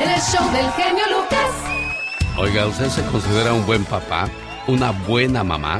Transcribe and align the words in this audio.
El 0.00 0.20
show 0.20 0.52
del 0.52 0.70
genio 0.72 1.02
Lucas. 1.10 1.50
Oiga, 2.36 2.68
¿usted 2.68 2.88
se 2.88 3.04
considera 3.06 3.52
un 3.52 3.66
buen 3.66 3.84
papá? 3.84 4.28
¿Una 4.68 4.92
buena 4.92 5.42
mamá? 5.42 5.78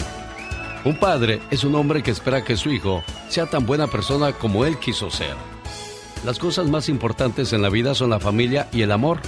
Un 0.84 0.98
padre 0.98 1.40
es 1.52 1.62
un 1.62 1.76
hombre 1.76 2.02
que 2.02 2.10
espera 2.10 2.42
que 2.42 2.56
su 2.56 2.70
hijo 2.70 3.04
sea 3.28 3.46
tan 3.46 3.64
buena 3.64 3.86
persona 3.86 4.32
como 4.32 4.64
él 4.64 4.76
quiso 4.78 5.08
ser. 5.08 5.36
Las 6.24 6.40
cosas 6.40 6.66
más 6.66 6.88
importantes 6.88 7.52
en 7.52 7.62
la 7.62 7.68
vida 7.68 7.94
son 7.94 8.10
la 8.10 8.18
familia 8.18 8.68
y 8.72 8.82
el 8.82 8.90
amor. 8.90 9.20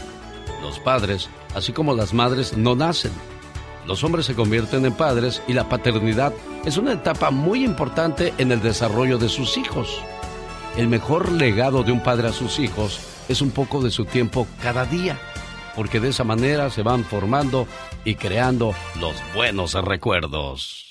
Los 0.60 0.80
padres, 0.80 1.28
así 1.54 1.72
como 1.72 1.94
las 1.94 2.12
madres, 2.12 2.56
no 2.56 2.74
nacen. 2.74 3.12
Los 3.86 4.02
hombres 4.02 4.26
se 4.26 4.34
convierten 4.34 4.84
en 4.84 4.92
padres 4.92 5.40
y 5.46 5.52
la 5.52 5.68
paternidad 5.68 6.32
es 6.64 6.78
una 6.78 6.94
etapa 6.94 7.30
muy 7.30 7.64
importante 7.64 8.34
en 8.38 8.50
el 8.50 8.60
desarrollo 8.60 9.18
de 9.18 9.28
sus 9.28 9.56
hijos. 9.56 10.02
El 10.76 10.88
mejor 10.88 11.30
legado 11.30 11.84
de 11.84 11.92
un 11.92 12.02
padre 12.02 12.26
a 12.26 12.32
sus 12.32 12.58
hijos 12.58 13.09
es 13.30 13.40
un 13.40 13.50
poco 13.50 13.80
de 13.80 13.90
su 13.90 14.04
tiempo 14.04 14.46
cada 14.60 14.84
día 14.84 15.18
porque 15.76 16.00
de 16.00 16.08
esa 16.08 16.24
manera 16.24 16.68
se 16.70 16.82
van 16.82 17.04
formando 17.04 17.66
y 18.04 18.14
creando 18.16 18.74
los 19.00 19.14
buenos 19.34 19.74
recuerdos. 19.74 20.88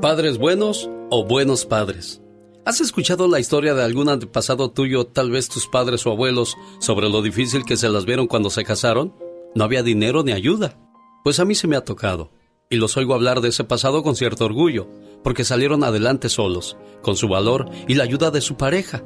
Padres 0.00 0.38
buenos 0.38 0.88
o 1.10 1.24
buenos 1.24 1.66
padres. 1.66 2.22
¿Has 2.64 2.80
escuchado 2.80 3.28
la 3.28 3.38
historia 3.38 3.74
de 3.74 3.84
algún 3.84 4.08
antepasado 4.08 4.70
tuyo, 4.70 5.06
tal 5.06 5.30
vez 5.30 5.48
tus 5.48 5.68
padres 5.68 6.04
o 6.06 6.10
abuelos, 6.10 6.56
sobre 6.80 7.08
lo 7.08 7.22
difícil 7.22 7.64
que 7.64 7.76
se 7.76 7.88
las 7.88 8.06
vieron 8.06 8.26
cuando 8.26 8.50
se 8.50 8.64
casaron? 8.64 9.14
No 9.54 9.64
había 9.64 9.82
dinero 9.82 10.24
ni 10.24 10.32
ayuda. 10.32 10.76
Pues 11.22 11.38
a 11.38 11.44
mí 11.44 11.54
se 11.54 11.68
me 11.68 11.76
ha 11.76 11.84
tocado. 11.84 12.32
Y 12.68 12.76
los 12.76 12.96
oigo 12.96 13.14
hablar 13.14 13.40
de 13.40 13.50
ese 13.50 13.62
pasado 13.62 14.02
con 14.02 14.16
cierto 14.16 14.44
orgullo, 14.44 14.88
porque 15.22 15.44
salieron 15.44 15.84
adelante 15.84 16.28
solos, 16.28 16.76
con 17.02 17.14
su 17.16 17.28
valor 17.28 17.70
y 17.86 17.94
la 17.94 18.02
ayuda 18.02 18.32
de 18.32 18.40
su 18.40 18.56
pareja. 18.56 19.04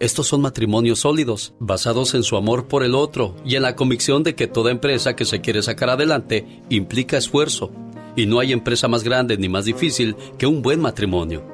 Estos 0.00 0.28
son 0.28 0.42
matrimonios 0.42 1.00
sólidos, 1.00 1.54
basados 1.58 2.14
en 2.14 2.22
su 2.22 2.36
amor 2.36 2.68
por 2.68 2.84
el 2.84 2.94
otro 2.94 3.34
y 3.44 3.56
en 3.56 3.62
la 3.62 3.74
convicción 3.74 4.22
de 4.22 4.36
que 4.36 4.46
toda 4.46 4.70
empresa 4.70 5.16
que 5.16 5.24
se 5.24 5.40
quiere 5.40 5.60
sacar 5.60 5.90
adelante 5.90 6.62
implica 6.68 7.16
esfuerzo, 7.16 7.72
y 8.14 8.26
no 8.26 8.38
hay 8.38 8.52
empresa 8.52 8.86
más 8.86 9.02
grande 9.02 9.36
ni 9.38 9.48
más 9.48 9.64
difícil 9.64 10.14
que 10.38 10.46
un 10.46 10.62
buen 10.62 10.80
matrimonio. 10.80 11.44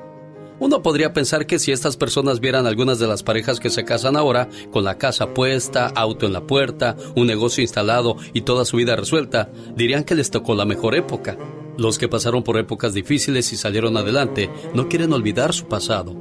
Uno 0.60 0.82
podría 0.82 1.14
pensar 1.14 1.46
que 1.46 1.58
si 1.58 1.72
estas 1.72 1.96
personas 1.96 2.40
vieran 2.40 2.66
algunas 2.66 2.98
de 2.98 3.06
las 3.06 3.22
parejas 3.22 3.60
que 3.60 3.70
se 3.70 3.86
casan 3.86 4.14
ahora, 4.14 4.50
con 4.70 4.84
la 4.84 4.98
casa 4.98 5.32
puesta, 5.32 5.86
auto 5.86 6.26
en 6.26 6.34
la 6.34 6.46
puerta, 6.46 6.96
un 7.16 7.26
negocio 7.26 7.62
instalado 7.62 8.16
y 8.34 8.42
toda 8.42 8.66
su 8.66 8.76
vida 8.76 8.94
resuelta, 8.94 9.50
dirían 9.74 10.04
que 10.04 10.14
les 10.14 10.30
tocó 10.30 10.54
la 10.54 10.66
mejor 10.66 10.94
época. 10.94 11.38
Los 11.78 11.98
que 11.98 12.08
pasaron 12.08 12.44
por 12.44 12.58
épocas 12.58 12.92
difíciles 12.92 13.52
y 13.54 13.56
salieron 13.56 13.96
adelante 13.96 14.50
no 14.74 14.88
quieren 14.88 15.12
olvidar 15.14 15.54
su 15.54 15.66
pasado, 15.66 16.14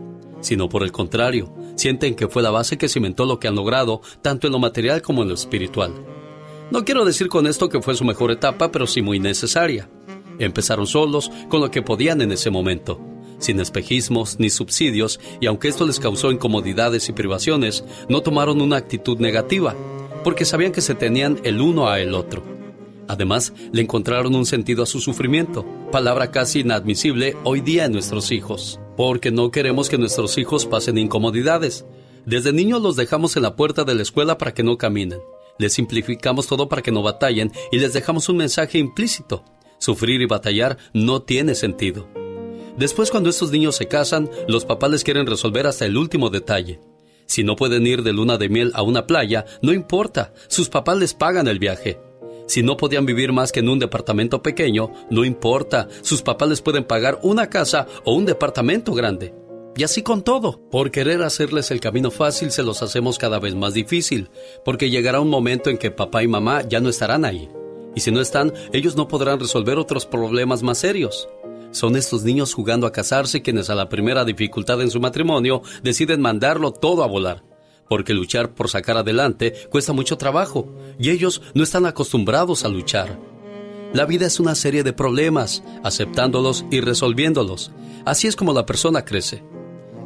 sino 0.44 0.70
por 0.70 0.84
el 0.84 0.92
contrario, 0.92 1.52
sienten 1.76 2.16
que 2.16 2.28
fue 2.28 2.44
la 2.44 2.52
base 2.52 2.78
que 2.78 2.90
cimentó 2.90 3.26
lo 3.26 3.40
que 3.40 3.48
han 3.48 3.56
logrado, 3.56 4.02
tanto 4.22 4.46
en 4.46 4.54
lo 4.54 4.60
material 4.60 5.02
como 5.02 5.24
en 5.24 5.30
lo 5.30 5.34
espiritual. 5.34 5.94
No 6.70 6.86
quiero 6.86 7.06
decir 7.06 7.30
con 7.30 7.48
esto 7.48 7.70
que 7.70 7.82
fue 7.82 7.96
su 7.96 8.06
mejor 8.06 8.32
etapa, 8.32 8.72
pero 8.72 8.86
sí 8.86 9.02
muy 9.02 9.20
necesaria. 9.20 9.90
Empezaron 10.40 10.86
solos, 10.86 11.32
con 11.50 11.62
lo 11.62 11.72
que 11.72 11.82
podían 11.82 12.22
en 12.22 12.32
ese 12.32 12.50
momento, 12.50 13.00
sin 13.40 13.60
espejismos 13.60 14.40
ni 14.40 14.50
subsidios, 14.50 15.20
y 15.40 15.48
aunque 15.48 15.68
esto 15.68 15.86
les 15.86 16.00
causó 16.00 16.32
incomodidades 16.32 17.10
y 17.10 17.14
privaciones, 17.14 17.84
no 18.10 18.22
tomaron 18.22 18.62
una 18.62 18.78
actitud 18.78 19.20
negativa, 19.20 19.76
porque 20.24 20.46
sabían 20.46 20.72
que 20.72 20.82
se 20.82 20.96
tenían 20.96 21.40
el 21.44 21.62
uno 21.62 21.88
a 21.88 22.00
el 22.00 22.14
otro. 22.14 22.44
Además, 23.08 23.54
le 23.72 23.82
encontraron 23.82 24.34
un 24.36 24.46
sentido 24.46 24.84
a 24.84 24.88
su 24.88 25.00
sufrimiento, 25.00 25.66
palabra 25.92 26.32
casi 26.32 26.62
inadmisible 26.62 27.36
hoy 27.44 27.62
día 27.62 27.86
en 27.86 27.92
nuestros 27.92 28.32
hijos 28.32 28.80
porque 28.96 29.32
no 29.32 29.52
queremos 29.52 29.90
que 29.90 29.98
nuestros 29.98 30.38
hijos 30.38 30.66
pasen 30.66 30.98
incomodidades. 30.98 31.86
Desde 32.26 32.54
niños 32.54 32.82
los 32.82 32.96
dejamos 32.96 33.36
en 33.36 33.44
la 33.44 33.56
puerta 33.56 33.84
de 33.84 33.96
la 33.96 34.02
escuela 34.02 34.38
para 34.38 34.54
que 34.54 34.64
no 34.64 34.78
caminen. 34.78 35.20
Les 35.60 35.74
simplificamos 35.74 36.48
todo 36.48 36.70
para 36.70 36.82
que 36.82 36.92
no 36.92 37.04
batallen 37.04 37.52
y 37.72 37.80
les 37.80 37.94
dejamos 37.94 38.30
un 38.30 38.38
mensaje 38.38 38.78
implícito. 38.78 39.44
Sufrir 39.78 40.22
y 40.22 40.26
batallar 40.26 40.78
no 40.94 41.22
tiene 41.22 41.56
sentido. 41.56 42.08
Después 42.78 43.12
cuando 43.12 43.30
estos 43.30 43.52
niños 43.52 43.76
se 43.76 43.88
casan, 43.88 44.30
los 44.48 44.66
papás 44.66 44.90
les 44.90 45.04
quieren 45.04 45.28
resolver 45.28 45.68
hasta 45.68 45.86
el 45.86 45.98
último 45.98 46.30
detalle. 46.30 46.80
Si 47.26 47.44
no 47.44 47.56
pueden 47.56 47.86
ir 47.86 48.04
de 48.04 48.14
luna 48.14 48.38
de 48.38 48.50
miel 48.50 48.72
a 48.74 48.82
una 48.82 49.06
playa, 49.06 49.46
no 49.62 49.74
importa, 49.74 50.34
sus 50.48 50.70
papás 50.70 50.98
les 50.98 51.14
pagan 51.14 51.48
el 51.48 51.60
viaje. 51.60 52.00
Si 52.46 52.62
no 52.62 52.78
podían 52.78 53.06
vivir 53.06 53.32
más 53.32 53.52
que 53.52 53.62
en 53.62 53.70
un 53.70 53.80
departamento 53.80 54.42
pequeño, 54.42 54.92
no 55.10 55.24
importa, 55.24 55.88
sus 56.02 56.22
papás 56.22 56.50
les 56.50 56.62
pueden 56.62 56.84
pagar 56.84 57.20
una 57.24 57.50
casa 57.50 57.88
o 58.04 58.14
un 58.14 58.26
departamento 58.26 58.94
grande. 58.94 59.34
Y 59.76 59.84
así 59.84 60.04
con 60.04 60.24
todo. 60.24 60.60
Por 60.70 60.92
querer 60.92 61.24
hacerles 61.24 61.72
el 61.72 61.80
camino 61.80 62.12
fácil 62.12 62.52
se 62.52 62.64
los 62.64 62.84
hacemos 62.84 63.18
cada 63.18 63.40
vez 63.40 63.56
más 63.56 63.74
difícil, 63.74 64.30
porque 64.64 64.90
llegará 64.90 65.20
un 65.20 65.30
momento 65.30 65.70
en 65.70 65.78
que 65.78 65.90
papá 65.90 66.22
y 66.22 66.28
mamá 66.28 66.62
ya 66.68 66.80
no 66.80 66.90
estarán 66.90 67.26
ahí. 67.26 67.50
Y 67.96 68.02
si 68.02 68.12
no 68.12 68.22
están, 68.22 68.54
ellos 68.72 68.96
no 68.96 69.08
podrán 69.08 69.40
resolver 69.40 69.78
otros 69.78 70.06
problemas 70.06 70.62
más 70.64 70.80
serios. 70.80 71.28
Son 71.72 71.96
estos 71.96 72.24
niños 72.24 72.54
jugando 72.54 72.86
a 72.86 72.92
casarse 72.92 73.42
quienes 73.42 73.70
a 73.72 73.76
la 73.76 73.90
primera 73.90 74.26
dificultad 74.26 74.80
en 74.82 74.92
su 74.92 75.00
matrimonio 75.00 75.64
deciden 75.82 76.22
mandarlo 76.22 76.72
todo 76.72 77.04
a 77.04 77.08
volar 77.08 77.53
porque 77.94 78.16
luchar 78.16 78.56
por 78.56 78.70
sacar 78.70 78.98
adelante 78.98 79.54
cuesta 79.70 79.94
mucho 79.94 80.18
trabajo 80.18 80.68
y 80.98 81.12
ellos 81.12 81.44
no 81.54 81.62
están 81.62 81.86
acostumbrados 81.86 82.66
a 82.66 82.68
luchar. 82.68 83.20
La 83.94 84.08
vida 84.08 84.26
es 84.26 84.40
una 84.40 84.56
serie 84.56 84.82
de 84.82 84.94
problemas, 84.94 85.62
aceptándolos 85.84 86.66
y 86.72 86.82
resolviéndolos. 86.82 87.72
Así 88.04 88.26
es 88.26 88.36
como 88.36 88.52
la 88.52 88.66
persona 88.66 89.06
crece. 89.06 89.44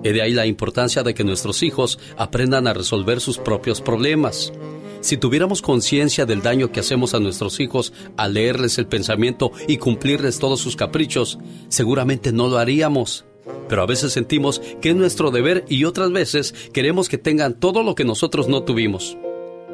Y 0.04 0.10
de 0.10 0.22
ahí 0.22 0.34
la 0.34 0.46
importancia 0.46 1.02
de 1.02 1.14
que 1.14 1.24
nuestros 1.24 1.64
hijos 1.64 1.98
aprendan 2.18 2.68
a 2.68 2.74
resolver 2.74 3.22
sus 3.22 3.38
propios 3.38 3.80
problemas. 3.80 4.52
Si 5.00 5.16
tuviéramos 5.16 5.62
conciencia 5.62 6.26
del 6.26 6.42
daño 6.42 6.74
que 6.74 6.82
hacemos 6.82 7.14
a 7.14 7.22
nuestros 7.22 7.62
hijos 7.62 7.94
al 8.18 8.34
leerles 8.34 8.78
el 8.80 8.88
pensamiento 8.88 9.54
y 9.66 9.78
cumplirles 9.78 10.40
todos 10.40 10.60
sus 10.60 10.76
caprichos, 10.76 11.40
seguramente 11.70 12.34
no 12.34 12.50
lo 12.50 12.58
haríamos 12.58 13.24
pero 13.70 13.82
a 13.82 13.86
veces 13.86 14.14
sentimos 14.14 14.62
que 14.82 14.90
es 14.90 14.96
nuestro 14.96 15.32
deber 15.32 15.66
y 15.68 15.86
otras 15.86 16.12
veces 16.12 16.54
queremos 16.74 17.10
que 17.10 17.18
tengan 17.18 17.60
todo 17.60 17.84
lo 17.84 17.96
que 17.96 18.06
nosotros 18.06 18.48
no 18.48 18.64
tuvimos. 18.64 19.18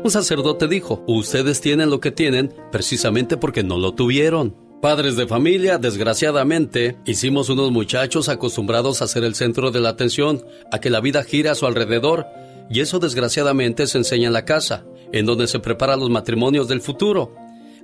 Un 0.03 0.11
sacerdote 0.11 0.67
dijo, 0.67 1.03
ustedes 1.07 1.61
tienen 1.61 1.89
lo 1.89 2.01
que 2.01 2.11
tienen 2.11 2.53
precisamente 2.71 3.37
porque 3.37 3.63
no 3.63 3.77
lo 3.77 3.93
tuvieron. 3.93 4.55
Padres 4.81 5.15
de 5.15 5.27
familia, 5.27 5.77
desgraciadamente, 5.77 6.97
hicimos 7.05 7.47
unos 7.47 7.71
muchachos 7.71 8.27
acostumbrados 8.27 9.01
a 9.01 9.07
ser 9.07 9.23
el 9.23 9.33
centro 9.33 9.71
de 9.71 9.79
la 9.79 9.87
atención, 9.87 10.43
a 10.73 10.79
que 10.79 10.89
la 10.89 10.99
vida 10.99 11.23
gira 11.23 11.53
a 11.53 11.55
su 11.55 11.65
alrededor, 11.65 12.25
y 12.69 12.81
eso 12.81 12.99
desgraciadamente 12.99 13.87
se 13.87 13.97
enseña 13.97 14.27
en 14.27 14.33
la 14.33 14.43
casa, 14.43 14.83
en 15.13 15.25
donde 15.25 15.47
se 15.47 15.59
preparan 15.59 16.01
los 16.01 16.09
matrimonios 16.09 16.67
del 16.67 16.81
futuro. 16.81 17.33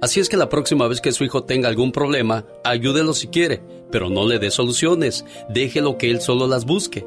Así 0.02 0.20
es 0.20 0.28
que 0.28 0.36
la 0.36 0.50
próxima 0.50 0.90
vez 0.90 1.00
que 1.00 1.14
su 1.14 1.24
hijo 1.24 1.46
tenga 1.46 1.70
algún 1.70 1.94
problema, 1.94 2.46
ayúdelo 2.66 3.14
si 3.14 3.28
quiere, 3.28 3.62
pero 3.92 4.10
no 4.10 4.28
le 4.28 4.40
dé 4.40 4.52
soluciones, 4.52 5.26
déjelo 5.50 5.98
que 5.98 6.12
él 6.12 6.22
solo 6.22 6.48
las 6.48 6.66
busque. 6.66 7.06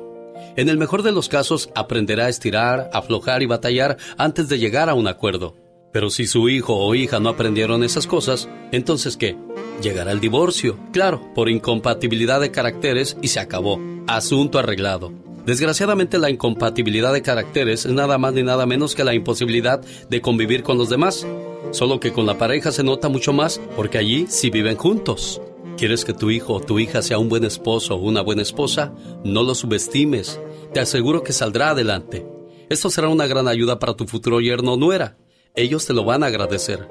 En 0.56 0.68
el 0.68 0.76
mejor 0.76 1.02
de 1.02 1.12
los 1.12 1.28
casos, 1.28 1.70
aprenderá 1.74 2.26
a 2.26 2.28
estirar, 2.28 2.90
aflojar 2.92 3.42
y 3.42 3.46
batallar 3.46 3.96
antes 4.18 4.48
de 4.48 4.58
llegar 4.58 4.88
a 4.88 4.94
un 4.94 5.08
acuerdo. 5.08 5.56
Pero 5.92 6.10
si 6.10 6.26
su 6.26 6.48
hijo 6.48 6.76
o 6.76 6.94
hija 6.94 7.20
no 7.20 7.28
aprendieron 7.28 7.84
esas 7.84 8.06
cosas, 8.06 8.48
entonces 8.70 9.16
¿qué? 9.16 9.36
Llegará 9.82 10.12
el 10.12 10.20
divorcio, 10.20 10.78
claro, 10.92 11.22
por 11.34 11.48
incompatibilidad 11.48 12.40
de 12.40 12.50
caracteres 12.50 13.16
y 13.20 13.28
se 13.28 13.40
acabó. 13.40 13.78
Asunto 14.06 14.58
arreglado. 14.58 15.12
Desgraciadamente 15.44 16.18
la 16.18 16.30
incompatibilidad 16.30 17.12
de 17.12 17.22
caracteres 17.22 17.84
es 17.84 17.92
nada 17.92 18.16
más 18.16 18.32
ni 18.32 18.42
nada 18.42 18.64
menos 18.64 18.94
que 18.94 19.04
la 19.04 19.14
imposibilidad 19.14 19.80
de 20.08 20.20
convivir 20.20 20.62
con 20.62 20.78
los 20.78 20.88
demás. 20.88 21.26
Solo 21.72 22.00
que 22.00 22.12
con 22.12 22.26
la 22.26 22.38
pareja 22.38 22.70
se 22.70 22.84
nota 22.84 23.08
mucho 23.08 23.32
más 23.32 23.60
porque 23.76 23.98
allí 23.98 24.26
sí 24.28 24.50
viven 24.50 24.76
juntos. 24.76 25.40
¿Quieres 25.76 26.04
que 26.04 26.12
tu 26.12 26.30
hijo 26.30 26.54
o 26.54 26.60
tu 26.60 26.78
hija 26.78 27.02
sea 27.02 27.18
un 27.18 27.28
buen 27.28 27.44
esposo 27.44 27.94
o 27.94 27.98
una 27.98 28.20
buena 28.20 28.42
esposa? 28.42 28.92
No 29.24 29.42
lo 29.42 29.54
subestimes. 29.54 30.40
Te 30.72 30.80
aseguro 30.80 31.22
que 31.22 31.32
saldrá 31.32 31.70
adelante. 31.70 32.26
Esto 32.68 32.90
será 32.90 33.08
una 33.08 33.26
gran 33.26 33.48
ayuda 33.48 33.78
para 33.78 33.94
tu 33.94 34.06
futuro 34.06 34.40
yerno 34.40 34.74
o 34.74 34.76
nuera. 34.76 35.16
Ellos 35.54 35.86
te 35.86 35.92
lo 35.92 36.04
van 36.04 36.22
a 36.22 36.26
agradecer. 36.26 36.88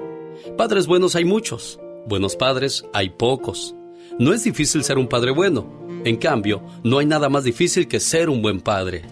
Padres 0.56 0.86
buenos 0.86 1.16
hay 1.16 1.24
muchos. 1.24 1.80
Buenos 2.06 2.36
padres 2.36 2.84
hay 2.92 3.10
pocos. 3.10 3.74
No 4.18 4.32
es 4.32 4.44
difícil 4.44 4.84
ser 4.84 4.98
un 4.98 5.08
padre 5.08 5.30
bueno. 5.30 5.86
En 6.04 6.16
cambio, 6.16 6.62
no 6.84 6.98
hay 6.98 7.06
nada 7.06 7.28
más 7.28 7.44
difícil 7.44 7.88
que 7.88 8.00
ser 8.00 8.28
un 8.28 8.42
buen 8.42 8.60
padre. 8.60 9.02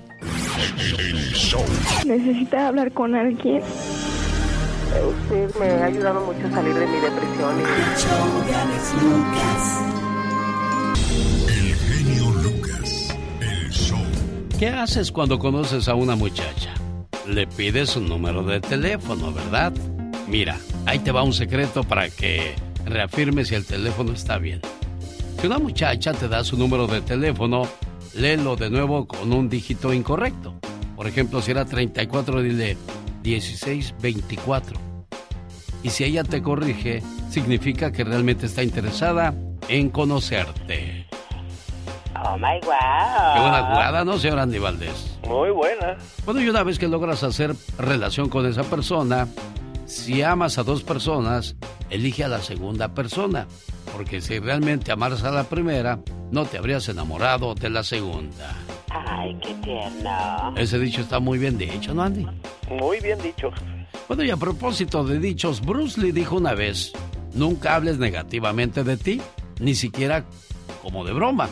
Necesitas 2.05 2.61
hablar 2.63 2.93
con 2.93 3.15
alguien. 3.15 3.63
Usted 4.91 5.55
me 5.61 5.67
ha 5.71 5.85
ayudado 5.85 6.21
mucho 6.27 6.47
a 6.49 6.51
salir 6.51 6.75
de 6.75 6.87
mi 6.87 6.97
depresión. 6.97 7.61
El 11.49 11.75
genio 11.77 12.31
Lucas, 12.43 13.17
el 13.41 13.71
show. 13.71 13.99
¿Qué 14.59 14.69
haces 14.69 15.13
cuando 15.13 15.39
conoces 15.39 15.87
a 15.87 15.95
una 15.95 16.17
muchacha? 16.17 16.75
Le 17.29 17.47
pides 17.47 17.95
un 17.95 18.09
número 18.09 18.43
de 18.43 18.61
teléfono, 18.61 19.33
¿verdad? 19.33 19.73
Mira, 20.27 20.59
ahí 20.87 20.99
te 20.99 21.13
va 21.13 21.23
un 21.23 21.35
secreto 21.35 21.85
para 21.85 22.11
que 22.11 22.57
reafirmes 22.85 23.49
si 23.49 23.55
el 23.55 23.65
teléfono 23.65 24.13
está 24.13 24.39
bien. 24.39 24.61
Si 25.41 25.47
una 25.47 25.59
muchacha 25.59 26.13
te 26.13 26.27
da 26.27 26.43
su 26.43 26.57
número 26.57 26.89
de 26.89 27.01
teléfono, 27.01 27.63
léelo 28.15 28.57
de 28.57 28.71
nuevo 28.71 29.07
con 29.07 29.33
un 29.33 29.49
dígito 29.49 29.93
incorrecto. 29.93 30.59
Por 30.97 31.07
ejemplo, 31.07 31.41
si 31.41 31.53
era 31.53 31.65
34, 31.65 32.43
dile 32.43 32.77
1624. 33.23 34.79
Y 35.83 35.91
si 35.91 36.05
ella 36.05 36.25
te 36.25 36.43
corrige, 36.43 37.03
significa 37.31 37.91
que 37.91 38.05
realmente 38.05 38.47
está 38.47 38.63
interesada 38.63 39.35
en 39.69 39.91
conocerte. 39.91 41.07
Oh 42.23 42.37
my 42.37 42.61
wow. 42.65 43.35
Qué 43.35 43.41
buena 43.41 43.67
jugada, 43.71 44.05
¿no, 44.05 44.19
señor 44.19 44.41
Andy 44.41 44.59
Valdés? 44.59 45.19
Muy 45.27 45.51
buena. 45.51 45.97
Bueno, 46.27 46.43
y 46.43 46.49
una 46.49 46.63
vez 46.63 46.79
que 46.79 46.89
logras 46.89 47.23
hacer 47.23 47.55
relación 47.79 48.29
con 48.29 48.47
esa 48.47 48.63
persona, 48.65 49.27
si 49.91 50.23
amas 50.23 50.57
a 50.57 50.63
dos 50.63 50.85
personas, 50.85 51.57
elige 51.91 52.23
a 52.23 52.29
la 52.29 52.41
segunda 52.41 52.95
persona. 52.95 53.49
Porque 53.93 54.21
si 54.21 54.39
realmente 54.39 54.93
amaras 54.93 55.25
a 55.25 55.33
la 55.33 55.45
primera, 55.45 55.99
no 56.31 56.45
te 56.45 56.59
habrías 56.59 56.89
enamorado 56.89 57.57
de 57.57 57.71
la 57.71 57.83
segunda. 57.83 58.57
Ay, 58.89 59.37
qué 59.43 59.53
tierno. 59.55 60.57
Ese 60.57 60.79
dicho 60.79 61.01
está 61.01 61.19
muy 61.19 61.41
bien 61.41 61.59
dicho, 61.59 61.93
¿no, 61.93 62.05
Andy? 62.05 62.25
Muy 62.69 63.01
bien 63.01 63.21
dicho. 63.21 63.51
Bueno, 64.07 64.23
y 64.23 64.31
a 64.31 64.37
propósito 64.37 65.03
de 65.03 65.19
dichos, 65.19 65.61
Bruce 65.61 66.01
Lee 66.01 66.13
dijo 66.13 66.37
una 66.37 66.55
vez, 66.55 66.93
nunca 67.35 67.75
hables 67.75 67.99
negativamente 67.99 68.85
de 68.85 68.97
ti, 68.97 69.21
ni 69.59 69.75
siquiera 69.75 70.25
como 70.83 71.05
de 71.05 71.13
broma. 71.13 71.49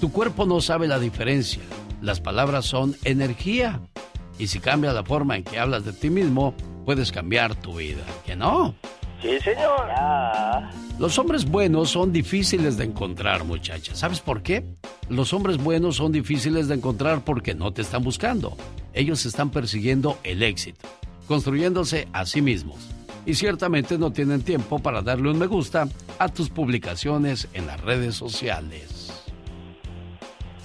Tu 0.00 0.10
cuerpo 0.10 0.46
no 0.46 0.62
sabe 0.62 0.88
la 0.88 0.98
diferencia. 0.98 1.62
Las 2.00 2.20
palabras 2.20 2.64
son 2.64 2.96
energía. 3.04 3.80
Y 4.38 4.46
si 4.46 4.60
cambias 4.60 4.94
la 4.94 5.04
forma 5.04 5.36
en 5.36 5.44
que 5.44 5.58
hablas 5.58 5.84
de 5.84 5.92
ti 5.92 6.08
mismo, 6.08 6.54
puedes 6.84 7.12
cambiar 7.12 7.54
tu 7.54 7.76
vida. 7.76 8.04
¿Que 8.26 8.36
no? 8.36 8.74
Sí, 9.22 9.38
señor. 9.40 9.88
Los 10.98 11.18
hombres 11.18 11.44
buenos 11.44 11.90
son 11.90 12.12
difíciles 12.12 12.76
de 12.76 12.84
encontrar, 12.84 13.44
muchachas. 13.44 13.98
¿Sabes 13.98 14.20
por 14.20 14.42
qué? 14.42 14.64
Los 15.08 15.32
hombres 15.32 15.58
buenos 15.58 15.96
son 15.96 16.10
difíciles 16.10 16.68
de 16.68 16.74
encontrar 16.74 17.22
porque 17.24 17.54
no 17.54 17.72
te 17.72 17.82
están 17.82 18.02
buscando. 18.02 18.56
Ellos 18.92 19.24
están 19.24 19.50
persiguiendo 19.50 20.18
el 20.24 20.42
éxito, 20.42 20.88
construyéndose 21.28 22.08
a 22.12 22.26
sí 22.26 22.42
mismos. 22.42 22.88
Y 23.24 23.34
ciertamente 23.34 23.96
no 23.96 24.12
tienen 24.12 24.42
tiempo 24.42 24.80
para 24.80 25.02
darle 25.02 25.30
un 25.30 25.38
me 25.38 25.46
gusta 25.46 25.88
a 26.18 26.28
tus 26.28 26.50
publicaciones 26.50 27.46
en 27.54 27.68
las 27.68 27.80
redes 27.80 28.16
sociales. 28.16 29.12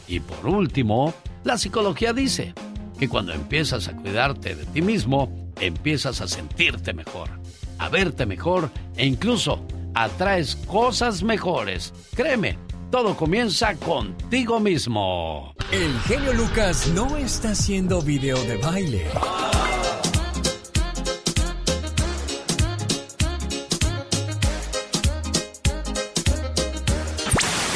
Y 0.08 0.20
por 0.20 0.48
último, 0.48 1.14
la 1.44 1.58
psicología 1.58 2.14
dice 2.14 2.56
que 3.00 3.08
cuando 3.08 3.34
empiezas 3.34 3.88
a 3.88 3.96
cuidarte 3.96 4.56
de 4.56 4.66
ti 4.66 4.82
mismo, 4.82 5.47
empiezas 5.60 6.22
a 6.22 6.28
sentirte 6.28 6.94
mejor, 6.94 7.30
a 7.78 7.90
verte 7.90 8.26
mejor 8.26 8.70
e 8.96 9.06
incluso 9.06 9.66
atraes 9.94 10.56
cosas 10.56 11.24
mejores. 11.24 11.94
Créeme, 12.16 12.58
todo 12.92 13.16
comienza 13.16 13.76
contigo 13.76 14.60
mismo. 14.60 15.54
El 15.72 16.00
genio 16.02 16.34
Lucas 16.34 16.88
no 16.94 17.18
está 17.18 17.52
haciendo 17.52 18.02
video 18.02 18.42
de 18.44 18.58
baile. 18.58 19.06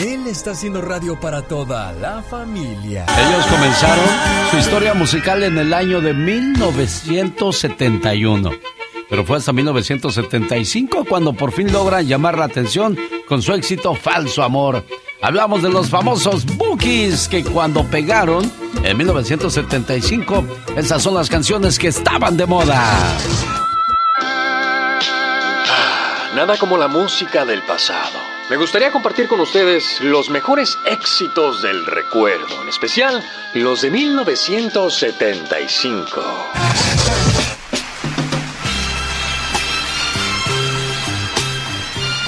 Él 0.02 0.26
está 0.26 0.52
haciendo 0.52 0.82
radio 0.82 1.20
para 1.20 1.42
toda 1.44 1.92
la 1.94 2.24
familia. 2.24 3.06
Ellos 3.06 3.46
comenzaron 3.46 4.06
su 4.50 4.58
historia 4.58 4.96
musical 4.96 5.44
en 5.44 5.60
el 5.60 5.72
año 5.76 6.02
de 6.02 6.12
1971. 6.12 8.50
Pero 9.08 9.24
fue 9.24 9.38
hasta 9.38 9.54
1975 9.54 11.06
cuando 11.08 11.34
por 11.34 11.52
fin 11.52 11.72
logran 11.72 12.08
llamar 12.08 12.40
la 12.40 12.46
atención 12.46 12.98
con 13.28 13.44
su 13.44 13.54
éxito 13.54 13.94
Falso 13.94 14.42
Amor. 14.42 14.84
Hablamos 15.22 15.62
de 15.62 15.70
los 15.70 15.92
famosos 15.92 16.48
Bookies 16.58 17.28
que 17.28 17.44
cuando 17.44 17.84
pegaron 17.84 18.52
en 18.84 18.98
1975, 18.98 20.44
esas 20.78 21.04
son 21.04 21.14
las 21.14 21.30
canciones 21.30 21.78
que 21.78 21.90
estaban 21.90 22.38
de 22.38 22.48
moda. 22.48 22.82
Nada 26.42 26.58
como 26.58 26.76
la 26.76 26.88
música 26.88 27.46
del 27.46 27.62
pasado. 27.62 28.18
Me 28.50 28.58
gustaría 28.58 28.92
compartir 28.92 29.28
con 29.28 29.40
ustedes 29.42 30.02
los 30.02 30.32
mejores 30.32 30.80
éxitos 30.86 31.62
del 31.62 31.86
recuerdo, 31.86 32.64
en 32.64 32.70
especial 32.70 33.24
los 33.54 33.82
de 33.82 33.92
1975. 33.92 36.52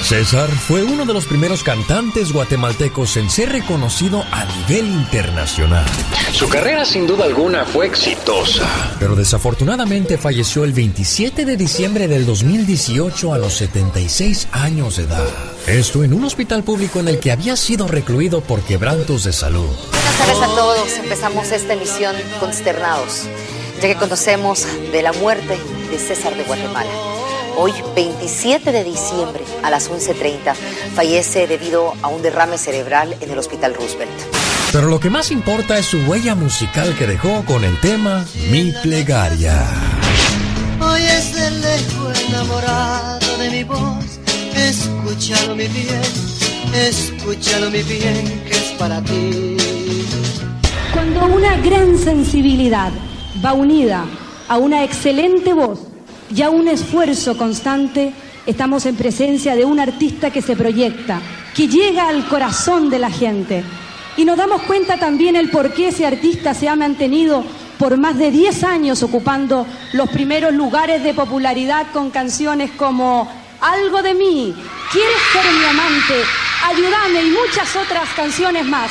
César 0.03 0.50
fue 0.50 0.83
uno 0.83 1.05
de 1.05 1.13
los 1.13 1.25
primeros 1.25 1.63
cantantes 1.63 2.33
guatemaltecos 2.33 3.15
en 3.15 3.29
ser 3.29 3.53
reconocido 3.53 4.25
a 4.31 4.44
nivel 4.44 4.85
internacional. 4.85 5.85
Su 6.33 6.50
carrera 6.50 6.83
sin 6.83 7.07
duda 7.07 7.23
alguna 7.23 7.63
fue 7.65 7.88
exitosa. 7.88 8.67
Pero 9.00 9.15
desafortunadamente 9.15 10.17
falleció 10.17 10.65
el 10.65 10.73
27 10.73 11.45
de 11.45 11.55
diciembre 11.55 12.09
del 12.09 12.25
2018 12.25 13.33
a 13.33 13.38
los 13.38 13.53
76 13.53 14.50
años 14.51 14.97
de 14.97 15.03
edad. 15.03 15.25
Esto 15.67 16.03
en 16.03 16.13
un 16.13 16.25
hospital 16.25 16.63
público 16.63 17.00
en 17.00 17.07
el 17.07 17.19
que 17.19 17.31
había 17.31 17.55
sido 17.55 17.88
recluido 17.88 18.41
por 18.41 18.62
quebrantos 18.62 19.24
de 19.24 19.31
salud. 19.31 19.69
Buenas 19.91 20.17
tardes 20.17 20.41
a 20.41 20.48
todos. 20.48 20.98
Empezamos 20.98 21.50
esta 21.53 21.74
emisión 21.74 22.13
consternados, 22.41 23.22
ya 23.81 23.88
que 23.88 23.95
conocemos 23.95 24.67
de 24.91 25.01
la 25.01 25.13
muerte 25.13 25.57
de 25.89 25.98
César 25.98 26.36
de 26.36 26.43
Guatemala. 26.43 27.12
Hoy, 27.55 27.72
27 27.95 28.72
de 28.72 28.83
diciembre, 28.83 29.43
a 29.62 29.69
las 29.69 29.91
11.30, 29.91 30.55
fallece 30.95 31.45
debido 31.45 31.93
a 32.01 32.07
un 32.07 32.24
derrame 32.24 32.57
cerebral 32.57 33.15
en 33.22 33.29
el 33.29 33.38
Hospital 33.38 33.75
Roosevelt. 33.75 34.12
Pero 34.72 34.88
lo 34.88 35.00
que 35.00 35.12
más 35.12 35.29
importa 35.29 35.77
es 35.77 35.86
su 35.86 36.00
huella 36.00 36.33
musical 36.33 36.98
que 36.98 37.05
dejó 37.05 37.45
con 37.45 37.63
el 37.63 37.79
tema 37.79 38.25
Mi 38.50 38.72
Plegaria. 38.81 39.67
Hoy 40.81 41.01
es 41.03 41.39
el 41.39 41.62
lejos 41.62 42.24
enamorado 42.27 43.38
de 43.38 43.50
mi 43.51 43.63
voz. 43.63 44.19
Escúchalo, 44.55 45.55
mi 45.55 45.67
bien, 45.67 46.01
escúchalo, 46.74 47.69
mi 47.69 47.83
bien, 47.83 48.43
que 48.45 48.51
es 48.51 48.72
para 48.79 49.00
ti. 49.03 49.57
Cuando 50.91 51.25
una 51.27 51.55
gran 51.57 52.00
sensibilidad 52.00 52.91
va 53.45 53.53
unida 53.53 54.05
a 54.48 54.57
una 54.57 54.83
excelente 54.83 55.53
voz, 55.53 55.92
y 56.36 56.42
a 56.42 56.50
un 56.50 56.68
esfuerzo 56.68 57.38
constante, 57.38 58.12
estamos 58.46 58.86
en 58.86 58.96
presencia 58.96 59.56
de 59.56 59.66
un 59.66 59.80
artista 59.80 60.32
que 60.32 60.42
se 60.42 60.56
proyecta, 60.56 61.22
que 61.56 61.68
llega 61.68 62.08
al 62.08 62.28
corazón 62.28 62.90
de 62.90 63.00
la 63.00 63.12
gente. 63.12 63.63
Y 64.18 64.25
nos 64.25 64.38
damos 64.38 64.63
cuenta 64.63 64.98
también 64.98 65.36
el 65.36 65.50
por 65.50 65.74
qué 65.74 65.90
ese 65.90 66.06
artista 66.06 66.54
se 66.54 66.68
ha 66.68 66.75
mantenido 66.75 67.44
por 67.78 67.98
más 67.98 68.18
de 68.18 68.32
10 68.32 68.63
años 68.63 69.04
ocupando 69.04 69.66
los 69.94 70.10
primeros 70.10 70.54
lugares 70.54 71.04
de 71.04 71.13
popularidad 71.13 71.88
con 71.92 72.10
canciones 72.10 72.72
como 72.72 73.30
Algo 73.62 74.02
de 74.02 74.13
mí, 74.13 74.54
Quieres 74.92 75.22
ser 75.32 75.46
mi 75.52 75.66
amante, 75.66 76.13
Ayúdame 76.66 77.24
y 77.24 77.32
muchas 77.32 77.75
otras 77.75 78.08
canciones 78.16 78.66
más. 78.66 78.90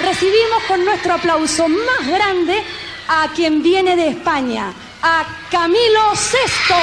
Recibimos 0.00 0.62
con 0.68 0.84
nuestro 0.84 1.14
aplauso 1.14 1.68
más 1.68 2.06
grande 2.06 2.62
a 3.08 3.28
quien 3.34 3.62
viene 3.62 3.96
de 3.96 4.08
España, 4.08 4.72
a 5.06 5.26
Camilo 5.50 6.16
Sesto. 6.16 6.74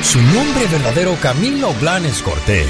Su 0.00 0.22
nombre 0.22 0.64
verdadero 0.70 1.16
Camilo 1.20 1.74
Blanes 1.80 2.22
Cortés. 2.22 2.68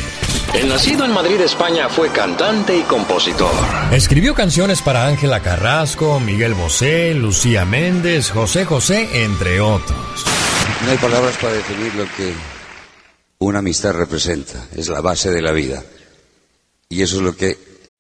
El 0.55 0.71
nacido 0.71 1.05
en 1.05 1.13
Madrid, 1.13 1.39
España, 1.43 1.91
fue 1.91 2.11
cantante 2.11 2.75
y 2.75 2.83
compositor. 2.85 3.53
Escribió 3.91 4.35
canciones 4.35 4.81
para 4.81 5.07
Ángela 5.07 5.41
Carrasco, 5.41 6.21
Miguel 6.21 6.55
Bosé, 6.55 7.13
Lucía 7.13 7.67
Méndez, 7.67 8.31
José 8.31 8.65
José, 8.65 9.25
entre 9.25 9.61
otros. 9.61 10.25
No 10.87 10.91
hay 10.91 10.97
palabras 10.97 11.37
para 11.37 11.53
definir 11.53 11.95
lo 11.95 12.05
que 12.17 12.33
una 13.41 13.59
amistad 13.59 13.93
representa. 13.93 14.69
Es 14.75 14.89
la 14.89 15.03
base 15.03 15.31
de 15.31 15.43
la 15.43 15.53
vida. 15.53 15.83
Y 16.89 17.03
eso 17.03 17.17
es 17.17 17.23
lo 17.23 17.37
que 17.37 17.72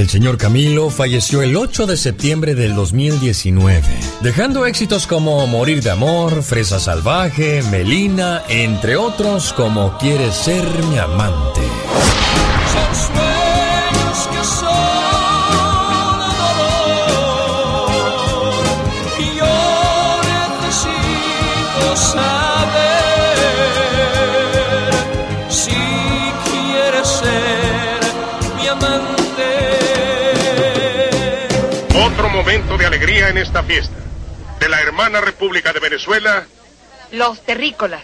El 0.00 0.08
señor 0.08 0.38
Camilo 0.38 0.88
falleció 0.88 1.42
el 1.42 1.54
8 1.54 1.84
de 1.84 1.98
septiembre 1.98 2.54
del 2.54 2.74
2019, 2.74 3.82
dejando 4.22 4.64
éxitos 4.64 5.06
como 5.06 5.46
Morir 5.46 5.82
de 5.82 5.90
Amor, 5.90 6.42
Fresa 6.42 6.80
Salvaje, 6.80 7.62
Melina, 7.70 8.42
entre 8.48 8.96
otros 8.96 9.52
como 9.52 9.98
Quieres 9.98 10.34
ser 10.34 10.64
mi 10.90 10.96
amante. 10.96 11.60
Momento 32.40 32.78
de 32.78 32.86
alegría 32.86 33.28
en 33.28 33.36
esta 33.36 33.62
fiesta. 33.62 33.96
De 34.58 34.68
la 34.70 34.80
hermana 34.80 35.20
República 35.20 35.74
de 35.74 35.80
Venezuela, 35.80 36.46
los 37.12 37.44
terrícolas. 37.44 38.02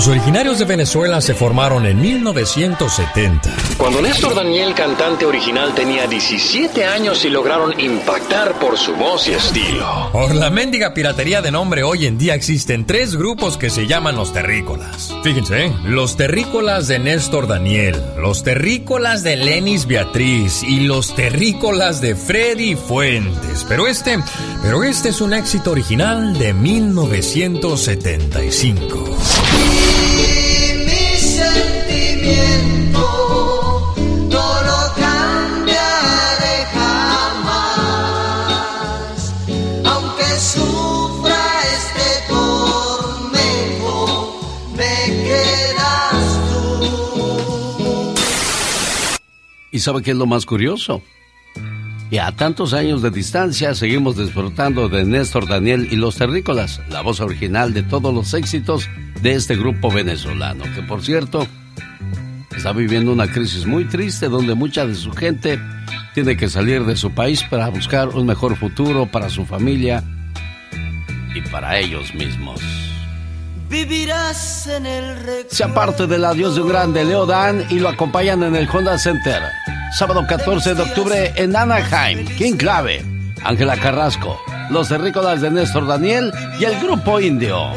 Los 0.00 0.08
originarios 0.08 0.58
de 0.58 0.64
Venezuela 0.64 1.20
se 1.20 1.34
formaron 1.34 1.84
en 1.84 2.00
1970. 2.00 3.54
Cuando 3.76 4.00
Néstor 4.00 4.34
Daniel, 4.34 4.74
cantante 4.74 5.26
original, 5.26 5.74
tenía 5.74 6.06
17 6.06 6.86
años 6.86 7.22
y 7.26 7.28
lograron 7.28 7.78
impactar 7.78 8.58
por 8.58 8.78
su 8.78 8.94
voz 8.94 9.28
y 9.28 9.32
estilo. 9.32 10.08
Por 10.10 10.34
la 10.34 10.48
mendiga 10.48 10.94
piratería 10.94 11.42
de 11.42 11.50
nombre, 11.50 11.82
hoy 11.82 12.06
en 12.06 12.16
día 12.16 12.34
existen 12.34 12.86
tres 12.86 13.14
grupos 13.14 13.58
que 13.58 13.68
se 13.68 13.86
llaman 13.86 14.16
los 14.16 14.32
terrícolas. 14.32 15.14
Fíjense, 15.22 15.66
¿eh? 15.66 15.76
los 15.84 16.16
terrícolas 16.16 16.88
de 16.88 16.98
Néstor 16.98 17.46
Daniel, 17.46 18.02
los 18.16 18.42
terrícolas 18.42 19.22
de 19.22 19.36
Lenis 19.36 19.84
Beatriz 19.84 20.62
y 20.62 20.80
los 20.80 21.14
terrícolas 21.14 22.00
de 22.00 22.16
Freddy 22.16 22.74
Fuentes. 22.74 23.66
Pero 23.68 23.86
este, 23.86 24.18
pero 24.62 24.82
este 24.82 25.10
es 25.10 25.20
un 25.20 25.34
éxito 25.34 25.72
original 25.72 26.38
de 26.38 26.54
1975. 26.54 29.49
¿Y 49.72 49.82
sabe 49.82 50.02
qué 50.02 50.10
es 50.10 50.16
lo 50.18 50.26
más 50.26 50.44
curioso? 50.44 51.00
Y 52.10 52.18
a 52.18 52.32
tantos 52.32 52.74
años 52.74 53.02
de 53.02 53.10
distancia 53.10 53.74
seguimos 53.74 54.14
disfrutando 54.14 54.90
de 54.90 55.04
Néstor 55.04 55.48
Daniel 55.48 55.88
y 55.90 55.96
los 55.96 56.16
Terrícolas, 56.16 56.82
la 56.90 57.02
voz 57.02 57.20
original 57.20 57.72
de 57.72 57.82
todos 57.82 58.12
los 58.12 58.34
éxitos 58.34 58.90
de 59.22 59.32
este 59.32 59.56
grupo 59.56 59.90
venezolano, 59.90 60.64
que 60.74 60.82
por 60.82 61.02
cierto 61.02 61.46
está 62.60 62.72
viviendo 62.72 63.10
una 63.10 63.26
crisis 63.26 63.64
muy 63.64 63.86
triste 63.86 64.28
donde 64.28 64.54
mucha 64.54 64.84
de 64.84 64.94
su 64.94 65.12
gente 65.12 65.58
tiene 66.12 66.36
que 66.36 66.46
salir 66.46 66.84
de 66.84 66.94
su 66.94 67.10
país 67.10 67.42
para 67.42 67.70
buscar 67.70 68.08
un 68.08 68.26
mejor 68.26 68.54
futuro 68.54 69.10
para 69.10 69.30
su 69.30 69.46
familia 69.46 70.04
y 71.34 71.40
para 71.40 71.78
ellos 71.78 72.12
mismos. 72.14 72.60
Vivirás 73.70 74.66
en 74.66 74.84
el 74.84 75.46
Sea 75.48 75.72
parte 75.72 76.06
del 76.06 76.22
adiós 76.22 76.54
de 76.54 76.60
un 76.60 76.68
grande 76.68 77.02
Leo 77.02 77.24
Dan 77.24 77.64
y 77.70 77.78
lo 77.78 77.88
acompañan 77.88 78.42
en 78.42 78.54
el 78.54 78.68
Honda 78.68 78.98
Center. 78.98 79.40
Sábado 79.96 80.22
14 80.28 80.74
de 80.74 80.82
octubre 80.82 81.32
en 81.36 81.56
Anaheim. 81.56 82.26
King 82.36 82.58
Clave, 82.58 83.02
Ángela 83.42 83.78
Carrasco, 83.78 84.38
Los 84.68 84.90
Terrícolas 84.90 85.40
de 85.40 85.50
Néstor 85.50 85.86
Daniel 85.86 86.30
y 86.58 86.64
el 86.64 86.78
Grupo 86.78 87.20
Indio. 87.20 87.72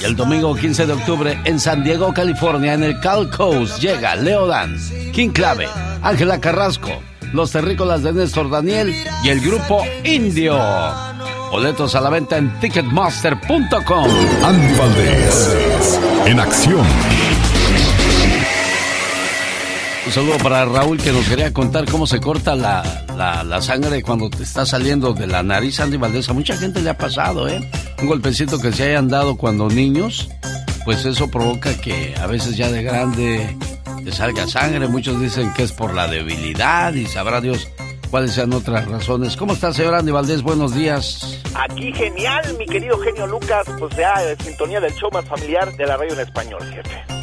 Y 0.00 0.04
el 0.04 0.14
domingo 0.14 0.54
15 0.54 0.86
de 0.86 0.92
octubre 0.92 1.40
en 1.44 1.58
San 1.58 1.82
Diego, 1.82 2.14
California, 2.14 2.74
en 2.74 2.84
el 2.84 3.00
Cal 3.00 3.28
Coast, 3.30 3.80
llega 3.80 4.14
Leo 4.14 4.46
Dan, 4.46 4.76
King 5.12 5.30
Clave, 5.30 5.66
Ángela 6.02 6.40
Carrasco, 6.40 6.90
Los 7.32 7.50
Terrícolas 7.50 8.02
de 8.02 8.12
Néstor 8.12 8.48
Daniel 8.48 8.94
y 9.24 9.28
el 9.28 9.40
Grupo 9.40 9.84
Indio. 10.04 10.58
Boletos 11.50 11.94
a 11.94 12.00
la 12.00 12.10
venta 12.10 12.36
en 12.36 12.60
ticketmaster.com. 12.60 14.10
Andy 14.44 14.78
Valdés, 14.78 16.00
en 16.26 16.40
acción. 16.40 16.86
Un 20.06 20.12
saludo 20.12 20.38
para 20.38 20.64
Raúl 20.64 20.98
que 20.98 21.12
nos 21.12 21.26
quería 21.26 21.52
contar 21.52 21.84
cómo 21.90 22.06
se 22.06 22.20
corta 22.20 22.54
la, 22.54 22.82
la, 23.18 23.60
sangre 23.60 24.02
cuando 24.02 24.30
te 24.30 24.44
está 24.44 24.64
saliendo 24.64 25.12
de 25.12 25.26
la 25.26 25.42
nariz, 25.42 25.80
Andy 25.80 25.96
Valdés. 25.96 26.28
A 26.28 26.32
mucha 26.32 26.56
gente 26.56 26.80
le 26.80 26.90
ha 26.90 26.96
pasado, 26.96 27.48
¿eh? 27.48 27.60
Un 28.00 28.06
golpecito 28.06 28.58
que 28.60 28.72
se 28.72 28.84
hayan 28.84 29.08
dado 29.08 29.36
cuando 29.36 29.68
niños, 29.68 30.28
pues 30.84 31.04
eso 31.04 31.28
provoca 31.28 31.74
que 31.80 32.14
a 32.20 32.26
veces 32.26 32.56
ya 32.56 32.70
de 32.70 32.82
grande 32.82 33.56
te 34.04 34.12
salga 34.12 34.46
sangre. 34.46 34.86
Muchos 34.86 35.20
dicen 35.20 35.52
que 35.54 35.64
es 35.64 35.72
por 35.72 35.94
la 35.94 36.06
debilidad 36.06 36.94
y 36.94 37.06
sabrá 37.06 37.40
Dios 37.40 37.68
cuáles 38.10 38.32
sean 38.32 38.52
otras 38.52 38.86
razones. 38.86 39.36
¿Cómo 39.36 39.52
está, 39.52 39.72
señor 39.72 39.94
Andy 39.94 40.12
Valdés? 40.12 40.42
Buenos 40.42 40.74
días. 40.74 41.42
Aquí 41.54 41.92
genial, 41.92 42.56
mi 42.56 42.66
querido 42.66 42.98
genio 43.00 43.26
Lucas, 43.26 43.66
pues 43.80 43.96
ya 43.96 44.14
sintonía 44.44 44.80
del 44.80 44.94
show 44.94 45.10
más 45.12 45.24
familiar 45.24 45.76
de 45.76 45.86
la 45.86 45.96
radio 45.96 46.14
en 46.14 46.20
español, 46.20 46.60
jefe. 46.72 47.17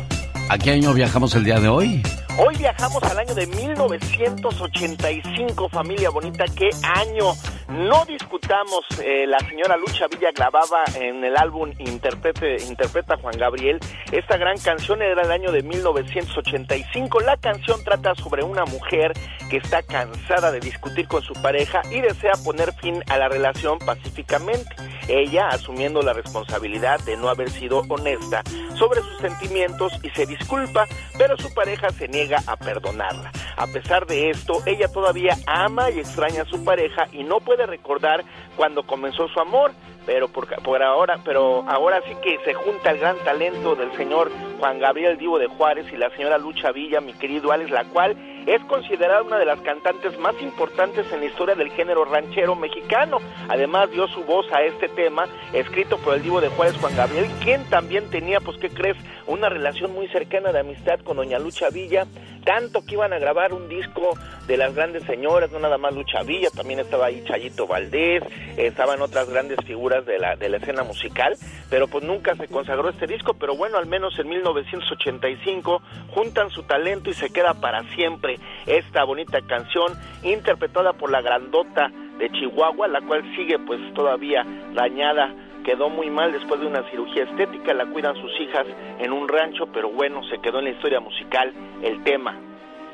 ¿A 0.48 0.60
qué 0.60 0.72
año 0.72 0.94
viajamos 0.94 1.34
el 1.36 1.44
día 1.44 1.60
de 1.60 1.68
hoy? 1.68 2.04
Hoy 2.38 2.58
viajamos 2.58 3.02
al 3.04 3.18
año 3.18 3.34
de 3.34 3.48
1985, 3.48 5.70
familia 5.70 6.10
bonita. 6.10 6.44
¿Qué 6.56 6.70
año? 6.84 7.34
No 7.70 8.04
discutamos, 8.06 8.86
eh, 9.04 9.25
la 9.25 9.40
señora 9.40 9.78
Lucha 9.78 10.08
Villa 10.08 10.32
grababa 10.36 10.84
en 10.96 11.24
el 11.24 11.38
álbum 11.38 11.72
Interprete, 11.80 12.58
Interpreta 12.66 13.18
Juan 13.18 13.38
Gabriel. 13.40 13.80
Esta 14.12 14.38
gran 14.38 14.60
canción 14.60 15.02
era 15.02 15.24
el 15.24 15.32
año 15.32 15.52
de 15.52 15.64
1985. 15.64 17.22
La 17.22 17.38
canción 17.38 17.84
trata 17.84 18.14
sobre 18.16 18.44
una 18.44 18.66
mujer 18.66 19.14
que 19.50 19.58
está 19.58 19.82
cansada 19.82 20.52
de 20.52 20.60
discutir 20.60 21.08
con 21.08 21.24
su 21.24 21.34
pareja 21.34 21.82
y 21.90 22.02
desea 22.02 22.34
poner 22.44 22.74
fin 22.74 23.02
a 23.08 23.18
la 23.18 23.30
relación 23.30 23.80
pacíficamente. 23.80 24.75
Ella 25.08 25.48
asumiendo 25.50 26.02
la 26.02 26.14
responsabilidad 26.14 27.00
de 27.02 27.16
no 27.16 27.30
haber 27.30 27.50
sido 27.50 27.84
honesta 27.88 28.44
sobre 28.78 29.02
sus 29.02 29.18
sentimientos 29.20 29.94
y 30.04 30.10
se 30.10 30.25
disculpa, 30.38 30.88
pero 31.18 31.38
su 31.38 31.54
pareja 31.54 31.89
se 31.92 32.08
niega 32.08 32.42
a 32.48 32.56
perdonarla. 32.58 33.32
A 33.58 33.68
pesar 33.68 34.06
de 34.06 34.30
esto, 34.30 34.62
ella 34.65 34.88
todavía 34.88 35.38
ama 35.48 35.89
y 35.92 36.00
extraña 36.00 36.44
a 36.44 36.46
su 36.46 36.63
pareja 36.63 37.08
y 37.12 37.24
no 37.24 37.39
puede 37.39 37.65
recordar 37.65 38.24
cuando 38.56 38.86
comenzó 38.86 39.27
su 39.27 39.39
amor, 39.39 39.72
pero 40.06 40.28
por, 40.28 40.48
por, 40.62 40.84
ahora, 40.84 41.20
pero 41.24 41.64
ahora 41.68 42.02
sí 42.08 42.16
que 42.22 42.38
se 42.44 42.54
junta 42.54 42.92
el 42.92 43.00
gran 43.00 43.18
talento 43.20 43.76
del 43.76 43.92
señor 43.98 44.32
Juan 44.60 44.80
Gabriel 44.80 45.18
Divo 45.18 45.40
de 45.40 45.48
Juárez 45.48 45.86
y 45.92 45.98
la 45.98 46.10
señora 46.12 46.38
Lucha 46.38 46.72
Villa, 46.72 47.02
mi 47.02 47.14
querido 47.14 47.52
Alex, 47.52 47.72
la 47.72 47.86
cual 47.86 48.16
es 48.46 48.64
considerada 48.66 49.24
una 49.24 49.40
de 49.40 49.46
las 49.46 49.60
cantantes 49.62 50.18
más 50.20 50.40
importantes 50.42 51.12
en 51.12 51.20
la 51.20 51.26
historia 51.26 51.56
del 51.56 51.72
género 51.72 52.06
ranchero 52.06 52.56
mexicano. 52.56 53.18
Además 53.50 53.90
dio 53.92 54.08
su 54.08 54.24
voz 54.24 54.46
a 54.52 54.62
este 54.62 54.88
tema, 54.90 55.26
escrito 55.54 55.98
por 55.98 56.16
el 56.16 56.24
Divo 56.24 56.42
de 56.42 56.50
Juárez 56.50 56.78
Juan 56.78 56.96
Gabriel, 56.96 57.28
quien 57.44 57.64
también 57.66 58.10
tenía, 58.10 58.40
pues, 58.40 58.58
¿qué 58.58 58.70
crees? 58.70 58.98
Una 59.26 59.50
relación 59.50 59.94
muy 59.94 60.08
cercana 60.10 60.52
de 60.52 60.60
amistad 60.60 61.00
con 61.00 61.18
doña 61.18 61.40
Lucha 61.40 61.70
Villa, 61.70 62.06
tanto 62.44 62.86
que 62.86 62.94
iban 62.94 63.14
a 63.14 63.20
grabar 63.20 63.54
un 63.54 63.68
disco 63.68 64.14
de 64.48 64.58
las 64.58 64.76
grandes 64.76 65.04
señoras, 65.04 65.52
no 65.52 65.60
nada 65.60 65.80
más 65.80 65.94
Lucha 65.96 66.22
Villa, 66.22 66.50
también 66.56 66.80
estaba 66.80 67.08
ahí 67.08 67.24
Chayito 67.26 67.66
Valdés, 67.66 68.24
estaban 68.58 69.02
otras 69.02 69.28
grandes 69.30 69.58
figuras 69.66 69.95
de 70.02 70.20
la, 70.20 70.36
de 70.36 70.50
la 70.50 70.58
escena 70.58 70.84
musical, 70.84 71.36
pero 71.70 71.88
pues 71.88 72.04
nunca 72.04 72.36
se 72.36 72.48
consagró 72.48 72.90
este 72.90 73.08
disco, 73.08 73.34
pero 73.34 73.56
bueno, 73.56 73.78
al 73.78 73.86
menos 73.86 74.18
en 74.20 74.28
1985 74.30 75.82
juntan 76.10 76.50
su 76.50 76.64
talento 76.64 77.10
y 77.10 77.14
se 77.14 77.32
queda 77.32 77.54
para 77.54 77.84
siempre 77.96 78.40
esta 78.66 79.04
bonita 79.04 79.42
canción 79.42 79.94
interpretada 80.24 80.94
por 80.94 81.12
la 81.12 81.22
grandota 81.22 81.92
de 82.18 82.30
Chihuahua, 82.32 82.88
la 82.88 83.02
cual 83.02 83.24
sigue 83.36 83.60
pues 83.60 83.80
todavía 83.94 84.46
dañada. 84.74 85.34
Quedó 85.64 85.90
muy 85.90 86.12
mal 86.12 86.32
después 86.32 86.60
de 86.62 86.68
una 86.68 86.88
cirugía 86.92 87.24
estética, 87.24 87.74
la 87.74 87.88
cuidan 87.88 88.16
sus 88.16 88.32
hijas 88.40 88.68
en 89.00 89.12
un 89.12 89.28
rancho, 89.28 89.66
pero 89.74 89.90
bueno, 89.90 90.22
se 90.30 90.38
quedó 90.40 90.60
en 90.60 90.66
la 90.66 90.72
historia 90.72 91.00
musical. 91.00 91.52
El 91.82 92.04
tema 92.04 92.38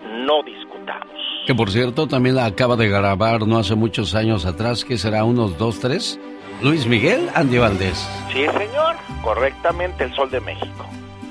No 0.03 0.41
discutamos. 0.43 1.11
Que 1.45 1.53
por 1.53 1.69
cierto 1.69 2.07
también 2.07 2.35
la 2.35 2.45
acaba 2.45 2.75
de 2.75 2.87
grabar 2.87 3.45
no 3.45 3.57
hace 3.57 3.75
muchos 3.75 4.15
años 4.15 4.45
atrás, 4.45 4.85
que 4.85 4.97
será 4.97 5.23
unos 5.25 5.57
dos, 5.57 5.79
tres, 5.79 6.19
Luis 6.63 6.85
Miguel 6.85 7.29
Andy 7.33 7.57
Valdés. 7.57 8.07
Sí, 8.31 8.45
señor, 8.45 8.95
correctamente 9.23 10.03
El 10.03 10.13
Sol 10.13 10.29
de 10.29 10.39
México. 10.41 10.85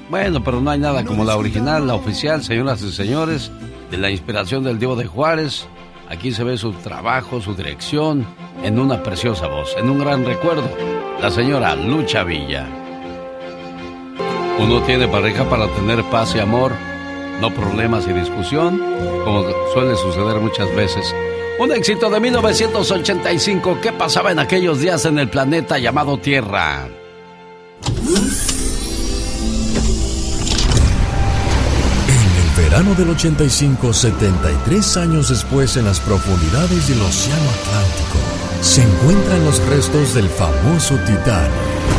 Bueno, 0.08 0.42
pero 0.42 0.60
no 0.60 0.70
hay 0.70 0.80
nada 0.80 1.04
como 1.04 1.24
la 1.24 1.36
original, 1.36 1.86
la 1.86 1.94
oficial, 1.94 2.42
señoras 2.42 2.82
y 2.82 2.90
señores, 2.90 3.52
de 3.92 3.96
la 3.96 4.10
inspiración 4.10 4.64
del 4.64 4.80
Diego 4.80 4.96
de 4.96 5.06
Juárez. 5.06 5.68
Aquí 6.08 6.32
se 6.32 6.42
ve 6.42 6.58
su 6.58 6.72
trabajo, 6.72 7.40
su 7.40 7.54
dirección, 7.54 8.26
en 8.64 8.80
una 8.80 9.04
preciosa 9.04 9.46
voz, 9.46 9.76
en 9.78 9.88
un 9.88 10.00
gran 10.00 10.24
recuerdo, 10.24 10.68
la 11.20 11.30
señora 11.30 11.76
Lucha 11.76 12.24
Villa. 12.24 12.66
Uno 14.58 14.82
tiene 14.82 15.06
pareja 15.06 15.48
para 15.48 15.68
tener 15.68 16.02
paz 16.10 16.34
y 16.34 16.40
amor, 16.40 16.72
no 17.40 17.54
problemas 17.54 18.08
y 18.08 18.12
discusión, 18.12 18.82
como 19.24 19.44
suele 19.72 19.94
suceder 19.94 20.40
muchas 20.40 20.74
veces. 20.74 21.14
Un 21.60 21.70
éxito 21.72 22.08
de 22.08 22.18
1985. 22.20 23.80
¿Qué 23.82 23.92
pasaba 23.92 24.32
en 24.32 24.38
aquellos 24.38 24.80
días 24.80 25.04
en 25.04 25.18
el 25.18 25.28
planeta 25.28 25.78
llamado 25.78 26.16
Tierra? 26.16 26.88
verano 32.56 32.94
del 32.94 33.10
85, 33.10 33.92
73 33.92 34.96
años 34.98 35.28
después 35.28 35.76
en 35.76 35.84
las 35.84 36.00
profundidades 36.00 36.88
del 36.88 37.02
Océano 37.02 37.50
Atlántico, 37.50 38.18
se 38.62 38.82
encuentran 38.82 39.44
los 39.44 39.58
restos 39.66 40.14
del 40.14 40.28
famoso 40.28 40.94
Titanic. 41.04 41.50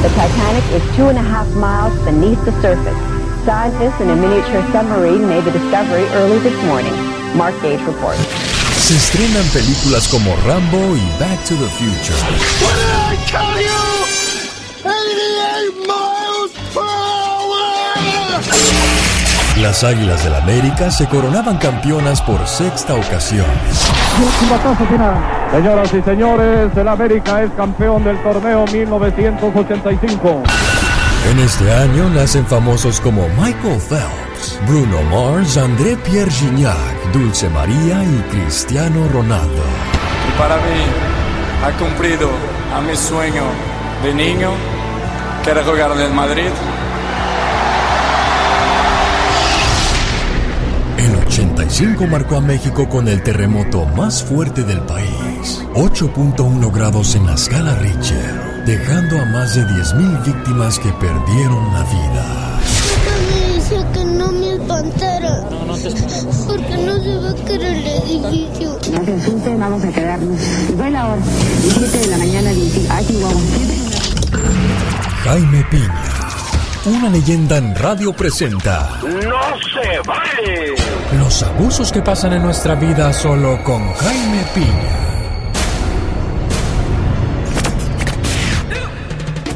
The 0.01 0.09
Titanic 0.09 0.63
is 0.75 0.97
two 0.97 1.09
and 1.09 1.17
a 1.17 1.23
half 1.23 1.47
miles 1.55 1.93
beneath 2.05 2.43
the 2.45 2.53
surface. 2.61 2.97
Scientists 3.45 4.01
in 4.01 4.09
a 4.09 4.15
miniature 4.15 4.63
submarine 4.71 5.27
made 5.27 5.43
the 5.43 5.51
discovery 5.51 6.05
early 6.15 6.39
this 6.39 6.57
morning. 6.65 6.93
Mark 7.35 7.53
Gage 7.61 7.81
reports. 7.85 8.50
Se 8.81 8.95
estrenan 8.95 9.45
películas 9.53 10.07
como 10.07 10.35
Rambo 10.45 10.95
y 10.95 11.01
Back 11.19 11.43
to 11.45 11.55
the 11.55 11.67
Future. 11.77 12.17
What 12.61 12.75
did 12.75 12.89
I 12.99 13.15
tell 13.29 13.61
you? 13.61 13.69
88 14.83 15.73
miles 15.87 16.51
per 16.73 16.81
hour! 16.81 17.21
Las 19.61 19.83
Águilas 19.83 20.23
del 20.23 20.33
América 20.33 20.89
se 20.89 21.07
coronaban 21.07 21.57
campeonas 21.57 22.21
por 22.23 22.47
sexta 22.47 22.95
ocasión. 22.95 23.45
Señoras 25.51 25.93
y 25.93 26.01
señores, 26.01 26.75
el 26.75 26.87
América 26.87 27.43
es 27.43 27.51
campeón 27.51 28.03
del 28.03 28.17
torneo 28.23 28.65
1985. 28.65 30.43
En 31.29 31.39
este 31.39 31.71
año 31.71 32.09
nacen 32.09 32.47
famosos 32.47 32.99
como 32.99 33.27
Michael 33.37 33.79
Phelps, 33.79 34.30
Bruno 34.67 35.01
Mars, 35.03 35.57
André 35.57 35.97
Pierre 35.97 36.31
Gignac, 36.31 37.11
Dulce 37.13 37.49
María 37.49 38.03
y 38.03 38.35
Cristiano 38.35 39.07
Ronaldo. 39.11 39.63
Y 40.27 40.39
para 40.39 40.55
mí 40.57 40.85
ha 41.63 41.71
cumplido 41.77 42.29
a 42.75 42.81
mi 42.81 42.95
sueño 42.95 43.43
de 44.03 44.13
niño, 44.13 44.51
que 45.43 45.51
era 45.51 45.63
jugar 45.63 45.91
en 45.91 45.99
el 45.99 46.13
Madrid. 46.13 46.49
El 50.97 51.15
85 51.15 52.07
marcó 52.07 52.37
a 52.37 52.41
México 52.41 52.87
con 52.87 53.07
el 53.07 53.21
terremoto 53.23 53.85
más 53.85 54.23
fuerte 54.23 54.63
del 54.63 54.81
país, 54.81 55.65
8.1 55.73 56.71
grados 56.71 57.15
en 57.15 57.25
la 57.25 57.33
escala 57.33 57.75
Richter, 57.75 58.63
dejando 58.65 59.19
a 59.19 59.25
más 59.25 59.55
de 59.55 59.63
10.000 59.63 60.25
víctimas 60.25 60.79
que 60.79 60.91
perdieron 60.93 61.73
la 61.73 61.83
vida. 61.83 62.50
Espantara, 65.41 66.47
porque 66.47 66.77
no 66.77 67.03
se 67.03 67.15
va 67.17 67.29
a 67.29 67.45
caer 67.45 67.61
el 67.63 67.87
edificio. 67.87 68.79
No 68.91 69.05
se 69.05 69.13
asuste, 69.13 69.55
vamos 69.57 69.83
a 69.83 69.91
quedarnos. 69.91 70.39
Fue 70.77 70.89
la 70.89 71.07
hora, 71.07 71.21
7 71.61 71.97
de 71.97 72.07
la 72.07 72.17
mañana, 72.17 72.49
ay, 72.49 73.05
Chihuahua. 73.07 73.41
Jaime 75.23 75.65
Piña. 75.69 76.03
Una 76.83 77.09
leyenda 77.11 77.57
en 77.57 77.75
radio 77.75 78.11
presenta. 78.11 78.99
¡No 79.03 79.11
se 79.11 79.99
vale! 80.07 80.73
Los 81.19 81.43
abusos 81.43 81.91
que 81.91 82.01
pasan 82.01 82.33
en 82.33 82.41
nuestra 82.41 82.73
vida 82.73 83.13
solo 83.13 83.63
con 83.63 83.93
Jaime 83.93 84.43
Piña. 84.55 85.01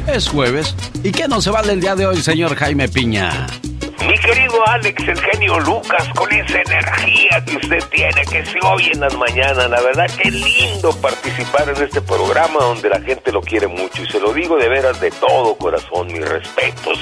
Es 0.06 0.28
jueves. 0.28 0.72
¿Y 1.02 1.10
qué 1.10 1.26
no 1.26 1.40
se 1.40 1.50
vale 1.50 1.72
el 1.72 1.80
día 1.80 1.96
de 1.96 2.06
hoy, 2.06 2.22
señor 2.22 2.54
Jaime 2.54 2.88
Piña? 2.88 3.48
Mi 4.06 4.16
querido 4.18 4.64
Alex, 4.68 5.08
el 5.08 5.20
genio 5.20 5.58
Lucas, 5.58 6.08
con 6.14 6.32
esa 6.32 6.60
energía 6.60 7.44
que 7.44 7.56
usted 7.56 7.82
tiene, 7.90 8.22
que 8.30 8.44
se 8.46 8.58
oye 8.64 8.92
en 8.92 9.00
las 9.00 9.16
mañanas, 9.16 9.68
la 9.68 9.80
verdad 9.80 10.06
que 10.22 10.30
lindo 10.30 10.92
participar 11.00 11.68
en 11.68 11.82
este 11.82 12.00
programa 12.00 12.60
donde 12.60 12.88
la 12.88 13.00
gente 13.00 13.32
lo 13.32 13.40
quiere 13.40 13.66
mucho 13.66 14.02
y 14.02 14.06
se 14.06 14.20
lo 14.20 14.32
digo 14.32 14.56
de 14.58 14.68
veras 14.68 15.00
de 15.00 15.10
todo 15.10 15.56
corazón, 15.56 16.06
mis 16.06 16.28
respetos. 16.28 16.98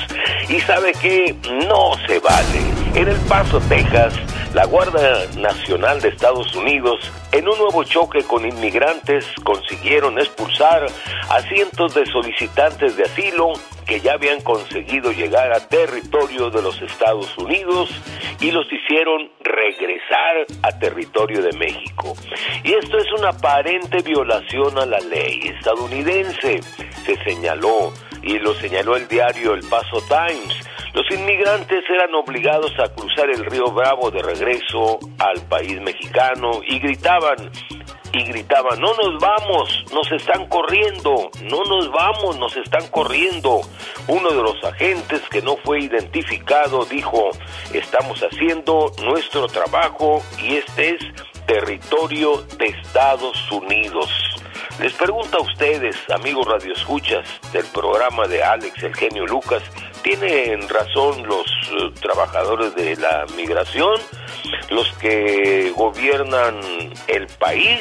Y 0.49 0.61
sabe 0.61 0.93
que 0.93 1.37
no 1.69 1.93
se 2.07 2.21
vale. 2.21 2.61
En 2.95 3.09
El 3.09 3.21
Paso, 3.29 3.61
Texas, 3.69 4.15
la 4.55 4.65
Guardia 4.65 5.27
Nacional 5.37 6.01
de 6.01 6.09
Estados 6.09 6.55
Unidos, 6.55 7.13
en 7.33 7.47
un 7.47 7.59
nuevo 7.59 7.85
choque 7.85 8.23
con 8.23 8.47
inmigrantes, 8.47 9.27
consiguieron 9.45 10.19
expulsar 10.19 10.87
a 11.29 11.41
cientos 11.43 11.95
de 11.95 12.07
solicitantes 12.07 12.97
de 12.97 13.03
asilo 13.03 13.53
que 13.87 14.01
ya 14.01 14.15
habían 14.15 14.41
conseguido 14.41 15.13
llegar 15.13 15.53
a 15.53 15.69
territorio 15.69 16.51
de 16.51 16.63
los 16.63 16.81
Estados 16.83 17.37
Unidos 17.39 17.91
y 18.41 18.51
los 18.51 18.67
hicieron 18.73 19.31
regresar 19.41 20.47
a 20.63 20.79
territorio 20.79 21.43
de 21.43 21.53
México. 21.57 22.15
Y 22.63 22.73
esto 22.73 22.99
es 22.99 23.13
una 23.19 23.31
aparente 23.31 24.03
violación 24.03 24.79
a 24.79 24.87
la 24.87 24.99
ley 25.01 25.41
estadounidense, 25.57 26.61
se 27.05 27.17
señaló 27.25 27.93
y 28.23 28.39
lo 28.39 28.55
señaló 28.55 28.97
el 28.97 29.07
diario 29.09 29.55
El 29.55 29.63
Paso 29.69 30.03
Times. 30.09 30.61
Los 30.95 31.11
inmigrantes 31.11 31.83
eran 31.91 32.15
obligados 32.15 32.73
a 32.79 32.89
cruzar 32.95 33.29
el 33.31 33.45
río 33.47 33.67
Bravo 33.73 34.11
de 34.11 34.23
regreso 34.23 34.99
al 35.19 35.41
país 35.49 35.81
mexicano 35.81 36.61
y 36.67 36.79
gritaban 36.79 37.51
y 38.15 38.25
gritaban, 38.25 38.81
no 38.81 38.95
nos 38.95 39.19
vamos, 39.21 39.85
nos 39.93 40.11
están 40.13 40.47
corriendo, 40.49 41.31
no 41.43 41.65
nos 41.65 41.91
vamos, 41.91 42.39
nos 42.39 42.57
están 42.57 42.87
corriendo. 42.89 43.61
Uno 44.07 44.31
de 44.31 44.43
los 44.43 44.63
agentes 44.65 45.21
que 45.31 45.43
no 45.43 45.57
fue 45.57 45.81
identificado 45.81 46.85
dijo, 46.85 47.31
estamos 47.73 48.21
haciendo 48.21 48.93
nuestro 49.03 49.49
trabajo 49.49 50.23
y 50.39 50.57
este 50.57 50.91
es 50.91 51.01
territorio 51.47 52.43
de 52.59 52.67
Estados 52.67 53.51
Unidos. 53.51 54.09
Les 54.81 54.93
pregunto 54.95 55.39
a 55.39 55.43
ustedes, 55.43 55.97
amigos 56.11 56.47
radioescuchas 56.47 57.27
del 57.53 57.65
programa 57.67 58.27
de 58.27 58.43
Alex 58.43 58.83
el 58.83 58.95
genio 58.95 59.27
Lucas, 59.27 59.63
¿tienen 60.05 60.69
razón 60.69 61.27
los 61.27 61.47
eh, 61.47 61.91
trabajadores 62.01 62.75
de 62.77 62.95
la 62.97 63.27
migración, 63.37 63.97
los 64.71 64.89
que 64.99 65.73
gobiernan 65.75 66.61
el 67.09 67.27
país? 67.39 67.81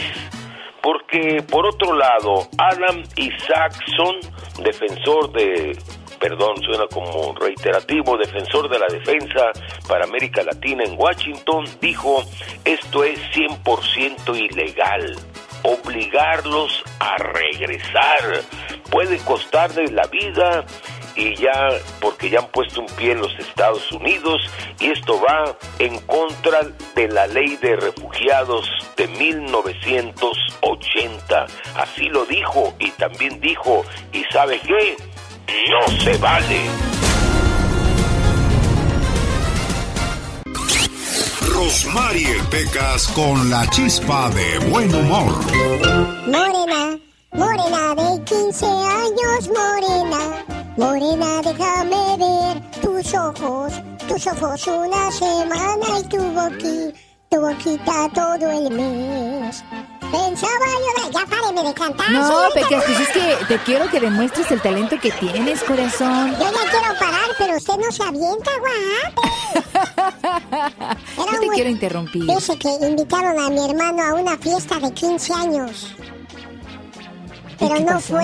Porque 0.81 1.43
por 1.43 1.67
otro 1.67 1.93
lado, 1.95 2.47
Adam 2.57 3.03
Isaacson, 3.15 4.15
defensor 4.63 5.31
de 5.33 5.77
perdón, 6.19 6.55
suena 6.63 6.87
como 6.87 7.35
reiterativo, 7.35 8.17
defensor 8.17 8.69
de 8.69 8.79
la 8.79 8.87
defensa 8.87 9.51
para 9.89 10.05
América 10.05 10.41
Latina 10.41 10.85
en 10.85 10.97
Washington, 10.97 11.65
dijo, 11.81 12.23
esto 12.63 13.03
es 13.03 13.19
100% 13.33 14.33
ilegal 14.33 15.17
obligarlos 15.63 16.83
a 16.99 17.17
regresar. 17.17 18.43
puede 18.89 19.17
costarles 19.19 19.91
la 19.91 20.05
vida 20.07 20.65
y 21.15 21.35
ya 21.35 21.69
porque 21.99 22.29
ya 22.29 22.39
han 22.39 22.47
puesto 22.47 22.79
un 22.81 22.87
pie 22.87 23.11
en 23.11 23.19
los 23.19 23.37
Estados 23.39 23.91
Unidos 23.91 24.41
y 24.79 24.89
esto 24.91 25.21
va 25.21 25.55
en 25.79 25.99
contra 26.01 26.61
de 26.95 27.07
la 27.07 27.25
ley 27.27 27.55
de 27.57 27.75
refugiados 27.75 28.69
de 28.97 29.07
1980. 29.07 31.45
Así 31.75 32.09
lo 32.09 32.25
dijo 32.25 32.73
y 32.79 32.89
también 32.91 33.39
dijo, 33.39 33.85
¿y 34.11 34.23
sabe 34.25 34.59
qué? 34.61 34.97
No 35.69 35.87
se 35.99 36.17
vale. 36.17 36.61
Rosmarie 41.53 42.41
Pecas 42.49 43.07
con 43.09 43.49
la 43.49 43.67
chispa 43.69 44.29
de 44.31 44.57
buen 44.69 44.93
humor. 44.93 45.33
Morena, 46.27 46.97
morena 47.31 47.95
de 47.95 48.23
15 48.23 48.65
años, 48.65 49.49
morena. 49.49 50.62
Morena, 50.75 51.41
déjame 51.43 52.17
ver 52.17 52.61
tus 52.81 53.13
ojos, 53.13 53.73
tus 54.07 54.25
ojos 54.25 54.67
una 54.67 55.11
semana 55.11 55.99
y 55.99 56.03
tu 56.09 56.17
boquita, 56.17 56.99
tu 57.29 57.41
boquita 57.41 58.09
todo 58.13 58.51
el 58.51 58.71
mes. 58.71 59.63
Pensaba 60.11 60.65
yo, 60.65 61.11
ya 61.11 61.25
páreme 61.27 61.63
de 61.63 61.73
cantar. 61.75 62.11
No, 62.11 62.47
Pecas, 62.55 62.83
pues 62.85 62.99
es 62.99 63.07
que 63.09 63.45
te 63.47 63.57
quiero 63.63 63.87
que 63.89 63.99
demuestres 63.99 64.49
el 64.51 64.61
talento 64.61 64.99
que 64.99 65.11
tienes, 65.11 65.63
corazón. 65.63 66.31
Yo 66.39 66.51
ya 66.51 66.71
quiero 66.71 66.99
parar, 66.99 67.29
pero 67.37 67.57
usted 67.57 67.73
no 67.77 67.91
se 67.91 68.03
avienta, 68.03 68.51
guapo. 68.59 69.21
No 71.17 71.39
te 71.39 71.47
quiero 71.49 71.69
interrumpir. 71.69 72.25
Dice 72.25 72.57
que 72.57 72.69
invitaron 72.85 73.39
a 73.39 73.49
mi 73.49 73.69
hermano 73.69 74.03
a 74.03 74.13
una 74.15 74.37
fiesta 74.37 74.79
de 74.79 74.91
15 74.91 75.33
años. 75.33 75.95
¿Y 77.59 77.67
Pero 77.67 77.79
no 77.79 77.85
pasó? 77.85 78.13
fue. 78.13 78.23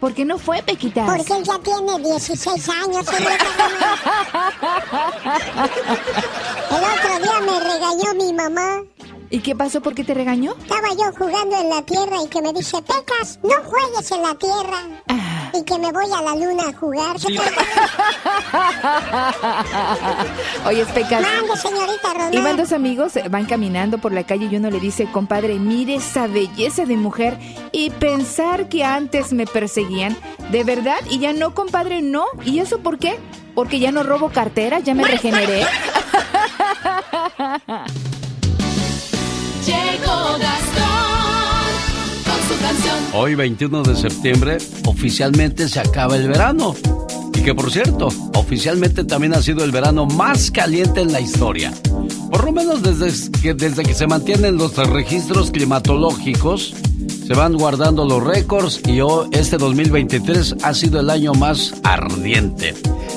¿Por 0.00 0.14
qué 0.14 0.24
no 0.24 0.38
fue, 0.38 0.62
Pequitas? 0.62 1.08
Porque 1.08 1.36
él 1.36 1.44
ya 1.44 1.58
tiene 1.60 1.98
16 1.98 2.68
años, 2.68 3.06
señorita 3.06 3.44
El 6.70 6.84
otro 6.84 7.18
día 7.22 7.40
me 7.40 7.60
regañó 7.60 8.14
mi 8.16 8.32
mamá. 8.32 8.82
¿Y 9.30 9.40
qué 9.40 9.54
pasó? 9.54 9.80
¿Por 9.80 9.94
qué 9.94 10.02
te 10.04 10.14
regañó? 10.14 10.54
Estaba 10.60 10.88
yo 10.90 11.12
jugando 11.16 11.56
en 11.58 11.68
la 11.70 11.82
tierra 11.82 12.16
y 12.22 12.28
que 12.28 12.42
me 12.42 12.52
dice, 12.52 12.82
Pecas, 12.82 13.38
no 13.42 13.54
juegues 13.64 14.10
en 14.10 14.22
la 14.22 14.34
tierra. 14.34 14.78
Ah. 15.08 15.31
Y 15.54 15.62
que 15.64 15.78
me 15.78 15.92
voy 15.92 16.06
a 16.06 16.22
la 16.22 16.34
luna 16.34 16.68
a 16.68 16.72
jugar. 16.72 17.16
Oye, 20.66 20.84
Pecas. 20.86 21.22
Mande, 21.22 21.56
señorita 21.56 22.14
Román. 22.14 22.34
Iban 22.34 22.56
dos 22.56 22.72
amigos, 22.72 23.16
eh, 23.16 23.24
van 23.28 23.44
caminando 23.44 23.98
por 23.98 24.12
la 24.12 24.24
calle 24.24 24.48
y 24.50 24.56
uno 24.56 24.70
le 24.70 24.80
dice, 24.80 25.06
compadre, 25.06 25.58
mire 25.58 25.96
esa 25.96 26.26
belleza 26.26 26.86
de 26.86 26.96
mujer 26.96 27.38
y 27.70 27.90
pensar 27.90 28.68
que 28.68 28.84
antes 28.84 29.32
me 29.32 29.46
perseguían, 29.46 30.16
¿de 30.50 30.64
verdad? 30.64 30.98
Y 31.10 31.18
ya 31.18 31.32
no, 31.32 31.54
compadre, 31.54 32.02
no. 32.02 32.24
¿Y 32.44 32.58
eso 32.60 32.80
por 32.80 32.98
qué? 32.98 33.18
Porque 33.54 33.78
ya 33.78 33.92
no 33.92 34.02
robo 34.02 34.30
cartera, 34.30 34.80
ya 34.80 34.94
me 34.94 35.04
regeneré. 35.04 35.62
Llegó 39.66 40.38
Gastón. 40.38 40.81
Hoy, 43.14 43.34
21 43.34 43.82
de 43.82 43.94
septiembre, 43.94 44.56
oficialmente 44.86 45.68
se 45.68 45.80
acaba 45.80 46.16
el 46.16 46.28
verano. 46.28 46.74
Y 47.34 47.42
que 47.42 47.54
por 47.54 47.70
cierto, 47.70 48.08
oficialmente 48.34 49.04
también 49.04 49.34
ha 49.34 49.42
sido 49.42 49.64
el 49.64 49.70
verano 49.70 50.06
más 50.06 50.50
caliente 50.50 51.02
en 51.02 51.12
la 51.12 51.20
historia. 51.20 51.74
Por 52.30 52.44
lo 52.44 52.52
menos 52.52 52.82
desde 52.82 53.12
que, 53.42 53.52
desde 53.52 53.82
que 53.82 53.92
se 53.92 54.06
mantienen 54.06 54.56
los 54.56 54.74
registros 54.88 55.50
climatológicos, 55.50 56.74
se 57.26 57.34
van 57.34 57.54
guardando 57.54 58.06
los 58.06 58.24
récords 58.24 58.80
y 58.86 59.02
hoy, 59.02 59.28
este 59.32 59.58
2023 59.58 60.56
ha 60.62 60.72
sido 60.72 60.98
el 61.00 61.10
año 61.10 61.34
más 61.34 61.74
ardiente. 61.82 62.74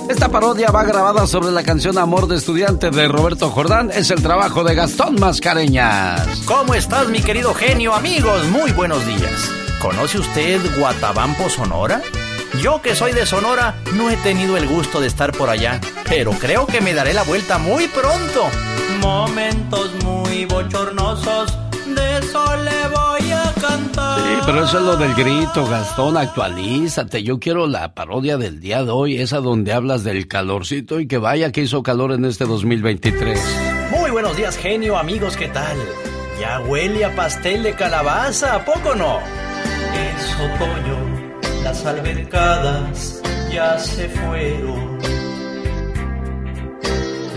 Esta 0.10 0.30
parodia 0.30 0.72
va 0.72 0.84
grabada 0.84 1.26
sobre 1.26 1.52
la 1.52 1.64
canción 1.64 1.98
Amor 1.98 2.28
de 2.28 2.36
Estudiante 2.36 2.92
de 2.92 3.08
Roberto 3.08 3.50
Jordán. 3.50 3.92
Es 3.92 4.12
el 4.12 4.22
trabajo 4.22 4.66
de 4.66 4.76
Gastón 4.76 5.16
Mascareñas. 5.22 6.42
¿Cómo 6.46 6.76
estás, 6.76 7.08
mi 7.08 7.22
querido 7.22 7.54
genio? 7.54 7.94
Amigos, 7.94 8.46
muy 8.50 8.72
buenos 8.74 9.06
días. 9.08 9.65
¿Conoce 9.82 10.20
usted 10.20 10.62
Guatabampo, 10.78 11.50
Sonora? 11.50 12.02
Yo 12.62 12.82
que 12.82 12.96
soy 12.96 13.12
de 13.12 13.26
Sonora, 13.26 13.76
no 13.96 14.10
he 14.10 14.18
tenido 14.18 14.58
el 14.58 14.68
gusto 14.68 15.02
de 15.02 15.08
estar 15.08 15.32
por 15.32 15.50
allá, 15.50 15.82
pero 16.08 16.32
creo 16.32 16.66
que 16.66 16.82
me 16.82 16.94
daré 16.94 17.14
la 17.14 17.24
vuelta 17.24 17.58
muy 17.58 17.88
pronto. 17.88 18.48
Momentos 19.02 19.92
muy 20.04 20.46
bochornosos, 20.46 21.58
de 21.86 22.18
eso 22.18 22.56
le 22.58 22.88
voy 22.88 23.32
a 23.32 23.54
cantar. 23.60 24.20
Sí, 24.20 24.38
pero 24.46 24.64
eso 24.64 24.78
es 24.80 24.84
lo 24.86 24.96
del 24.96 25.14
grito, 25.16 25.68
Gastón, 25.68 26.18
actualízate. 26.18 27.24
Yo 27.24 27.40
quiero 27.40 27.68
la 27.68 27.94
parodia 27.94 28.38
del 28.38 28.60
día 28.62 28.84
de 28.84 28.92
hoy, 28.92 29.20
esa 29.20 29.40
donde 29.40 29.74
hablas 29.74 30.04
del 30.04 30.28
calorcito 30.28 31.00
y 31.00 31.08
que 31.08 31.18
vaya 31.18 31.52
que 31.52 31.62
hizo 31.62 31.84
calor 31.84 32.14
en 32.14 32.26
este 32.26 32.46
2023. 32.46 33.40
Muy 33.92 34.12
buenos 34.12 34.38
días, 34.38 34.58
genio, 34.58 34.98
amigos, 34.98 35.36
¿qué 35.36 35.50
tal? 35.50 35.78
Ya 36.40 36.60
huele 36.62 37.06
a 37.06 37.16
pastel 37.16 37.64
de 37.64 37.74
calabaza, 37.74 38.56
¿a 38.56 38.66
poco 38.66 38.96
no? 38.96 39.20
Es 39.96 40.36
otoño, 40.36 40.98
las 41.64 41.86
albercadas 41.86 43.22
ya 43.52 43.80
se 43.80 44.10
fueron. 44.10 45.00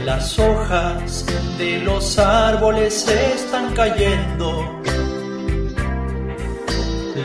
Las 0.05 0.39
hojas 0.39 1.27
de 1.59 1.79
los 1.81 2.19
árboles 2.19 3.07
están 3.09 3.75
cayendo. 3.75 4.81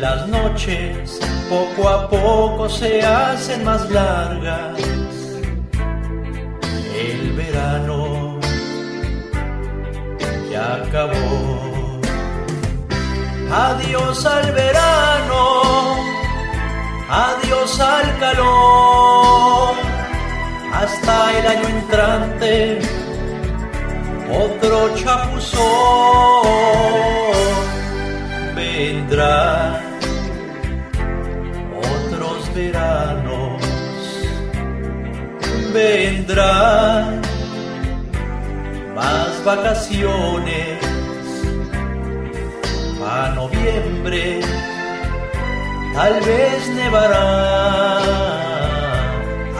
Las 0.02 0.28
noches 0.28 1.20
poco 1.50 1.88
a 1.88 2.10
poco 2.10 2.70
se 2.70 3.02
hacen 3.02 3.64
más 3.64 3.90
largas. 3.90 4.78
El 6.96 7.34
verano 7.34 8.40
ya 10.52 10.76
acabó. 10.76 11.73
Adiós 13.52 14.26
al 14.26 14.52
verano, 14.52 15.96
adiós 17.10 17.80
al 17.80 18.18
calor, 18.20 19.76
hasta 20.74 21.38
el 21.38 21.48
año 21.48 21.68
entrante, 21.70 22.80
otro 24.32 24.96
chapuzón 24.96 26.44
vendrá, 28.56 29.82
otros 31.78 32.54
veranos 32.56 33.62
vendrán, 35.74 37.22
más 38.96 39.44
vacaciones 39.46 41.03
a 43.06 43.30
noviembre 43.30 44.40
tal 45.94 46.20
vez 46.22 46.68
nevará. 46.70 48.00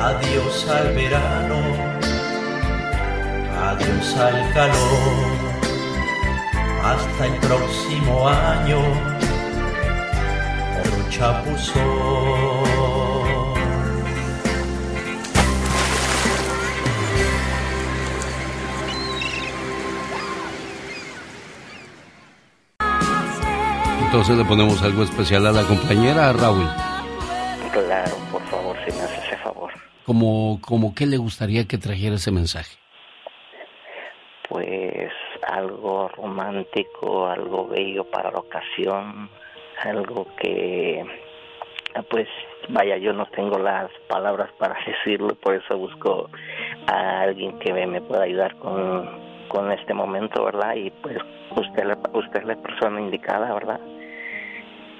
Adiós 0.10 0.68
al 0.70 0.94
verano, 0.94 1.60
adiós 3.70 4.18
al 4.18 4.54
calor, 4.54 5.38
hasta 6.84 7.26
el 7.28 7.36
próximo 7.48 8.28
año, 8.28 8.82
otro 10.80 11.10
chapuzón. 11.10 12.63
Entonces 24.14 24.38
le 24.38 24.46
ponemos 24.46 24.80
algo 24.84 25.02
especial 25.02 25.48
a 25.48 25.52
la 25.52 25.64
compañera, 25.64 26.30
a 26.30 26.34
Raúl. 26.34 26.68
Claro, 27.72 28.16
por 28.32 28.44
favor, 28.44 28.78
si 28.86 28.96
me 28.96 29.02
hace 29.02 29.26
ese 29.26 29.38
favor. 29.38 29.74
Como, 30.06 30.62
como 30.62 30.94
qué 30.94 31.08
le 31.08 31.18
gustaría 31.18 31.66
que 31.68 31.80
trajera 31.80 32.14
ese 32.18 32.30
mensaje. 32.30 32.78
Pues 34.48 35.10
algo 35.48 36.10
romántico, 36.10 37.26
algo 37.26 37.68
bello 37.70 38.04
para 38.04 38.30
la 38.30 38.38
ocasión, 38.38 39.32
algo 39.82 40.28
que, 40.40 41.04
pues, 42.12 42.28
vaya, 42.70 42.98
yo 42.98 43.14
no 43.14 43.26
tengo 43.36 43.58
las 43.58 43.90
palabras 44.08 44.52
para 44.60 44.76
decirlo, 44.86 45.30
por 45.42 45.56
eso 45.56 45.76
busco 45.76 46.30
a 46.86 47.22
alguien 47.22 47.58
que 47.58 47.74
me, 47.74 48.00
pueda 48.00 48.26
ayudar 48.26 48.56
con, 48.58 49.10
con 49.48 49.72
este 49.72 49.96
momento, 49.96 50.46
¿verdad? 50.46 50.76
Y 50.76 50.92
pues 51.02 51.18
usted, 51.58 51.98
usted 52.14 52.42
es 52.42 52.46
la 52.46 52.56
persona 52.58 53.02
indicada, 53.02 53.52
¿verdad? 53.52 53.80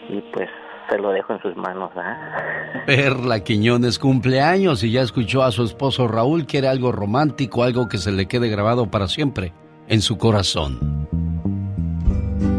Y 0.10 0.22
pues 0.34 0.50
se 0.90 0.98
lo 0.98 1.12
dejo 1.12 1.34
en 1.34 1.42
sus 1.42 1.56
manos, 1.56 1.94
¿verdad? 1.96 2.86
Perla 2.86 3.40
Quiñones 3.44 4.00
cumpleaños 4.00 4.84
y 4.84 4.92
ya 4.92 5.02
escuchó 5.02 5.44
a 5.44 5.52
su 5.52 5.64
esposo 5.64 6.08
Raúl 6.08 6.46
quiere 6.46 6.68
algo 6.68 6.92
romántico, 6.92 7.64
algo 7.64 7.88
que 7.88 7.98
se 7.98 8.12
le 8.12 8.28
quede 8.28 8.50
grabado 8.50 8.92
para 8.92 9.08
siempre 9.08 9.54
en 9.88 10.02
su 10.02 10.18
corazón. 10.18 11.08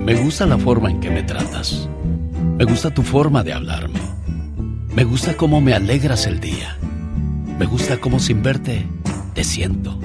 Me 0.04 0.14
gusta 0.14 0.46
la 0.46 0.58
forma 0.58 0.90
en 0.90 1.00
que 1.00 1.10
me 1.10 1.22
tratas. 1.22 1.88
Me 2.56 2.64
gusta 2.64 2.92
tu 2.92 3.02
forma 3.02 3.42
de 3.42 3.52
hablarme. 3.52 4.00
Me 4.94 5.04
gusta 5.04 5.36
cómo 5.36 5.60
me 5.60 5.74
alegras 5.74 6.26
el 6.26 6.40
día. 6.40 6.76
Me 7.58 7.66
gusta 7.66 7.98
cómo 7.98 8.18
sin 8.18 8.42
verte 8.42 8.86
te 9.34 9.44
siento. 9.44 9.98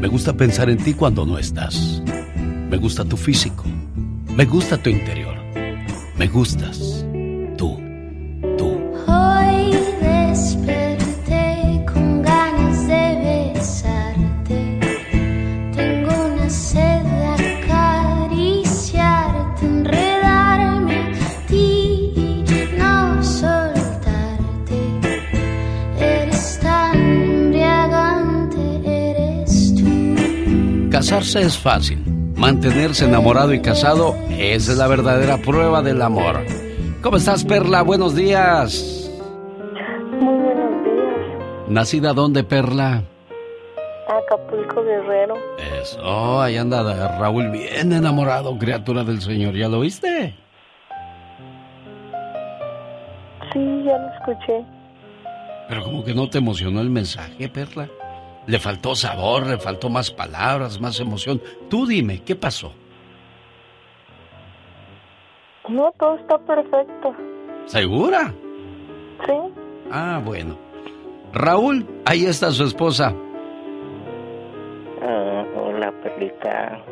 Me 0.00 0.08
gusta 0.08 0.32
pensar 0.34 0.70
en 0.70 0.78
ti 0.78 0.94
cuando 0.94 1.26
no 1.26 1.38
estás. 1.38 2.02
Me 2.68 2.76
gusta 2.76 3.04
tu 3.04 3.16
físico. 3.16 3.64
Me 4.34 4.44
gusta 4.46 4.76
tu 4.78 4.90
interior. 4.90 5.39
Me 6.20 6.28
gustas. 6.28 7.02
Tú. 7.56 7.80
Hoy 9.06 9.72
desperté 10.02 11.82
con 11.90 12.20
ganas 12.20 12.86
de 12.86 13.54
besarte. 13.54 14.78
Tengo 15.74 16.10
una 16.26 16.50
sed 16.50 17.04
de 17.04 17.24
acariciarte, 18.26 19.64
enredarme 19.64 21.14
a 21.24 21.46
ti 21.46 22.12
y 22.14 22.44
no 22.76 23.22
soltarte. 23.24 24.78
Eres 25.98 26.60
tan 26.60 26.96
embriagante, 27.00 28.60
eres 28.84 29.74
tú. 29.74 29.88
Casarse 30.90 31.40
es 31.40 31.56
fácil. 31.56 32.04
Mantenerse 32.36 33.06
enamorado 33.06 33.54
y 33.54 33.62
casado 33.62 34.14
esa 34.40 34.72
es 34.72 34.78
la 34.78 34.86
verdadera 34.86 35.36
prueba 35.36 35.82
del 35.82 36.00
amor. 36.00 36.40
¿Cómo 37.02 37.18
estás, 37.18 37.44
Perla? 37.44 37.82
Buenos 37.82 38.14
días. 38.14 39.10
Muy 40.18 40.34
buenos 40.38 40.84
días. 40.84 41.68
¿Nacida 41.68 42.14
dónde, 42.14 42.42
Perla? 42.42 43.04
Acapulco 44.08 44.82
Guerrero. 44.82 45.34
Eso, 45.82 46.40
ahí 46.40 46.56
anda 46.56 47.18
Raúl 47.18 47.50
bien 47.50 47.92
enamorado, 47.92 48.56
criatura 48.58 49.04
del 49.04 49.20
Señor. 49.20 49.54
¿Ya 49.54 49.68
lo 49.68 49.80
viste? 49.80 50.34
Sí, 53.52 53.82
ya 53.84 53.98
lo 53.98 54.08
escuché. 54.14 54.64
Pero 55.68 55.84
como 55.84 56.02
que 56.02 56.14
no 56.14 56.30
te 56.30 56.38
emocionó 56.38 56.80
el 56.80 56.88
mensaje, 56.88 57.48
Perla. 57.50 57.88
Le 58.46 58.58
faltó 58.58 58.94
sabor, 58.94 59.46
le 59.46 59.58
faltó 59.58 59.90
más 59.90 60.10
palabras, 60.10 60.80
más 60.80 60.98
emoción. 60.98 61.42
Tú 61.68 61.86
dime, 61.86 62.22
¿qué 62.22 62.34
pasó? 62.34 62.72
No, 65.68 65.92
todo 65.98 66.16
está 66.16 66.38
perfecto. 66.38 67.14
¿Segura? 67.66 68.32
Sí. 69.26 69.34
Ah, 69.90 70.20
bueno. 70.24 70.56
Raúl, 71.32 71.86
ahí 72.04 72.24
está 72.24 72.50
su 72.50 72.64
esposa. 72.64 73.14
Ah, 75.02 75.44
hola, 75.56 75.92
Perlita. 76.02 76.82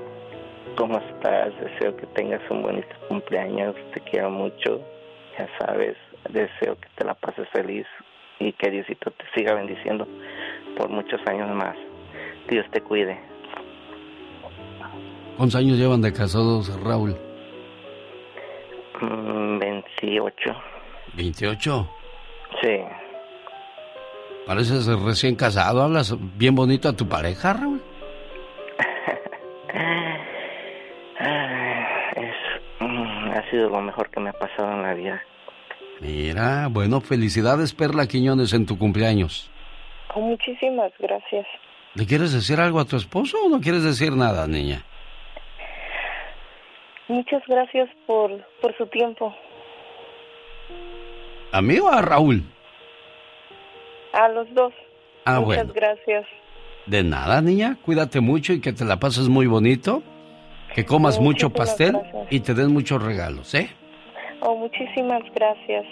¿Cómo 0.77 0.99
estás? 0.99 1.53
Deseo 1.61 1.97
que 1.97 2.07
tengas 2.09 2.41
un 2.51 2.63
bonito 2.63 2.89
cumpleaños. 3.09 3.75
Te 3.95 4.01
quiero 4.01 4.31
mucho. 4.31 4.81
Ya 5.39 5.49
sabes, 5.59 5.97
deseo 6.31 6.77
que 6.77 6.89
te 6.97 7.05
la 7.05 7.15
pases 7.15 7.49
feliz 7.53 7.87
y 8.39 8.53
que 8.53 8.71
Diosito 8.71 9.11
te 9.11 9.25
siga 9.35 9.55
bendiciendo 9.55 10.07
por 10.77 10.89
muchos 10.91 11.21
años 11.27 11.49
más. 11.57 11.77
Dios 12.49 12.67
te 12.73 12.81
cuide. 12.81 13.19
¿Cuántos 15.37 15.57
años 15.57 15.79
llevan 15.79 16.01
de 16.03 16.13
casados, 16.13 16.69
Raúl? 16.83 17.17
Mm, 19.01 19.59
28. 19.59 20.51
¿28? 21.17 21.89
Sí. 22.63 22.79
Pareces 24.47 24.87
recién 24.87 25.37
casado. 25.37 25.83
¿Hablas 25.83 26.17
bien 26.37 26.55
bonito 26.55 26.89
a 26.89 26.97
tu 26.97 27.07
pareja, 27.09 27.53
Raúl? 27.53 27.83
Es, 32.17 32.35
mm, 32.81 33.31
ha 33.31 33.51
sido 33.51 33.69
lo 33.69 33.81
mejor 33.81 34.11
que 34.11 34.21
me 34.21 34.31
ha 34.31 34.33
pasado 34.33 34.73
en 34.73 34.83
la 34.83 34.95
vida. 34.95 35.23
Mira, 36.01 36.69
bueno, 36.69 37.01
felicidades, 37.01 37.75
Perla 37.75 38.07
Quiñones, 38.07 38.53
en 38.53 38.67
tu 38.67 38.79
cumpleaños. 38.79 39.51
Oh, 40.15 40.21
muchísimas 40.21 40.93
gracias. 40.99 41.47
¿Le 41.95 42.07
quieres 42.07 42.33
decir 42.33 42.61
algo 42.61 42.81
a 42.81 42.85
tu 42.85 42.97
esposo 42.97 43.37
o 43.45 43.49
no 43.49 43.61
quieres 43.61 43.83
decir 43.83 44.13
nada, 44.13 44.47
niña? 44.47 44.85
Muchas 47.09 47.43
gracias 47.47 47.89
por, 48.07 48.31
por 48.61 48.77
su 48.77 48.87
tiempo. 48.87 49.35
¿A 51.53 51.63
mí 51.63 51.79
o 51.79 51.89
a 51.89 52.03
Raúl? 52.03 52.43
A 54.13 54.29
los 54.29 54.53
dos. 54.55 54.73
Ah, 55.25 55.41
Muchas 55.41 55.67
bueno. 55.67 55.73
gracias. 55.75 56.27
De 56.87 57.03
nada, 57.03 57.41
niña. 57.41 57.79
Cuídate 57.85 58.21
mucho 58.21 58.53
y 58.53 58.61
que 58.61 58.73
te 58.73 58.85
la 58.85 58.99
pases 58.99 59.29
muy 59.29 59.47
bonito. 59.47 60.03
Que 60.75 60.85
comas 60.85 61.19
mucho 61.19 61.51
pastel 61.51 61.93
gracias. 61.93 62.27
y 62.31 62.41
te 62.41 62.55
den 62.55 62.73
muchos 62.73 63.03
regalos, 63.03 63.55
¿eh? 63.55 63.69
Oh, 64.41 64.55
muchísimas 64.57 65.23
gracias. 65.35 65.85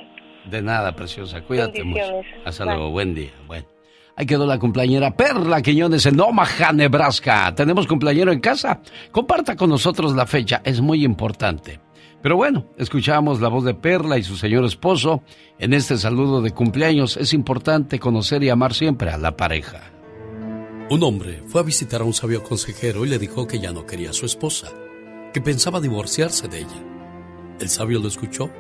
De 0.45 0.63
nada, 0.63 0.93
preciosa. 0.95 1.43
Cuídate 1.43 1.83
mucho. 1.83 2.21
Hasta 2.45 2.65
Bye. 2.65 2.75
luego. 2.75 2.91
Buen 2.91 3.15
día. 3.15 3.31
Bueno. 3.47 3.76
Ahí 4.19 4.25
quedó 4.25 4.47
la 4.47 4.59
cumpleañera 4.59 5.15
Perla 5.15 5.61
Quiñones 5.61 6.07
en 6.07 6.19
Omaha, 6.19 6.73
Nebraska. 6.73 7.55
¿Tenemos 7.55 7.87
cumpleañero 7.87 8.33
en 8.33 8.41
casa? 8.41 8.81
Comparta 9.13 9.57
con 9.57 9.69
nosotros 9.69 10.17
la 10.17 10.25
fecha, 10.25 10.63
es 10.65 10.81
muy 10.81 11.05
importante. 11.05 11.81
Pero 12.23 12.37
bueno, 12.37 12.67
escuchamos 12.79 13.43
la 13.43 13.49
voz 13.49 13.65
de 13.65 13.75
Perla 13.75 14.17
y 14.17 14.23
su 14.23 14.37
señor 14.37 14.65
esposo. 14.65 15.23
En 15.59 15.75
este 15.75 15.99
saludo 15.99 16.41
de 16.41 16.53
cumpleaños 16.53 17.19
es 17.19 17.35
importante 17.35 17.99
conocer 17.99 18.43
y 18.43 18.49
amar 18.49 18.73
siempre 18.73 19.11
a 19.11 19.19
la 19.19 19.37
pareja. 19.37 19.93
Un 20.89 21.03
hombre 21.03 21.43
fue 21.47 21.61
a 21.61 21.65
visitar 21.65 22.01
a 22.01 22.05
un 22.05 22.15
sabio 22.15 22.43
consejero 22.43 23.05
y 23.05 23.09
le 23.11 23.19
dijo 23.19 23.47
que 23.47 23.59
ya 23.59 23.73
no 23.73 23.85
quería 23.85 24.11
a 24.11 24.15
su 24.15 24.25
esposa, 24.25 24.69
que 25.35 25.43
pensaba 25.43 25.81
divorciarse 25.81 26.49
de 26.49 26.61
ella. 26.61 26.85
El 27.61 27.69
sabio 27.69 28.01
lo 28.01 28.09
escuchó, 28.09 28.51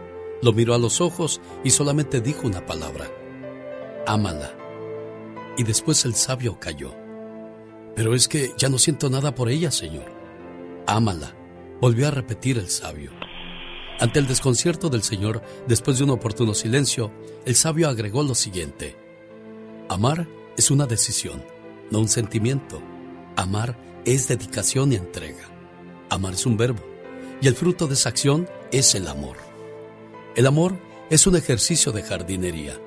lo 0.42 0.53
miró 0.53 0.75
a 0.75 0.79
los 0.79 1.01
ojos 1.01 1.40
y 1.64 1.71
solamente 1.71 2.21
dijo 2.21 2.47
una 2.47 2.66
palabra, 2.66 3.07
ámala. 4.07 4.56
Y 5.57 5.64
después 5.64 6.05
el 6.05 6.14
sabio 6.14 6.59
cayó. 6.61 6.95
Pero 7.95 8.14
es 8.14 8.29
que 8.29 8.53
ya 8.59 8.69
no 8.69 8.79
siento 8.79 9.09
nada 9.09 9.35
por 9.35 9.49
ella, 9.49 9.71
señor. 9.71 10.12
Ámala, 10.87 11.35
volvió 11.81 12.09
a 12.09 12.11
repetir 12.11 12.59
el 12.59 12.69
sabio. 12.69 13.11
Ante 13.99 14.19
el 14.19 14.27
desconcierto 14.27 14.90
del 14.90 15.03
señor, 15.03 15.42
después 15.66 15.97
de 15.97 16.05
un 16.05 16.11
oportuno 16.11 16.53
silencio, 16.53 17.11
el 17.47 17.55
sabio 17.55 17.88
agregó 17.88 18.23
lo 18.23 18.35
siguiente. 18.35 18.95
Amar 19.88 20.29
es 20.59 20.71
una 20.71 20.87
decisión, 20.87 21.42
no 21.90 22.01
un 22.01 22.09
sentimiento. 22.09 22.83
Amar 23.37 23.79
es 24.05 24.29
dedicación 24.29 24.92
y 24.92 24.97
entrega. 24.97 25.49
Amar 26.11 26.35
es 26.35 26.45
un 26.45 26.59
verbo, 26.59 26.83
y 27.40 27.49
el 27.49 27.55
fruto 27.55 27.87
de 27.87 27.95
esa 27.95 28.11
acción 28.11 28.49
es 28.71 28.95
el 28.95 29.09
amor. 29.09 29.38
El 30.35 30.47
amor 30.47 30.79
es 31.09 31.27
un 31.27 31.37
ejercicio 31.37 31.92
de 31.92 32.03
jardinería. 32.03 32.79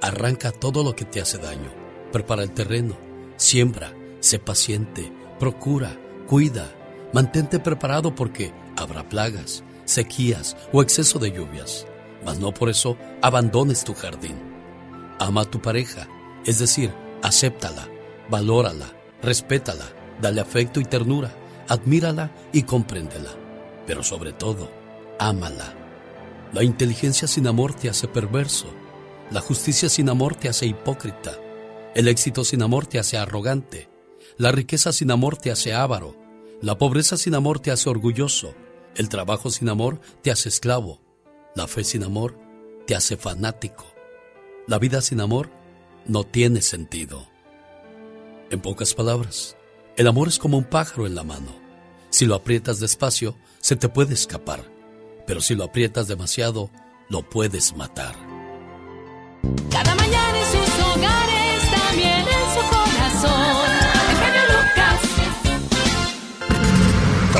Arranca 0.00 0.52
todo 0.52 0.82
lo 0.82 0.96
que 0.96 1.04
te 1.04 1.20
hace 1.20 1.36
daño. 1.36 1.85
Prepara 2.16 2.44
el 2.44 2.50
terreno. 2.52 2.96
Siembra. 3.36 3.92
Sé 4.20 4.38
paciente. 4.38 5.12
Procura. 5.38 6.00
Cuida. 6.26 6.72
Mantente 7.12 7.58
preparado 7.58 8.14
porque 8.14 8.54
habrá 8.74 9.06
plagas, 9.06 9.62
sequías 9.84 10.56
o 10.72 10.80
exceso 10.80 11.18
de 11.18 11.30
lluvias. 11.30 11.86
Mas 12.24 12.38
no 12.38 12.54
por 12.54 12.70
eso 12.70 12.96
abandones 13.20 13.84
tu 13.84 13.92
jardín. 13.92 14.36
Ama 15.18 15.42
a 15.42 15.44
tu 15.44 15.60
pareja, 15.60 16.08
es 16.46 16.58
decir, 16.58 16.90
acéptala, 17.22 17.86
valórala, 18.30 18.86
respétala, 19.20 19.84
dale 20.18 20.40
afecto 20.40 20.80
y 20.80 20.84
ternura, 20.84 21.34
admírala 21.68 22.30
y 22.50 22.62
compréndela. 22.62 23.32
Pero 23.86 24.02
sobre 24.02 24.32
todo, 24.32 24.70
ámala. 25.18 25.74
La 26.54 26.64
inteligencia 26.64 27.28
sin 27.28 27.46
amor 27.46 27.74
te 27.74 27.90
hace 27.90 28.08
perverso. 28.08 28.68
La 29.30 29.42
justicia 29.42 29.90
sin 29.90 30.08
amor 30.08 30.34
te 30.34 30.48
hace 30.48 30.64
hipócrita. 30.64 31.32
El 31.96 32.08
éxito 32.08 32.44
sin 32.44 32.60
amor 32.60 32.86
te 32.86 32.98
hace 32.98 33.16
arrogante. 33.16 33.88
La 34.36 34.52
riqueza 34.52 34.92
sin 34.92 35.10
amor 35.10 35.38
te 35.38 35.50
hace 35.50 35.72
avaro. 35.72 36.14
La 36.60 36.76
pobreza 36.76 37.16
sin 37.16 37.34
amor 37.34 37.58
te 37.58 37.70
hace 37.70 37.88
orgulloso. 37.88 38.54
El 38.96 39.08
trabajo 39.08 39.50
sin 39.50 39.70
amor 39.70 40.02
te 40.20 40.30
hace 40.30 40.50
esclavo. 40.50 41.00
La 41.54 41.66
fe 41.66 41.84
sin 41.84 42.02
amor 42.02 42.38
te 42.86 42.94
hace 42.94 43.16
fanático. 43.16 43.86
La 44.66 44.78
vida 44.78 45.00
sin 45.00 45.22
amor 45.22 45.48
no 46.04 46.24
tiene 46.24 46.60
sentido. 46.60 47.30
En 48.50 48.60
pocas 48.60 48.92
palabras, 48.92 49.56
el 49.96 50.06
amor 50.06 50.28
es 50.28 50.38
como 50.38 50.58
un 50.58 50.64
pájaro 50.64 51.06
en 51.06 51.14
la 51.14 51.24
mano. 51.24 51.56
Si 52.10 52.26
lo 52.26 52.34
aprietas 52.34 52.78
despacio, 52.78 53.38
se 53.62 53.74
te 53.74 53.88
puede 53.88 54.12
escapar. 54.12 54.70
Pero 55.26 55.40
si 55.40 55.54
lo 55.54 55.64
aprietas 55.64 56.08
demasiado, 56.08 56.70
lo 57.08 57.22
puedes 57.30 57.74
matar. 57.74 58.14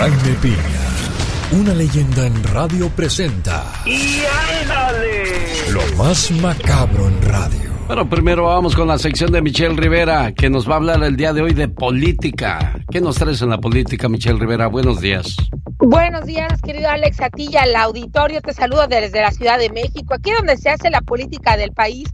Jaime 0.06 0.38
Piña, 0.40 1.60
una 1.60 1.74
leyenda 1.74 2.28
en 2.28 2.44
radio 2.44 2.88
presenta 2.90 3.64
¡Y 3.84 4.22
ándale! 4.62 5.72
lo 5.72 5.82
más 5.96 6.30
macabro 6.30 7.08
en 7.08 7.22
radio. 7.22 7.72
Bueno, 7.88 8.08
primero 8.08 8.44
vamos 8.44 8.76
con 8.76 8.86
la 8.86 8.98
sección 8.98 9.32
de 9.32 9.42
Michelle 9.42 9.74
Rivera, 9.74 10.30
que 10.32 10.48
nos 10.48 10.70
va 10.70 10.74
a 10.74 10.76
hablar 10.76 11.02
el 11.02 11.16
día 11.16 11.32
de 11.32 11.42
hoy 11.42 11.54
de 11.54 11.66
política. 11.66 12.78
¿Qué 12.88 13.00
nos 13.00 13.16
traes 13.16 13.42
en 13.42 13.50
la 13.50 13.58
política, 13.58 14.08
Michelle 14.08 14.38
Rivera? 14.38 14.68
Buenos 14.68 15.00
días. 15.00 15.34
Buenos 15.78 16.24
días, 16.24 16.62
querido 16.62 16.88
Alex, 16.88 17.20
a 17.20 17.28
ti 17.30 17.48
y 17.50 17.56
al 17.56 17.74
auditorio. 17.74 18.40
Te 18.42 18.52
saludo 18.52 18.86
desde 18.86 19.20
la 19.20 19.32
Ciudad 19.32 19.58
de 19.58 19.70
México, 19.70 20.14
aquí 20.14 20.30
donde 20.30 20.56
se 20.56 20.70
hace 20.70 20.88
la 20.88 21.00
política 21.00 21.56
del 21.56 21.72
país. 21.72 22.08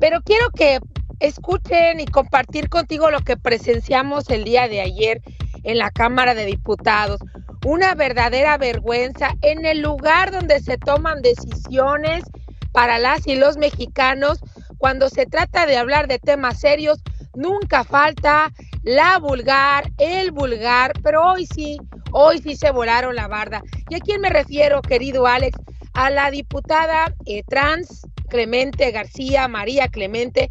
Pero 0.00 0.20
quiero 0.22 0.50
que 0.50 0.80
escuchen 1.20 2.00
y 2.00 2.06
compartir 2.06 2.68
contigo 2.68 3.08
lo 3.12 3.20
que 3.20 3.36
presenciamos 3.36 4.28
el 4.30 4.42
día 4.42 4.66
de 4.66 4.80
ayer 4.80 5.22
en 5.64 5.78
la 5.78 5.90
Cámara 5.90 6.34
de 6.34 6.46
Diputados. 6.46 7.20
Una 7.64 7.94
verdadera 7.94 8.56
vergüenza 8.58 9.34
en 9.42 9.66
el 9.66 9.80
lugar 9.80 10.30
donde 10.30 10.60
se 10.60 10.78
toman 10.78 11.22
decisiones 11.22 12.24
para 12.72 12.98
las 12.98 13.26
y 13.26 13.36
los 13.36 13.56
mexicanos 13.56 14.40
cuando 14.78 15.08
se 15.08 15.26
trata 15.26 15.66
de 15.66 15.76
hablar 15.76 16.08
de 16.08 16.18
temas 16.18 16.60
serios. 16.60 17.02
Nunca 17.34 17.84
falta 17.84 18.50
la 18.82 19.18
vulgar, 19.18 19.90
el 19.98 20.32
vulgar, 20.32 20.92
pero 21.02 21.22
hoy 21.22 21.46
sí, 21.46 21.78
hoy 22.12 22.38
sí 22.38 22.56
se 22.56 22.70
volaron 22.70 23.14
la 23.14 23.28
barda. 23.28 23.62
¿Y 23.88 23.96
a 23.96 24.00
quién 24.00 24.20
me 24.20 24.30
refiero, 24.30 24.80
querido 24.82 25.26
Alex? 25.26 25.58
A 25.92 26.10
la 26.10 26.30
diputada 26.30 27.14
eh, 27.26 27.42
trans 27.48 28.06
Clemente 28.28 28.90
García, 28.90 29.48
María 29.48 29.88
Clemente, 29.88 30.48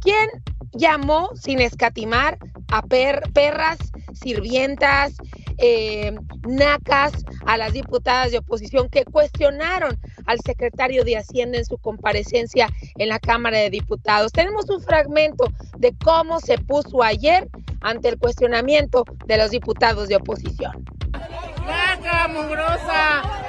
quien 0.00 0.28
llamó 0.72 1.30
sin 1.34 1.60
escatimar 1.60 2.38
a 2.68 2.82
perras, 2.82 3.78
sirvientas, 4.12 5.14
eh, 5.58 6.12
nacas, 6.46 7.12
a 7.46 7.56
las 7.56 7.72
diputadas 7.72 8.32
de 8.32 8.38
oposición 8.38 8.88
que 8.88 9.04
cuestionaron 9.04 9.98
al 10.26 10.38
secretario 10.40 11.04
de 11.04 11.16
Hacienda 11.16 11.58
en 11.58 11.64
su 11.64 11.78
comparecencia 11.78 12.68
en 12.96 13.08
la 13.08 13.18
Cámara 13.18 13.58
de 13.58 13.70
Diputados. 13.70 14.32
Tenemos 14.32 14.68
un 14.68 14.82
fragmento 14.82 15.52
de 15.78 15.94
cómo 16.04 16.40
se 16.40 16.58
puso 16.58 17.02
ayer 17.02 17.48
ante 17.80 18.08
el 18.08 18.18
cuestionamiento 18.18 19.04
de 19.26 19.36
los 19.36 19.50
diputados 19.50 20.08
de 20.08 20.16
oposición. 20.16 20.84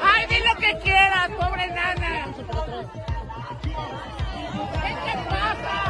¡Ay, 0.01 0.25
di 0.27 0.37
lo 0.39 0.55
que 0.59 0.77
quieras, 0.83 1.29
pobre 1.39 1.67
nana! 1.67 2.33
¿Qué 5.05 5.13
pasa? 5.29 5.87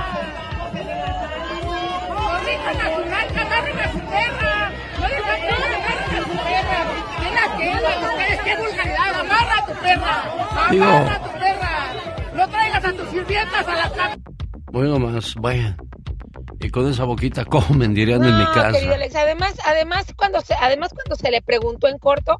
¡Corrijan 2.47 2.79
a 2.79 2.95
su 2.95 3.01
agarren 3.41 3.79
a 3.79 3.91
su 3.91 3.99
perra! 3.99 4.71
¡No 4.99 5.07
dejan 5.07 5.41
que 5.41 5.49
agarren 5.49 6.15
a 6.15 6.23
su 6.23 6.37
perra! 6.47 6.79
¿Qué 7.19 7.31
la 7.35 7.57
quedan 7.57 8.03
ustedes? 8.05 8.41
¡Qué 8.41 8.55
vulgaridad! 8.57 9.19
¡Amarra 9.19 9.57
a 9.57 9.65
tu 9.65 9.73
perra! 9.73 10.23
¡Amarra 10.69 11.15
a 11.15 11.23
tu 11.23 11.39
perra! 11.39 11.93
¡No 12.33 12.47
traigas 12.49 12.85
a 12.85 12.93
tus 12.93 13.09
sirvientas 13.09 13.67
a 13.67 13.75
la 13.75 13.89
cama! 13.91 14.17
Bueno, 14.71 14.97
más, 14.99 15.35
vayan. 15.35 15.75
Y 16.61 16.69
con 16.69 16.89
esa 16.89 17.03
boquita 17.03 17.43
comen, 17.43 17.93
dirían 17.93 18.23
en 18.23 18.37
mi 18.37 18.43
No, 18.45 18.53
casa. 18.53 18.71
querido 18.71 18.93
Alex, 18.93 19.15
además, 19.15 19.53
además 19.65 20.05
cuando 20.15 20.39
se, 20.39 20.53
además 20.53 20.91
cuando 20.93 21.15
se 21.17 21.29
le 21.31 21.41
preguntó 21.41 21.89
en 21.89 21.97
corto 21.97 22.39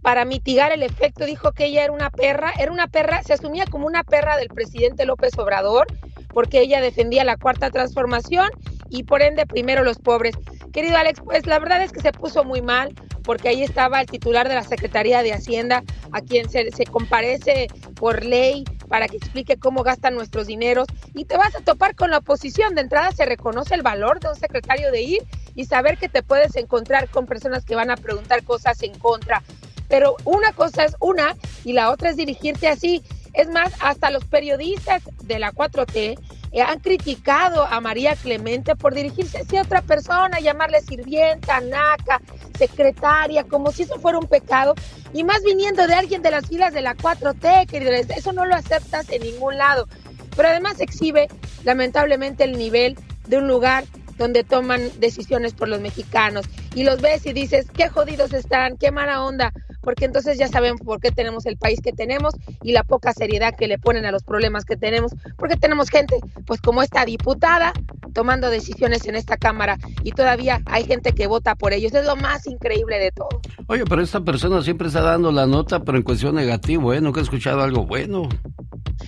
para 0.00 0.24
mitigar 0.24 0.72
el 0.72 0.82
efecto, 0.82 1.26
dijo 1.26 1.52
que 1.52 1.66
ella 1.66 1.84
era 1.84 1.92
una 1.92 2.08
perra, 2.10 2.52
era 2.58 2.72
una 2.72 2.88
perra, 2.88 3.22
se 3.22 3.34
asumía 3.34 3.66
como 3.66 3.86
una 3.86 4.02
perra 4.02 4.38
del 4.38 4.48
presidente 4.48 5.04
López 5.04 5.38
Obrador, 5.38 5.86
porque 6.28 6.60
ella 6.60 6.80
defendía 6.80 7.22
la 7.24 7.36
cuarta 7.36 7.70
transformación 7.70 8.48
y 8.92 9.04
por 9.04 9.22
ende 9.22 9.46
primero 9.46 9.82
los 9.82 9.98
pobres. 9.98 10.34
Querido 10.72 10.96
Alex, 10.96 11.20
pues 11.24 11.46
la 11.46 11.58
verdad 11.58 11.82
es 11.82 11.92
que 11.92 12.00
se 12.00 12.12
puso 12.12 12.44
muy 12.44 12.60
mal, 12.60 12.94
porque 13.24 13.48
ahí 13.48 13.62
estaba 13.62 14.00
el 14.00 14.06
titular 14.06 14.48
de 14.48 14.54
la 14.54 14.62
Secretaría 14.62 15.22
de 15.22 15.32
Hacienda, 15.32 15.82
a 16.12 16.20
quien 16.20 16.50
se, 16.50 16.70
comparece 16.90 17.68
por 17.94 18.22
ley 18.22 18.64
para 18.88 19.08
que 19.08 19.16
explique 19.16 19.56
cómo 19.56 19.82
gastan 19.82 20.14
nuestros 20.14 20.46
dineros 20.46 20.86
y 21.14 21.24
te 21.24 21.38
vas 21.38 21.54
a 21.56 21.60
topar 21.60 21.94
con 21.94 22.10
la 22.10 22.18
oposición. 22.18 22.74
De 22.74 22.82
entrada 22.82 23.12
se 23.12 23.24
reconoce 23.24 23.74
el 23.74 23.82
valor 23.82 24.20
de 24.20 24.28
un 24.28 24.36
secretario 24.36 24.92
de 24.92 25.00
ir 25.00 25.22
y 25.54 25.64
saber 25.64 25.96
que 25.96 26.10
te 26.10 26.22
puedes 26.22 26.54
encontrar 26.56 27.08
con 27.08 27.24
personas 27.24 27.64
que 27.64 27.74
van 27.74 27.90
a 27.90 27.96
preguntar 27.96 28.44
cosas 28.44 28.82
en 28.82 28.98
contra. 28.98 29.42
Pero 29.88 30.16
una 30.24 30.52
cosa 30.52 30.84
es 30.84 30.96
una 31.00 31.34
y 31.64 31.72
la 31.72 31.90
otra 31.90 32.10
es 32.10 32.16
dirigirte 32.16 32.68
así. 32.68 33.02
Es 33.32 33.48
más, 33.48 33.72
hasta 33.80 34.10
los 34.10 34.26
periodistas 34.26 35.02
de 35.22 35.38
la 35.38 35.52
4T 35.52 35.96
eh, 35.96 36.16
han 36.60 36.80
criticado 36.80 37.64
a 37.64 37.80
María 37.80 38.14
Clemente 38.14 38.76
por 38.76 38.94
dirigirse 38.94 39.38
hacia 39.38 39.62
otra 39.62 39.80
persona, 39.80 40.38
llamarle 40.40 40.82
sirvienta, 40.82 41.60
naca, 41.60 42.20
secretaria, 42.58 43.44
como 43.44 43.72
si 43.72 43.84
eso 43.84 43.98
fuera 43.98 44.18
un 44.18 44.26
pecado. 44.26 44.74
Y 45.14 45.24
más 45.24 45.42
viniendo 45.42 45.86
de 45.86 45.94
alguien 45.94 46.20
de 46.20 46.30
las 46.30 46.46
filas 46.46 46.74
de 46.74 46.82
la 46.82 46.94
4T, 46.94 47.66
querido, 47.66 47.92
eso 47.92 48.32
no 48.32 48.44
lo 48.44 48.54
aceptas 48.54 49.08
en 49.10 49.22
ningún 49.22 49.56
lado. 49.56 49.88
Pero 50.36 50.48
además 50.48 50.80
exhibe, 50.80 51.28
lamentablemente, 51.64 52.44
el 52.44 52.58
nivel 52.58 52.98
de 53.26 53.38
un 53.38 53.48
lugar 53.48 53.84
donde 54.18 54.44
toman 54.44 54.90
decisiones 55.00 55.54
por 55.54 55.68
los 55.68 55.80
mexicanos. 55.80 56.46
Y 56.74 56.84
los 56.84 57.00
ves 57.00 57.24
y 57.26 57.32
dices, 57.32 57.66
qué 57.74 57.88
jodidos 57.88 58.32
están, 58.32 58.76
qué 58.76 58.90
mala 58.90 59.24
onda, 59.24 59.52
porque 59.82 60.04
entonces 60.04 60.38
ya 60.38 60.48
saben 60.48 60.78
por 60.78 61.00
qué 61.00 61.10
tenemos 61.10 61.46
el 61.46 61.56
país 61.56 61.80
que 61.82 61.92
tenemos 61.92 62.34
y 62.62 62.72
la 62.72 62.84
poca 62.84 63.12
seriedad 63.12 63.54
que 63.56 63.66
le 63.66 63.78
ponen 63.78 64.04
a 64.04 64.12
los 64.12 64.22
problemas 64.22 64.64
que 64.64 64.76
tenemos, 64.76 65.12
porque 65.36 65.56
tenemos 65.56 65.90
gente, 65.90 66.16
pues 66.46 66.60
como 66.60 66.82
esta 66.82 67.04
diputada, 67.04 67.72
tomando 68.12 68.50
decisiones 68.50 69.06
en 69.06 69.16
esta 69.16 69.36
Cámara 69.36 69.78
y 70.04 70.12
todavía 70.12 70.60
hay 70.66 70.84
gente 70.84 71.12
que 71.12 71.26
vota 71.26 71.54
por 71.54 71.72
ellos. 71.72 71.94
Es 71.94 72.06
lo 72.06 72.16
más 72.16 72.46
increíble 72.46 72.98
de 72.98 73.10
todo. 73.10 73.40
Oye, 73.66 73.84
pero 73.84 74.02
esta 74.02 74.20
persona 74.20 74.62
siempre 74.62 74.88
está 74.88 75.02
dando 75.02 75.32
la 75.32 75.46
nota, 75.46 75.80
pero 75.80 75.98
en 75.98 76.04
cuestión 76.04 76.34
negativo, 76.34 76.92
¿eh? 76.92 77.00
Nunca 77.00 77.20
he 77.20 77.22
escuchado 77.22 77.62
algo 77.62 77.84
bueno. 77.86 78.28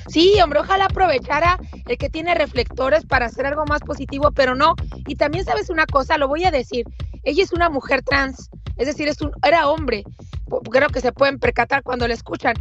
Sí, 0.08 0.34
hombre, 0.42 0.60
ojalá 0.60 0.86
aprovechara 0.86 1.58
el 1.86 1.96
que 1.98 2.10
tiene 2.10 2.34
reflectores 2.34 3.04
para 3.06 3.26
hacer 3.26 3.46
algo 3.46 3.64
más 3.66 3.80
positivo, 3.80 4.32
pero 4.32 4.54
no. 4.54 4.74
Y 5.06 5.16
también 5.16 5.44
sabes 5.44 5.70
una 5.70 5.86
cosa, 5.86 6.18
lo 6.18 6.28
voy 6.28 6.44
a 6.44 6.50
decir, 6.50 6.84
ella 7.22 7.42
es 7.42 7.52
una 7.52 7.70
mujer 7.70 8.02
trans, 8.02 8.50
es 8.76 8.86
decir, 8.86 9.08
es 9.08 9.20
un, 9.20 9.30
era 9.46 9.68
hombre. 9.68 10.04
Creo 10.70 10.88
que 10.88 11.00
se 11.00 11.12
pueden 11.12 11.38
percatar 11.38 11.82
cuando 11.82 12.08
la 12.08 12.14
escuchan. 12.14 12.54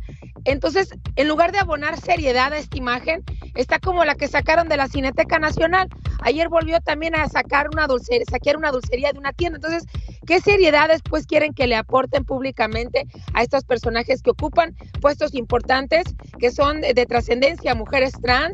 Entonces, 0.46 0.90
en 1.16 1.28
lugar 1.28 1.52
de 1.52 1.60
abonar 1.60 2.00
seriedad 2.00 2.52
a 2.54 2.58
esta 2.58 2.78
imagen, 2.78 3.24
está 3.56 3.80
como 3.80 4.04
la 4.04 4.16
que 4.16 4.28
sacaron 4.28 4.68
de 4.68 4.78
la 4.78 4.88
Cineteca 4.88 5.40
Nacional. 5.40 5.88
Ayer 6.22 6.50
volvió 6.50 6.80
también 6.82 7.16
a 7.16 7.28
sacar 7.30 7.70
una 7.72 7.88
dulcería, 7.88 8.26
saquear 8.30 8.58
una 8.58 8.72
dulcería 8.72 9.12
de 9.12 9.20
una 9.20 9.34
tienda. 9.34 9.58
Entonces, 9.58 9.84
¿qué 10.26 10.42
seriedad 10.42 10.90
después 10.90 11.26
quieren 11.26 11.54
que 11.54 11.68
le 11.68 11.76
aporten 11.76 12.26
públicamente 12.26 13.06
a 13.34 13.44
estos 13.44 13.64
personajes 13.64 14.22
que 14.22 14.32
ocupan 14.32 14.76
puestos 15.02 15.34
importantes, 15.34 16.04
que 16.40 16.52
son 16.52 16.82
de, 16.82 16.94
de 16.94 17.06
trascendencia, 17.06 17.76
mujeres 17.76 18.14
trans, 18.22 18.54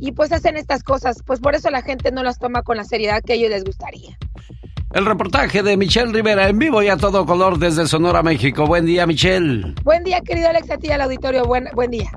y 0.00 0.12
pues 0.12 0.32
hacen 0.32 0.56
estas 0.56 0.82
cosas? 0.82 1.22
Pues 1.24 1.40
por 1.40 1.54
eso 1.54 1.70
la 1.70 1.82
gente 1.82 2.10
no 2.10 2.22
las 2.22 2.38
toma 2.38 2.62
con 2.62 2.76
la 2.76 2.84
seriedad 2.84 3.22
que 3.22 3.34
a 3.34 3.36
ellos 3.36 3.50
les 3.50 3.64
gustaría. 3.64 4.16
El 4.90 5.04
reportaje 5.04 5.62
de 5.62 5.76
Michelle 5.76 6.10
Rivera 6.12 6.48
en 6.48 6.58
vivo 6.58 6.82
y 6.82 6.88
a 6.88 6.96
todo 6.96 7.26
color 7.26 7.58
desde 7.58 7.86
Sonora, 7.86 8.22
México. 8.22 8.66
Buen 8.66 8.86
día, 8.86 9.06
Michelle. 9.06 9.74
Buen 9.84 10.02
día, 10.02 10.22
querido 10.22 10.48
Alex, 10.48 10.70
a 10.70 10.78
ti 10.78 10.88
y 10.88 10.92
al 10.92 11.02
auditorio. 11.02 11.44
Buen, 11.44 11.68
buen 11.74 11.90
día. 11.90 12.10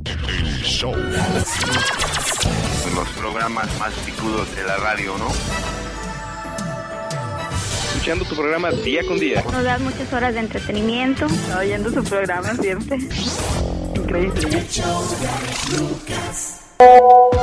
Los 2.96 3.10
programas 3.20 3.68
más 3.78 3.94
picudos 4.06 4.56
de 4.56 4.64
la 4.64 4.78
radio, 4.78 5.18
¿no? 5.18 5.28
Escuchando 7.90 8.24
tu 8.24 8.36
programa 8.36 8.72
día 8.72 9.02
con 9.06 9.20
día. 9.20 9.44
Nos 9.52 9.64
das 9.66 9.82
muchas 9.82 10.14
horas 10.14 10.34
de 10.34 10.40
entretenimiento. 10.40 11.28
Oyendo 11.60 11.92
su 11.92 12.04
programa 12.06 12.56
siempre. 12.56 13.00
Increíble. 13.96 14.66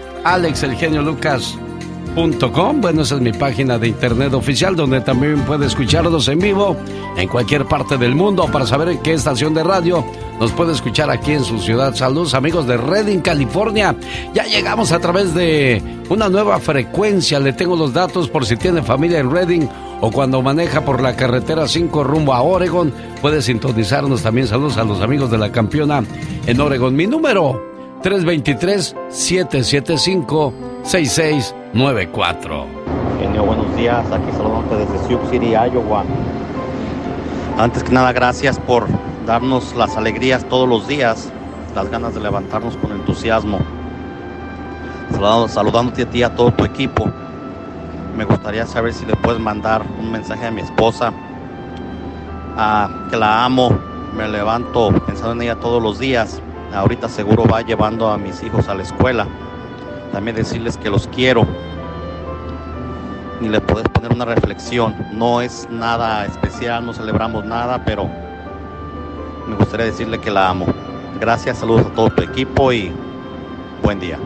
Bueno, 2.14 3.02
esa 3.02 3.14
es 3.16 3.20
mi 3.20 3.32
página 3.32 3.78
de 3.78 3.88
internet 3.88 4.34
oficial 4.34 4.74
donde 4.76 5.00
también 5.00 5.40
puede 5.42 5.66
escucharnos 5.66 6.26
en 6.28 6.38
vivo 6.38 6.76
en 7.16 7.28
cualquier 7.28 7.66
parte 7.66 7.96
del 7.96 8.14
mundo 8.14 8.46
para 8.52 8.66
saber 8.66 8.98
qué 8.98 9.14
estación 9.14 9.54
de 9.54 9.62
radio 9.62 10.04
nos 10.38 10.52
puede 10.52 10.72
escuchar 10.72 11.10
aquí 11.10 11.32
en 11.32 11.44
su 11.44 11.58
ciudad. 11.58 11.94
Saludos 11.94 12.34
amigos 12.34 12.66
de 12.66 12.76
Redding, 12.76 13.20
California. 13.20 13.94
Ya 14.34 14.44
llegamos 14.44 14.92
a 14.92 14.98
través 14.98 15.34
de 15.34 15.82
una 16.08 16.28
nueva 16.28 16.58
frecuencia. 16.58 17.38
Le 17.38 17.52
tengo 17.52 17.76
los 17.76 17.92
datos 17.92 18.28
por 18.28 18.44
si 18.46 18.56
tiene 18.56 18.82
familia 18.82 19.18
en 19.18 19.30
Redding 19.30 19.68
o 20.00 20.10
cuando 20.10 20.42
maneja 20.42 20.84
por 20.84 21.00
la 21.00 21.14
carretera 21.14 21.68
5 21.68 22.04
rumbo 22.04 22.34
a 22.34 22.42
Oregon. 22.42 22.92
Puede 23.20 23.42
sintonizarnos 23.42 24.22
también. 24.22 24.46
Saludos 24.46 24.78
a 24.78 24.84
los 24.84 25.00
amigos 25.00 25.30
de 25.30 25.38
la 25.38 25.52
campeona 25.52 26.02
en 26.46 26.60
Oregon. 26.60 26.96
Mi 26.96 27.06
número 27.06 27.62
323-775-6694. 30.84 32.66
genio. 33.20 33.44
Buenos 33.44 33.76
días. 33.76 34.04
Aquí 34.10 34.32
saludándote 34.32 34.76
desde 34.76 34.98
Sioux 35.06 35.20
City, 35.30 35.50
Iowa. 35.52 36.04
Antes 37.58 37.82
que 37.84 37.92
nada, 37.92 38.12
gracias 38.12 38.58
por 38.58 38.86
darnos 39.26 39.74
las 39.76 39.96
alegrías 39.96 40.44
todos 40.48 40.68
los 40.68 40.88
días, 40.88 41.30
las 41.74 41.90
ganas 41.90 42.14
de 42.14 42.20
levantarnos 42.20 42.76
con 42.76 42.92
entusiasmo. 42.92 43.58
Saludándote 45.48 46.02
a 46.02 46.10
ti 46.10 46.20
y 46.20 46.22
a 46.22 46.34
todo 46.34 46.52
tu 46.52 46.64
equipo. 46.64 47.10
Me 48.16 48.24
gustaría 48.24 48.66
saber 48.66 48.94
si 48.94 49.04
le 49.04 49.14
puedes 49.16 49.40
mandar 49.40 49.82
un 49.98 50.10
mensaje 50.10 50.46
a 50.46 50.50
mi 50.50 50.62
esposa, 50.62 51.12
que 53.10 53.16
la 53.16 53.44
amo, 53.44 53.78
me 54.16 54.26
levanto 54.28 54.90
pensando 55.06 55.32
en 55.32 55.42
ella 55.42 55.56
todos 55.56 55.82
los 55.82 55.98
días. 55.98 56.40
Ahorita 56.72 57.08
seguro 57.08 57.44
va 57.44 57.60
llevando 57.62 58.08
a 58.08 58.16
mis 58.16 58.42
hijos 58.42 58.68
a 58.68 58.74
la 58.74 58.82
escuela. 58.82 59.26
También 60.12 60.36
decirles 60.36 60.76
que 60.76 60.90
los 60.90 61.06
quiero. 61.08 61.46
Y 63.40 63.48
le 63.48 63.60
puedes 63.60 63.88
poner 63.88 64.12
una 64.12 64.24
reflexión. 64.24 64.94
No 65.12 65.40
es 65.40 65.68
nada 65.70 66.26
especial, 66.26 66.84
no 66.84 66.92
celebramos 66.92 67.44
nada, 67.44 67.84
pero 67.84 68.08
me 69.46 69.56
gustaría 69.56 69.86
decirle 69.86 70.18
que 70.18 70.30
la 70.30 70.48
amo. 70.48 70.66
Gracias, 71.20 71.58
saludos 71.58 71.86
a 71.86 71.90
todo 71.90 72.10
tu 72.10 72.22
equipo 72.22 72.72
y 72.72 72.92
buen 73.82 74.00
día. 74.00 74.18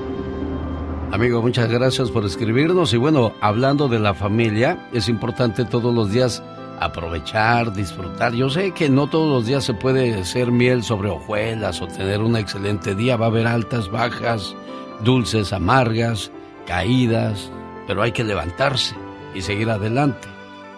Amigo, 1.13 1.41
muchas 1.43 1.69
gracias 1.69 2.11
por 2.11 2.25
escribirnos. 2.25 2.93
Y 2.93 2.97
bueno, 2.97 3.33
hablando 3.41 3.89
de 3.89 4.01
la 4.01 4.15
familia, 4.15 4.89
es 4.93 5.09
importante 5.09 5.65
todos 5.65 5.95
los 5.95 6.11
días 6.11 6.43
aprovechar, 6.81 7.73
disfrutar. 7.73 8.33
Yo 8.33 8.51
sé 8.51 8.73
que 8.73 8.89
no 8.89 9.07
todos 9.09 9.29
los 9.33 9.47
días 9.47 9.65
se 9.65 9.75
puede 9.75 10.25
ser 10.25 10.51
miel 10.51 10.83
sobre 10.83 11.11
hojuelas 11.11 11.81
o 11.81 11.87
tener 11.87 12.21
un 12.21 12.37
excelente 12.37 12.95
día. 12.95 13.17
Va 13.17 13.27
a 13.27 13.29
haber 13.29 13.47
altas, 13.47 13.91
bajas, 13.91 14.57
dulces, 15.01 15.53
amargas, 15.53 16.31
caídas, 16.67 17.51
pero 17.87 18.03
hay 18.03 18.13
que 18.13 18.25
levantarse 18.25 18.95
y 19.35 19.43
seguir 19.43 19.71
adelante. 19.71 20.29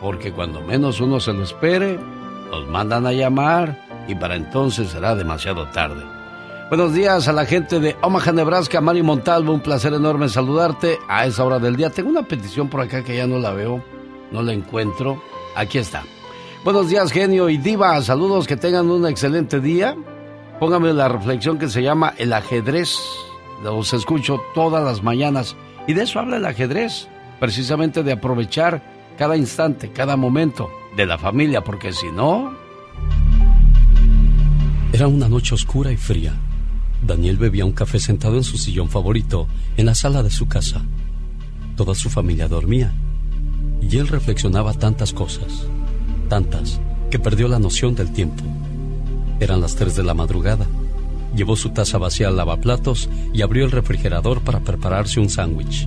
Porque 0.00 0.32
cuando 0.32 0.60
menos 0.60 1.00
uno 1.00 1.20
se 1.20 1.32
lo 1.32 1.42
espere, 1.42 1.98
nos 2.50 2.66
mandan 2.68 3.06
a 3.06 3.12
llamar 3.12 3.78
y 4.08 4.14
para 4.14 4.36
entonces 4.36 4.90
será 4.90 5.14
demasiado 5.14 5.66
tarde. 5.68 6.04
Buenos 6.68 6.92
días 6.94 7.28
a 7.28 7.32
la 7.32 7.46
gente 7.46 7.78
de 7.78 7.96
Omaha, 8.02 8.32
Nebraska, 8.32 8.80
Mari 8.80 9.02
Montalvo, 9.02 9.52
un 9.52 9.60
placer 9.60 9.92
enorme 9.94 10.28
saludarte 10.28 10.98
a 11.08 11.24
esa 11.24 11.44
hora 11.44 11.60
del 11.60 11.76
día. 11.76 11.90
Tengo 11.90 12.10
una 12.10 12.24
petición 12.24 12.68
por 12.68 12.80
acá 12.80 13.04
que 13.04 13.16
ya 13.16 13.26
no 13.26 13.38
la 13.38 13.52
veo, 13.52 13.84
no 14.32 14.42
la 14.42 14.52
encuentro. 14.52 15.22
Aquí 15.54 15.78
está. 15.78 16.02
Buenos 16.64 16.88
días, 16.88 17.12
genio 17.12 17.48
y 17.48 17.56
diva. 17.56 18.02
Saludos, 18.02 18.48
que 18.48 18.56
tengan 18.56 18.90
un 18.90 19.06
excelente 19.06 19.60
día. 19.60 19.96
Póngame 20.58 20.92
la 20.92 21.06
reflexión 21.06 21.56
que 21.56 21.68
se 21.68 21.82
llama 21.82 22.14
el 22.18 22.32
ajedrez. 22.32 22.98
Los 23.62 23.92
escucho 23.92 24.40
todas 24.54 24.84
las 24.84 25.02
mañanas. 25.02 25.56
Y 25.86 25.94
de 25.94 26.02
eso 26.02 26.20
habla 26.20 26.36
el 26.36 26.46
ajedrez. 26.46 27.08
Precisamente 27.40 28.02
de 28.02 28.12
aprovechar 28.12 28.82
cada 29.18 29.36
instante, 29.36 29.92
cada 29.92 30.16
momento 30.16 30.70
de 30.96 31.06
la 31.06 31.18
familia, 31.18 31.62
porque 31.62 31.92
si 31.92 32.10
no... 32.10 32.54
Era 34.92 35.08
una 35.08 35.28
noche 35.28 35.54
oscura 35.54 35.92
y 35.92 35.96
fría. 35.96 36.34
Daniel 37.02 37.36
bebía 37.36 37.64
un 37.64 37.72
café 37.72 38.00
sentado 38.00 38.36
en 38.36 38.44
su 38.44 38.56
sillón 38.56 38.88
favorito 38.88 39.46
en 39.76 39.86
la 39.86 39.94
sala 39.94 40.22
de 40.22 40.30
su 40.30 40.48
casa. 40.48 40.82
Toda 41.76 41.94
su 41.94 42.08
familia 42.08 42.48
dormía 42.48 42.92
y 43.82 43.98
él 43.98 44.08
reflexionaba 44.08 44.72
tantas 44.72 45.12
cosas, 45.12 45.66
tantas, 46.28 46.80
que 47.10 47.18
perdió 47.18 47.48
la 47.48 47.58
noción 47.58 47.94
del 47.94 48.12
tiempo. 48.12 48.42
Eran 49.38 49.60
las 49.60 49.76
3 49.76 49.94
de 49.96 50.02
la 50.02 50.14
madrugada. 50.14 50.66
Llevó 51.36 51.54
su 51.54 51.70
taza 51.70 51.98
vacía 51.98 52.28
al 52.28 52.36
lavaplatos 52.36 53.10
y 53.34 53.42
abrió 53.42 53.66
el 53.66 53.70
refrigerador 53.70 54.40
para 54.40 54.60
prepararse 54.60 55.20
un 55.20 55.28
sándwich. 55.28 55.86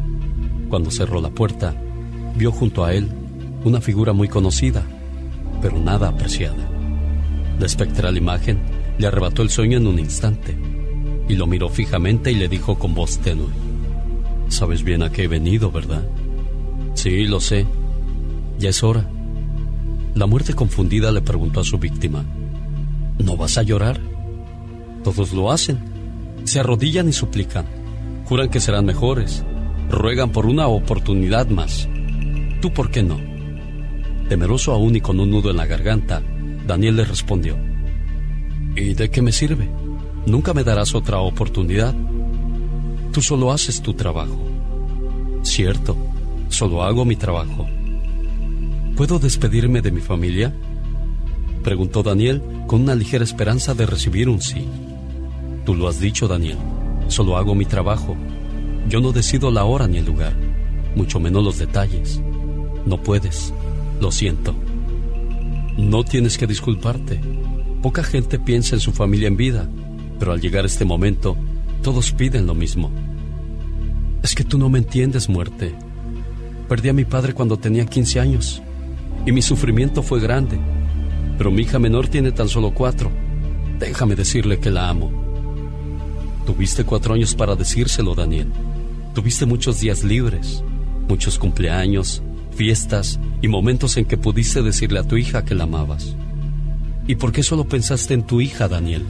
Cuando 0.69 0.91
cerró 0.91 1.19
la 1.21 1.31
puerta, 1.31 1.73
vio 2.35 2.51
junto 2.51 2.85
a 2.85 2.93
él 2.93 3.09
una 3.63 3.81
figura 3.81 4.13
muy 4.13 4.27
conocida, 4.27 4.83
pero 5.59 5.79
nada 5.79 6.07
apreciada. 6.07 6.69
La 7.59 7.65
espectral 7.65 8.15
imagen 8.15 8.59
le 8.99 9.07
arrebató 9.07 9.41
el 9.41 9.49
sueño 9.49 9.79
en 9.79 9.87
un 9.87 9.97
instante 9.97 10.55
y 11.27 11.35
lo 11.35 11.47
miró 11.47 11.69
fijamente 11.69 12.31
y 12.31 12.35
le 12.35 12.47
dijo 12.47 12.77
con 12.77 12.93
voz 12.93 13.17
tenue, 13.17 13.47
Sabes 14.49 14.83
bien 14.83 15.03
a 15.03 15.11
qué 15.11 15.23
he 15.23 15.27
venido, 15.27 15.71
¿verdad? 15.71 16.07
Sí, 16.93 17.25
lo 17.25 17.39
sé. 17.39 17.65
Ya 18.57 18.69
es 18.69 18.83
hora. 18.83 19.07
La 20.15 20.25
muerte 20.25 20.53
confundida 20.53 21.11
le 21.11 21.21
preguntó 21.21 21.59
a 21.59 21.63
su 21.63 21.77
víctima, 21.77 22.23
¿no 23.19 23.37
vas 23.37 23.57
a 23.57 23.63
llorar? 23.63 23.99
Todos 25.03 25.33
lo 25.33 25.51
hacen. 25.51 25.79
Se 26.43 26.59
arrodillan 26.59 27.09
y 27.09 27.13
suplican. 27.13 27.65
Juran 28.25 28.49
que 28.49 28.59
serán 28.59 28.85
mejores. 28.85 29.43
Ruegan 29.89 30.31
por 30.31 30.45
una 30.45 30.67
oportunidad 30.67 31.47
más. 31.47 31.87
¿Tú 32.61 32.71
por 32.73 32.91
qué 32.91 33.03
no? 33.03 33.19
Temeroso 34.27 34.73
aún 34.73 34.95
y 34.95 35.01
con 35.01 35.19
un 35.19 35.31
nudo 35.31 35.49
en 35.49 35.57
la 35.57 35.65
garganta, 35.65 36.21
Daniel 36.67 36.97
le 36.97 37.05
respondió, 37.05 37.57
¿Y 38.75 38.93
de 38.93 39.09
qué 39.09 39.21
me 39.21 39.31
sirve? 39.31 39.67
Nunca 40.25 40.53
me 40.53 40.63
darás 40.63 40.93
otra 40.93 41.19
oportunidad. 41.19 41.95
Tú 43.11 43.21
solo 43.21 43.51
haces 43.51 43.81
tu 43.81 43.95
trabajo. 43.95 44.37
Cierto, 45.41 45.97
solo 46.49 46.83
hago 46.83 47.05
mi 47.05 47.15
trabajo. 47.15 47.67
¿Puedo 48.95 49.17
despedirme 49.17 49.81
de 49.81 49.91
mi 49.91 50.01
familia? 50.01 50.53
Preguntó 51.63 52.03
Daniel 52.03 52.43
con 52.67 52.81
una 52.81 52.95
ligera 52.95 53.23
esperanza 53.23 53.73
de 53.73 53.85
recibir 53.85 54.29
un 54.29 54.41
sí. 54.41 54.67
Tú 55.65 55.75
lo 55.75 55.87
has 55.87 55.99
dicho, 55.99 56.27
Daniel. 56.27 56.57
Solo 57.07 57.37
hago 57.37 57.55
mi 57.55 57.65
trabajo. 57.65 58.15
Yo 58.87 58.99
no 59.01 59.11
decido 59.11 59.51
la 59.51 59.65
hora 59.65 59.87
ni 59.87 59.97
el 59.97 60.05
lugar, 60.05 60.33
mucho 60.95 61.19
menos 61.19 61.43
los 61.43 61.57
detalles. 61.57 62.21
No 62.85 63.01
puedes. 63.01 63.53
Lo 63.99 64.11
siento. 64.11 64.55
No 65.77 66.03
tienes 66.03 66.37
que 66.37 66.47
disculparte. 66.47 67.19
Poca 67.81 68.03
gente 68.03 68.39
piensa 68.39 68.75
en 68.75 68.81
su 68.81 68.91
familia 68.91 69.27
en 69.27 69.37
vida, 69.37 69.69
pero 70.17 70.31
al 70.31 70.41
llegar 70.41 70.65
este 70.65 70.85
momento, 70.85 71.37
todos 71.81 72.11
piden 72.11 72.45
lo 72.45 72.53
mismo. 72.53 72.91
Es 74.21 74.35
que 74.35 74.43
tú 74.43 74.57
no 74.57 74.69
me 74.69 74.79
entiendes, 74.79 75.29
muerte. 75.29 75.73
Perdí 76.67 76.89
a 76.89 76.93
mi 76.93 77.05
padre 77.05 77.33
cuando 77.33 77.57
tenía 77.57 77.85
15 77.85 78.19
años 78.19 78.61
y 79.25 79.31
mi 79.31 79.41
sufrimiento 79.41 80.03
fue 80.03 80.19
grande, 80.19 80.59
pero 81.37 81.51
mi 81.51 81.61
hija 81.63 81.79
menor 81.79 82.07
tiene 82.07 82.31
tan 82.31 82.49
solo 82.49 82.73
cuatro. 82.73 83.11
Déjame 83.79 84.15
decirle 84.15 84.59
que 84.59 84.71
la 84.71 84.89
amo. 84.89 85.28
Tuviste 86.49 86.83
cuatro 86.83 87.13
años 87.13 87.35
para 87.35 87.55
decírselo, 87.55 88.15
Daniel. 88.15 88.47
Tuviste 89.13 89.45
muchos 89.45 89.79
días 89.81 90.03
libres, 90.03 90.63
muchos 91.07 91.37
cumpleaños, 91.37 92.23
fiestas 92.55 93.19
y 93.39 93.47
momentos 93.47 93.97
en 93.97 94.05
que 94.05 94.17
pudiste 94.17 94.63
decirle 94.63 94.97
a 94.97 95.03
tu 95.03 95.15
hija 95.15 95.45
que 95.45 95.53
la 95.53 95.65
amabas. 95.65 96.15
¿Y 97.05 97.17
por 97.17 97.31
qué 97.31 97.43
solo 97.43 97.65
pensaste 97.65 98.15
en 98.15 98.23
tu 98.23 98.41
hija, 98.41 98.67
Daniel? 98.67 99.03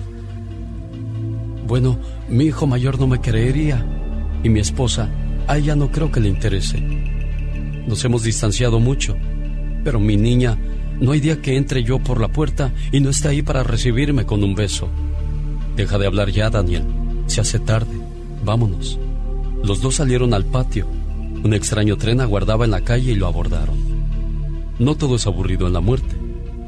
Bueno, 1.65 1.97
mi 2.27 2.43
hijo 2.43 2.67
mayor 2.67 2.99
no 2.99 3.07
me 3.07 3.21
creería 3.21 3.85
y 4.43 4.49
mi 4.49 4.59
esposa, 4.59 5.09
a 5.47 5.57
ella 5.57 5.77
no 5.77 5.93
creo 5.93 6.11
que 6.11 6.19
le 6.19 6.27
interese. 6.27 6.81
Nos 7.87 8.03
hemos 8.03 8.23
distanciado 8.23 8.81
mucho, 8.81 9.15
pero 9.85 10.01
mi 10.01 10.17
niña, 10.17 10.57
no 10.99 11.13
hay 11.13 11.21
día 11.21 11.41
que 11.41 11.55
entre 11.55 11.83
yo 11.85 11.99
por 11.99 12.19
la 12.19 12.27
puerta 12.27 12.73
y 12.91 12.99
no 12.99 13.09
esté 13.09 13.29
ahí 13.29 13.41
para 13.43 13.63
recibirme 13.63 14.25
con 14.25 14.43
un 14.43 14.55
beso. 14.55 14.89
Deja 15.77 15.97
de 15.97 16.05
hablar 16.05 16.31
ya, 16.31 16.49
Daniel. 16.49 16.83
Se 17.29 17.41
hace 17.41 17.59
tarde. 17.59 17.95
Vámonos. 18.43 18.97
Los 19.63 19.81
dos 19.81 19.95
salieron 19.95 20.33
al 20.33 20.45
patio. 20.45 20.87
Un 21.43 21.53
extraño 21.53 21.95
tren 21.95 22.21
aguardaba 22.21 22.65
en 22.65 22.71
la 22.71 22.81
calle 22.81 23.11
y 23.11 23.15
lo 23.15 23.27
abordaron. 23.27 23.77
No 24.79 24.95
todo 24.95 25.15
es 25.15 25.27
aburrido 25.27 25.67
en 25.67 25.73
la 25.73 25.79
muerte. 25.79 26.15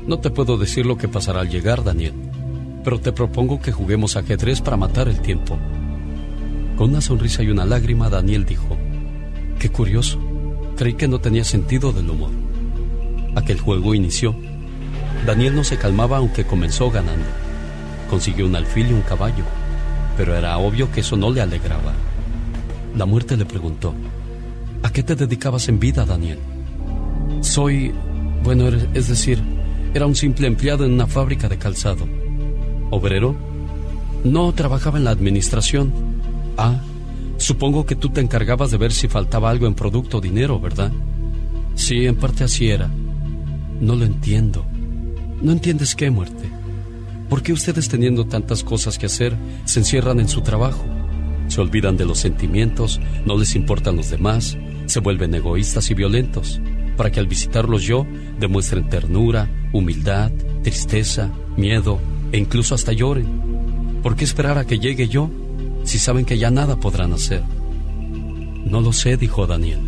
No 0.06 0.20
te 0.20 0.30
puedo 0.30 0.60
decir 0.60 0.86
lo 0.86 1.00
que 1.00 1.08
pasará 1.08 1.42
al 1.42 1.50
llegar, 1.50 1.84
Daniel, 1.84 2.14
pero 2.84 3.00
te 3.00 3.12
propongo 3.12 3.60
que 3.60 3.72
juguemos 3.72 4.16
ajedrez 4.16 4.62
para 4.62 4.78
matar 4.78 5.08
el 5.08 5.20
tiempo. 5.20 5.58
Con 6.78 6.92
una 6.92 7.02
sonrisa 7.02 7.42
y 7.42 7.50
una 7.50 7.66
lágrima, 7.66 8.10
Daniel 8.10 8.46
dijo, 8.46 8.78
Qué 9.58 9.70
curioso, 9.70 10.20
creí 10.78 10.94
que 10.94 11.08
no 11.08 11.20
tenía 11.20 11.44
sentido 11.44 11.92
del 11.92 12.08
humor. 12.08 12.32
Aquel 13.36 13.60
juego 13.60 13.96
inició. 13.96 14.36
Daniel 15.26 15.56
no 15.56 15.64
se 15.64 15.78
calmaba 15.78 16.18
aunque 16.18 16.46
comenzó 16.46 16.92
ganando. 16.92 17.26
Consiguió 18.12 18.46
un 18.46 18.56
alfil 18.56 18.92
y 18.92 18.94
un 18.94 19.02
caballo, 19.02 19.44
pero 20.22 20.36
era 20.38 20.56
obvio 20.60 20.92
que 20.92 21.00
eso 21.00 21.18
no 21.18 21.32
le 21.32 21.42
alegraba. 21.42 21.94
La 22.96 23.08
muerte 23.08 23.36
le 23.38 23.46
preguntó, 23.46 23.96
¿A 24.84 24.92
qué 24.92 25.02
te 25.02 25.16
dedicabas 25.16 25.68
en 25.68 25.80
vida, 25.80 26.06
Daniel? 26.06 26.38
Soy, 27.42 27.92
bueno, 28.44 28.68
er- 28.68 28.88
es 28.94 29.08
decir, 29.08 29.42
era 29.96 30.06
un 30.06 30.14
simple 30.16 30.46
empleado 30.46 30.86
en 30.86 30.92
una 30.94 31.08
fábrica 31.08 31.50
de 31.50 31.58
calzado. 31.58 32.06
¿Obrero? 32.92 33.36
No, 34.24 34.54
trabajaba 34.54 35.00
en 35.00 35.06
la 35.06 35.10
administración. 35.10 35.92
Ah, 36.56 36.80
supongo 37.38 37.88
que 37.88 37.96
tú 37.96 38.10
te 38.10 38.22
encargabas 38.22 38.70
de 38.70 38.78
ver 38.78 38.92
si 38.92 39.08
faltaba 39.08 39.50
algo 39.50 39.66
en 39.66 39.74
producto 39.74 40.20
o 40.20 40.22
dinero, 40.22 40.60
¿verdad? 40.60 40.92
Sí, 41.74 42.06
en 42.06 42.16
parte 42.16 42.44
así 42.44 42.70
era. 42.70 42.92
No 43.80 43.96
lo 43.96 44.06
entiendo. 44.06 44.66
¿No 45.42 45.52
entiendes 45.52 45.96
qué, 45.96 46.12
muerte? 46.12 46.48
¿Por 47.32 47.44
qué 47.44 47.54
ustedes 47.54 47.88
teniendo 47.88 48.26
tantas 48.26 48.62
cosas 48.62 48.98
que 48.98 49.06
hacer 49.06 49.38
se 49.64 49.80
encierran 49.80 50.20
en 50.20 50.28
su 50.28 50.42
trabajo? 50.42 50.84
Se 51.48 51.62
olvidan 51.62 51.96
de 51.96 52.04
los 52.04 52.20
sentimientos, 52.20 53.00
no 53.26 53.38
les 53.38 53.56
importan 53.56 53.96
los 53.96 54.10
demás, 54.10 54.58
se 54.86 55.00
vuelven 55.00 55.34
egoístas 55.34 55.90
y 55.92 55.94
violentos, 55.94 56.60
para 56.98 57.10
que 57.10 57.22
al 57.22 57.28
visitarlos 57.28 57.84
yo 57.84 58.06
demuestren 58.38 58.90
ternura, 58.90 59.50
humildad, 59.72 60.30
tristeza, 60.62 61.32
miedo 61.56 62.02
e 62.34 62.38
incluso 62.38 62.76
hasta 62.76 62.92
lloren. 62.92 64.02
¿Por 64.04 64.18
qué 64.18 64.26
esperar 64.26 64.58
a 64.58 64.66
que 64.66 64.80
llegue 64.80 65.08
yo 65.08 65.32
si 65.86 66.00
saben 66.00 66.26
que 66.26 66.38
ya 66.38 66.52
nada 66.52 66.82
podrán 66.82 67.14
hacer? 67.14 67.44
No 68.66 68.82
lo 68.82 68.92
sé, 68.92 69.16
dijo 69.16 69.48
Daniel. 69.48 69.80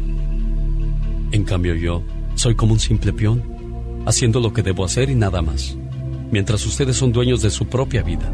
En 1.34 1.44
cambio 1.44 1.76
yo 1.76 2.04
soy 2.36 2.56
como 2.56 2.72
un 2.72 2.80
simple 2.80 3.12
peón, 3.12 3.44
haciendo 4.06 4.40
lo 4.40 4.54
que 4.54 4.64
debo 4.64 4.86
hacer 4.86 5.10
y 5.10 5.16
nada 5.16 5.42
más, 5.42 5.78
mientras 6.34 6.66
ustedes 6.66 6.98
son 6.98 7.12
dueños 7.12 7.44
de 7.44 7.52
su 7.52 7.68
propia 7.68 8.02
vida, 8.02 8.34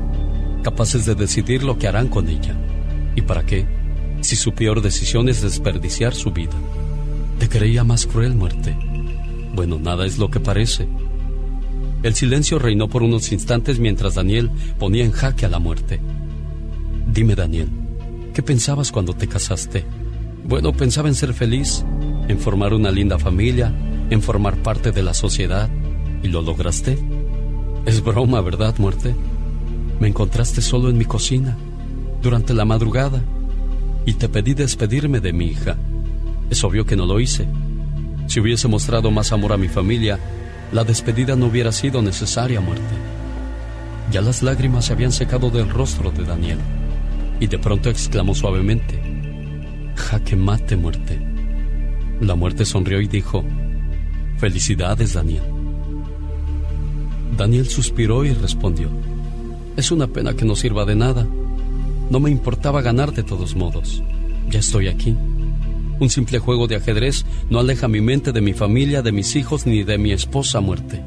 capaces 0.64 1.06
de 1.06 1.16
decidir 1.16 1.64
lo 1.64 1.78
que 1.78 1.86
harán 1.86 2.08
con 2.08 2.30
ella. 2.30 2.56
¿Y 3.14 3.24
para 3.24 3.46
qué? 3.46 3.68
Si 4.22 4.38
su 4.38 4.54
peor 4.54 4.82
decisión 4.82 5.28
es 5.28 5.42
desperdiciar 5.42 6.16
su 6.16 6.32
vida. 6.32 6.56
Te 7.40 7.50
creía 7.50 7.84
más 7.84 8.06
cruel 8.06 8.36
muerte. 8.36 8.78
Bueno, 9.54 9.80
nada 9.80 10.06
es 10.06 10.18
lo 10.18 10.32
que 10.32 10.40
parece. 10.40 10.88
El 12.02 12.16
silencio 12.16 12.58
reinó 12.58 12.88
por 12.88 13.04
unos 13.04 13.34
instantes 13.34 13.80
mientras 13.80 14.16
Daniel 14.16 14.50
ponía 14.78 15.04
en 15.04 15.12
jaque 15.12 15.46
a 15.46 15.50
la 15.50 15.60
muerte. 15.60 16.00
Dime, 17.06 17.36
Daniel, 17.36 17.68
¿qué 18.34 18.42
pensabas 18.42 18.94
cuando 18.94 19.14
te 19.14 19.28
casaste? 19.28 19.84
Bueno, 20.46 20.72
pensaba 20.72 21.10
en 21.10 21.16
ser 21.16 21.34
feliz, 21.34 21.84
en 22.30 22.40
formar 22.40 22.74
una 22.74 22.92
linda 22.92 23.20
familia, 23.20 23.74
en 24.10 24.22
formar 24.22 24.56
parte 24.64 24.94
de 24.94 25.04
la 25.04 25.14
sociedad. 25.14 25.70
¿Y 26.24 26.30
lo 26.30 26.42
lograste? 26.42 27.19
Es 27.86 28.04
broma, 28.04 28.42
¿verdad, 28.42 28.76
muerte? 28.78 29.16
Me 30.00 30.08
encontraste 30.08 30.62
solo 30.62 30.90
en 30.90 30.98
mi 30.98 31.06
cocina, 31.06 31.58
durante 32.22 32.54
la 32.54 32.66
madrugada, 32.66 33.22
y 34.06 34.14
te 34.14 34.30
pedí 34.30 34.54
despedirme 34.54 35.20
de 35.20 35.34
mi 35.34 35.46
hija. 35.46 35.78
Es 36.50 36.64
obvio 36.64 36.86
que 36.86 36.96
no 36.96 37.06
lo 37.06 37.20
hice. 37.20 37.48
Si 38.28 38.40
hubiese 38.40 38.68
mostrado 38.68 39.12
más 39.12 39.32
amor 39.32 39.54
a 39.54 39.58
mi 39.58 39.68
familia, 39.68 40.20
la 40.72 40.84
despedida 40.84 41.36
no 41.36 41.48
hubiera 41.48 41.72
sido 41.72 42.02
necesaria, 42.02 42.62
muerte. 42.62 42.84
Ya 44.12 44.22
las 44.22 44.42
lágrimas 44.42 44.86
se 44.86 44.94
habían 44.94 45.12
secado 45.12 45.50
del 45.50 45.70
rostro 45.70 46.12
de 46.12 46.24
Daniel, 46.24 46.60
y 47.40 47.48
de 47.48 47.60
pronto 47.60 47.90
exclamó 47.90 48.36
suavemente, 48.36 49.02
Jaque 49.96 50.36
mate, 50.36 50.76
muerte. 50.76 51.20
La 52.22 52.36
muerte 52.36 52.66
sonrió 52.66 53.02
y 53.02 53.08
dijo, 53.08 53.44
Felicidades, 54.38 55.14
Daniel. 55.14 55.44
Daniel 57.40 57.70
suspiró 57.70 58.26
y 58.26 58.34
respondió, 58.34 58.90
Es 59.78 59.92
una 59.92 60.08
pena 60.08 60.34
que 60.34 60.44
no 60.44 60.58
sirva 60.58 60.84
de 60.84 60.96
nada. 60.96 61.26
No 62.10 62.20
me 62.20 62.30
importaba 62.30 62.82
ganar 62.82 63.14
de 63.14 63.24
todos 63.24 63.56
modos. 63.56 64.04
Ya 64.50 64.60
estoy 64.60 64.90
aquí. 64.90 65.16
Un 66.02 66.10
simple 66.10 66.40
juego 66.40 66.68
de 66.68 66.76
ajedrez 66.76 67.26
no 67.50 67.60
aleja 67.60 67.88
mi 67.88 68.02
mente 68.02 68.34
de 68.34 68.42
mi 68.42 68.52
familia, 68.52 69.02
de 69.02 69.14
mis 69.14 69.38
hijos 69.38 69.66
ni 69.66 69.84
de 69.84 69.98
mi 69.98 70.12
esposa 70.12 70.60
muerte. 70.60 71.02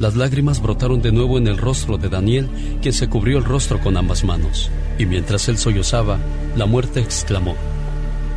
Las 0.00 0.16
lágrimas 0.16 0.60
brotaron 0.60 1.00
de 1.00 1.12
nuevo 1.12 1.38
en 1.38 1.46
el 1.46 1.56
rostro 1.56 1.96
de 1.96 2.10
Daniel, 2.10 2.50
quien 2.82 2.92
se 2.92 3.08
cubrió 3.08 3.38
el 3.38 3.44
rostro 3.44 3.80
con 3.80 3.96
ambas 3.96 4.24
manos. 4.24 4.70
Y 4.98 5.06
mientras 5.06 5.48
él 5.48 5.56
sollozaba, 5.56 6.18
la 6.58 6.66
muerte 6.66 7.00
exclamó, 7.00 7.56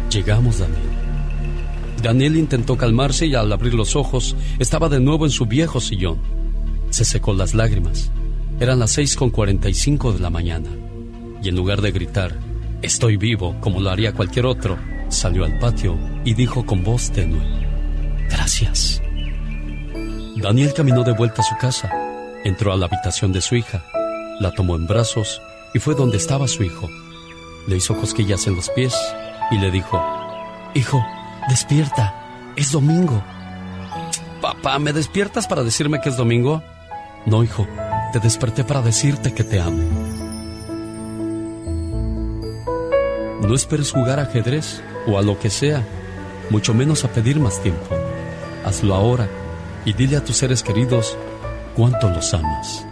Llegamos, 0.09 0.59
Daniel. 0.59 0.79
Daniel 2.01 2.37
intentó 2.37 2.77
calmarse 2.77 3.27
y 3.27 3.35
al 3.35 3.51
abrir 3.51 3.73
los 3.73 3.97
ojos 3.97 4.37
estaba 4.59 4.87
de 4.87 5.01
nuevo 5.01 5.25
en 5.25 5.31
su 5.31 5.45
viejo 5.45 5.81
sillón. 5.81 6.44
Se 6.95 7.03
secó 7.03 7.33
las 7.33 7.53
lágrimas. 7.53 8.09
Eran 8.57 8.79
las 8.79 8.91
seis 8.91 9.17
con 9.17 9.29
cuarenta 9.29 9.67
y 9.67 9.73
cinco 9.73 10.13
de 10.13 10.19
la 10.19 10.29
mañana. 10.29 10.69
Y 11.43 11.49
en 11.49 11.55
lugar 11.57 11.81
de 11.81 11.91
gritar, 11.91 12.39
Estoy 12.81 13.17
vivo, 13.17 13.53
como 13.59 13.81
lo 13.81 13.89
haría 13.89 14.13
cualquier 14.13 14.45
otro, 14.45 14.77
salió 15.09 15.43
al 15.43 15.59
patio 15.59 15.99
y 16.23 16.35
dijo 16.35 16.65
con 16.65 16.85
voz 16.85 17.11
tenue, 17.11 17.41
Gracias. 18.29 19.01
Daniel 20.37 20.73
caminó 20.73 21.03
de 21.03 21.11
vuelta 21.11 21.41
a 21.41 21.43
su 21.43 21.57
casa, 21.57 21.91
entró 22.45 22.71
a 22.71 22.77
la 22.77 22.85
habitación 22.85 23.33
de 23.33 23.41
su 23.41 23.55
hija, 23.55 23.83
la 24.39 24.53
tomó 24.53 24.77
en 24.77 24.87
brazos 24.87 25.41
y 25.73 25.79
fue 25.79 25.95
donde 25.95 26.15
estaba 26.15 26.47
su 26.47 26.63
hijo. 26.63 26.89
Le 27.67 27.75
hizo 27.75 27.97
cosquillas 27.97 28.47
en 28.47 28.55
los 28.55 28.69
pies 28.69 28.95
y 29.51 29.57
le 29.57 29.69
dijo, 29.69 30.01
Hijo, 30.73 31.05
despierta, 31.49 32.53
es 32.55 32.71
domingo. 32.71 33.21
Papá, 34.41 34.79
¿me 34.79 34.93
despiertas 34.93 35.45
para 35.45 35.61
decirme 35.63 35.99
que 35.99 36.07
es 36.07 36.15
domingo? 36.15 36.63
No, 37.25 37.43
hijo, 37.43 37.67
te 38.13 38.19
desperté 38.19 38.63
para 38.63 38.81
decirte 38.81 39.33
que 39.33 39.43
te 39.43 39.59
amo. 39.59 39.81
No 43.41 43.55
esperes 43.55 43.91
jugar 43.91 44.19
ajedrez 44.19 44.81
o 45.07 45.17
a 45.17 45.23
lo 45.23 45.39
que 45.39 45.49
sea, 45.49 45.83
mucho 46.49 46.73
menos 46.73 47.03
a 47.03 47.07
pedir 47.09 47.39
más 47.39 47.61
tiempo. 47.61 47.87
Hazlo 48.63 48.93
ahora 48.93 49.27
y 49.85 49.93
dile 49.93 50.17
a 50.17 50.23
tus 50.23 50.37
seres 50.37 50.61
queridos 50.61 51.17
cuánto 51.75 52.09
los 52.09 52.33
amas. 52.33 52.85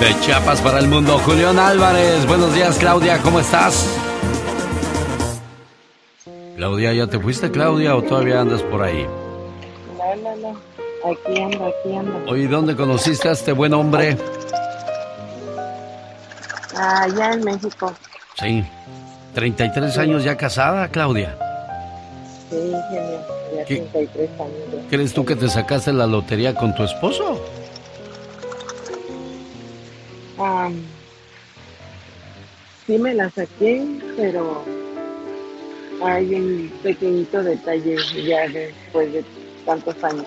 De 0.00 0.20
Chiapas 0.20 0.60
para 0.62 0.78
el 0.78 0.88
mundo, 0.88 1.18
Julián 1.18 1.58
Álvarez. 1.58 2.26
Buenos 2.26 2.54
días, 2.54 2.78
Claudia, 2.78 3.20
¿cómo 3.20 3.40
estás? 3.40 3.86
Claudia, 6.56 6.92
¿ya 6.92 7.06
te 7.06 7.18
fuiste, 7.18 7.50
Claudia, 7.50 7.94
o 7.94 8.02
todavía 8.02 8.40
andas 8.40 8.62
por 8.62 8.82
ahí? 8.82 9.06
No, 9.96 10.16
no, 10.16 10.36
no. 10.36 10.77
Aquí 11.04 11.40
ando, 11.40 11.66
aquí 11.66 11.96
ando. 11.96 12.30
Oye, 12.30 12.48
¿dónde 12.48 12.74
conociste 12.76 13.28
a 13.28 13.32
este 13.32 13.52
buen 13.52 13.72
hombre? 13.74 14.16
Allá 16.76 17.32
en 17.32 17.44
México. 17.44 17.92
Sí. 18.38 18.64
33 19.34 19.98
años 19.98 20.24
ya 20.24 20.36
casada, 20.36 20.88
Claudia. 20.88 21.36
Sí, 22.50 22.56
genio. 22.90 23.20
Ya 23.56 23.64
¿Qué? 23.64 23.76
33 23.92 24.30
años. 24.40 24.52
ya. 24.82 24.88
¿Crees 24.90 25.12
tú 25.12 25.24
que 25.24 25.36
te 25.36 25.48
sacaste 25.48 25.92
la 25.92 26.06
lotería 26.06 26.54
con 26.54 26.74
tu 26.74 26.82
esposo? 26.84 27.40
Ah, 30.38 30.70
sí 32.86 32.96
me 32.98 33.12
la 33.14 33.28
saqué, 33.30 33.84
pero 34.16 34.62
hay 36.02 36.32
un 36.34 36.72
pequeñito 36.82 37.42
detalle 37.42 37.96
ya 38.24 38.48
después 38.48 39.12
de 39.12 39.24
tantos 39.66 39.96
años. 40.04 40.26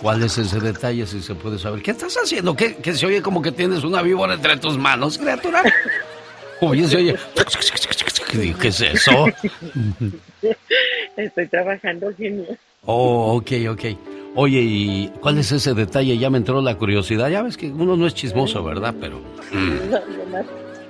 ¿Cuál 0.00 0.22
es 0.22 0.38
ese 0.38 0.60
detalle, 0.60 1.06
si 1.06 1.20
se 1.20 1.34
puede 1.34 1.58
saber? 1.58 1.82
¿Qué 1.82 1.90
estás 1.90 2.14
haciendo? 2.22 2.54
¿Qué, 2.54 2.76
que 2.76 2.94
se 2.94 3.04
oye 3.06 3.20
como 3.20 3.42
que 3.42 3.50
tienes 3.52 3.82
una 3.82 4.00
víbora 4.02 4.34
entre 4.34 4.56
tus 4.58 4.78
manos, 4.78 5.18
criatura? 5.18 5.62
Oye, 6.60 6.86
se 6.86 6.96
oye... 6.98 7.16
¿Qué 8.60 8.68
es 8.68 8.80
eso? 8.80 9.26
Estoy 11.16 11.46
trabajando, 11.48 12.12
genio. 12.16 12.44
Oh, 12.84 13.36
ok, 13.36 13.50
ok. 13.70 13.84
Oye, 14.36 14.60
¿y 14.60 15.12
cuál 15.20 15.38
es 15.38 15.50
ese 15.50 15.74
detalle? 15.74 16.16
Ya 16.18 16.30
me 16.30 16.38
entró 16.38 16.60
la 16.62 16.76
curiosidad. 16.76 17.28
Ya 17.28 17.42
ves 17.42 17.56
que 17.56 17.66
uno 17.66 17.96
no 17.96 18.06
es 18.06 18.14
chismoso, 18.14 18.62
¿verdad? 18.62 18.94
Pero... 19.00 19.18
mm, 19.52 19.90
No, 19.90 19.98
lo 20.16 20.26
más, 20.26 20.46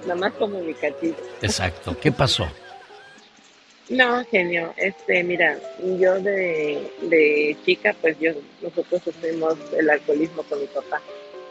lo 0.06 0.16
más 0.16 0.32
comunicativo. 0.34 1.16
exacto. 1.40 1.96
¿Qué 2.00 2.12
pasó? 2.12 2.46
No, 3.89 4.22
genio, 4.26 4.74
este, 4.76 5.22
mira, 5.24 5.59
yo 5.99 6.20
de, 6.20 6.91
de 7.03 7.57
chica, 7.64 7.97
pues 8.01 8.18
yo, 8.20 8.32
nosotros 8.61 9.03
sufrimos 9.03 9.57
el 9.76 9.89
alcoholismo 9.89 10.43
con 10.43 10.61
mi 10.61 10.66
papá. 10.66 11.01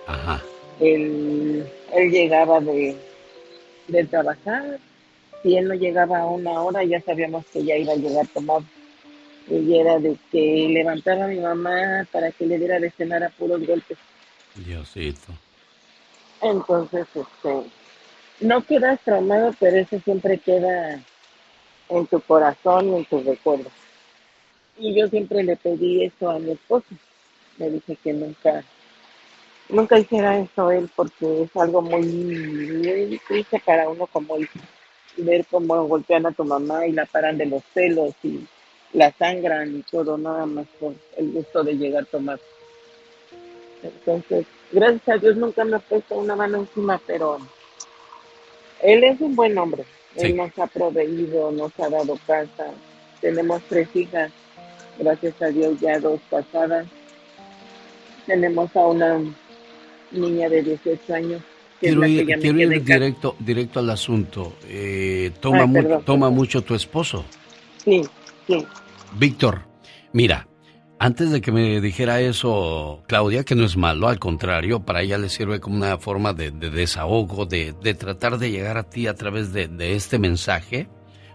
Ajá. 0.05 0.43
Él, 0.79 1.65
él 1.93 2.11
llegaba 2.11 2.59
de, 2.59 2.95
de 3.87 4.03
trabajar, 4.05 4.79
si 5.41 5.57
él 5.57 5.67
no 5.67 5.73
llegaba 5.73 6.19
a 6.19 6.25
una 6.27 6.61
hora, 6.61 6.83
ya 6.83 7.01
sabíamos 7.01 7.43
que 7.51 7.63
ya 7.63 7.75
iba 7.75 7.93
a 7.93 7.97
llegar 7.97 8.27
tomado. 8.27 8.63
Y 9.49 9.79
era 9.79 9.97
de 9.97 10.15
que 10.31 10.67
levantaba 10.69 11.25
a 11.25 11.29
mi 11.29 11.39
mamá 11.39 12.05
para 12.11 12.31
que 12.31 12.45
le 12.45 12.59
diera 12.59 12.79
de 12.79 12.91
cenar 12.91 13.23
a 13.23 13.29
puros 13.29 13.65
golpes. 13.65 13.97
Diosito. 14.55 15.33
Entonces, 16.41 17.07
este, 17.15 17.63
no 18.41 18.63
quedas 18.63 18.99
traumado, 19.03 19.55
pero 19.59 19.77
eso 19.77 19.99
siempre 20.03 20.37
queda 20.37 20.99
en 21.89 22.05
tu 22.07 22.19
corazón 22.21 22.89
y 22.89 22.95
en 22.97 23.05
tus 23.05 23.25
recuerdos. 23.25 23.71
Y 24.77 24.93
yo 24.93 25.07
siempre 25.07 25.43
le 25.43 25.55
pedí 25.55 26.03
eso 26.03 26.29
a 26.29 26.39
mi 26.39 26.51
esposo. 26.51 26.85
Le 27.57 27.71
dije 27.71 27.97
que 28.03 28.13
nunca, 28.13 28.63
nunca 29.69 29.97
hiciera 29.97 30.37
eso 30.37 30.71
él 30.71 30.89
porque 30.95 31.43
es 31.43 31.55
algo 31.55 31.81
muy, 31.81 32.03
muy 32.03 33.21
triste 33.27 33.61
para 33.65 33.89
uno 33.89 34.05
como 34.07 34.37
hijo. 34.37 34.59
Ver 35.17 35.45
cómo 35.49 35.87
golpean 35.87 36.27
a 36.27 36.31
tu 36.31 36.43
mamá 36.43 36.85
y 36.85 36.91
la 36.91 37.07
paran 37.07 37.37
de 37.37 37.47
los 37.47 37.63
pelos 37.73 38.13
y 38.23 38.45
la 38.93 39.11
sangran 39.13 39.75
y 39.75 39.81
todo, 39.81 40.17
nada 40.17 40.45
más 40.45 40.67
por 40.79 40.93
el 41.17 41.31
gusto 41.31 41.63
de 41.63 41.73
llegar 41.73 42.03
a 42.03 42.05
tomar. 42.05 42.39
Entonces, 43.81 44.45
gracias 44.71 45.09
a 45.09 45.17
Dios 45.17 45.35
nunca 45.37 45.63
me 45.63 45.77
ha 45.77 45.79
puesto 45.79 46.15
una 46.15 46.35
mano 46.35 46.57
encima, 46.57 47.01
pero 47.05 47.39
él 48.81 49.03
es 49.03 49.19
un 49.21 49.35
buen 49.35 49.57
hombre. 49.57 49.85
Él 50.17 50.35
nos 50.35 50.57
ha 50.57 50.67
proveído, 50.67 51.51
nos 51.51 51.71
ha 51.79 51.89
dado 51.89 52.17
casa. 52.25 52.67
Tenemos 53.21 53.61
tres 53.69 53.87
hijas, 53.95 54.31
gracias 54.99 55.41
a 55.41 55.47
Dios 55.47 55.79
ya 55.79 55.99
dos 55.99 56.19
casadas. 56.29 56.87
Tenemos 58.25 58.75
a 58.75 58.85
una 58.87 59.19
niña 60.11 60.49
de 60.49 60.63
18 60.63 61.13
años. 61.13 61.41
Que 61.79 61.87
Quiero 61.87 62.01
que 62.01 62.09
ir, 62.09 62.25
quiero 62.39 62.69
directo, 62.83 63.35
directo 63.39 63.79
al 63.79 63.89
asunto. 63.91 64.53
Eh, 64.67 65.31
toma, 65.39 65.59
Ay, 65.61 65.67
mu- 65.67 65.73
perdón, 65.73 66.03
toma 66.03 66.29
mucho 66.31 66.63
tu 66.63 66.73
esposo. 66.73 67.23
Sí, 67.83 68.01
sí. 68.47 68.65
Víctor, 69.13 69.61
mira, 70.11 70.47
antes 70.99 71.29
de 71.29 71.41
que 71.41 71.51
me 71.51 71.79
dijera 71.79 72.21
eso, 72.21 73.03
Claudia, 73.07 73.43
que 73.43 73.55
no 73.55 73.65
es 73.65 73.77
malo, 73.77 74.07
al 74.07 74.19
contrario, 74.19 74.83
para 74.83 75.01
ella 75.01 75.17
le 75.17 75.29
sirve 75.29 75.59
como 75.59 75.75
una 75.75 75.97
forma 75.97 76.33
de, 76.33 76.51
de 76.51 76.71
desahogo, 76.71 77.45
de, 77.45 77.73
de, 77.81 77.93
tratar 77.93 78.39
de 78.39 78.49
llegar 78.49 78.77
a 78.77 78.89
ti 78.89 79.07
a 79.07 79.13
través 79.13 79.53
de, 79.53 79.67
de 79.67 79.95
este 79.95 80.17
mensaje, 80.17 80.89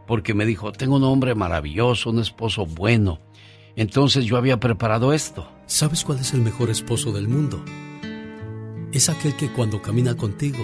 porque 0.06 0.34
me 0.34 0.46
dijo, 0.46 0.72
tengo 0.72 0.96
un 0.96 1.04
hombre 1.04 1.34
maravilloso, 1.34 2.10
un 2.10 2.18
esposo 2.18 2.66
bueno. 2.66 3.20
Entonces 3.76 4.24
yo 4.24 4.36
había 4.36 4.58
preparado 4.58 5.12
esto. 5.12 5.48
¿Sabes 5.66 6.04
cuál 6.04 6.18
es 6.18 6.34
el 6.34 6.40
mejor 6.40 6.68
esposo 6.68 7.12
del 7.12 7.28
mundo? 7.28 7.64
Es 8.92 9.08
aquel 9.08 9.36
que 9.36 9.50
cuando 9.52 9.80
camina 9.80 10.16
contigo, 10.16 10.62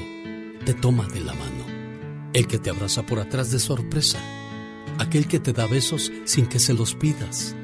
te 0.67 0.75
toma 0.75 1.07
de 1.09 1.21
la 1.21 1.33
mano. 1.35 1.65
El 2.35 2.47
que 2.47 2.59
te 2.59 2.69
abraza 2.69 3.05
por 3.05 3.21
atrás 3.21 3.51
de 3.51 3.59
sorpresa. 3.59 4.19
Aquel 4.99 5.29
que 5.29 5.39
te 5.39 5.53
da 5.53 5.67
besos 5.67 6.13
sin 6.25 6.47
que 6.47 6.59
se 6.59 6.75
los 6.75 6.95
pidas. 6.95 7.57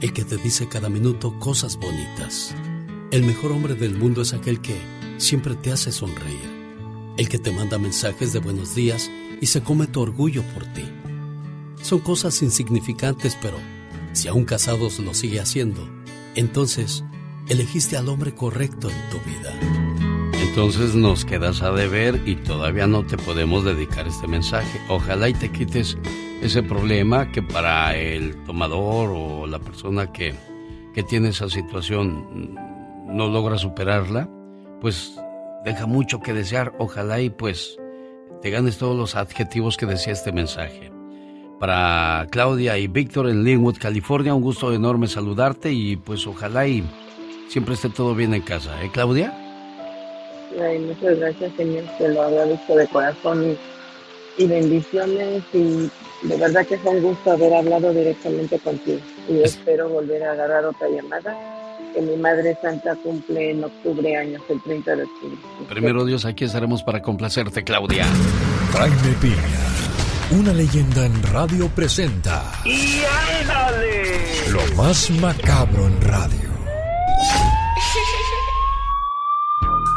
El 0.00 0.14
que 0.14 0.24
te 0.24 0.38
dice 0.38 0.66
cada 0.66 0.88
minuto 0.88 1.38
cosas 1.38 1.76
bonitas. 1.76 2.54
El 3.10 3.22
mejor 3.22 3.52
hombre 3.52 3.74
del 3.74 3.98
mundo 3.98 4.22
es 4.22 4.32
aquel 4.32 4.62
que 4.62 4.80
siempre 5.18 5.56
te 5.56 5.72
hace 5.72 5.92
sonreír. 5.92 6.48
El 7.18 7.28
que 7.28 7.38
te 7.38 7.52
manda 7.52 7.76
mensajes 7.76 8.32
de 8.32 8.38
buenos 8.38 8.74
días 8.74 9.10
y 9.42 9.46
se 9.46 9.62
come 9.62 9.86
tu 9.86 10.00
orgullo 10.00 10.42
por 10.54 10.64
ti. 10.72 10.84
Son 11.82 11.98
cosas 11.98 12.40
insignificantes, 12.40 13.36
pero 13.42 13.58
si 14.14 14.28
aún 14.28 14.46
casados 14.46 14.98
lo 15.00 15.12
sigue 15.12 15.38
haciendo, 15.38 15.86
entonces 16.34 17.04
elegiste 17.50 17.98
al 17.98 18.08
hombre 18.08 18.34
correcto 18.34 18.88
en 18.88 19.10
tu 19.10 19.18
vida. 19.28 19.52
Entonces 20.32 20.94
nos 20.94 21.26
quedas 21.26 21.60
a 21.60 21.72
deber 21.72 22.22
y 22.24 22.36
todavía 22.36 22.86
no 22.86 23.04
te 23.04 23.18
podemos 23.18 23.66
dedicar 23.66 24.08
este 24.08 24.26
mensaje. 24.26 24.80
Ojalá 24.88 25.28
y 25.28 25.34
te 25.34 25.52
quites 25.52 25.98
ese 26.42 26.62
problema 26.62 27.30
que 27.30 27.42
para 27.42 27.96
el 27.96 28.34
tomador 28.44 29.10
o 29.14 29.46
la 29.46 29.58
persona 29.58 30.10
que, 30.12 30.34
que 30.94 31.02
tiene 31.02 31.28
esa 31.28 31.48
situación 31.48 32.54
no 33.06 33.28
logra 33.28 33.58
superarla, 33.58 34.28
pues 34.80 35.20
deja 35.64 35.86
mucho 35.86 36.20
que 36.20 36.32
desear. 36.32 36.72
Ojalá 36.78 37.20
y 37.20 37.30
pues 37.30 37.76
te 38.40 38.50
ganes 38.50 38.78
todos 38.78 38.96
los 38.96 39.16
adjetivos 39.16 39.76
que 39.76 39.86
decía 39.86 40.12
este 40.12 40.32
mensaje. 40.32 40.90
Para 41.58 42.26
Claudia 42.30 42.78
y 42.78 42.86
Víctor 42.86 43.28
en 43.28 43.44
Linwood, 43.44 43.76
California, 43.76 44.34
un 44.34 44.42
gusto 44.42 44.72
enorme 44.72 45.08
saludarte 45.08 45.70
y 45.70 45.96
pues 45.96 46.26
ojalá 46.26 46.66
y 46.66 46.82
siempre 47.48 47.74
esté 47.74 47.90
todo 47.90 48.14
bien 48.14 48.32
en 48.32 48.40
casa, 48.40 48.82
¿eh, 48.82 48.90
Claudia? 48.90 49.36
Ay, 50.58 50.78
muchas 50.78 51.18
gracias, 51.18 51.52
señor. 51.56 51.84
Te 51.98 52.08
lo 52.08 52.22
agradezco 52.22 52.76
de 52.76 52.86
corazón 52.88 53.58
y, 54.36 54.46
bendiciones. 54.46 55.42
Y 55.52 55.90
de 56.22 56.36
verdad 56.36 56.66
que 56.66 56.78
fue 56.78 56.96
un 56.96 57.02
gusto 57.02 57.32
haber 57.32 57.54
hablado 57.54 57.92
directamente 57.92 58.58
contigo. 58.58 59.00
Y 59.28 59.42
espero 59.42 59.88
volver 59.88 60.22
a 60.24 60.32
agarrar 60.32 60.64
otra 60.64 60.88
llamada. 60.88 61.36
Que 61.94 62.00
mi 62.02 62.16
Madre 62.16 62.56
Santa 62.62 62.94
cumple 63.02 63.50
en 63.50 63.64
octubre 63.64 64.16
años, 64.16 64.40
el 64.48 64.62
30 64.62 64.96
de 64.96 65.02
octubre. 65.02 65.38
Primero 65.68 66.04
Dios, 66.04 66.24
aquí 66.24 66.44
estaremos 66.44 66.84
para 66.84 67.02
complacerte, 67.02 67.64
Claudia. 67.64 68.06
Jaime 68.72 69.16
Piña, 69.20 70.38
una 70.38 70.52
leyenda 70.52 71.06
en 71.06 71.20
radio 71.24 71.68
presenta. 71.68 72.52
¡Y 72.64 73.02
ándale! 73.40 74.50
Lo 74.52 74.76
más 74.76 75.10
macabro 75.10 75.88
en 75.88 76.00
radio. 76.02 76.50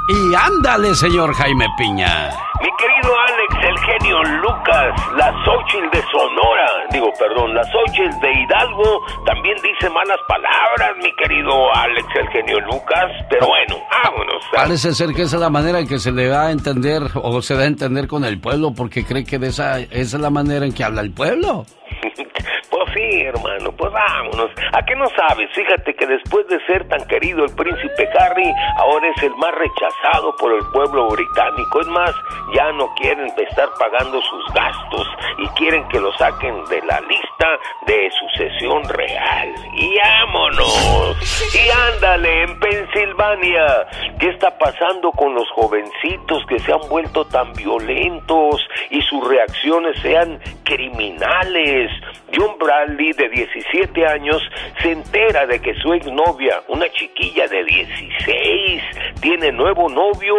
Y 0.08 0.36
ándale, 0.36 0.94
señor 0.96 1.34
Jaime 1.34 1.66
Piña. 1.78 2.30
Mi 2.62 2.70
querido 2.78 3.14
Alex, 3.28 3.68
el 3.68 3.80
genio 3.80 4.24
Lucas, 4.42 5.16
la 5.16 5.32
Xochitl 5.46 5.90
de 5.92 6.02
Sonora, 6.12 6.68
digo, 6.92 7.10
perdón, 7.18 7.54
la 7.54 7.64
Xochitl 7.64 8.20
de 8.20 8.34
Hidalgo, 8.34 9.06
también 9.26 9.56
dice 9.64 9.90
malas 9.90 10.18
palabras, 10.28 10.92
mi 11.02 11.14
querido 11.16 11.74
Alex, 11.74 12.08
el 12.16 12.28
genio 12.30 12.60
Lucas, 12.62 13.12
pero 13.30 13.48
bueno, 13.48 13.82
vámonos. 14.04 14.44
Parece 14.54 14.94
ser 14.94 15.14
que 15.14 15.22
esa 15.22 15.38
es 15.38 15.42
la 15.42 15.50
manera 15.50 15.80
en 15.80 15.88
que 15.88 16.00
se 16.00 16.12
le 16.12 16.30
va 16.30 16.48
a 16.48 16.52
entender 16.52 17.04
o 17.16 17.42
se 17.42 17.56
da 17.56 17.64
a 17.64 17.68
entender 17.68 18.08
con 18.08 18.26
el 18.26 18.42
pueblo, 18.42 18.74
porque 18.76 19.06
cree 19.06 19.24
que 19.24 19.40
de 19.40 19.48
esa, 19.48 19.80
esa 19.80 20.18
es 20.18 20.22
la 20.22 20.30
manera 20.30 20.66
en 20.66 20.74
que 20.74 20.84
habla 20.84 21.02
el 21.02 21.14
pueblo. 21.14 21.66
Pues 22.74 22.90
sí, 22.96 23.22
hermano, 23.22 23.72
pues 23.74 23.92
vámonos. 23.92 24.50
¿A 24.74 24.84
qué 24.84 24.96
no 24.96 25.06
sabes? 25.10 25.48
Fíjate 25.54 25.94
que 25.94 26.08
después 26.08 26.48
de 26.48 26.60
ser 26.66 26.88
tan 26.88 27.06
querido 27.06 27.46
el 27.46 27.54
príncipe 27.54 28.10
Harry, 28.18 28.52
ahora 28.78 29.08
es 29.16 29.22
el 29.22 29.36
más 29.36 29.52
rechazado 29.54 30.36
por 30.38 30.52
el 30.52 30.66
pueblo 30.74 31.08
británico. 31.10 31.82
Es 31.82 31.88
más, 31.90 32.12
ya 32.56 32.72
no 32.72 32.92
quieren 32.96 33.32
estar 33.38 33.70
pagando 33.78 34.20
sus 34.24 34.54
gastos 34.56 35.08
y 35.38 35.48
quieren 35.50 35.88
que 35.90 36.00
lo 36.00 36.12
saquen 36.14 36.66
de 36.66 36.82
la 36.82 37.00
lista 37.02 37.60
de 37.86 38.10
sucesión 38.10 38.84
real. 38.90 39.54
Y 39.76 39.96
vámonos. 40.00 41.54
Y 41.54 41.70
ándale, 41.94 42.42
en 42.42 42.60
Pensilvania. 42.60 43.88
¿Qué 44.20 44.30
está 44.30 44.58
pasando 44.58 45.12
con 45.12 45.36
los 45.36 45.48
jovencitos 45.52 46.44
que 46.48 46.58
se 46.58 46.74
han 46.74 46.90
vuelto 46.90 47.24
tan 47.26 47.54
violentos 47.54 48.68
y 48.90 49.00
sus 49.04 49.28
reacciones 49.28 49.96
sean 50.02 50.40
criminales? 50.64 51.92
John 52.36 52.58
Bradley, 52.64 53.12
de 53.14 53.30
17 53.30 54.08
años, 54.08 54.42
se 54.82 54.92
entera 54.92 55.46
de 55.46 55.60
que 55.60 55.74
su 55.76 55.94
exnovia, 55.94 56.62
una 56.68 56.90
chiquilla 56.90 57.48
de 57.48 57.64
16, 57.64 58.84
tiene 59.22 59.52
nuevo 59.52 59.90
novio 59.90 60.36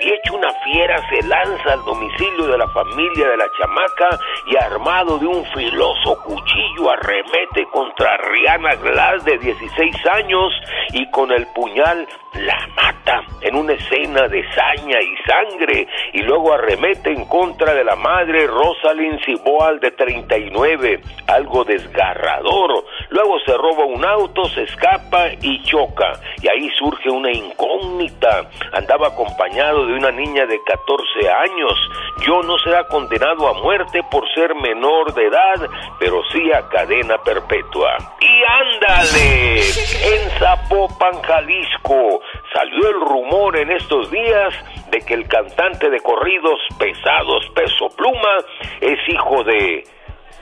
y 0.00 0.12
hecho 0.12 0.34
una 0.34 0.52
fiera 0.64 0.96
se 1.08 1.26
lanza 1.26 1.72
al 1.72 1.84
domicilio 1.84 2.46
de 2.46 2.58
la 2.58 2.68
familia 2.68 3.28
de 3.28 3.36
la 3.36 3.46
chamaca 3.58 4.18
y 4.46 4.56
armado 4.56 5.18
de 5.18 5.26
un 5.26 5.44
filoso 5.46 6.22
cuchillo 6.24 6.90
arremete 6.90 7.64
contra 7.72 8.16
Rihanna 8.16 8.74
Glass 8.76 9.24
de 9.24 9.38
16 9.38 10.06
años 10.06 10.52
y 10.92 11.08
con 11.10 11.30
el 11.32 11.46
puñal 11.54 12.06
la 12.34 12.66
mata 12.76 13.22
en 13.40 13.56
una 13.56 13.72
escena 13.72 14.28
de 14.28 14.44
saña 14.54 14.98
y 15.00 15.16
sangre 15.26 15.88
y 16.12 16.22
luego 16.22 16.54
arremete 16.54 17.12
en 17.12 17.24
contra 17.26 17.74
de 17.74 17.84
la 17.84 17.96
madre 17.96 18.46
Rosalind 18.46 19.24
Ciboal 19.24 19.80
de 19.80 19.90
39, 19.92 21.00
algo 21.26 21.64
desgarrador. 21.68 22.84
Luego 23.10 23.38
se 23.46 23.56
roba 23.56 23.84
un 23.84 24.04
auto, 24.04 24.44
se 24.48 24.64
escapa 24.64 25.28
y 25.40 25.62
choca. 25.62 26.18
Y 26.42 26.48
ahí 26.48 26.68
surge 26.76 27.08
una 27.08 27.30
incógnita. 27.30 28.50
Andaba 28.72 29.08
acompañado 29.08 29.86
de 29.86 29.94
una 29.94 30.10
niña 30.10 30.46
de 30.46 30.58
14 30.64 31.30
años. 31.30 31.78
Yo 32.26 32.42
no 32.42 32.58
será 32.58 32.88
condenado 32.88 33.46
a 33.48 33.62
muerte 33.62 34.00
por 34.10 34.28
ser 34.34 34.54
menor 34.56 35.14
de 35.14 35.26
edad, 35.26 35.70
pero 36.00 36.20
sí 36.32 36.50
a 36.52 36.68
cadena 36.68 37.18
perpetua. 37.18 37.96
Y 38.20 38.74
ándale, 38.74 39.60
en 39.60 40.30
Zapopan, 40.38 41.22
Jalisco, 41.22 42.20
salió 42.52 42.88
el 42.88 43.00
rumor 43.00 43.56
en 43.56 43.70
estos 43.70 44.10
días 44.10 44.54
de 44.90 45.00
que 45.00 45.14
el 45.14 45.28
cantante 45.28 45.90
de 45.90 46.00
corridos 46.00 46.58
pesados 46.78 47.46
Peso 47.54 47.88
Pluma 47.96 48.38
es 48.80 48.98
hijo 49.08 49.44
de 49.44 49.84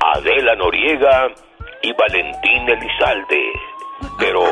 Adela 0.01 0.55
Noriega 0.57 1.29
y 1.83 1.93
Valentín 1.93 2.69
Elizalde. 2.69 3.53
Pero. 4.19 4.43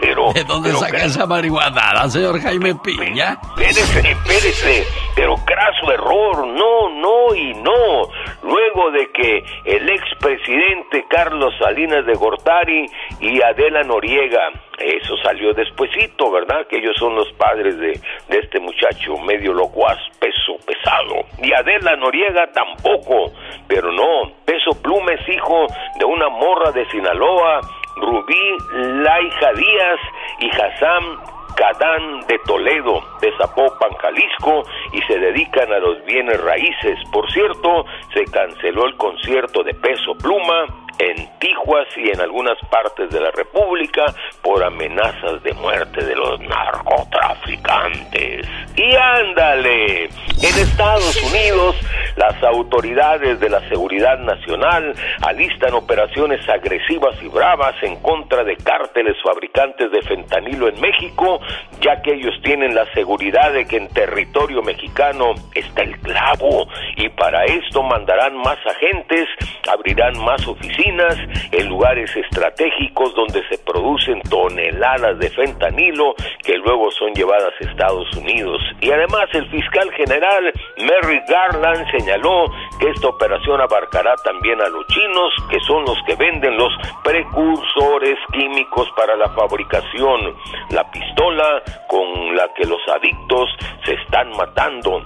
Pero. 0.00 0.32
¿De 0.32 0.44
dónde 0.44 0.68
pero 0.70 0.80
saca 0.80 1.04
esa 1.04 1.26
marihuana, 1.26 2.08
señor 2.08 2.40
Jaime 2.40 2.74
Piña? 2.76 3.38
Espérese, 3.56 4.10
espérese, 4.10 4.86
pero 5.14 5.34
craso 5.44 5.92
error, 5.92 6.46
no, 6.46 6.88
no 6.90 7.34
y 7.34 7.54
no. 7.54 8.08
Luego 8.42 8.90
de 8.92 9.10
que 9.10 9.44
el 9.64 9.88
expresidente 9.88 11.04
Carlos 11.08 11.52
Salinas 11.58 12.06
de 12.06 12.14
Gortari 12.14 12.86
y 13.20 13.42
Adela 13.42 13.82
Noriega, 13.82 14.50
eso 14.78 15.16
salió 15.22 15.52
despuesito, 15.52 16.30
¿verdad? 16.30 16.66
Que 16.68 16.78
ellos 16.78 16.94
son 16.98 17.14
los 17.14 17.30
padres 17.32 17.78
de, 17.78 17.98
de 18.28 18.38
este 18.38 18.60
muchacho 18.60 19.16
medio 19.18 19.52
locuaz, 19.52 19.98
peso 20.18 20.56
pesado. 20.66 21.24
Y 21.42 21.52
Adela 21.52 21.96
Noriega 21.96 22.50
tampoco, 22.52 23.32
pero 23.66 23.90
no, 23.92 24.32
Peso 24.44 24.70
Pluma 24.82 25.12
es 25.12 25.28
hijo 25.28 25.66
de 25.98 26.04
una 26.04 26.28
morra 26.28 26.72
de 26.72 26.86
Sinaloa, 26.90 27.60
Rubí 27.96 28.56
Laija 28.72 29.52
Díaz 29.54 30.00
y 30.40 30.50
Hassan 30.50 31.36
Cadán 31.56 32.20
de 32.28 32.38
Toledo, 32.40 33.02
de 33.22 33.32
Zapopan, 33.38 33.90
Jalisco, 33.94 34.62
y 34.92 35.00
se 35.02 35.18
dedican 35.18 35.72
a 35.72 35.78
los 35.78 36.04
bienes 36.04 36.38
raíces. 36.42 36.98
Por 37.10 37.30
cierto, 37.32 37.86
se 38.12 38.24
canceló 38.26 38.84
el 38.84 38.96
concierto 38.96 39.62
de 39.62 39.72
Peso 39.72 40.14
Pluma 40.18 40.85
en 40.98 41.28
Tijuas 41.38 41.86
y 41.96 42.10
en 42.10 42.20
algunas 42.20 42.58
partes 42.70 43.10
de 43.10 43.20
la 43.20 43.30
República 43.30 44.04
por 44.42 44.64
amenazas 44.64 45.42
de 45.42 45.52
muerte 45.54 46.04
de 46.04 46.14
los 46.14 46.38
narcotraficantes. 46.40 48.46
Y 48.76 48.94
ándale, 48.94 50.04
en 50.04 50.58
Estados 50.58 51.16
Unidos 51.22 51.76
las 52.16 52.42
autoridades 52.42 53.40
de 53.40 53.50
la 53.50 53.60
seguridad 53.68 54.18
nacional 54.18 54.94
alistan 55.22 55.74
operaciones 55.74 56.46
agresivas 56.48 57.14
y 57.22 57.28
bravas 57.28 57.74
en 57.82 57.96
contra 57.96 58.44
de 58.44 58.56
cárteles 58.56 59.16
fabricantes 59.22 59.90
de 59.90 60.00
fentanilo 60.02 60.68
en 60.68 60.80
México, 60.80 61.40
ya 61.80 62.00
que 62.00 62.14
ellos 62.14 62.34
tienen 62.42 62.74
la 62.74 62.86
seguridad 62.92 63.52
de 63.52 63.66
que 63.66 63.76
en 63.76 63.88
territorio 63.88 64.62
mexicano 64.62 65.34
está 65.54 65.82
el 65.82 65.98
clavo 66.00 66.66
y 66.96 67.08
para 67.10 67.44
esto 67.44 67.82
mandarán 67.82 68.36
más 68.38 68.58
agentes, 68.66 69.28
abrirán 69.68 70.18
más 70.18 70.46
oficinas 70.46 70.85
en 70.86 71.68
lugares 71.68 72.14
estratégicos 72.14 73.12
donde 73.14 73.42
se 73.48 73.58
producen 73.58 74.20
toneladas 74.30 75.18
de 75.18 75.28
fentanilo 75.30 76.14
que 76.44 76.56
luego 76.58 76.90
son 76.92 77.12
llevadas 77.12 77.52
a 77.60 77.64
Estados 77.64 78.16
Unidos. 78.16 78.62
Y 78.80 78.90
además 78.90 79.26
el 79.32 79.50
fiscal 79.50 79.90
general 79.92 80.52
Merrick 80.78 81.28
Garland 81.28 81.90
señaló 81.90 82.46
que 82.78 82.88
esta 82.90 83.08
operación 83.08 83.60
abarcará 83.60 84.14
también 84.24 84.60
a 84.60 84.68
los 84.68 84.86
chinos, 84.86 85.32
que 85.50 85.58
son 85.60 85.84
los 85.84 85.98
que 86.06 86.14
venden 86.14 86.56
los 86.56 86.72
precursores 87.02 88.18
químicos 88.32 88.88
para 88.96 89.16
la 89.16 89.28
fabricación, 89.30 90.36
la 90.70 90.88
pistola 90.90 91.62
con 91.88 92.36
la 92.36 92.48
que 92.54 92.64
los 92.64 92.80
adictos 92.88 93.50
se 93.84 93.94
están 93.94 94.30
matando 94.36 95.02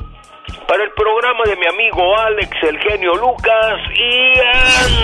para 0.67 0.85
el 0.85 0.91
programa 0.93 1.45
de 1.47 1.57
mi 1.57 1.67
amigo 1.67 2.17
Alex, 2.19 2.51
el 2.63 2.79
genio 2.79 3.15
Lucas, 3.15 3.81
y 3.95 4.39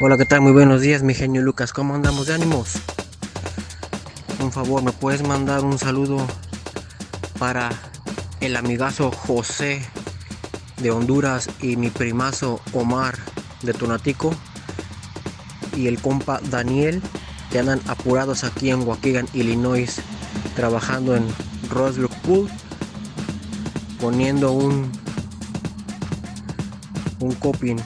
Hola, 0.00 0.16
¿qué 0.16 0.24
tal? 0.24 0.40
Muy 0.40 0.52
buenos 0.52 0.82
días, 0.82 1.02
mi 1.02 1.14
genio 1.14 1.42
Lucas. 1.42 1.72
¿Cómo 1.72 1.96
andamos 1.96 2.28
de 2.28 2.34
ánimos? 2.34 2.74
Un 4.38 4.52
favor, 4.52 4.84
¿me 4.84 4.92
puedes 4.92 5.26
mandar 5.26 5.64
un 5.64 5.78
saludo 5.78 6.24
para 7.38 7.70
el 8.40 8.56
amigazo 8.56 9.10
José 9.10 9.82
de 10.78 10.90
Honduras 10.90 11.48
y 11.60 11.76
mi 11.76 11.90
primazo 11.90 12.60
Omar 12.72 13.16
de 13.62 13.72
Tonatico 13.72 14.34
y 15.76 15.86
el 15.86 16.00
compa 16.00 16.40
Daniel 16.50 17.02
que 17.50 17.58
andan 17.58 17.80
apurados 17.86 18.44
aquí 18.44 18.70
en 18.70 18.82
Waukegan, 18.86 19.28
Illinois, 19.32 20.00
trabajando 20.54 21.14
en 21.14 21.26
Rosebrook 21.70 22.14
Pool, 22.16 22.50
poniendo 24.00 24.52
un 24.52 24.90
un 27.20 27.34
coping 27.36 27.76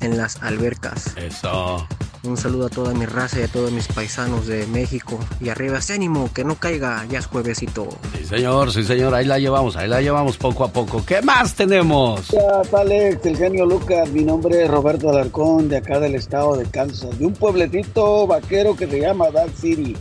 en 0.00 0.16
las 0.16 0.42
albercas. 0.42 1.14
Eso. 1.16 1.86
Un 2.22 2.36
saludo 2.36 2.66
a 2.66 2.68
toda 2.68 2.92
mi 2.92 3.06
raza 3.06 3.40
y 3.40 3.44
a 3.44 3.48
todos 3.48 3.72
mis 3.72 3.88
paisanos 3.88 4.46
de 4.46 4.66
México. 4.66 5.18
Y 5.40 5.48
arriba 5.48 5.78
ese 5.78 5.94
ánimo, 5.94 6.30
que 6.34 6.44
no 6.44 6.54
caiga, 6.54 7.06
ya 7.08 7.18
es 7.18 7.26
juevesito. 7.26 7.88
Sí, 8.18 8.26
señor, 8.26 8.70
sí, 8.72 8.84
señor, 8.84 9.14
ahí 9.14 9.24
la 9.24 9.38
llevamos, 9.38 9.74
ahí 9.76 9.88
la 9.88 10.02
llevamos 10.02 10.36
poco 10.36 10.64
a 10.64 10.68
poco. 10.68 11.02
¿Qué 11.06 11.22
más 11.22 11.54
tenemos? 11.54 12.30
Hola, 12.34 12.62
Alex, 12.78 13.24
el 13.24 13.38
genio 13.38 13.64
Lucas. 13.64 14.10
Mi 14.10 14.22
nombre 14.22 14.64
es 14.64 14.70
Roberto 14.70 15.08
Alarcón, 15.08 15.70
de 15.70 15.78
acá 15.78 15.98
del 15.98 16.14
estado 16.14 16.56
de 16.56 16.66
Kansas, 16.66 17.18
de 17.18 17.24
un 17.24 17.32
pueblecito 17.32 18.26
vaquero 18.26 18.76
que 18.76 18.86
se 18.86 19.00
llama 19.00 19.30
Dark 19.30 19.52
City. 19.56 19.96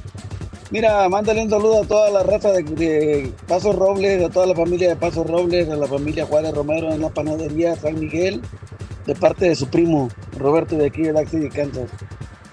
Mira, 0.71 1.07
mándale 1.07 1.41
un 1.41 1.49
saludo 1.49 1.83
a 1.83 1.87
toda 1.87 2.11
la 2.11 2.23
raza 2.23 2.51
de, 2.51 2.63
de 2.63 3.33
Paso 3.47 3.71
Robles, 3.71 4.23
a 4.23 4.29
toda 4.29 4.45
la 4.45 4.55
familia 4.55 4.89
de 4.89 4.95
Paso 4.97 5.23
Robles, 5.23 5.69
a 5.69 5.75
la 5.77 5.87
familia 5.87 6.25
Juárez 6.25 6.53
Romero 6.53 6.91
en 6.91 7.01
la 7.01 7.09
panadería 7.09 7.77
San 7.77 7.97
Miguel, 7.97 8.41
de 9.09 9.15
parte 9.15 9.49
de 9.49 9.55
su 9.55 9.67
primo 9.67 10.07
Roberto 10.37 10.75
de 10.75 10.85
aquí 10.85 11.01
de 11.01 11.13
Dark 11.13 11.29
City, 11.29 11.49
Kansas. 11.49 11.89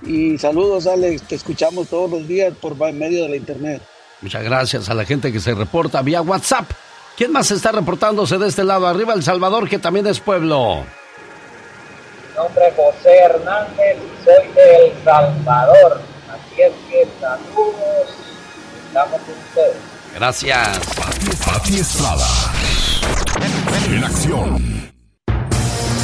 Y 0.03 0.39
saludos, 0.39 0.87
Alex, 0.87 1.23
te 1.23 1.35
escuchamos 1.35 1.89
todos 1.89 2.11
los 2.11 2.27
días 2.27 2.55
por 2.59 2.75
medio 2.93 3.25
de 3.25 3.29
la 3.29 3.37
internet. 3.37 3.83
Muchas 4.23 4.43
gracias 4.43 4.89
a 4.89 4.95
la 4.95 5.05
gente 5.05 5.31
que 5.31 5.39
se 5.39 5.55
reporta 5.55 6.01
vía 6.01 6.23
WhatsApp. 6.23 6.71
¿Quién 7.15 7.33
más 7.33 7.51
está 7.51 7.73
reportándose 7.73 8.39
de 8.39 8.49
este 8.49 8.65
lado? 8.65 8.87
Arriba 8.87 9.13
El 9.13 9.23
Salvador, 9.23 9.69
que 9.69 9.79
también 9.79 10.07
es 10.07 10.19
pueblo. 10.19 10.77
Mi 10.77 12.37
nombre 12.37 12.69
es 12.69 12.75
José 12.75 13.17
Hernández 13.25 13.99
y 13.99 14.25
soy 14.25 14.53
de 14.55 14.87
El 14.87 15.05
Salvador. 15.05 16.01
Así 16.31 16.63
es 16.63 16.73
que 16.89 17.07
saludos. 17.21 18.09
Estamos 18.89 19.21
con 19.21 19.35
ustedes. 19.47 19.77
Gracias. 20.15 20.79
Pati 21.45 21.77
Estrada. 21.77 22.27
En 23.91 24.05
acción. 24.05 24.76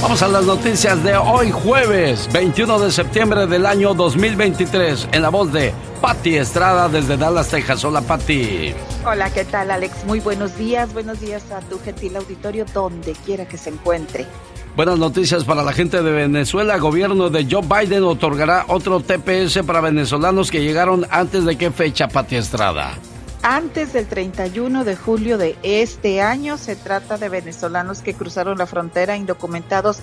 Vamos 0.02 0.20
a 0.20 0.26
las 0.26 0.44
noticias 0.44 1.04
de 1.04 1.16
hoy 1.16 1.52
jueves 1.52 2.28
21 2.32 2.80
de 2.80 2.90
septiembre 2.90 3.46
del 3.46 3.64
año 3.64 3.94
2023 3.94 5.10
en 5.12 5.22
la 5.22 5.28
voz 5.28 5.52
de 5.52 5.72
Patti 6.00 6.34
Estrada 6.38 6.88
desde 6.88 7.16
Dallas, 7.16 7.48
Texas. 7.48 7.84
Hola 7.84 8.00
Patti. 8.00 8.74
Hola, 9.06 9.32
¿qué 9.32 9.44
tal 9.44 9.70
Alex? 9.70 10.04
Muy 10.04 10.18
buenos 10.18 10.58
días, 10.58 10.92
buenos 10.92 11.20
días 11.20 11.52
a 11.52 11.60
tu 11.60 11.78
gentil 11.78 12.16
auditorio 12.16 12.66
donde 12.74 13.12
quiera 13.12 13.46
que 13.46 13.56
se 13.56 13.70
encuentre. 13.70 14.26
Buenas 14.74 14.98
noticias 14.98 15.44
para 15.44 15.62
la 15.62 15.72
gente 15.72 16.02
de 16.02 16.10
Venezuela. 16.10 16.78
Gobierno 16.78 17.30
de 17.30 17.46
Joe 17.48 17.62
Biden 17.62 18.02
otorgará 18.02 18.64
otro 18.66 18.98
TPS 18.98 19.62
para 19.64 19.80
venezolanos 19.80 20.50
que 20.50 20.64
llegaron 20.64 21.06
antes 21.10 21.44
de 21.44 21.56
qué 21.56 21.70
fecha, 21.70 22.08
Patti 22.08 22.34
Estrada. 22.34 22.98
Antes 23.44 23.92
del 23.92 24.06
31 24.06 24.84
de 24.84 24.94
julio 24.94 25.36
de 25.36 25.56
este 25.64 26.22
año 26.22 26.56
se 26.56 26.76
trata 26.76 27.18
de 27.18 27.28
venezolanos 27.28 28.00
que 28.00 28.14
cruzaron 28.14 28.56
la 28.56 28.68
frontera 28.68 29.16
indocumentados 29.16 29.98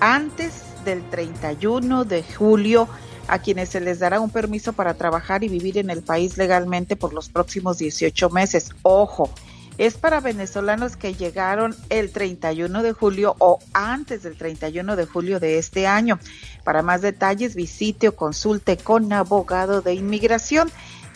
antes 0.00 0.64
del 0.84 1.08
31 1.08 2.04
de 2.04 2.24
julio 2.24 2.88
a 3.28 3.38
quienes 3.38 3.68
se 3.68 3.80
les 3.80 4.00
dará 4.00 4.18
un 4.18 4.30
permiso 4.30 4.72
para 4.72 4.94
trabajar 4.94 5.44
y 5.44 5.48
vivir 5.48 5.78
en 5.78 5.88
el 5.88 6.02
país 6.02 6.36
legalmente 6.36 6.96
por 6.96 7.14
los 7.14 7.28
próximos 7.28 7.78
18 7.78 8.28
meses. 8.30 8.70
Ojo, 8.82 9.30
es 9.78 9.94
para 9.94 10.20
venezolanos 10.20 10.96
que 10.96 11.14
llegaron 11.14 11.76
el 11.88 12.10
31 12.10 12.82
de 12.82 12.92
julio 12.92 13.34
o 13.38 13.60
antes 13.72 14.24
del 14.24 14.36
31 14.36 14.96
de 14.96 15.06
julio 15.06 15.40
de 15.40 15.58
este 15.58 15.86
año. 15.86 16.18
Para 16.64 16.82
más 16.82 17.02
detalles, 17.02 17.54
visite 17.54 18.08
o 18.08 18.16
consulte 18.16 18.76
con 18.76 19.12
abogado 19.12 19.80
de 19.80 19.94
inmigración. 19.94 20.70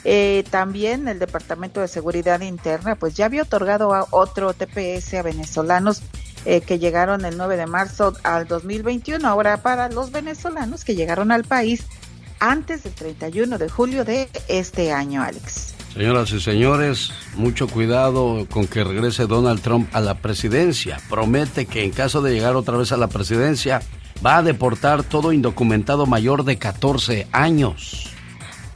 Eh, 0.04 0.44
también 0.50 1.08
el 1.08 1.18
Departamento 1.18 1.80
de 1.80 1.88
Seguridad 1.88 2.40
Interna, 2.40 2.94
pues 2.96 3.14
ya 3.14 3.26
había 3.26 3.42
otorgado 3.42 3.94
a 3.94 4.06
otro 4.10 4.52
TPS 4.52 5.14
a 5.14 5.22
venezolanos 5.22 6.02
eh, 6.44 6.60
que 6.60 6.78
llegaron 6.78 7.24
el 7.24 7.38
9 7.38 7.56
de 7.56 7.66
marzo 7.66 8.12
al 8.22 8.46
2021. 8.46 9.26
Ahora 9.26 9.62
para 9.62 9.88
los 9.88 10.12
venezolanos 10.12 10.84
que 10.84 10.94
llegaron 10.94 11.32
al 11.32 11.44
país 11.44 11.84
antes 12.38 12.82
del 12.82 12.92
31 12.92 13.56
de 13.56 13.68
julio 13.70 14.04
de 14.04 14.28
este 14.48 14.92
año, 14.92 15.22
Alex. 15.22 15.74
Señoras 15.94 16.32
y 16.32 16.40
señores, 16.40 17.12
mucho 17.36 17.68
cuidado 17.68 18.46
con 18.50 18.66
que 18.66 18.82
regrese 18.82 19.26
Donald 19.26 19.62
Trump 19.62 19.88
a 19.94 20.00
la 20.00 20.16
presidencia. 20.16 20.98
Promete 21.08 21.66
que 21.66 21.84
en 21.84 21.92
caso 21.92 22.20
de 22.20 22.32
llegar 22.32 22.56
otra 22.56 22.76
vez 22.76 22.90
a 22.92 22.96
la 22.96 23.06
presidencia, 23.06 23.80
va 24.24 24.38
a 24.38 24.42
deportar 24.42 25.04
todo 25.04 25.32
indocumentado 25.32 26.06
mayor 26.06 26.44
de 26.44 26.58
14 26.58 27.28
años. 27.32 28.13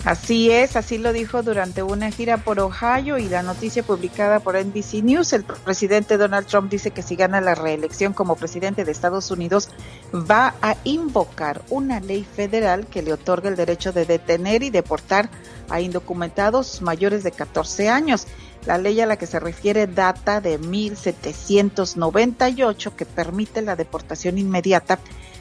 Así 0.04 0.52
es, 0.52 0.76
así 0.76 0.96
lo 0.96 1.12
dijo 1.12 1.42
durante 1.42 1.82
una 1.82 2.12
gira 2.12 2.36
por 2.38 2.60
Ohio 2.60 3.18
y 3.18 3.28
la 3.28 3.42
noticia 3.42 3.82
publicada 3.82 4.38
por 4.38 4.56
NBC 4.56 5.02
News. 5.02 5.32
El 5.32 5.42
presidente 5.42 6.16
Donald 6.16 6.46
Trump 6.46 6.70
dice 6.70 6.92
que 6.92 7.02
si 7.02 7.16
gana 7.16 7.40
la 7.40 7.56
reelección 7.56 8.12
como 8.12 8.36
presidente 8.36 8.84
de 8.84 8.92
Estados 8.92 9.32
Unidos, 9.32 9.70
va 10.14 10.54
a 10.62 10.76
invocar 10.84 11.62
una 11.68 11.98
ley 11.98 12.24
federal 12.24 12.86
que 12.86 13.02
le 13.02 13.12
otorga 13.12 13.48
el 13.48 13.56
derecho 13.56 13.92
de 13.92 14.04
detener 14.04 14.62
y 14.62 14.70
deportar 14.70 15.30
a 15.68 15.80
indocumentados 15.80 16.80
mayores 16.80 17.24
de 17.24 17.32
14 17.32 17.88
años. 17.88 18.28
La 18.66 18.78
ley 18.78 19.00
a 19.00 19.06
la 19.06 19.16
que 19.16 19.26
se 19.26 19.40
refiere 19.40 19.88
data 19.88 20.40
de 20.40 20.58
1798 20.58 22.94
que 22.94 23.04
permite 23.04 23.62
la 23.62 23.74
deportación 23.74 24.38
inmediata 24.38 25.00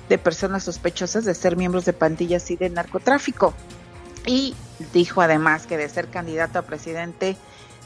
de 0.10 0.18
personas 0.18 0.64
sospechosas 0.64 1.26
de 1.26 1.36
ser 1.36 1.58
miembros 1.58 1.86
de 1.86 1.94
pandillas 1.94 2.50
y 2.50 2.56
de 2.56 2.72
narcotráfico. 2.72 3.54
Y 4.28 4.54
dijo 4.94 5.22
además 5.22 5.66
que 5.66 5.78
de 5.78 5.90
ser 5.90 6.10
candidato 6.10 6.60
a 6.60 6.64
presidente 6.64 7.38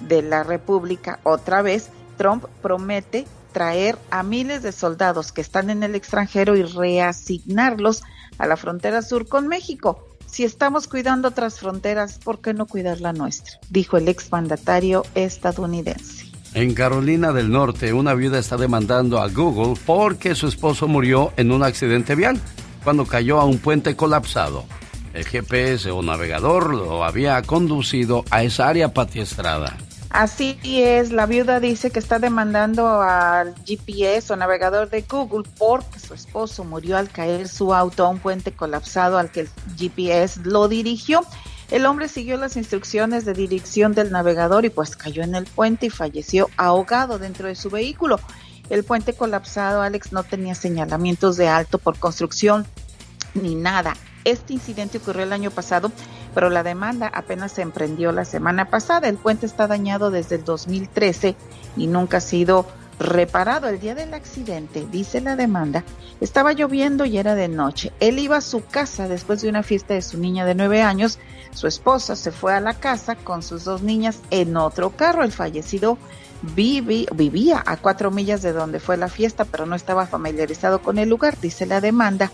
de 0.02 0.22
la 0.24 0.44
República 0.44 1.20
otra 1.24 1.62
vez, 1.62 1.90
Trump 2.18 2.46
promete 2.62 3.26
traer 3.54 3.98
a 4.10 4.24
miles 4.24 4.64
de 4.64 4.72
soldados 4.72 5.32
que 5.32 5.42
están 5.42 5.70
en 5.70 5.84
el 5.84 5.96
extranjero 5.96 6.56
y 6.56 6.64
reasignarlos 6.64 8.04
a 8.38 8.48
la 8.48 8.58
frontera 8.58 9.02
sur 9.02 9.28
con 9.28 9.48
México. 9.48 10.08
Si 10.26 10.44
estamos 10.44 10.88
cuidando 10.88 11.28
otras 11.28 11.60
fronteras, 11.60 12.18
¿por 12.18 12.40
qué 12.40 12.54
no 12.54 12.66
cuidar 12.66 13.02
la 13.02 13.14
nuestra? 13.14 13.60
Dijo 13.70 13.98
el 13.98 14.08
exmandatario 14.08 15.04
estadounidense. 15.14 16.26
En 16.54 16.74
Carolina 16.74 17.32
del 17.34 17.52
Norte, 17.52 17.94
una 17.94 18.14
viuda 18.14 18.40
está 18.40 18.58
demandando 18.58 19.20
a 19.20 19.28
Google 19.28 19.80
porque 19.86 20.36
su 20.36 20.48
esposo 20.48 20.88
murió 20.88 21.34
en 21.38 21.52
un 21.52 21.64
accidente 21.64 22.16
vial 22.16 22.40
cuando 22.84 23.06
cayó 23.06 23.40
a 23.40 23.46
un 23.46 23.60
puente 23.60 23.96
colapsado. 23.96 24.66
El 25.14 25.26
GPS 25.26 25.92
o 25.92 26.02
navegador 26.02 26.74
lo 26.74 27.04
había 27.04 27.42
conducido 27.42 28.24
a 28.30 28.44
esa 28.44 28.68
área 28.68 28.94
patiestrada. 28.94 29.78
Así 30.10 30.58
es, 30.64 31.12
la 31.12 31.26
viuda 31.26 31.62
dice 31.62 31.90
que 31.90 32.00
está 32.00 32.20
demandando 32.20 33.02
al 33.02 33.56
GPS 33.66 34.34
o 34.34 34.36
navegador 34.36 34.90
de 34.90 35.04
Google 35.04 35.50
porque 35.58 36.00
su 36.00 36.14
esposo 36.14 36.66
murió 36.66 36.98
al 36.98 37.10
caer 37.10 37.48
su 37.48 37.74
auto 37.74 38.06
a 38.06 38.10
un 38.10 38.20
puente 38.20 38.52
colapsado 38.52 39.18
al 39.18 39.32
que 39.32 39.42
el 39.42 39.50
GPS 39.78 40.42
lo 40.44 40.68
dirigió. 40.68 41.22
El 41.70 41.86
hombre 41.86 42.10
siguió 42.10 42.36
las 42.36 42.58
instrucciones 42.58 43.24
de 43.24 43.34
dirección 43.34 43.94
del 43.94 44.12
navegador 44.12 44.66
y 44.66 44.70
pues 44.70 44.98
cayó 44.98 45.24
en 45.24 45.34
el 45.34 45.46
puente 45.46 45.86
y 45.86 45.90
falleció 45.90 46.50
ahogado 46.58 47.18
dentro 47.18 47.48
de 47.48 47.56
su 47.56 47.70
vehículo. 47.70 48.20
El 48.70 48.84
puente 48.84 49.14
colapsado, 49.14 49.82
Alex, 49.82 50.12
no 50.12 50.24
tenía 50.24 50.56
señalamientos 50.56 51.38
de 51.38 51.48
alto 51.48 51.78
por 51.78 51.98
construcción 51.98 52.68
ni 53.34 53.56
nada. 53.56 53.96
Este 54.24 54.54
incidente 54.54 55.00
ocurrió 55.00 55.24
el 55.24 55.34
año 55.34 55.52
pasado, 55.52 55.92
pero 56.34 56.50
la 56.50 56.64
demanda 56.64 57.08
apenas 57.14 57.54
se 57.54 57.62
emprendió 57.62 58.12
la 58.12 58.26
semana 58.26 58.66
pasada. 58.70 59.08
El 59.08 59.18
puente 59.18 59.46
está 59.46 59.68
dañado 59.68 60.12
desde 60.12 60.36
el 60.36 60.44
2013 60.44 61.36
y 61.78 61.88
nunca 61.88 62.18
ha 62.18 62.22
sido 62.22 62.68
reparado. 63.00 63.68
El 63.68 63.80
día 63.80 63.96
del 63.96 64.14
accidente, 64.14 64.88
dice 64.92 65.22
la 65.22 65.36
demanda, 65.36 65.84
estaba 66.20 66.54
lloviendo 66.54 67.06
y 67.06 67.18
era 67.18 67.36
de 67.36 67.48
noche. 67.48 67.92
Él 68.00 68.20
iba 68.20 68.38
a 68.38 68.42
su 68.42 68.64
casa 68.64 69.08
después 69.08 69.42
de 69.42 69.50
una 69.50 69.64
fiesta 69.64 69.96
de 69.96 70.02
su 70.02 70.18
niña 70.20 70.46
de 70.46 70.56
nueve 70.56 70.82
años. 70.82 71.18
Su 71.54 71.68
esposa 71.68 72.16
se 72.16 72.32
fue 72.32 72.54
a 72.54 72.62
la 72.62 72.76
casa 72.76 73.16
con 73.16 73.44
sus 73.44 73.64
dos 73.64 73.82
niñas 73.82 74.20
en 74.30 74.56
otro 74.56 74.92
carro. 74.92 75.24
El 75.24 75.32
fallecido 75.32 75.98
vivía 76.44 77.64
a 77.66 77.78
cuatro 77.78 78.12
millas 78.12 78.42
de 78.42 78.54
donde 78.54 78.80
fue 78.80 78.98
la 78.98 79.10
fiesta, 79.10 79.46
pero 79.46 79.66
no 79.66 79.76
estaba 79.76 80.06
familiarizado 80.08 80.82
con 80.82 80.98
el 80.98 81.10
lugar, 81.10 81.38
dice 81.40 81.66
la 81.66 81.82
demanda 81.82 82.32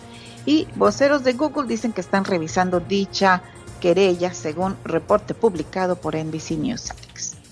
y 0.48 0.66
voceros 0.76 1.24
de 1.24 1.34
Google 1.34 1.68
dicen 1.68 1.92
que 1.92 2.02
están 2.02 2.26
revisando 2.26 2.80
dicha 2.80 3.44
querella 3.82 4.34
según 4.34 4.76
reporte 4.84 5.36
publicado 5.36 5.98
por 5.98 6.16
NBC 6.16 6.52
News. 6.52 6.94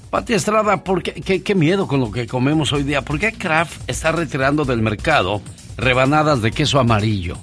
Pati 0.10 0.34
Estrada, 0.34 0.84
¿por 0.84 1.04
qué, 1.04 1.44
qué, 1.44 1.56
miedo 1.56 1.88
con 1.88 2.00
lo 2.00 2.10
que 2.10 2.26
comemos 2.26 2.72
hoy 2.72 2.84
día? 2.84 3.02
¿Por 3.04 3.20
qué 3.20 3.34
Kraft 3.34 3.82
está 3.88 4.14
retirando 4.14 4.64
del 4.64 4.82
mercado 4.82 5.42
rebanadas 5.76 6.42
de 6.42 6.52
queso 6.52 6.80
amarillo? 6.80 7.38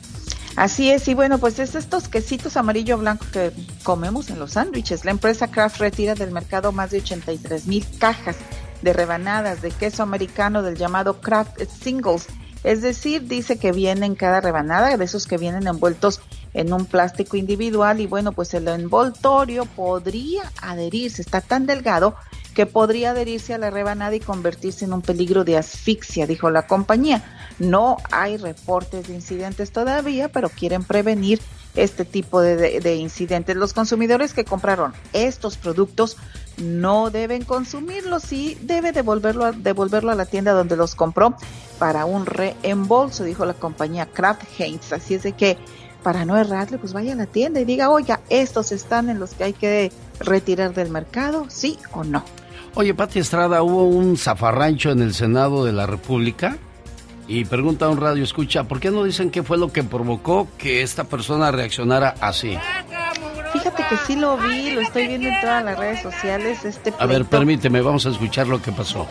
Así 0.56 0.90
es, 0.90 1.06
y 1.08 1.14
bueno, 1.14 1.38
pues 1.38 1.58
es 1.58 1.74
estos 1.74 2.08
quesitos 2.08 2.56
amarillo 2.56 2.96
blanco 2.96 3.26
que 3.30 3.52
comemos 3.82 4.30
en 4.30 4.38
los 4.38 4.52
sándwiches. 4.52 5.04
La 5.04 5.10
empresa 5.10 5.50
Kraft 5.50 5.78
retira 5.80 6.14
del 6.14 6.30
mercado 6.30 6.72
más 6.72 6.90
de 6.90 6.98
83 6.98 7.66
mil 7.66 7.86
cajas 7.98 8.36
de 8.80 8.92
rebanadas 8.94 9.60
de 9.60 9.70
queso 9.70 10.02
americano 10.02 10.62
del 10.62 10.76
llamado 10.76 11.20
Kraft 11.20 11.60
Singles 11.82 12.26
es 12.64 12.82
decir, 12.82 13.26
dice 13.26 13.58
que 13.58 13.72
vienen 13.72 14.14
cada 14.14 14.40
rebanada 14.40 14.96
de 14.96 15.04
esos 15.04 15.26
que 15.26 15.38
vienen 15.38 15.66
envueltos 15.66 16.20
en 16.54 16.72
un 16.72 16.86
plástico 16.86 17.36
individual 17.36 18.00
y 18.00 18.06
bueno, 18.06 18.32
pues 18.32 18.54
el 18.54 18.68
envoltorio 18.68 19.64
podría 19.64 20.42
adherirse, 20.60 21.22
está 21.22 21.40
tan 21.40 21.66
delgado 21.66 22.14
que 22.54 22.66
podría 22.66 23.12
adherirse 23.12 23.54
a 23.54 23.58
la 23.58 23.70
rebanada 23.70 24.14
y 24.14 24.20
convertirse 24.20 24.84
en 24.84 24.92
un 24.92 25.02
peligro 25.02 25.44
de 25.44 25.56
asfixia, 25.56 26.26
dijo 26.26 26.50
la 26.50 26.66
compañía. 26.66 27.22
No 27.58 27.96
hay 28.10 28.36
reportes 28.36 29.08
de 29.08 29.14
incidentes 29.14 29.72
todavía, 29.72 30.28
pero 30.28 30.50
quieren 30.50 30.84
prevenir 30.84 31.40
este 31.74 32.04
tipo 32.04 32.40
de, 32.40 32.96
incidentes. 32.96 33.56
Los 33.56 33.72
consumidores 33.72 34.34
que 34.34 34.44
compraron 34.44 34.92
estos 35.12 35.56
productos 35.56 36.16
no 36.58 37.10
deben 37.10 37.44
consumirlos 37.44 38.32
y 38.32 38.56
debe 38.62 38.92
devolverlo 38.92 39.44
a, 39.44 39.52
devolverlo 39.52 40.10
a 40.10 40.14
la 40.14 40.26
tienda 40.26 40.52
donde 40.52 40.76
los 40.76 40.94
compró 40.94 41.34
para 41.78 42.04
un 42.04 42.26
reembolso, 42.26 43.24
dijo 43.24 43.44
la 43.44 43.54
compañía 43.54 44.06
Kraft 44.06 44.42
Heinz. 44.58 44.92
Así 44.92 45.14
es 45.14 45.22
de 45.22 45.32
que 45.32 45.58
para 46.02 46.24
no 46.24 46.36
errarle, 46.36 46.78
pues 46.78 46.92
vaya 46.92 47.12
a 47.12 47.16
la 47.16 47.26
tienda 47.26 47.60
y 47.60 47.64
diga, 47.64 47.90
oiga, 47.90 48.20
estos 48.28 48.72
están 48.72 49.08
en 49.08 49.18
los 49.18 49.34
que 49.34 49.44
hay 49.44 49.52
que 49.52 49.92
retirar 50.20 50.74
del 50.74 50.90
mercado, 50.90 51.46
sí 51.48 51.78
o 51.92 52.04
no. 52.04 52.24
Oye, 52.74 52.94
Pati 52.94 53.18
Estrada, 53.18 53.62
hubo 53.62 53.84
un 53.84 54.16
zafarrancho 54.16 54.90
en 54.90 55.02
el 55.02 55.14
Senado 55.14 55.64
de 55.64 55.72
la 55.72 55.86
República 55.86 56.58
y 57.28 57.44
pregunta 57.44 57.86
a 57.86 57.88
un 57.88 57.98
radio 57.98 58.24
escucha, 58.24 58.64
¿por 58.64 58.80
qué 58.80 58.90
no 58.90 59.04
dicen 59.04 59.30
qué 59.30 59.42
fue 59.42 59.58
lo 59.58 59.72
que 59.72 59.82
provocó 59.82 60.48
que 60.58 60.82
esta 60.82 61.04
persona 61.04 61.50
reaccionara 61.50 62.14
así? 62.20 62.56
Fíjate 63.52 63.84
que 63.88 63.96
sí 64.06 64.16
lo 64.16 64.36
vi, 64.38 64.70
lo 64.70 64.80
estoy 64.80 65.06
viendo 65.06 65.28
en 65.28 65.40
todas 65.40 65.64
las 65.64 65.78
redes 65.78 66.02
sociales. 66.02 66.64
Este 66.64 66.92
A 66.98 67.06
ver, 67.06 67.24
permíteme, 67.26 67.80
vamos 67.80 68.06
a 68.06 68.10
escuchar 68.10 68.48
lo 68.48 68.60
que 68.60 68.72
pasó. 68.72 69.06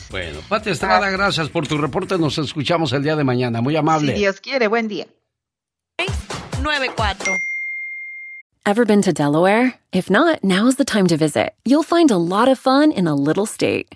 Bueno, 0.10 0.40
Pati 0.48 0.70
Estrada, 0.70 1.10
gracias 1.10 1.50
por 1.50 1.68
tu 1.68 1.78
reporte. 1.78 2.18
Nos 2.18 2.38
escuchamos 2.38 2.94
el 2.94 3.04
día 3.04 3.16
de 3.16 3.24
mañana. 3.24 3.62
Muy 3.62 3.76
amable. 3.76 4.14
Si 4.14 4.20
Dios 4.20 4.40
quiere, 4.40 4.68
buen 4.68 4.88
día. 4.88 5.08
94. 6.62 7.38
Ever 8.66 8.86
been 8.86 9.02
to 9.04 9.14
Delaware? 9.14 9.76
If 9.92 10.10
not, 10.10 10.44
now's 10.44 10.78
the 10.78 10.86
time 10.86 11.08
to 11.08 11.18
visit. 11.18 11.54
You'll 11.66 11.84
find 11.84 12.10
a 12.10 12.18
lot 12.18 12.48
of 12.48 12.58
fun 12.58 12.92
in 12.92 13.08
a 13.08 13.14
little 13.14 13.46
state. 13.46 13.96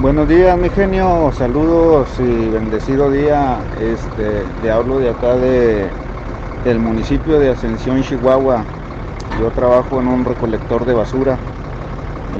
Buenos 0.00 0.28
días, 0.28 0.56
mi 0.56 0.68
genio. 0.70 1.32
Saludos 1.36 2.08
y 2.20 2.48
bendecido 2.50 3.10
día. 3.10 3.58
Este, 3.80 4.44
le 4.62 4.70
hablo 4.70 4.98
de 5.00 5.10
acá 5.10 5.36
de 5.36 5.88
del 6.64 6.78
municipio 6.78 7.38
de 7.40 7.50
Ascensión, 7.50 8.02
Chihuahua. 8.02 8.62
Yo 9.40 9.50
trabajo 9.50 10.00
en 10.00 10.08
un 10.08 10.24
recolector 10.24 10.84
de 10.84 10.94
basura 10.94 11.36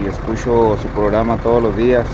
y 0.00 0.06
escucho 0.06 0.76
su 0.80 0.88
programa 0.88 1.36
todos 1.38 1.62
los 1.62 1.76
días. 1.76 2.06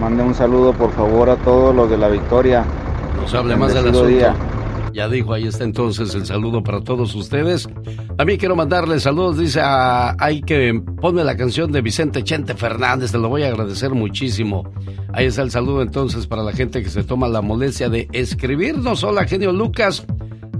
Mande 0.00 0.22
un 0.22 0.34
saludo, 0.34 0.72
por 0.72 0.90
favor, 0.92 1.30
a 1.30 1.36
todos 1.36 1.74
los 1.74 1.88
de 1.90 1.96
la 1.96 2.08
Victoria. 2.08 2.64
No 3.20 3.26
se 3.26 3.36
hable 3.38 3.56
más 3.56 3.72
del 3.72 3.84
Bendecido 3.84 4.06
asunto. 4.06 4.18
día. 4.18 4.34
Ya 4.92 5.08
dijo, 5.08 5.32
ahí 5.32 5.46
está 5.46 5.64
entonces 5.64 6.14
el 6.14 6.26
saludo 6.26 6.62
para 6.62 6.80
todos 6.80 7.14
ustedes. 7.14 7.68
También 8.16 8.38
quiero 8.38 8.56
mandarle 8.56 9.00
saludos, 9.00 9.38
dice, 9.38 9.60
a, 9.62 10.16
hay 10.18 10.40
que 10.40 10.82
ponme 11.00 11.24
la 11.24 11.36
canción 11.36 11.70
de 11.72 11.80
Vicente 11.80 12.24
Chente 12.24 12.54
Fernández, 12.54 13.12
te 13.12 13.18
lo 13.18 13.28
voy 13.28 13.42
a 13.42 13.48
agradecer 13.48 13.90
muchísimo. 13.90 14.70
Ahí 15.12 15.26
está 15.26 15.42
el 15.42 15.50
saludo 15.50 15.82
entonces 15.82 16.26
para 16.26 16.42
la 16.42 16.52
gente 16.52 16.82
que 16.82 16.90
se 16.90 17.04
toma 17.04 17.28
la 17.28 17.40
molestia 17.40 17.88
de 17.88 18.08
escribirnos. 18.12 19.04
Hola, 19.04 19.24
genio 19.24 19.52
Lucas. 19.52 20.04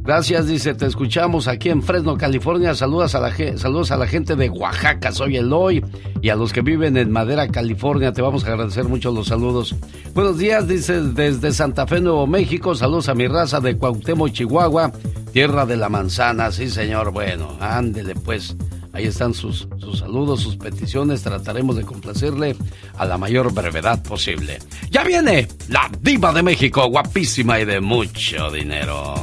Gracias, 0.08 0.46
dice, 0.46 0.72
te 0.72 0.86
escuchamos 0.86 1.48
aquí 1.48 1.68
en 1.68 1.82
Fresno, 1.82 2.16
California. 2.16 2.74
Saludos 2.74 3.14
a 3.14 3.20
la, 3.20 3.30
saludos 3.58 3.90
a 3.90 3.98
la 3.98 4.06
gente 4.06 4.36
de 4.36 4.48
Oaxaca, 4.48 5.12
soy 5.12 5.36
Eloy. 5.36 5.84
Y 6.22 6.30
a 6.30 6.34
los 6.34 6.54
que 6.54 6.62
viven 6.62 6.96
en 6.96 7.10
Madera, 7.10 7.46
California, 7.48 8.10
te 8.10 8.22
vamos 8.22 8.42
a 8.42 8.46
agradecer 8.46 8.84
mucho 8.84 9.12
los 9.12 9.26
saludos. 9.26 9.76
Buenos 10.14 10.38
días, 10.38 10.66
dice, 10.66 11.02
desde 11.02 11.52
Santa 11.52 11.86
Fe, 11.86 12.00
Nuevo 12.00 12.26
México. 12.26 12.74
Saludos 12.74 13.10
a 13.10 13.14
mi 13.14 13.28
raza 13.28 13.60
de 13.60 13.76
Cuauhtémoc, 13.76 14.32
Chihuahua, 14.32 14.92
tierra 15.34 15.66
de 15.66 15.76
la 15.76 15.90
manzana. 15.90 16.50
Sí, 16.52 16.70
señor, 16.70 17.12
bueno, 17.12 17.58
ándele 17.60 18.14
pues. 18.14 18.56
Ahí 18.94 19.04
están 19.04 19.34
sus, 19.34 19.68
sus 19.76 19.98
saludos, 19.98 20.40
sus 20.40 20.56
peticiones. 20.56 21.22
Trataremos 21.22 21.76
de 21.76 21.84
complacerle 21.84 22.56
a 22.96 23.04
la 23.04 23.18
mayor 23.18 23.52
brevedad 23.52 24.02
posible. 24.02 24.58
Ya 24.90 25.04
viene 25.04 25.48
la 25.68 25.90
diva 26.00 26.32
de 26.32 26.42
México, 26.42 26.88
guapísima 26.88 27.60
y 27.60 27.66
de 27.66 27.82
mucho 27.82 28.50
dinero. 28.50 29.14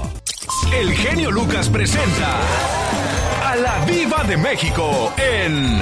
El 0.71 0.93
genio 0.93 1.31
Lucas 1.31 1.69
presenta 1.69 2.39
a 3.43 3.55
la 3.55 3.85
Viva 3.85 4.23
de 4.23 4.37
México 4.37 5.13
en 5.17 5.81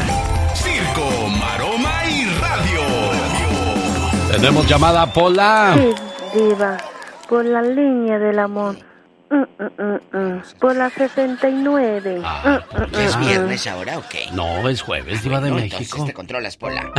Circo, 0.53 1.27
Maroma 1.39 2.05
y 2.05 2.25
Radio. 2.39 2.81
Tenemos 4.31 4.67
llamada 4.67 5.11
Pola. 5.11 5.75
Sí, 5.75 5.93
diva, 6.39 6.77
por 7.27 7.45
la 7.45 7.61
línea 7.61 8.19
del 8.19 8.39
amor. 8.39 8.77
Mm, 9.29 9.63
mm, 9.63 10.17
mm. 10.17 10.41
Por 10.59 10.75
la 10.75 10.89
69. 10.89 12.21
Ah, 12.23 12.61
¿Es 12.99 13.19
viernes 13.19 13.65
ahora 13.67 13.97
o 13.97 14.03
qué? 14.07 14.27
No, 14.31 14.69
es 14.69 14.81
jueves, 14.81 15.23
diva 15.23 15.41
de 15.41 15.49
No, 15.49 15.55
México. 15.55 15.77
Entonces 15.81 16.05
te 16.07 16.13
controlas, 16.13 16.57
Pola. 16.57 16.91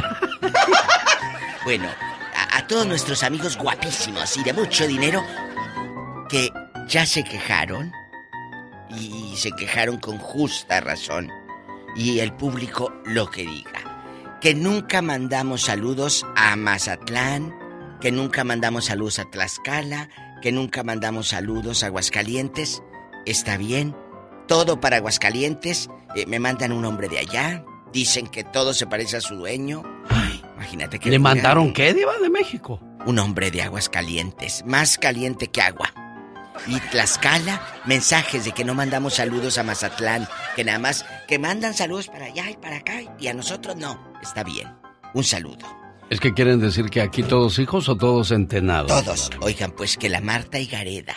bueno, 1.64 1.88
a, 2.34 2.58
a 2.58 2.66
todos 2.66 2.86
nuestros 2.86 3.22
amigos 3.22 3.56
guapísimos 3.56 4.36
y 4.36 4.42
de 4.42 4.52
mucho 4.52 4.86
dinero 4.86 5.22
que 6.28 6.50
ya 6.88 7.06
se 7.06 7.24
quejaron 7.24 7.92
y 8.90 9.34
se 9.36 9.50
quejaron 9.52 9.98
con 9.98 10.18
justa 10.18 10.80
razón 10.80 11.30
y 11.96 12.20
el 12.20 12.32
público 12.32 12.92
lo 13.04 13.30
que 13.30 13.42
diga. 13.42 14.38
Que 14.40 14.54
nunca 14.54 15.00
mandamos 15.00 15.62
saludos 15.62 16.26
a 16.36 16.54
Mazatlán, 16.56 17.54
que 18.00 18.12
nunca 18.12 18.44
mandamos 18.44 18.86
saludos 18.86 19.18
a 19.18 19.24
Tlaxcala, 19.24 20.10
que 20.42 20.52
nunca 20.52 20.82
mandamos 20.82 21.28
saludos 21.28 21.82
a 21.82 21.86
Aguascalientes. 21.86 22.82
Está 23.24 23.56
bien, 23.56 23.96
todo 24.46 24.80
para 24.80 24.96
Aguascalientes. 24.96 25.88
eh, 26.14 26.26
me 26.26 26.38
mandan 26.38 26.72
un 26.72 26.84
hombre 26.84 27.08
de 27.08 27.20
allá. 27.20 27.64
Dicen 27.92 28.26
que 28.26 28.44
todo 28.44 28.74
se 28.74 28.86
parece 28.86 29.16
a 29.16 29.20
su 29.20 29.36
dueño. 29.36 29.82
Ay, 30.10 30.42
imagínate 30.56 30.98
que 30.98 31.10
¿Le 31.10 31.18
mandaron 31.18 31.72
qué, 31.72 31.94
diva 31.94 32.12
de 32.20 32.28
México? 32.28 32.80
Un 33.06 33.18
hombre 33.20 33.50
de 33.50 33.62
aguas 33.62 33.88
calientes, 33.88 34.64
más 34.66 34.98
caliente 34.98 35.46
que 35.46 35.62
agua. 35.62 36.03
Y 36.66 36.80
Tlaxcala, 36.80 37.82
mensajes 37.84 38.44
de 38.44 38.52
que 38.52 38.64
no 38.64 38.74
mandamos 38.74 39.14
saludos 39.14 39.58
a 39.58 39.62
Mazatlán, 39.62 40.28
que 40.56 40.64
nada 40.64 40.78
más 40.78 41.04
que 41.28 41.38
mandan 41.38 41.74
saludos 41.74 42.08
para 42.08 42.26
allá 42.26 42.50
y 42.50 42.56
para 42.56 42.76
acá 42.76 43.02
y 43.18 43.26
a 43.28 43.34
nosotros 43.34 43.76
no. 43.76 44.12
Está 44.22 44.44
bien. 44.44 44.68
Un 45.14 45.24
saludo. 45.24 45.66
Es 46.10 46.20
que 46.20 46.34
quieren 46.34 46.60
decir 46.60 46.90
que 46.90 47.00
aquí 47.00 47.22
todos 47.22 47.58
hijos 47.58 47.88
o 47.88 47.96
todos 47.96 48.30
entenados. 48.30 48.88
Todos. 48.88 49.30
Oigan, 49.40 49.72
pues 49.72 49.96
que 49.96 50.08
la 50.08 50.20
Marta 50.20 50.58
Higareda, 50.58 51.14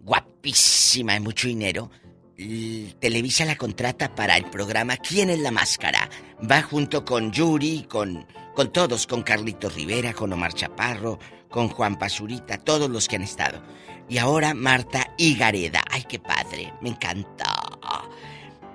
guapísima 0.00 1.16
y 1.16 1.20
mucho 1.20 1.48
dinero, 1.48 1.90
Televisa 2.36 3.46
la 3.46 3.56
contrata 3.56 4.14
para 4.14 4.36
el 4.36 4.44
programa 4.50 4.98
¿Quién 4.98 5.30
es 5.30 5.38
la 5.38 5.50
máscara? 5.50 6.10
Va 6.50 6.60
junto 6.60 7.02
con 7.02 7.32
Yuri, 7.32 7.86
con, 7.88 8.26
con 8.54 8.70
todos, 8.72 9.06
con 9.06 9.22
Carlito 9.22 9.70
Rivera, 9.70 10.12
con 10.12 10.32
Omar 10.34 10.52
Chaparro, 10.52 11.18
con 11.48 11.68
Juan 11.68 11.98
Pazurita, 11.98 12.58
todos 12.58 12.90
los 12.90 13.08
que 13.08 13.16
han 13.16 13.22
estado. 13.22 13.62
Y 14.08 14.18
ahora 14.18 14.54
Marta 14.54 15.12
Higareda. 15.18 15.82
¡Ay, 15.90 16.04
qué 16.08 16.18
padre! 16.18 16.72
Me 16.80 16.90
encanta. 16.90 17.54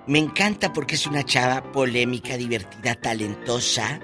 Me 0.07 0.19
encanta 0.19 0.73
porque 0.73 0.95
es 0.95 1.07
una 1.07 1.23
chava 1.23 1.71
polémica, 1.71 2.35
divertida, 2.37 2.95
talentosa 2.95 3.99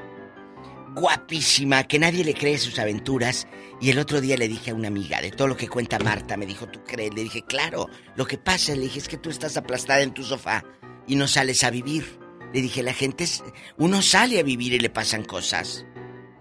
guapísima, 0.96 1.84
que 1.84 2.00
nadie 2.00 2.24
le 2.24 2.34
cree 2.34 2.58
sus 2.58 2.80
aventuras. 2.80 3.48
Y 3.80 3.92
el 3.92 4.00
otro 4.00 4.20
día 4.22 4.38
le 4.38 4.48
dije 4.48 4.72
a 4.72 4.76
una 4.76 4.88
amiga, 4.88 5.22
de 5.22 5.30
todo 5.32 5.48
lo 5.48 5.56
que 5.58 5.68
cuenta 5.68 6.00
Marta, 6.00 6.38
me 6.38 6.46
dijo, 6.48 6.68
¿tú 6.68 6.80
crees? 6.84 7.14
Le 7.14 7.24
dije, 7.24 7.44
claro, 7.44 7.88
lo 8.16 8.26
que 8.26 8.38
pasa, 8.40 8.74
le 8.74 8.82
dije, 8.82 8.98
es 9.00 9.08
que 9.08 9.18
tú 9.18 9.30
estás 9.30 9.58
aplastada 9.58 10.02
en 10.02 10.14
tu 10.14 10.24
sofá 10.24 10.64
y 11.06 11.16
no 11.16 11.28
sales 11.28 11.64
a 11.64 11.70
vivir. 11.70 12.20
Le 12.54 12.62
dije, 12.62 12.82
la 12.82 12.94
gente, 12.94 13.26
es- 13.26 13.44
uno 13.78 14.02
sale 14.02 14.40
a 14.40 14.44
vivir 14.44 14.74
y 14.74 14.80
le 14.80 14.90
pasan 14.90 15.24
cosas. 15.24 15.86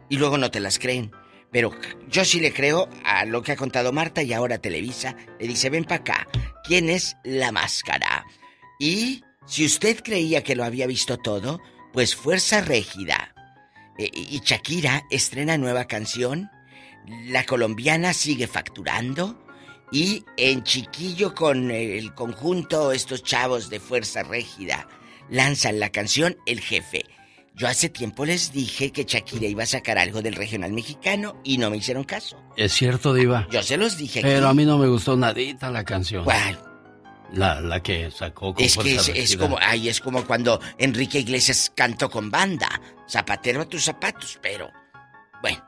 Y 0.09 0.17
luego 0.17 0.39
no 0.39 0.51
te 0.51 0.61
las 0.61 0.79
creen. 0.79 1.11
Pero 1.57 1.73
yo 2.11 2.23
sí 2.27 2.39
le 2.39 2.53
creo 2.53 2.87
a 3.03 3.25
lo 3.25 3.43
que 3.43 3.53
ha 3.53 3.57
contado 3.57 3.91
Marta 3.91 4.23
y 4.23 4.35
ahora 4.35 4.59
Televisa. 4.59 5.17
Le 5.41 5.49
dice, 5.49 5.71
ven 5.71 5.85
para 5.85 6.03
acá, 6.03 6.29
¿quién 6.63 6.91
es 6.91 7.17
la 7.25 7.51
máscara? 7.51 8.27
Y 8.79 9.25
si 9.47 9.65
usted 9.65 10.03
creía 10.05 10.45
que 10.45 10.55
lo 10.55 10.65
había 10.65 10.87
visto 10.87 11.17
todo, 11.17 11.63
pues 11.95 12.15
Fuerza 12.15 12.61
Régida. 12.61 13.35
Eh, 13.97 14.11
y 14.13 14.43
Shakira 14.45 15.05
estrena 15.11 15.57
nueva 15.57 15.87
canción. 15.87 16.51
La 17.25 17.45
colombiana 17.45 18.13
sigue 18.13 18.49
facturando. 18.49 19.43
Y 19.91 20.27
en 20.37 20.63
Chiquillo 20.63 21.35
con 21.35 21.71
el 21.71 22.13
conjunto, 22.13 22.93
estos 22.93 23.23
chavos 23.23 23.71
de 23.71 23.81
Fuerza 23.81 24.25
Régida 24.25 24.89
lanzan 25.31 25.81
la 25.81 25.89
canción 25.89 26.37
El 26.45 26.61
Jefe. 26.61 27.16
Yo 27.57 27.67
hace 27.69 27.89
tiempo 27.89 28.27
les 28.27 28.53
dije 28.53 28.93
que 28.93 29.05
Shakira 29.05 29.47
iba 29.47 29.63
a 29.63 29.67
sacar 29.67 29.97
algo 29.97 30.21
del 30.21 30.35
regional 30.35 30.73
mexicano 30.73 31.37
y 31.43 31.57
no 31.57 31.71
me 31.71 31.79
hicieron 31.79 32.05
caso. 32.05 32.37
Es 32.57 32.73
cierto, 32.75 33.15
diva. 33.15 33.47
Yo 33.51 33.63
se 33.63 33.79
los 33.79 33.97
dije. 33.97 34.21
Pero 34.21 34.47
aquí. 34.47 34.51
a 34.51 34.55
mí 34.55 34.65
no 34.67 34.77
me 34.77 34.87
gustó 34.89 35.17
nadita 35.17 35.71
la 35.71 35.83
canción. 35.83 36.25
¿Cuál? 36.25 36.59
La, 37.33 37.61
la 37.63 37.83
que 37.83 38.11
sacó 38.11 38.53
con 38.55 38.63
Es 38.63 38.77
que 38.77 38.95
es, 38.97 39.37
como, 39.39 39.57
ay, 39.61 39.89
es 39.89 40.01
como 40.01 40.25
cuando 40.27 40.61
Enrique 40.79 41.19
Iglesias 41.21 41.73
cantó 41.75 42.11
con 42.11 42.31
banda. 42.31 42.69
Zapatero 43.09 43.63
a 43.63 43.65
tus 43.65 43.85
zapatos, 43.85 44.39
pero. 44.43 44.71
Bueno, 45.41 45.59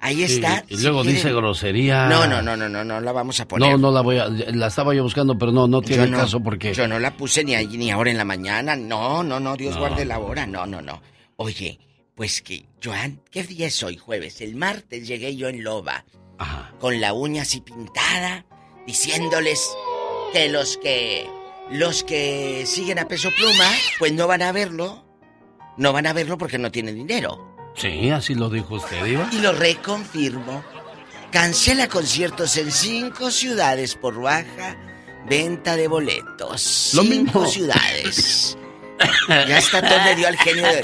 ahí 0.00 0.16
Sí, 0.26 0.34
está. 0.34 0.64
y 0.68 0.76
Si 0.76 0.82
luego 0.82 1.02
quieren- 1.02 1.14
dice 1.22 1.32
grosería. 1.32 2.08
No, 2.08 2.26
no, 2.26 2.42
no, 2.42 2.56
no, 2.56 2.68
no, 2.68 2.82
no 2.84 3.00
la 3.00 3.12
vamos 3.12 3.38
a 3.38 3.46
poner. 3.46 3.70
No, 3.70 3.78
no 3.78 3.90
la 3.92 4.00
voy 4.00 4.18
a. 4.18 4.28
La 4.28 4.66
estaba 4.66 4.92
yo 4.92 5.04
buscando, 5.04 5.38
pero 5.38 5.52
no, 5.52 5.68
no 5.68 5.82
tiene 5.82 6.08
no- 6.08 6.18
caso 6.18 6.40
porque. 6.40 6.74
Yo 6.74 6.88
no 6.88 6.98
la 6.98 7.16
puse 7.16 7.44
ni, 7.44 7.54
ahí- 7.54 7.68
ni 7.68 7.90
ahora 7.92 8.10
en 8.10 8.18
la 8.18 8.24
mañana. 8.24 8.74
No, 8.74 9.22
no, 9.22 9.38
no, 9.38 9.56
Dios 9.56 9.74
No. 9.74 9.80
guarde 9.82 10.04
la 10.04 10.18
hora. 10.18 10.44
No, 10.46 10.66
no, 10.66 10.82
no. 10.82 11.00
Oye, 11.40 11.78
pues 12.16 12.42
que, 12.42 12.66
Joan, 12.82 13.22
¿qué 13.30 13.44
día 13.44 13.68
es 13.68 13.80
hoy? 13.84 13.96
Jueves. 13.96 14.40
El 14.40 14.56
martes 14.56 15.06
llegué 15.06 15.36
yo 15.36 15.48
en 15.48 15.62
Loba. 15.62 16.04
Con 16.80 17.00
la 17.00 17.12
uña 17.12 17.42
así 17.42 17.60
pintada, 17.60 18.44
diciéndoles 18.86 19.70
que 20.32 20.48
los 20.48 20.76
que. 20.78 21.30
Los 21.70 22.02
que 22.02 22.64
siguen 22.66 22.98
a 22.98 23.06
peso 23.06 23.28
pluma, 23.36 23.70
pues 24.00 24.12
no 24.14 24.26
van 24.26 24.42
a 24.42 24.50
verlo. 24.50 25.04
No 25.76 25.92
van 25.92 26.06
a 26.06 26.12
verlo 26.12 26.38
porque 26.38 26.58
no 26.58 26.72
tienen 26.72 26.96
dinero. 26.96 27.54
Sí, 27.76 28.10
así 28.10 28.34
lo 28.34 28.48
dijo 28.50 28.74
usted, 28.76 29.04
diva. 29.04 29.28
Y 29.30 29.38
lo 29.38 29.52
reconfirmo. 29.52 30.64
Cancela 31.30 31.88
conciertos 31.88 32.56
en 32.56 32.72
cinco 32.72 33.30
ciudades 33.30 33.94
por 33.94 34.20
baja 34.20 34.76
venta 35.28 35.76
de 35.76 35.86
boletos. 35.86 36.90
Lo 36.94 37.02
cinco 37.02 37.40
mismo. 37.42 37.46
ciudades. 37.46 38.58
Ya 39.28 39.58
está 39.58 39.80
todo 39.80 39.98
le 40.04 40.16
dio 40.16 40.28
al 40.28 40.36
genio 40.36 40.66
de, 40.66 40.80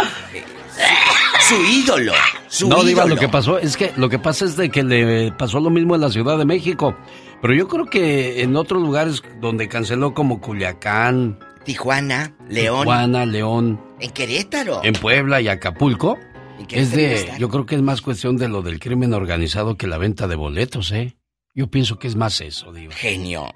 su 1.49 1.65
ídolo. 1.65 2.13
Su 2.49 2.69
no, 2.69 2.83
Diva, 2.83 3.07
lo 3.07 3.17
que 3.17 3.29
pasó 3.29 3.59
es 3.59 3.77
que 3.77 3.93
lo 3.97 4.09
que 4.09 4.19
pasa 4.19 4.45
es 4.45 4.57
de 4.57 4.71
que 4.71 4.83
le 4.83 5.33
pasó 5.33 5.61
lo 5.61 5.71
mismo 5.71 5.95
en 5.95 6.01
la 6.01 6.11
Ciudad 6.11 6.39
de 6.39 6.45
México. 6.45 6.97
Pero 7.43 7.55
yo 7.55 7.69
creo 7.69 7.87
que 7.87 8.43
en 8.43 8.57
otros 8.57 8.81
lugares 8.81 9.23
donde 9.41 9.69
canceló 9.69 10.15
como 10.15 10.41
Culiacán, 10.41 11.39
Tijuana, 11.65 12.35
León. 12.49 12.83
Tijuana, 12.83 13.27
León, 13.27 13.81
En 14.01 14.11
Querétaro. 14.11 14.81
en 14.83 14.95
Puebla 14.95 15.41
y 15.41 15.49
Acapulco, 15.49 16.19
¿En 16.59 16.67
qué 16.67 16.81
es 16.81 16.93
de, 16.93 17.33
yo 17.39 17.49
creo 17.49 17.67
que 17.67 17.75
es 17.75 17.83
más 17.83 18.01
cuestión 18.01 18.37
de 18.37 18.49
lo 18.49 18.63
del 18.63 18.79
crimen 18.79 19.13
organizado 19.13 19.77
que 19.77 19.87
la 19.87 19.99
venta 19.99 20.29
de 20.29 20.37
boletos, 20.37 20.93
¿eh? 20.93 21.17
Yo 21.55 21.69
pienso 21.69 21.99
que 21.99 22.09
es 22.09 22.17
más 22.17 22.41
eso, 22.41 22.73
Diva. 22.73 22.95
Genio. 22.95 23.53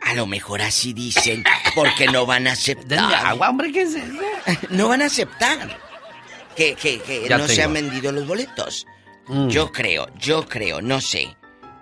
A 0.00 0.14
lo 0.14 0.26
mejor 0.26 0.62
así 0.62 0.92
dicen, 0.92 1.44
porque 1.74 2.06
no 2.06 2.24
van 2.24 2.46
a 2.46 2.52
aceptar. 2.52 3.26
Agua, 3.26 3.50
hombre, 3.50 3.72
¿qué 3.72 3.82
es 3.82 3.94
eso? 3.94 4.06
No 4.70 4.88
van 4.88 5.02
a 5.02 5.06
aceptar 5.06 5.78
que, 6.56 6.74
que, 6.74 7.00
que 7.00 7.28
no 7.28 7.46
se 7.46 7.62
han 7.62 7.72
vendido 7.72 8.12
los 8.12 8.26
boletos. 8.26 8.86
Mm. 9.26 9.48
Yo 9.48 9.70
creo, 9.70 10.08
yo 10.18 10.46
creo, 10.46 10.80
no 10.80 11.00
sé. 11.00 11.36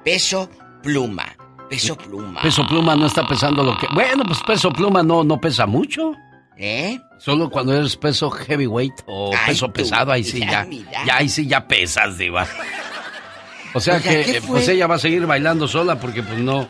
Peso 0.05 0.51
pluma. 0.83 1.37
Peso 1.69 1.97
pluma. 1.97 2.43
Peso 2.43 2.67
pluma 2.67 2.95
no 2.97 3.07
está 3.07 3.27
pesando 3.27 3.63
lo 3.63 3.77
que. 3.77 3.87
Bueno, 3.93 4.25
pues 4.25 4.41
peso 4.47 4.71
pluma 4.71 5.03
no, 5.03 5.25
no 5.25 5.41
pesa 5.41 5.67
mucho. 5.67 6.13
¿Eh? 6.59 6.99
Solo 7.19 7.51
cuando 7.51 7.75
eres 7.75 7.97
peso 7.97 8.31
heavyweight 8.31 8.95
o 9.07 9.31
peso 9.47 9.71
pesado, 9.73 10.13
ahí 10.13 10.25
sí 10.25 10.41
ya. 10.41 10.67
Ya 11.05 11.17
ahí 11.17 11.29
sí 11.29 11.47
ya 11.47 11.67
pesas, 11.67 12.17
Diva. 12.17 12.47
O 13.75 13.81
sea 13.81 14.01
que 14.01 14.41
pues 14.47 14.67
ella 14.69 14.87
va 14.87 14.95
a 14.95 14.99
seguir 14.99 15.27
bailando 15.27 15.69
sola 15.69 16.01
porque 16.01 16.23
pues 16.23 16.39
no, 16.39 16.67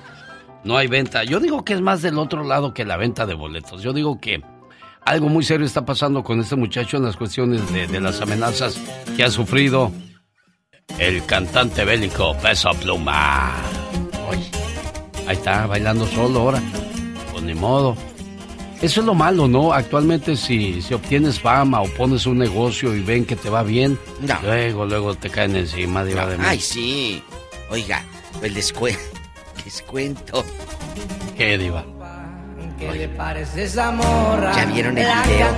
no 0.66 0.76
hay 0.76 0.88
venta. 0.88 1.24
Yo 1.24 1.40
digo 1.40 1.64
que 1.64 1.72
es 1.74 1.80
más 1.80 2.02
del 2.02 2.18
otro 2.18 2.44
lado 2.44 2.74
que 2.74 2.84
la 2.84 2.96
venta 2.96 3.24
de 3.24 3.34
boletos. 3.34 3.82
Yo 3.82 3.92
digo 3.92 4.20
que 4.20 4.42
algo 5.02 5.28
muy 5.28 5.44
serio 5.44 5.64
está 5.64 5.84
pasando 5.84 6.24
con 6.24 6.40
este 6.40 6.56
muchacho 6.56 6.96
en 6.96 7.04
las 7.04 7.16
cuestiones 7.16 7.72
de, 7.72 7.86
de 7.86 8.00
las 8.00 8.20
amenazas 8.20 8.78
que 9.16 9.22
ha 9.22 9.30
sufrido 9.30 9.92
el 10.98 11.24
cantante 11.24 11.84
bélico 11.84 12.36
Peso 12.42 12.70
Pluma. 12.82 13.54
Oye, 14.28 14.50
ahí 15.28 15.36
está, 15.36 15.66
bailando 15.66 16.06
solo 16.06 16.40
ahora. 16.40 16.60
Pues 17.30 17.44
ni 17.44 17.54
modo. 17.54 17.96
Eso 18.82 19.00
es 19.00 19.06
lo 19.06 19.14
malo, 19.14 19.48
¿no? 19.48 19.72
Actualmente 19.72 20.36
si, 20.36 20.82
si 20.82 20.92
obtienes 20.92 21.40
fama 21.40 21.80
o 21.80 21.88
pones 21.94 22.26
un 22.26 22.38
negocio 22.38 22.94
y 22.94 23.00
ven 23.00 23.24
que 23.24 23.36
te 23.36 23.48
va 23.48 23.62
bien, 23.62 23.98
luego, 24.42 24.84
luego 24.84 25.14
te 25.14 25.30
caen 25.30 25.56
encima, 25.56 26.04
de 26.04 26.14
de 26.14 26.36
Ay, 26.40 26.60
sí. 26.60 27.22
Oiga, 27.70 28.04
pues 28.38 28.52
les, 28.52 28.72
les 29.64 29.82
cuento. 29.82 30.44
¿Qué, 31.36 31.58
Diva? 31.58 31.84
¿Qué 32.78 32.92
le 32.92 33.08
parece 33.08 33.64
esa 33.64 33.90
morra? 33.90 34.52
¿Ya 34.54 34.66
vieron 34.66 34.98
el 34.98 35.06
video? 35.06 35.48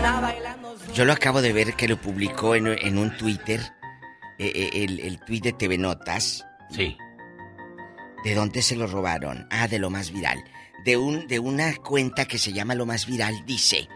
Yo 0.95 1.05
lo 1.05 1.13
acabo 1.13 1.43
de 1.43 1.53
ver 1.53 1.75
que 1.75 1.89
lo 1.89 2.01
publicó 2.01 2.55
en, 2.55 2.67
en 2.67 2.99
un 2.99 3.17
Twitter 3.17 3.61
eh, 4.39 4.53
eh, 4.55 4.71
el, 4.85 5.01
el 5.01 5.19
tuit 5.21 5.45
de 5.45 5.53
TV 5.53 5.79
Notas. 5.79 6.47
Sí. 6.71 6.97
¿De 8.25 8.35
dónde 8.35 8.63
se 8.63 8.77
lo 8.77 8.87
robaron? 8.87 9.47
Ah, 9.51 9.69
de 9.69 9.79
lo 9.79 9.91
más 9.91 10.13
viral. 10.13 10.39
De, 10.85 10.97
un, 10.97 11.27
de 11.27 11.39
una 11.39 11.75
cuenta 11.77 12.25
que 12.25 12.39
se 12.39 12.53
llama 12.53 12.75
Lo 12.75 12.87
más 12.87 13.07
viral, 13.07 13.45
dice 13.47 13.89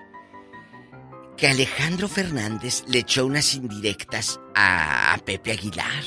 que 1.36 1.48
Alejandro 1.48 2.08
Fernández 2.08 2.84
le 2.86 2.98
echó 3.00 3.24
unas 3.26 3.54
indirectas 3.54 4.38
a, 4.54 5.14
a 5.14 5.18
Pepe 5.18 5.52
Aguilar. 5.52 6.02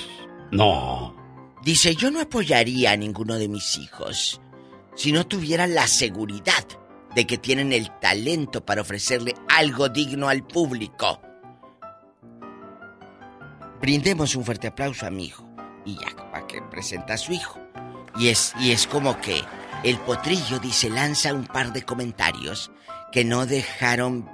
No. 0.52 1.16
Dice, 1.66 1.96
yo 1.96 2.12
no 2.12 2.22
apoyaría 2.22 2.92
a 2.92 2.96
ninguno 2.96 3.40
de 3.40 3.48
mis 3.48 3.80
hijos 3.80 4.40
si 4.94 5.12
no 5.12 5.26
tuviera 5.26 5.66
la 5.66 5.88
seguridad 5.88 6.64
de 7.16 7.26
que 7.26 7.40
tienen 7.40 7.74
el 7.74 7.90
talento 8.00 8.64
para 8.64 8.84
ofrecerle 8.84 9.34
algo 9.50 9.90
digno 9.90 10.30
al 10.30 10.46
público. 10.46 11.20
Brindemos 13.82 14.36
un 14.36 14.46
fuerte 14.46 14.68
aplauso 14.68 15.08
a 15.08 15.10
mi 15.10 15.26
hijo. 15.26 15.50
Y 15.86 15.96
ya, 15.96 16.16
para 16.32 16.46
que 16.46 16.62
presenta 16.62 17.16
a 17.16 17.18
su 17.18 17.34
hijo. 17.34 17.60
Y 18.20 18.28
es, 18.28 18.54
y 18.60 18.70
es 18.70 18.86
como 18.86 19.20
que 19.20 19.42
el 19.84 19.98
potrillo 19.98 20.60
dice, 20.60 20.92
lanza 20.92 21.34
un 21.34 21.48
par 21.48 21.74
de 21.74 21.82
comentarios 21.82 22.70
que 23.12 23.26
no 23.26 23.48
dejaron, 23.48 24.30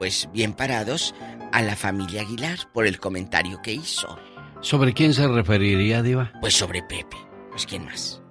pues, 0.00 0.28
bien 0.32 0.52
parados 0.52 1.14
a 1.52 1.62
la 1.62 1.76
familia 1.76 2.22
Aguilar 2.22 2.58
por 2.72 2.88
el 2.88 2.98
comentario 2.98 3.62
que 3.62 3.72
hizo. 3.72 4.18
¿Sobre 4.62 4.94
quién 4.94 5.12
se 5.12 5.28
referiría, 5.28 6.02
Diva? 6.02 6.32
Pues 6.40 6.54
sobre 6.54 6.82
Pepe. 6.82 7.16
Pues, 7.50 7.66
¿quién 7.66 7.84
más? 7.84 8.22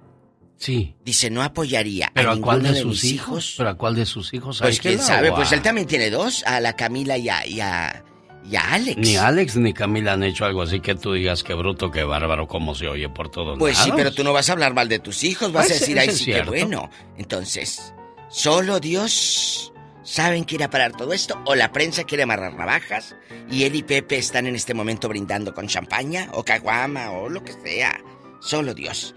Sí. 0.56 0.94
Dice, 1.04 1.28
no 1.28 1.42
apoyaría 1.42 2.10
¿Pero 2.14 2.30
a, 2.30 2.34
a 2.34 2.40
cuál 2.40 2.62
de, 2.62 2.72
de 2.72 2.80
sus 2.80 3.04
hijos? 3.04 3.54
¿Pero 3.56 3.70
a 3.70 3.74
cuál 3.74 3.94
de 3.96 4.06
sus 4.06 4.32
hijos? 4.32 4.60
Pues 4.60 4.80
quién 4.80 4.98
sabe, 4.98 5.32
pues 5.32 5.50
él 5.52 5.60
también 5.60 5.86
tiene 5.86 6.08
dos, 6.10 6.44
a 6.44 6.60
la 6.60 6.74
Camila 6.74 7.18
y 7.18 7.28
a, 7.28 7.46
y 7.46 7.60
a, 7.60 8.04
y 8.48 8.54
a 8.56 8.72
Alex. 8.72 8.96
Ni 8.96 9.16
Alex 9.16 9.56
ni 9.56 9.72
Camila 9.72 10.12
han 10.12 10.22
hecho 10.22 10.44
algo 10.44 10.62
así 10.62 10.78
que 10.80 10.94
tú 10.94 11.14
digas 11.14 11.42
qué 11.42 11.54
bruto, 11.54 11.90
qué 11.90 12.04
bárbaro, 12.04 12.46
cómo 12.46 12.74
se 12.76 12.86
oye 12.88 13.08
por 13.08 13.28
todo 13.28 13.58
Pues 13.58 13.76
sí, 13.76 13.90
pero 13.94 14.12
tú 14.12 14.22
no 14.22 14.32
vas 14.32 14.48
a 14.48 14.52
hablar 14.52 14.72
mal 14.72 14.88
de 14.88 15.00
tus 15.00 15.24
hijos, 15.24 15.52
vas 15.52 15.66
Pues 15.66 15.76
a 15.76 15.80
decir, 15.80 15.98
ay, 15.98 16.10
sí, 16.10 16.26
qué 16.26 16.42
bueno. 16.42 16.88
Entonces, 17.18 17.92
solo 18.28 18.78
Dios 18.78 19.71
saben 20.02 20.44
que 20.44 20.56
ir 20.56 20.64
a 20.64 20.70
parar 20.70 20.92
todo 20.92 21.12
esto, 21.12 21.40
o 21.46 21.54
la 21.54 21.72
prensa 21.72 22.04
quiere 22.04 22.24
amarrar 22.24 22.54
navajas, 22.54 23.16
y 23.50 23.64
él 23.64 23.74
y 23.74 23.82
Pepe 23.82 24.18
están 24.18 24.46
en 24.46 24.54
este 24.56 24.74
momento 24.74 25.08
brindando 25.08 25.54
con 25.54 25.66
champaña, 25.68 26.28
o 26.32 26.44
caguama, 26.44 27.10
o 27.10 27.28
lo 27.28 27.42
que 27.44 27.52
sea. 27.52 28.00
Solo 28.40 28.74
Dios. 28.74 29.14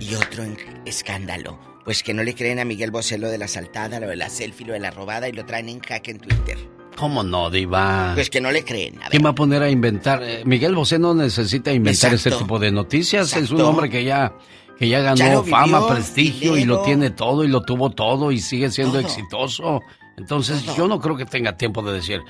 Y 0.00 0.14
otro 0.14 0.44
escándalo, 0.84 1.58
pues 1.84 2.02
que 2.02 2.12
no 2.14 2.22
le 2.22 2.34
creen 2.34 2.58
a 2.58 2.64
Miguel 2.64 2.90
Bosé 2.90 3.16
lo 3.18 3.28
de 3.30 3.38
la 3.38 3.48
saltada, 3.48 4.00
lo 4.00 4.08
de 4.08 4.16
la 4.16 4.28
selfie, 4.28 4.66
lo 4.66 4.74
de 4.74 4.80
la 4.80 4.90
robada, 4.90 5.28
y 5.28 5.32
lo 5.32 5.46
traen 5.46 5.68
en 5.68 5.80
jaque 5.80 6.10
en 6.10 6.18
Twitter. 6.18 6.58
¿Cómo 6.96 7.22
no, 7.22 7.48
Diva? 7.48 8.10
Pues 8.14 8.28
que 8.28 8.40
no 8.40 8.50
le 8.50 8.64
creen. 8.64 9.00
A 9.02 9.08
¿Quién 9.08 9.24
va 9.24 9.30
a 9.30 9.34
poner 9.34 9.62
a 9.62 9.70
inventar? 9.70 10.20
Eh, 10.22 10.42
Miguel 10.44 10.74
Bosé 10.74 10.98
no 10.98 11.14
necesita 11.14 11.72
inventar 11.72 12.12
Exacto. 12.12 12.28
ese 12.36 12.42
tipo 12.44 12.58
de 12.58 12.72
noticias. 12.72 13.34
Es 13.36 13.50
un 13.52 13.60
hombre 13.60 13.88
que 13.88 14.02
ya, 14.02 14.34
que 14.76 14.88
ya 14.88 14.98
ganó 15.00 15.16
Ya 15.16 15.32
lo 15.34 15.42
vivió, 15.42 15.56
fama, 15.56 15.88
prestigio 15.88 16.56
y 16.56 16.64
lo 16.64 16.82
tiene 16.82 17.10
todo 17.10 17.44
y 17.44 17.48
lo 17.48 17.62
tuvo 17.62 17.90
todo 17.90 18.32
y 18.32 18.40
sigue 18.40 18.70
siendo 18.72 18.94
Todo. 18.94 19.02
exitoso. 19.02 19.80
Entonces 20.18 20.64
yo 20.76 20.88
no 20.88 21.00
creo 21.00 21.16
que 21.16 21.24
tenga 21.24 21.56
tiempo 21.56 21.80
de 21.82 21.92
decir, 21.94 22.20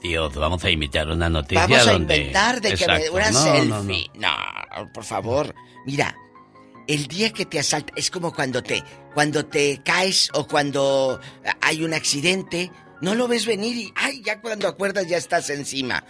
tío, 0.00 0.30
vamos 0.30 0.64
a 0.64 0.70
invitar 0.70 1.08
una 1.08 1.28
noticia 1.28 1.66
Vamos 1.66 1.86
a 1.86 1.92
donde... 1.92 2.16
inventar 2.16 2.60
de 2.60 2.74
que 2.74 2.86
me 2.86 3.10
una 3.10 3.30
No, 3.30 3.44
no, 3.44 3.64
no. 3.64 3.82
selfie. 3.84 4.10
No, 4.14 4.30
por 4.92 5.04
favor. 5.04 5.54
Mira, 5.84 6.16
el 6.88 7.06
día 7.06 7.32
que 7.32 7.44
te 7.44 7.58
asalta 7.58 7.92
es 7.96 8.10
como 8.10 8.32
cuando 8.32 8.62
te 8.62 8.82
cuando 9.12 9.44
te 9.46 9.80
caes 9.84 10.30
o 10.32 10.46
cuando 10.48 11.20
hay 11.60 11.84
un 11.84 11.94
accidente, 11.94 12.72
no 13.00 13.14
lo 13.14 13.28
ves 13.28 13.46
venir 13.46 13.76
y 13.76 13.92
ay, 13.94 14.22
ya 14.24 14.40
cuando 14.40 14.66
acuerdas 14.66 15.06
ya 15.06 15.18
estás 15.18 15.50
encima. 15.50 16.02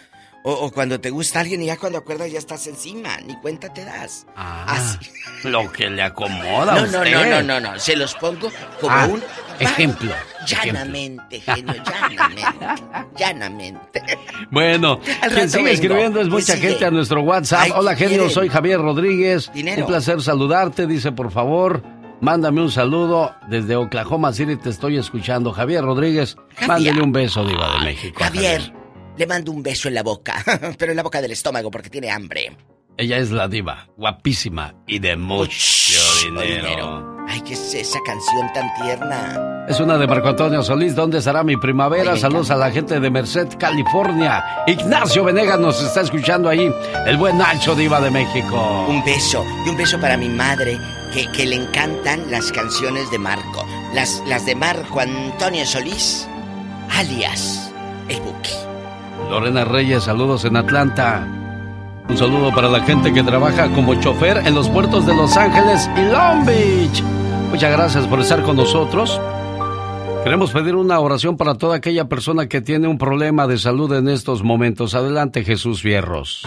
O, 0.47 0.51
o 0.53 0.71
cuando 0.71 0.99
te 1.01 1.09
gusta 1.09 1.39
alguien 1.39 1.61
y 1.63 1.65
ya 1.65 1.77
cuando 1.77 1.97
acuerdas 1.97 2.31
ya 2.31 2.37
estás 2.37 2.67
encima, 2.67 3.17
ni 3.25 3.35
cuenta 3.41 3.73
te 3.73 3.83
das. 3.83 4.27
Ah, 4.35 4.95
lo 5.43 5.71
que 5.71 5.89
le 5.89 6.03
acomoda 6.03 6.73
a 6.73 6.75
No, 6.75 6.81
no, 6.81 6.99
usted. 6.99 7.11
no, 7.13 7.25
no, 7.25 7.41
no, 7.41 7.59
no, 7.73 7.79
se 7.79 7.95
los 7.95 8.13
pongo 8.13 8.51
como 8.79 8.93
Ah, 8.95 9.07
un 9.07 9.23
ejemplo, 9.59 10.11
Llanamente, 10.45 11.39
genio, 11.41 11.73
llanamente. 11.83 12.65
llanamente. 13.17 14.03
Bueno, 14.51 14.99
quien 15.33 15.49
sigue 15.49 15.63
vengo. 15.63 15.73
escribiendo 15.73 16.19
es 16.19 16.25
¿Quién 16.27 16.33
mucha 16.39 16.53
sigue? 16.55 16.69
gente 16.69 16.85
a 16.85 16.91
nuestro 16.91 17.21
WhatsApp. 17.21 17.61
Ay, 17.63 17.71
Hola, 17.75 17.95
¿quién 17.95 18.09
genio, 18.11 18.29
soy 18.29 18.49
Javier 18.49 18.79
Rodríguez. 18.79 19.51
Dinero. 19.53 19.81
Un 19.81 19.87
placer 19.87 20.21
saludarte. 20.21 20.85
Dice, 20.85 21.11
por 21.11 21.31
favor, 21.31 21.81
mándame 22.21 22.61
un 22.61 22.69
saludo. 22.71 23.33
Desde 23.47 23.75
Oklahoma 23.75 24.31
City 24.33 24.55
te 24.57 24.69
estoy 24.69 24.97
escuchando. 24.97 25.51
Javier 25.51 25.83
Rodríguez, 25.83 26.35
Javier. 26.55 26.67
mándele 26.67 27.01
un 27.01 27.11
beso, 27.11 27.43
Diva 27.43 27.79
de 27.79 27.85
México. 27.85 28.21
a 28.23 28.25
Javier, 28.27 28.71
le 29.17 29.27
mando 29.27 29.51
un 29.51 29.63
beso 29.63 29.87
en 29.87 29.95
la 29.95 30.03
boca, 30.03 30.43
pero 30.77 30.91
en 30.91 30.97
la 30.97 31.03
boca 31.03 31.21
del 31.21 31.31
estómago 31.31 31.71
porque 31.71 31.89
tiene 31.89 32.11
hambre. 32.11 32.55
Ella 32.97 33.17
es 33.17 33.31
la 33.31 33.47
diva, 33.47 33.89
guapísima 33.97 34.73
y 34.87 34.99
de 34.99 35.17
mucho 35.17 35.99
dinero. 36.23 37.13
Ay, 37.27 37.41
¿qué 37.41 37.53
es 37.53 37.73
esa 37.73 37.99
canción 38.05 38.53
tan 38.53 38.73
tierna? 38.75 39.65
Es 39.67 39.79
una 39.79 39.97
de 39.97 40.07
Marco 40.07 40.29
Antonio 40.29 40.61
Solís. 40.63 40.95
¿Dónde 40.95 41.17
estará 41.17 41.43
mi 41.43 41.57
primavera? 41.57 42.13
Ay, 42.13 42.19
Saludos 42.19 42.51
a 42.51 42.55
la 42.55 42.71
gente 42.71 42.99
de 42.99 43.09
Merced, 43.09 43.47
California. 43.57 44.63
Ignacio 44.67 45.23
Venegas 45.25 45.59
nos 45.59 45.81
está 45.81 46.01
escuchando 46.01 46.47
ahí. 46.47 46.71
El 47.07 47.17
buen 47.17 47.37
Nacho 47.37 47.75
Diva 47.75 47.99
de 47.99 48.11
México. 48.11 48.85
Un 48.87 49.03
beso. 49.03 49.43
Y 49.65 49.69
un 49.69 49.75
beso 49.77 49.99
para 49.99 50.15
mi 50.17 50.29
madre, 50.29 50.77
que, 51.13 51.29
que 51.31 51.47
le 51.47 51.55
encantan 51.55 52.29
las 52.29 52.51
canciones 52.51 53.09
de 53.11 53.17
Marco. 53.17 53.65
Las, 53.93 54.21
las 54.27 54.45
de 54.45 54.55
Marco 54.55 54.99
Antonio 54.99 55.65
Solís, 55.65 56.27
alias 56.91 57.73
El 58.07 58.21
Buki. 58.21 58.74
Lorena 59.29 59.65
Reyes, 59.65 60.03
saludos 60.03 60.45
en 60.45 60.55
Atlanta. 60.57 61.27
Un 62.07 62.17
saludo 62.17 62.53
para 62.53 62.69
la 62.69 62.81
gente 62.81 63.11
que 63.11 63.23
trabaja 63.23 63.69
como 63.73 63.95
chofer 63.95 64.37
en 64.45 64.53
los 64.53 64.69
puertos 64.69 65.05
de 65.05 65.15
Los 65.15 65.35
Ángeles 65.35 65.89
y 65.97 66.01
Long 66.11 66.45
Beach. 66.45 67.03
Muchas 67.49 67.71
gracias 67.71 68.07
por 68.07 68.19
estar 68.19 68.43
con 68.43 68.55
nosotros. 68.55 69.19
Queremos 70.23 70.51
pedir 70.51 70.75
una 70.75 70.99
oración 70.99 71.37
para 71.37 71.55
toda 71.55 71.75
aquella 71.75 72.05
persona 72.05 72.47
que 72.47 72.61
tiene 72.61 72.87
un 72.87 72.97
problema 72.97 73.47
de 73.47 73.57
salud 73.57 73.93
en 73.93 74.09
estos 74.09 74.43
momentos. 74.43 74.95
Adelante, 74.95 75.43
Jesús 75.43 75.81
Fierros. 75.81 76.43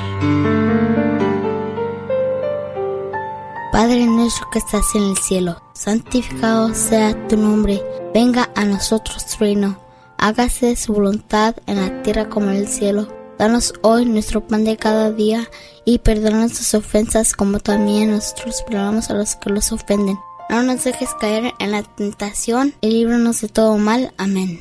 Padre 3.72 4.06
nuestro 4.06 4.50
que 4.50 4.58
estás 4.58 4.94
en 4.96 5.04
el 5.04 5.16
cielo, 5.16 5.62
santificado 5.72 6.74
sea 6.74 7.14
tu 7.28 7.36
nombre, 7.36 7.80
venga 8.12 8.50
a 8.56 8.64
nosotros 8.64 9.24
tu 9.26 9.44
reino, 9.44 9.76
hágase 10.18 10.76
su 10.76 10.92
voluntad 10.92 11.56
en 11.66 11.76
la 11.76 12.02
tierra 12.02 12.28
como 12.28 12.50
en 12.50 12.56
el 12.56 12.68
cielo. 12.68 13.08
Danos 13.38 13.72
hoy 13.82 14.04
nuestro 14.04 14.46
pan 14.46 14.64
de 14.64 14.76
cada 14.76 15.12
día 15.12 15.48
y 15.84 16.00
perdona 16.00 16.40
nuestras 16.40 16.74
ofensas 16.74 17.34
como 17.34 17.60
también 17.60 18.10
nosotros 18.10 18.62
perdonamos 18.66 19.10
a 19.10 19.14
los 19.14 19.36
que 19.36 19.50
los 19.50 19.72
ofenden. 19.72 20.18
No 20.50 20.62
nos 20.62 20.82
dejes 20.82 21.10
caer 21.20 21.52
en 21.60 21.70
la 21.70 21.82
tentación 21.82 22.74
y 22.80 22.90
líbranos 22.90 23.40
de 23.40 23.48
todo 23.48 23.78
mal. 23.78 24.12
Amén. 24.16 24.60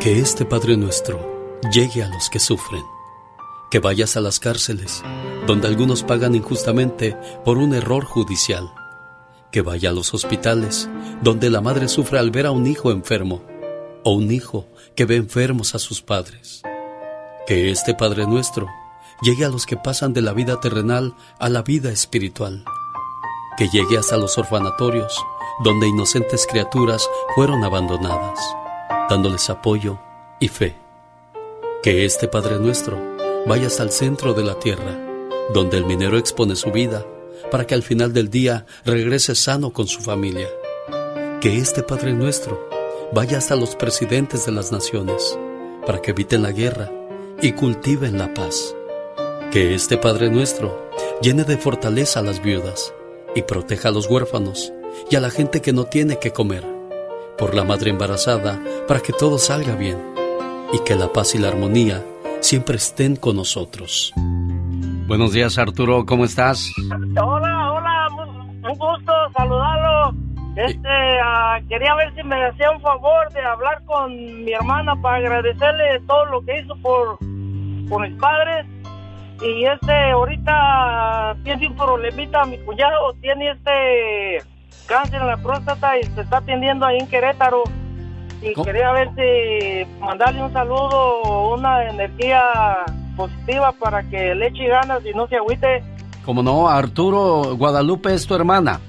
Que 0.00 0.20
este 0.20 0.44
Padre 0.44 0.76
nuestro 0.76 1.58
llegue 1.72 2.04
a 2.04 2.08
los 2.08 2.30
que 2.30 2.38
sufren. 2.38 2.84
Que 3.70 3.80
vayas 3.80 4.16
a 4.16 4.20
las 4.20 4.38
cárceles, 4.38 5.02
donde 5.46 5.66
algunos 5.66 6.04
pagan 6.04 6.34
injustamente 6.34 7.16
por 7.44 7.58
un 7.58 7.74
error 7.74 8.04
judicial. 8.04 8.70
Que 9.50 9.60
vaya 9.60 9.90
a 9.90 9.92
los 9.92 10.14
hospitales, 10.14 10.88
donde 11.22 11.50
la 11.50 11.60
madre 11.60 11.88
sufre 11.88 12.18
al 12.18 12.30
ver 12.30 12.46
a 12.46 12.50
un 12.50 12.66
hijo 12.66 12.92
enfermo, 12.92 13.42
o 14.04 14.12
un 14.12 14.30
hijo 14.30 14.66
que 14.94 15.04
ve 15.04 15.16
enfermos 15.16 15.74
a 15.74 15.78
sus 15.78 16.02
padres. 16.02 16.62
Que 17.46 17.70
este 17.70 17.94
Padre 17.94 18.26
nuestro 18.26 18.68
llegue 19.22 19.44
a 19.44 19.48
los 19.48 19.66
que 19.66 19.76
pasan 19.76 20.12
de 20.12 20.22
la 20.22 20.32
vida 20.32 20.60
terrenal 20.60 21.14
a 21.38 21.48
la 21.48 21.62
vida 21.62 21.90
espiritual. 21.90 22.64
Que 23.56 23.68
llegue 23.68 23.98
hasta 23.98 24.16
los 24.16 24.38
orfanatorios, 24.38 25.24
donde 25.64 25.88
inocentes 25.88 26.46
criaturas 26.46 27.08
fueron 27.34 27.64
abandonadas, 27.64 28.38
dándoles 29.08 29.50
apoyo 29.50 29.98
y 30.40 30.48
fe. 30.48 30.76
Que 31.82 32.04
este 32.04 32.28
Padre 32.28 32.58
nuestro 32.58 33.00
vaya 33.46 33.68
hasta 33.68 33.82
el 33.82 33.90
centro 33.90 34.34
de 34.34 34.44
la 34.44 34.58
tierra, 34.58 34.98
donde 35.52 35.78
el 35.78 35.86
minero 35.86 36.18
expone 36.18 36.54
su 36.54 36.70
vida, 36.70 37.04
para 37.50 37.66
que 37.66 37.74
al 37.74 37.82
final 37.82 38.12
del 38.12 38.30
día 38.30 38.66
regrese 38.84 39.34
sano 39.34 39.72
con 39.72 39.88
su 39.88 40.00
familia. 40.00 40.48
Que 41.40 41.56
este 41.56 41.82
Padre 41.82 42.12
nuestro 42.12 42.67
vaya 43.12 43.38
hasta 43.38 43.56
los 43.56 43.74
presidentes 43.74 44.46
de 44.46 44.52
las 44.52 44.72
naciones, 44.72 45.38
para 45.86 46.00
que 46.00 46.10
eviten 46.10 46.42
la 46.42 46.52
guerra 46.52 46.90
y 47.40 47.52
cultiven 47.52 48.18
la 48.18 48.32
paz. 48.34 48.74
Que 49.50 49.74
este 49.74 49.96
Padre 49.96 50.30
nuestro 50.30 50.90
llene 51.22 51.44
de 51.44 51.56
fortaleza 51.56 52.20
a 52.20 52.22
las 52.22 52.42
viudas 52.42 52.92
y 53.34 53.42
proteja 53.42 53.88
a 53.88 53.92
los 53.92 54.08
huérfanos 54.08 54.72
y 55.10 55.16
a 55.16 55.20
la 55.20 55.30
gente 55.30 55.62
que 55.62 55.72
no 55.72 55.84
tiene 55.84 56.18
que 56.18 56.32
comer. 56.32 56.64
Por 57.38 57.54
la 57.54 57.64
madre 57.64 57.90
embarazada, 57.90 58.60
para 58.86 59.00
que 59.00 59.12
todo 59.12 59.38
salga 59.38 59.74
bien 59.74 59.98
y 60.72 60.80
que 60.80 60.96
la 60.96 61.12
paz 61.12 61.34
y 61.34 61.38
la 61.38 61.48
armonía 61.48 62.04
siempre 62.40 62.76
estén 62.76 63.16
con 63.16 63.36
nosotros. 63.36 64.12
Buenos 65.06 65.32
días 65.32 65.56
Arturo, 65.56 66.04
¿cómo 66.04 66.24
estás? 66.24 66.70
Hola, 66.90 67.72
hola, 67.72 68.08
un 68.18 68.78
gusto 68.78 69.12
saludarlo. 69.34 69.77
Este, 70.58 71.20
ah, 71.22 71.60
quería 71.68 71.94
ver 71.94 72.12
si 72.16 72.22
me 72.24 72.44
hacía 72.44 72.72
un 72.72 72.80
favor 72.80 73.32
de 73.32 73.40
hablar 73.40 73.80
con 73.84 74.12
mi 74.44 74.52
hermana 74.52 75.00
para 75.00 75.18
agradecerle 75.18 76.00
todo 76.08 76.24
lo 76.26 76.44
que 76.44 76.58
hizo 76.58 76.74
por, 76.82 77.16
por 77.88 78.08
mis 78.08 78.18
padres. 78.20 78.66
Y 79.40 79.64
este, 79.64 80.10
ahorita 80.10 81.36
tiene 81.44 81.68
un 81.68 81.76
problemita, 81.76 82.44
mi 82.46 82.58
cuñado 82.58 83.12
tiene 83.20 83.52
este 83.52 84.44
cáncer 84.86 85.20
en 85.20 85.28
la 85.28 85.36
próstata 85.36 85.96
y 85.96 86.02
se 86.02 86.22
está 86.22 86.38
atendiendo 86.38 86.86
ahí 86.86 86.98
en 86.98 87.06
Querétaro. 87.06 87.62
Y 88.42 88.52
quería 88.60 88.90
ver 88.90 89.10
si 89.14 90.00
mandarle 90.00 90.42
un 90.42 90.52
saludo 90.52 91.52
una 91.54 91.88
energía 91.88 92.42
positiva 93.16 93.70
para 93.78 94.02
que 94.02 94.34
le 94.34 94.48
eche 94.48 94.66
ganas 94.66 95.06
y 95.06 95.12
no 95.14 95.28
se 95.28 95.36
agüite. 95.36 95.84
Como 96.24 96.42
no, 96.42 96.68
Arturo 96.68 97.56
Guadalupe 97.56 98.12
es 98.12 98.26
tu 98.26 98.34
hermana. 98.34 98.80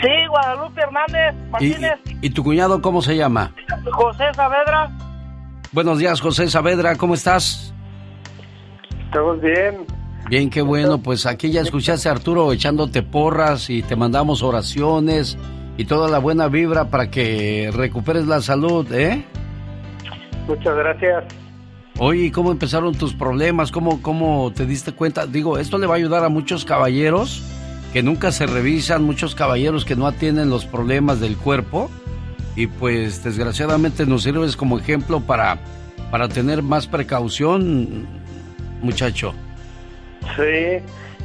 Sí, 0.00 0.26
Guadalupe 0.28 0.80
Hernández 0.80 1.34
Martínez. 1.50 1.98
¿Y, 2.20 2.30
tu 2.30 2.44
cuñado 2.44 2.82
cómo 2.82 3.00
se 3.02 3.16
llama? 3.16 3.52
José 3.92 4.24
Saavedra. 4.34 4.90
Buenos 5.72 5.98
días, 5.98 6.20
José 6.20 6.48
Saavedra, 6.48 6.96
¿cómo 6.96 7.14
estás? 7.14 7.72
Estamos 9.06 9.40
bien. 9.40 9.86
Bien, 10.28 10.50
qué 10.50 10.60
bueno. 10.60 10.98
Pues 10.98 11.24
aquí 11.26 11.50
ya 11.50 11.62
escuchaste 11.62 12.08
a 12.08 12.12
Arturo 12.12 12.52
echándote 12.52 13.02
porras 13.02 13.70
y 13.70 13.82
te 13.82 13.96
mandamos 13.96 14.42
oraciones 14.42 15.38
y 15.76 15.84
toda 15.84 16.10
la 16.10 16.18
buena 16.18 16.48
vibra 16.48 16.90
para 16.90 17.10
que 17.10 17.70
recuperes 17.74 18.26
la 18.26 18.40
salud, 18.40 18.90
¿eh? 18.92 19.24
Muchas 20.48 20.76
gracias. 20.76 21.24
Oye, 21.98 22.30
¿cómo 22.30 22.50
empezaron 22.50 22.94
tus 22.94 23.14
problemas? 23.14 23.72
¿Cómo, 23.72 24.02
¿Cómo 24.02 24.52
te 24.54 24.66
diste 24.66 24.92
cuenta? 24.92 25.26
Digo, 25.26 25.58
esto 25.58 25.78
le 25.78 25.86
va 25.86 25.94
a 25.94 25.96
ayudar 25.96 26.24
a 26.24 26.28
muchos 26.28 26.64
caballeros 26.64 27.42
que 27.92 28.02
nunca 28.02 28.32
se 28.32 28.46
revisan, 28.46 29.02
muchos 29.02 29.34
caballeros 29.34 29.84
que 29.84 29.96
no 29.96 30.06
atienden 30.06 30.50
los 30.50 30.66
problemas 30.66 31.20
del 31.20 31.36
cuerpo 31.36 31.90
y 32.56 32.66
pues 32.66 33.22
desgraciadamente 33.22 34.06
nos 34.06 34.22
sirves 34.22 34.56
como 34.56 34.78
ejemplo 34.78 35.20
para, 35.20 35.58
para 36.10 36.28
tener 36.28 36.62
más 36.62 36.86
precaución, 36.86 38.06
muchacho. 38.82 39.34
Sí, 40.36 40.82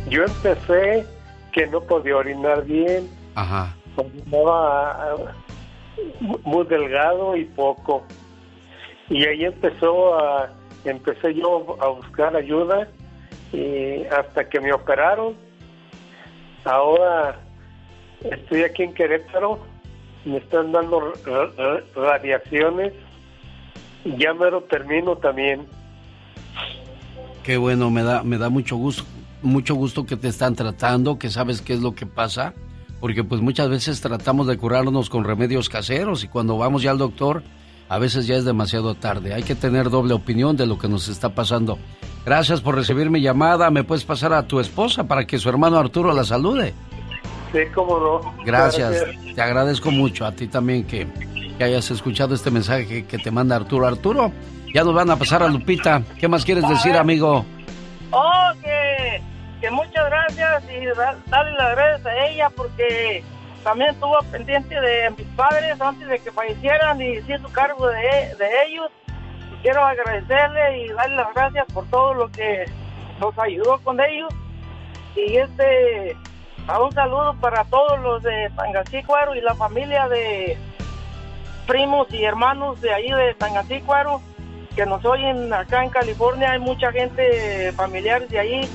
yo 0.10 0.24
empecé 0.24 1.06
que 1.52 1.68
no 1.68 1.82
podía 1.82 2.18
orinar 2.18 2.66
bien. 2.66 3.10
Ajá. 3.36 3.76
Orinaba 3.96 4.92
ah, 4.92 5.16
muy 6.44 6.66
delgado 6.66 7.36
y 7.36 7.46
poco. 7.46 8.04
Y 9.10 9.26
ahí 9.26 9.46
empezó 9.46 10.18
a, 10.18 10.50
empecé 10.86 11.34
yo 11.34 11.78
a 11.82 11.88
buscar 11.90 12.36
ayuda 12.36 12.88
y 13.52 14.04
hasta 14.06 14.48
que 14.50 14.60
me 14.60 14.74
operaron. 14.74 15.36
Ahora 16.64 17.40
estoy 18.24 18.64
aquí 18.64 18.84
en 18.84 18.94
Querétaro, 18.94 19.60
me 20.26 20.38
están 20.38 20.72
dando 20.72 21.14
radiaciones. 21.96 22.94
Ya 24.18 24.34
me 24.34 24.50
lo 24.50 24.62
termino 24.64 25.16
también. 25.16 25.66
Qué 27.44 27.58
bueno, 27.58 27.90
me 27.90 28.04
da, 28.04 28.24
me 28.24 28.38
da 28.38 28.50
mucho 28.50 28.76
gusto, 28.76 29.04
mucho 29.42 29.76
gusto 29.76 30.06
que 30.06 30.18
te 30.18 30.28
están 30.28 30.56
tratando, 30.56 31.18
que 31.18 31.30
sabes 31.30 31.62
qué 31.62 31.74
es 31.74 31.82
lo 31.82 31.96
que 31.96 32.06
pasa, 32.06 32.54
porque 33.00 33.24
pues 33.24 33.42
muchas 33.42 33.70
veces 33.70 34.02
tratamos 34.02 34.48
de 34.48 34.58
curarnos 34.58 35.10
con 35.10 35.24
remedios 35.24 35.70
caseros 35.70 36.24
y 36.24 36.28
cuando 36.28 36.58
vamos 36.58 36.84
ya 36.84 36.92
al 36.92 37.00
doctor, 37.00 37.44
a 37.90 37.98
veces 37.98 38.28
ya 38.28 38.36
es 38.36 38.46
demasiado 38.46 38.96
tarde. 38.96 39.34
Hay 39.34 39.44
que 39.44 39.56
tener 39.56 39.90
doble 39.90 40.14
opinión 40.14 40.56
de 40.56 40.68
lo 40.68 40.78
que 40.78 40.88
nos 40.88 41.08
está 41.08 41.30
pasando. 41.30 41.80
Gracias 42.26 42.62
por 42.62 42.76
recibir 42.76 43.10
mi 43.10 43.22
llamada. 43.22 43.70
¿Me 43.72 43.84
puedes 43.84 44.04
pasar 44.04 44.34
a 44.34 44.44
tu 44.44 44.60
esposa 44.60 45.06
para 45.06 45.26
que 45.26 45.40
su 45.40 45.50
hermano 45.50 45.78
Arturo 45.78 46.14
la 46.14 46.24
salude? 46.24 46.74
Sí, 47.52 47.60
cómo 47.74 48.00
no. 48.00 48.44
Gracias. 48.46 49.06
Te 49.36 49.42
agradezco 49.42 49.92
mucho 49.92 50.26
a 50.26 50.32
ti 50.32 50.48
también 50.48 50.86
que, 50.86 51.08
que 51.58 51.64
hayas 51.64 51.90
escuchado 51.92 52.36
este 52.36 52.52
mensaje 52.52 53.06
que 53.06 53.18
te 53.18 53.32
manda 53.32 53.56
Arturo. 53.56 53.88
Arturo, 53.88 54.32
ya 54.74 54.84
nos 54.84 54.94
van 54.94 55.10
a 55.10 55.16
pasar 55.16 55.44
a 55.44 55.48
Lupita. 55.48 56.04
¿Qué 56.20 56.28
más 56.28 56.46
quieres 56.46 56.68
decir, 56.70 56.96
amigo? 56.96 57.46
Oh, 58.12 58.52
que, 58.62 59.22
que 59.60 59.72
muchas 59.72 60.06
gracias 60.06 60.64
y 60.66 60.86
darle 61.30 61.52
las 61.58 61.76
gracias 61.76 62.06
a 62.06 62.26
ella 62.28 62.50
porque 62.56 63.24
también 63.64 63.92
estuvo 63.92 64.18
pendiente 64.32 64.80
de 64.80 65.10
mis 65.18 65.28
padres 65.36 65.80
antes 65.80 66.08
de 66.08 66.20
que 66.20 66.32
fallecieran 66.32 67.02
y 67.02 67.18
hizo 67.18 67.50
cargo 67.52 67.88
de, 67.88 68.36
de 68.38 68.50
ellos. 68.68 68.90
Quiero 69.62 69.84
agradecerle 69.86 70.80
y 70.80 70.88
darle 70.90 71.16
las 71.18 71.34
gracias 71.34 71.66
por 71.74 71.86
todo 71.88 72.14
lo 72.14 72.32
que 72.32 72.66
nos 73.20 73.38
ayudó 73.38 73.80
con 73.80 74.00
ellos. 74.02 74.34
Y 75.16 75.36
este, 75.38 76.16
a 76.68 76.82
un 76.82 76.92
saludo 76.92 77.36
para 77.40 77.64
todos 77.66 78.00
los 78.00 78.24
de 78.24 78.50
Tangasícuaro 78.56 79.36
y 79.36 79.42
la 79.42 79.56
familia 79.56 80.08
de 80.08 80.58
primos 81.68 82.12
y 82.12 82.24
hermanos 82.24 82.82
de 82.82 82.94
ahí 82.94 83.12
de 83.12 83.34
Tangasícuaro 83.36 84.22
que 84.76 84.86
nos 84.86 85.04
oyen 85.06 85.54
acá 85.54 85.84
en 85.84 85.90
California. 85.90 86.52
Hay 86.52 86.60
mucha 86.60 86.92
gente 86.92 87.72
familiares 87.74 88.30
de 88.30 88.40
ahí. 88.40 88.70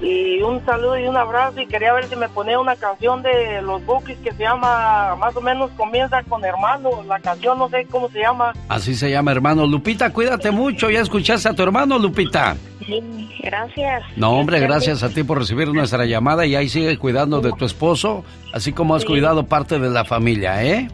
Y 0.00 0.40
un 0.42 0.64
saludo 0.64 0.98
y 0.98 1.06
un 1.06 1.16
abrazo. 1.16 1.60
Y 1.60 1.66
quería 1.66 1.92
ver 1.92 2.06
si 2.06 2.16
me 2.16 2.28
ponía 2.28 2.58
una 2.58 2.74
canción 2.76 3.22
de 3.22 3.60
los 3.62 3.84
Bookies 3.84 4.18
que 4.18 4.32
se 4.32 4.42
llama, 4.42 5.14
más 5.16 5.36
o 5.36 5.40
menos 5.40 5.70
comienza 5.76 6.22
con 6.22 6.44
hermano. 6.44 6.88
La 7.06 7.18
canción 7.20 7.58
no 7.58 7.68
sé 7.68 7.86
cómo 7.90 8.08
se 8.10 8.20
llama. 8.20 8.52
Así 8.68 8.94
se 8.94 9.10
llama, 9.10 9.32
hermano. 9.32 9.66
Lupita, 9.66 10.12
cuídate 10.12 10.50
mucho. 10.50 10.90
¿Ya 10.90 11.00
escuchaste 11.00 11.50
a 11.50 11.54
tu 11.54 11.62
hermano, 11.62 11.98
Lupita? 11.98 12.56
Sí, 12.86 13.28
gracias. 13.42 14.02
No, 14.16 14.32
hombre, 14.32 14.58
gracias 14.60 15.02
a 15.02 15.10
ti 15.10 15.22
por 15.22 15.38
recibir 15.38 15.68
nuestra 15.68 16.06
llamada 16.06 16.46
y 16.46 16.56
ahí 16.56 16.68
sigue 16.68 16.96
cuidando 16.96 17.40
de 17.40 17.52
tu 17.52 17.64
esposo, 17.66 18.24
así 18.52 18.72
como 18.72 18.94
has 18.94 19.04
cuidado 19.04 19.46
parte 19.46 19.78
de 19.78 19.90
la 19.90 20.04
familia, 20.04 20.64
¿eh? 20.64 20.88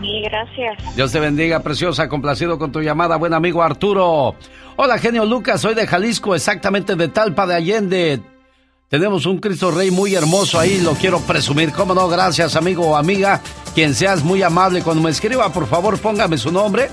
Sí, 0.00 0.22
gracias. 0.22 0.96
Dios 0.96 1.12
te 1.12 1.20
bendiga, 1.20 1.60
preciosa, 1.60 2.08
complacido 2.08 2.58
con 2.58 2.72
tu 2.72 2.80
llamada, 2.80 3.16
buen 3.16 3.34
amigo 3.34 3.62
Arturo. 3.62 4.36
Hola, 4.76 4.98
genio 4.98 5.24
Lucas, 5.24 5.60
soy 5.60 5.74
de 5.74 5.86
Jalisco, 5.86 6.34
exactamente 6.34 6.96
de 6.96 7.08
Talpa 7.08 7.46
de 7.46 7.54
Allende. 7.54 8.20
Tenemos 8.88 9.26
un 9.26 9.38
Cristo 9.38 9.70
Rey 9.70 9.90
muy 9.90 10.14
hermoso 10.14 10.60
ahí, 10.60 10.80
lo 10.80 10.92
quiero 10.94 11.18
presumir. 11.20 11.72
¿Cómo 11.72 11.94
no? 11.94 12.06
Gracias, 12.08 12.54
amigo 12.54 12.86
o 12.86 12.96
amiga. 12.96 13.40
Quien 13.74 13.94
seas 13.94 14.22
muy 14.22 14.42
amable, 14.42 14.82
cuando 14.82 15.02
me 15.02 15.10
escriba, 15.10 15.52
por 15.52 15.66
favor, 15.66 15.98
póngame 15.98 16.38
su 16.38 16.52
nombre 16.52 16.90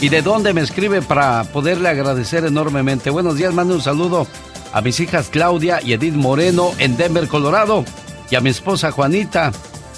y 0.00 0.08
de 0.08 0.22
dónde 0.22 0.54
me 0.54 0.62
escribe 0.62 1.02
para 1.02 1.44
poderle 1.44 1.88
agradecer 1.88 2.44
enormemente. 2.44 3.10
Buenos 3.10 3.36
días, 3.36 3.52
mando 3.52 3.74
un 3.74 3.82
saludo 3.82 4.26
a 4.72 4.80
mis 4.80 4.98
hijas 5.00 5.28
Claudia 5.28 5.80
y 5.82 5.92
Edith 5.92 6.14
Moreno 6.14 6.70
en 6.78 6.96
Denver, 6.96 7.28
Colorado, 7.28 7.84
y 8.30 8.36
a 8.36 8.40
mi 8.40 8.50
esposa 8.50 8.90
Juanita. 8.90 9.52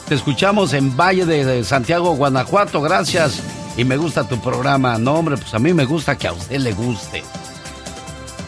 Te 0.08 0.14
escuchamos 0.14 0.72
en 0.72 0.96
Valle 0.96 1.24
de 1.24 1.62
Santiago, 1.62 2.16
Guanajuato. 2.16 2.80
Gracias. 2.80 3.40
Y 3.76 3.84
me 3.84 3.96
gusta 3.96 4.28
tu 4.28 4.38
programa. 4.40 4.98
No, 4.98 5.14
hombre, 5.14 5.36
pues 5.36 5.52
a 5.54 5.58
mí 5.58 5.72
me 5.72 5.84
gusta 5.84 6.16
que 6.16 6.28
a 6.28 6.32
usted 6.32 6.58
le 6.58 6.72
guste. 6.72 7.22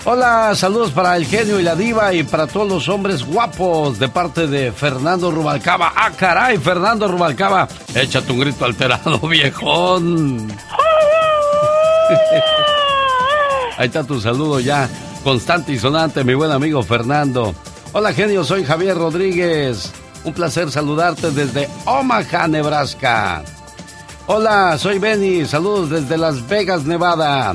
Hola, 0.09 0.55
saludos 0.55 0.93
para 0.93 1.16
el 1.16 1.27
genio 1.27 1.59
y 1.59 1.65
la 1.65 1.74
diva 1.74 2.15
y 2.15 2.23
para 2.23 2.47
todos 2.47 2.69
los 2.69 2.89
hombres 2.89 3.24
guapos 3.24 3.99
de 3.99 4.09
parte 4.09 4.47
de 4.47 4.70
Fernando 4.70 5.33
Rubalcaba. 5.33 5.93
Ah, 5.97 6.12
caray, 6.16 6.59
Fernando 6.59 7.09
Rubalcaba. 7.09 7.66
Échate 7.93 8.31
un 8.31 8.39
grito 8.39 8.65
alterado, 8.65 9.19
viejón. 9.28 10.47
Ahí 13.77 13.87
está 13.89 14.05
tu 14.05 14.20
saludo 14.20 14.61
ya, 14.61 14.89
constante 15.24 15.73
y 15.73 15.78
sonante, 15.78 16.23
mi 16.23 16.35
buen 16.35 16.53
amigo 16.53 16.85
Fernando. 16.85 17.53
Hola, 17.93 18.12
genio, 18.12 18.45
soy 18.45 18.65
Javier 18.65 18.97
Rodríguez. 18.97 19.93
Un 20.23 20.33
placer 20.33 20.70
saludarte 20.70 21.33
desde 21.33 21.69
Omaha, 21.85 22.47
Nebraska. 22.47 23.43
Hola, 24.28 24.78
soy 24.78 25.01
Benny. 25.01 25.45
Saludos 25.47 25.91
desde 25.91 26.16
Las 26.16 26.47
Vegas, 26.47 26.85
Nevada. 26.85 27.53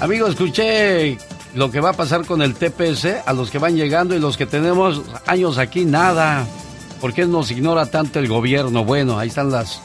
Amigo, 0.00 0.26
escuché 0.26 1.16
lo 1.56 1.70
que 1.70 1.80
va 1.80 1.90
a 1.90 1.92
pasar 1.94 2.26
con 2.26 2.42
el 2.42 2.54
TPS 2.54 3.06
a 3.24 3.32
los 3.32 3.50
que 3.50 3.58
van 3.58 3.76
llegando 3.76 4.14
y 4.14 4.20
los 4.20 4.36
que 4.36 4.44
tenemos 4.44 5.00
años 5.26 5.56
aquí, 5.56 5.86
nada. 5.86 6.46
¿Por 7.00 7.14
qué 7.14 7.24
nos 7.24 7.50
ignora 7.50 7.86
tanto 7.86 8.18
el 8.18 8.28
gobierno? 8.28 8.84
Bueno, 8.84 9.18
ahí 9.18 9.28
están 9.28 9.50
las, 9.50 9.80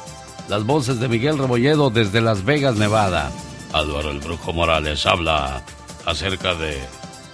las 0.49 0.65
voces 0.65 0.99
de 0.99 1.07
Miguel 1.07 1.37
Rebolledo 1.37 1.89
desde 1.89 2.19
Las 2.19 2.43
Vegas, 2.43 2.75
Nevada. 2.75 3.31
Álvaro 3.71 4.11
el 4.11 4.19
Brujo 4.19 4.51
Morales 4.51 5.05
habla 5.05 5.61
acerca 6.05 6.55
de 6.55 6.77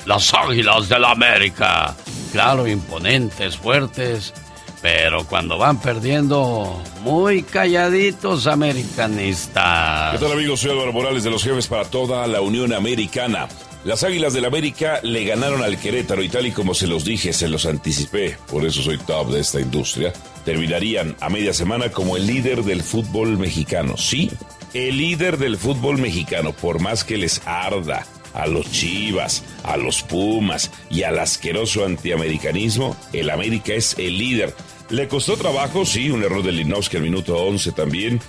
las 0.05 0.31
águilas 0.35 0.87
de 0.87 0.99
la 0.99 1.11
América. 1.11 1.95
Claro, 2.31 2.67
imponentes, 2.67 3.57
fuertes, 3.57 4.35
pero 4.83 5.25
cuando 5.25 5.57
van 5.57 5.79
perdiendo, 5.79 6.79
muy 7.01 7.41
calladitos 7.41 8.45
americanistas. 8.45 10.11
¿Qué 10.11 10.19
tal 10.23 10.33
amigos? 10.33 10.59
Soy 10.59 10.71
Álvaro 10.71 10.93
Morales 10.93 11.23
de 11.23 11.31
los 11.31 11.43
jefes 11.43 11.65
para 11.65 11.85
toda 11.85 12.27
la 12.27 12.41
Unión 12.41 12.71
Americana. 12.71 13.47
Las 13.87 14.03
Águilas 14.03 14.33
del 14.33 14.43
América 14.43 14.99
le 15.01 15.23
ganaron 15.23 15.63
al 15.63 15.79
Querétaro 15.79 16.21
y 16.21 16.27
tal 16.27 16.45
y 16.45 16.51
como 16.51 16.73
se 16.73 16.87
los 16.87 17.05
dije, 17.05 17.31
se 17.31 17.47
los 17.47 17.65
anticipé, 17.65 18.37
por 18.51 18.65
eso 18.65 18.81
soy 18.81 18.97
top 18.97 19.31
de 19.31 19.39
esta 19.39 19.61
industria, 19.61 20.11
terminarían 20.43 21.15
a 21.21 21.29
media 21.29 21.53
semana 21.53 21.89
como 21.89 22.17
el 22.17 22.27
líder 22.27 22.65
del 22.65 22.83
fútbol 22.83 23.37
mexicano. 23.37 23.95
Sí, 23.95 24.29
el 24.73 24.97
líder 24.97 25.37
del 25.37 25.55
fútbol 25.55 25.99
mexicano, 25.99 26.51
por 26.51 26.81
más 26.81 27.05
que 27.05 27.17
les 27.17 27.41
arda 27.45 28.05
a 28.33 28.45
los 28.45 28.69
Chivas, 28.69 29.45
a 29.63 29.77
los 29.77 30.03
Pumas 30.03 30.69
y 30.89 31.03
al 31.03 31.17
asqueroso 31.17 31.85
antiamericanismo, 31.85 32.93
el 33.13 33.29
América 33.29 33.71
es 33.71 33.95
el 33.97 34.17
líder. 34.17 34.53
Le 34.89 35.07
costó 35.07 35.37
trabajo, 35.37 35.85
sí, 35.85 36.11
un 36.11 36.23
error 36.23 36.43
de 36.43 36.51
Linovsky 36.51 36.97
al 36.97 37.03
minuto 37.03 37.37
11 37.37 37.71
también, 37.71 38.19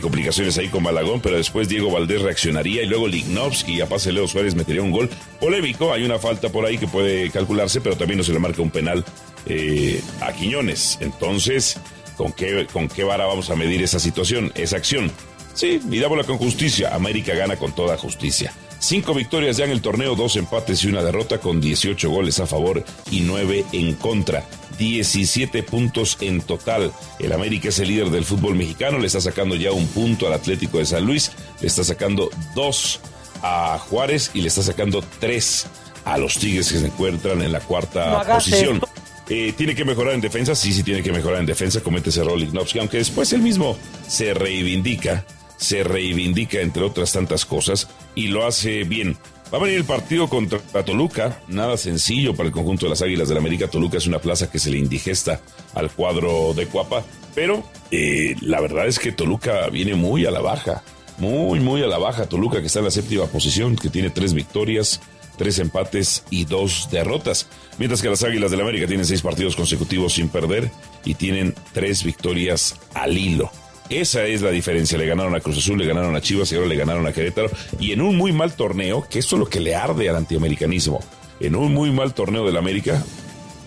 complicaciones 0.00 0.58
ahí 0.58 0.68
con 0.68 0.82
Malagón, 0.82 1.20
pero 1.20 1.36
después 1.36 1.68
Diego 1.68 1.90
Valdés 1.90 2.22
reaccionaría 2.22 2.82
y 2.82 2.86
luego 2.86 3.06
Lignovsky 3.06 3.74
y 3.74 3.80
a 3.80 3.88
pase 3.88 4.12
Leo 4.12 4.26
Suárez 4.26 4.54
metería 4.54 4.82
un 4.82 4.90
gol 4.90 5.08
polémico. 5.40 5.92
Hay 5.92 6.04
una 6.04 6.18
falta 6.18 6.48
por 6.48 6.66
ahí 6.66 6.76
que 6.76 6.88
puede 6.88 7.30
calcularse, 7.30 7.80
pero 7.80 7.96
también 7.96 8.18
no 8.18 8.24
se 8.24 8.32
le 8.32 8.38
marca 8.38 8.62
un 8.62 8.70
penal 8.70 9.04
eh, 9.46 10.00
a 10.20 10.32
Quiñones. 10.32 10.98
Entonces, 11.00 11.78
¿con 12.16 12.32
qué, 12.32 12.66
¿con 12.72 12.88
qué 12.88 13.04
vara 13.04 13.26
vamos 13.26 13.50
a 13.50 13.56
medir 13.56 13.82
esa 13.82 14.00
situación, 14.00 14.50
esa 14.56 14.76
acción? 14.76 15.10
Sí, 15.54 15.80
mirámosla 15.84 16.24
con 16.24 16.36
justicia. 16.36 16.94
América 16.94 17.34
gana 17.34 17.56
con 17.56 17.74
toda 17.74 17.96
justicia. 17.96 18.52
Cinco 18.78 19.14
victorias 19.14 19.56
ya 19.56 19.64
en 19.64 19.70
el 19.70 19.80
torneo, 19.80 20.14
dos 20.14 20.36
empates 20.36 20.84
y 20.84 20.88
una 20.88 21.02
derrota 21.02 21.38
con 21.38 21.60
18 21.60 22.10
goles 22.10 22.40
a 22.40 22.46
favor 22.46 22.84
y 23.10 23.20
9 23.20 23.64
en 23.72 23.94
contra. 23.94 24.44
17 24.78 25.62
puntos 25.62 26.18
en 26.20 26.40
total. 26.40 26.92
El 27.18 27.32
América 27.32 27.68
es 27.68 27.78
el 27.78 27.88
líder 27.88 28.10
del 28.10 28.24
fútbol 28.24 28.54
mexicano, 28.54 28.98
le 28.98 29.06
está 29.06 29.20
sacando 29.20 29.54
ya 29.54 29.72
un 29.72 29.86
punto 29.88 30.26
al 30.26 30.32
Atlético 30.32 30.78
de 30.78 30.86
San 30.86 31.04
Luis, 31.04 31.32
le 31.60 31.66
está 31.66 31.84
sacando 31.84 32.30
dos 32.54 33.00
a 33.42 33.78
Juárez 33.78 34.30
y 34.34 34.40
le 34.40 34.48
está 34.48 34.62
sacando 34.62 35.04
tres 35.20 35.66
a 36.04 36.18
los 36.18 36.38
Tigres 36.38 36.72
que 36.72 36.78
se 36.78 36.86
encuentran 36.86 37.42
en 37.42 37.52
la 37.52 37.60
cuarta 37.60 38.22
posición. 38.22 38.80
Eh, 39.28 39.52
tiene 39.56 39.74
que 39.74 39.84
mejorar 39.84 40.14
en 40.14 40.20
defensa, 40.20 40.54
sí, 40.54 40.72
sí 40.72 40.84
tiene 40.84 41.02
que 41.02 41.12
mejorar 41.12 41.40
en 41.40 41.46
defensa, 41.46 41.80
comete 41.80 42.10
ese 42.10 42.22
rol 42.22 42.38
Lignovsky, 42.38 42.78
aunque 42.78 42.98
después 42.98 43.32
él 43.32 43.42
mismo 43.42 43.76
se 44.06 44.32
reivindica 44.34 45.24
se 45.56 45.84
reivindica 45.84 46.60
entre 46.60 46.82
otras 46.82 47.12
tantas 47.12 47.44
cosas 47.44 47.88
y 48.14 48.28
lo 48.28 48.46
hace 48.46 48.84
bien. 48.84 49.16
Va 49.52 49.58
a 49.58 49.60
venir 49.60 49.78
el 49.78 49.84
partido 49.84 50.28
contra 50.28 50.58
Toluca, 50.84 51.40
nada 51.46 51.76
sencillo 51.76 52.34
para 52.34 52.48
el 52.48 52.52
conjunto 52.52 52.86
de 52.86 52.90
las 52.90 53.02
Águilas 53.02 53.28
del 53.28 53.36
la 53.36 53.40
América. 53.40 53.68
Toluca 53.68 53.96
es 53.96 54.08
una 54.08 54.18
plaza 54.18 54.50
que 54.50 54.58
se 54.58 54.70
le 54.70 54.78
indigesta 54.78 55.40
al 55.74 55.90
cuadro 55.90 56.52
de 56.52 56.66
Cuapa, 56.66 57.04
pero 57.32 57.62
eh, 57.92 58.34
la 58.40 58.60
verdad 58.60 58.88
es 58.88 58.98
que 58.98 59.12
Toluca 59.12 59.68
viene 59.68 59.94
muy 59.94 60.26
a 60.26 60.32
la 60.32 60.40
baja, 60.40 60.82
muy, 61.18 61.60
muy 61.60 61.80
a 61.82 61.86
la 61.86 61.98
baja. 61.98 62.26
Toluca 62.26 62.60
que 62.60 62.66
está 62.66 62.80
en 62.80 62.86
la 62.86 62.90
séptima 62.90 63.26
posición, 63.26 63.76
que 63.76 63.88
tiene 63.88 64.10
tres 64.10 64.34
victorias, 64.34 65.00
tres 65.38 65.60
empates 65.60 66.24
y 66.28 66.44
dos 66.44 66.88
derrotas. 66.90 67.46
Mientras 67.78 68.02
que 68.02 68.10
las 68.10 68.24
Águilas 68.24 68.50
del 68.50 68.58
la 68.58 68.64
América 68.64 68.88
tienen 68.88 69.06
seis 69.06 69.22
partidos 69.22 69.54
consecutivos 69.54 70.14
sin 70.14 70.28
perder 70.28 70.72
y 71.04 71.14
tienen 71.14 71.54
tres 71.72 72.02
victorias 72.02 72.74
al 72.94 73.16
hilo. 73.16 73.52
Esa 73.88 74.24
es 74.24 74.42
la 74.42 74.50
diferencia. 74.50 74.98
Le 74.98 75.06
ganaron 75.06 75.34
a 75.34 75.40
Cruz 75.40 75.58
Azul, 75.58 75.78
le 75.78 75.86
ganaron 75.86 76.14
a 76.16 76.20
Chivas 76.20 76.50
y 76.52 76.56
ahora 76.56 76.68
le 76.68 76.76
ganaron 76.76 77.06
a 77.06 77.12
Querétaro. 77.12 77.50
Y 77.78 77.92
en 77.92 78.00
un 78.00 78.16
muy 78.16 78.32
mal 78.32 78.54
torneo, 78.54 79.06
que 79.08 79.18
esto 79.18 79.36
es 79.36 79.40
lo 79.40 79.48
que 79.48 79.60
le 79.60 79.74
arde 79.74 80.08
al 80.08 80.16
antiamericanismo, 80.16 81.00
en 81.40 81.54
un 81.54 81.72
muy 81.72 81.90
mal 81.90 82.14
torneo 82.14 82.44
del 82.44 82.56
América, 82.56 83.04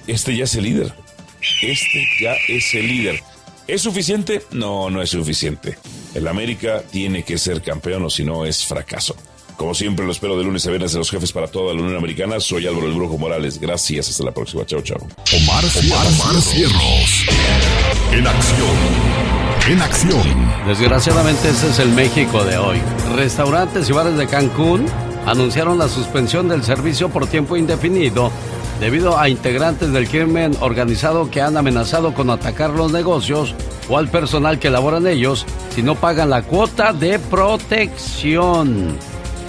este 0.07 0.35
ya 0.35 0.43
es 0.43 0.55
el 0.55 0.63
líder. 0.63 0.93
Este 1.61 2.05
ya 2.21 2.33
es 2.47 2.73
el 2.73 2.87
líder. 2.87 3.23
¿Es 3.67 3.81
suficiente? 3.81 4.41
No, 4.51 4.89
no 4.89 5.01
es 5.01 5.11
suficiente. 5.11 5.77
El 6.15 6.27
América 6.27 6.81
tiene 6.91 7.23
que 7.23 7.37
ser 7.37 7.61
campeón 7.61 8.03
o 8.03 8.09
si 8.09 8.23
no 8.23 8.45
es 8.45 8.65
fracaso. 8.65 9.15
Como 9.57 9.75
siempre, 9.75 10.05
lo 10.05 10.11
espero 10.11 10.37
de 10.37 10.43
lunes 10.43 10.65
a 10.65 10.69
viernes 10.69 10.93
de 10.93 10.99
los 10.99 11.11
jefes 11.11 11.33
para 11.33 11.47
toda 11.47 11.73
la 11.73 11.81
Unión 11.81 11.97
Americana. 11.97 12.39
Soy 12.39 12.65
Álvaro 12.65 12.87
el 12.87 12.93
Brujo 12.93 13.17
Morales. 13.17 13.59
Gracias. 13.59 14.09
Hasta 14.09 14.23
la 14.23 14.31
próxima. 14.31 14.65
Chao, 14.65 14.81
chao. 14.81 14.97
Omar, 15.35 15.65
Omar, 15.65 16.41
Cierros. 16.41 17.25
En 18.13 18.25
acción. 18.25 19.28
En 19.69 19.79
acción. 19.83 20.23
Desgraciadamente, 20.65 21.47
ese 21.47 21.69
es 21.69 21.77
el 21.77 21.89
México 21.89 22.43
de 22.43 22.57
hoy. 22.57 22.81
Restaurantes 23.15 23.87
y 23.87 23.93
bares 23.93 24.17
de 24.17 24.25
Cancún 24.25 24.87
anunciaron 25.27 25.77
la 25.77 25.87
suspensión 25.87 26.47
del 26.47 26.63
servicio 26.63 27.09
por 27.09 27.27
tiempo 27.27 27.55
indefinido 27.55 28.31
debido 28.79 29.19
a 29.19 29.29
integrantes 29.29 29.91
del 29.91 30.09
crimen 30.09 30.57
organizado 30.59 31.29
que 31.29 31.43
han 31.43 31.55
amenazado 31.55 32.15
con 32.15 32.31
atacar 32.31 32.71
los 32.71 32.91
negocios 32.91 33.53
o 33.87 33.99
al 33.99 34.07
personal 34.07 34.57
que 34.57 34.71
labora 34.71 34.97
en 34.97 35.05
ellos 35.05 35.45
si 35.69 35.83
no 35.83 35.93
pagan 35.93 36.31
la 36.31 36.41
cuota 36.41 36.91
de 36.91 37.19
protección. 37.19 38.97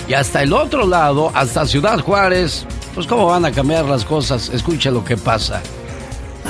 Y 0.06 0.12
hasta 0.12 0.42
el 0.42 0.52
otro 0.52 0.86
lado, 0.86 1.32
hasta 1.32 1.64
Ciudad 1.64 1.98
Juárez, 1.98 2.66
pues 2.94 3.06
cómo 3.06 3.24
van 3.24 3.46
a 3.46 3.52
cambiar 3.52 3.86
las 3.86 4.04
cosas, 4.04 4.50
escuche 4.50 4.90
lo 4.90 5.02
que 5.02 5.16
pasa. 5.16 5.62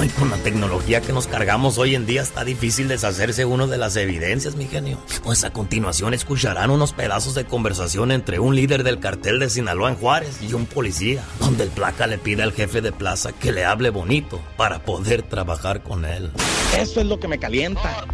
Ay, 0.01 0.09
con 0.09 0.31
la 0.31 0.39
tecnología 0.39 1.02
que 1.02 1.12
nos 1.12 1.27
cargamos 1.27 1.77
hoy 1.77 1.94
en 1.94 2.06
día 2.06 2.22
está 2.22 2.43
difícil 2.43 2.89
deshacerse 2.89 3.44
uno 3.44 3.66
de 3.66 3.77
las 3.77 3.97
evidencias, 3.97 4.56
mi 4.56 4.64
genio. 4.64 4.98
Pues 5.22 5.44
a 5.44 5.52
continuación 5.52 6.14
escucharán 6.14 6.70
unos 6.70 6.94
pedazos 6.94 7.35
de 7.35 7.44
conversación 7.44 8.10
entre 8.10 8.39
un 8.39 8.56
líder 8.56 8.82
del 8.82 8.98
cartel 8.98 9.39
de 9.39 9.51
Sinaloa 9.51 9.90
en 9.90 9.97
Juárez 9.97 10.40
y 10.40 10.55
un 10.55 10.64
policía, 10.64 11.22
donde 11.39 11.64
el 11.64 11.70
placa 11.70 12.06
le 12.06 12.16
pide 12.16 12.43
al 12.43 12.55
jefe 12.55 12.81
de 12.81 12.93
plaza 12.93 13.32
que 13.32 13.52
le 13.52 13.66
hable 13.66 13.90
bonito 13.90 14.40
para 14.56 14.82
poder 14.82 15.20
trabajar 15.20 15.82
con 15.82 16.06
él. 16.06 16.31
Eso 16.78 17.01
es 17.01 17.06
lo 17.06 17.20
que 17.20 17.28
me 17.28 17.39
calienta. 17.39 18.06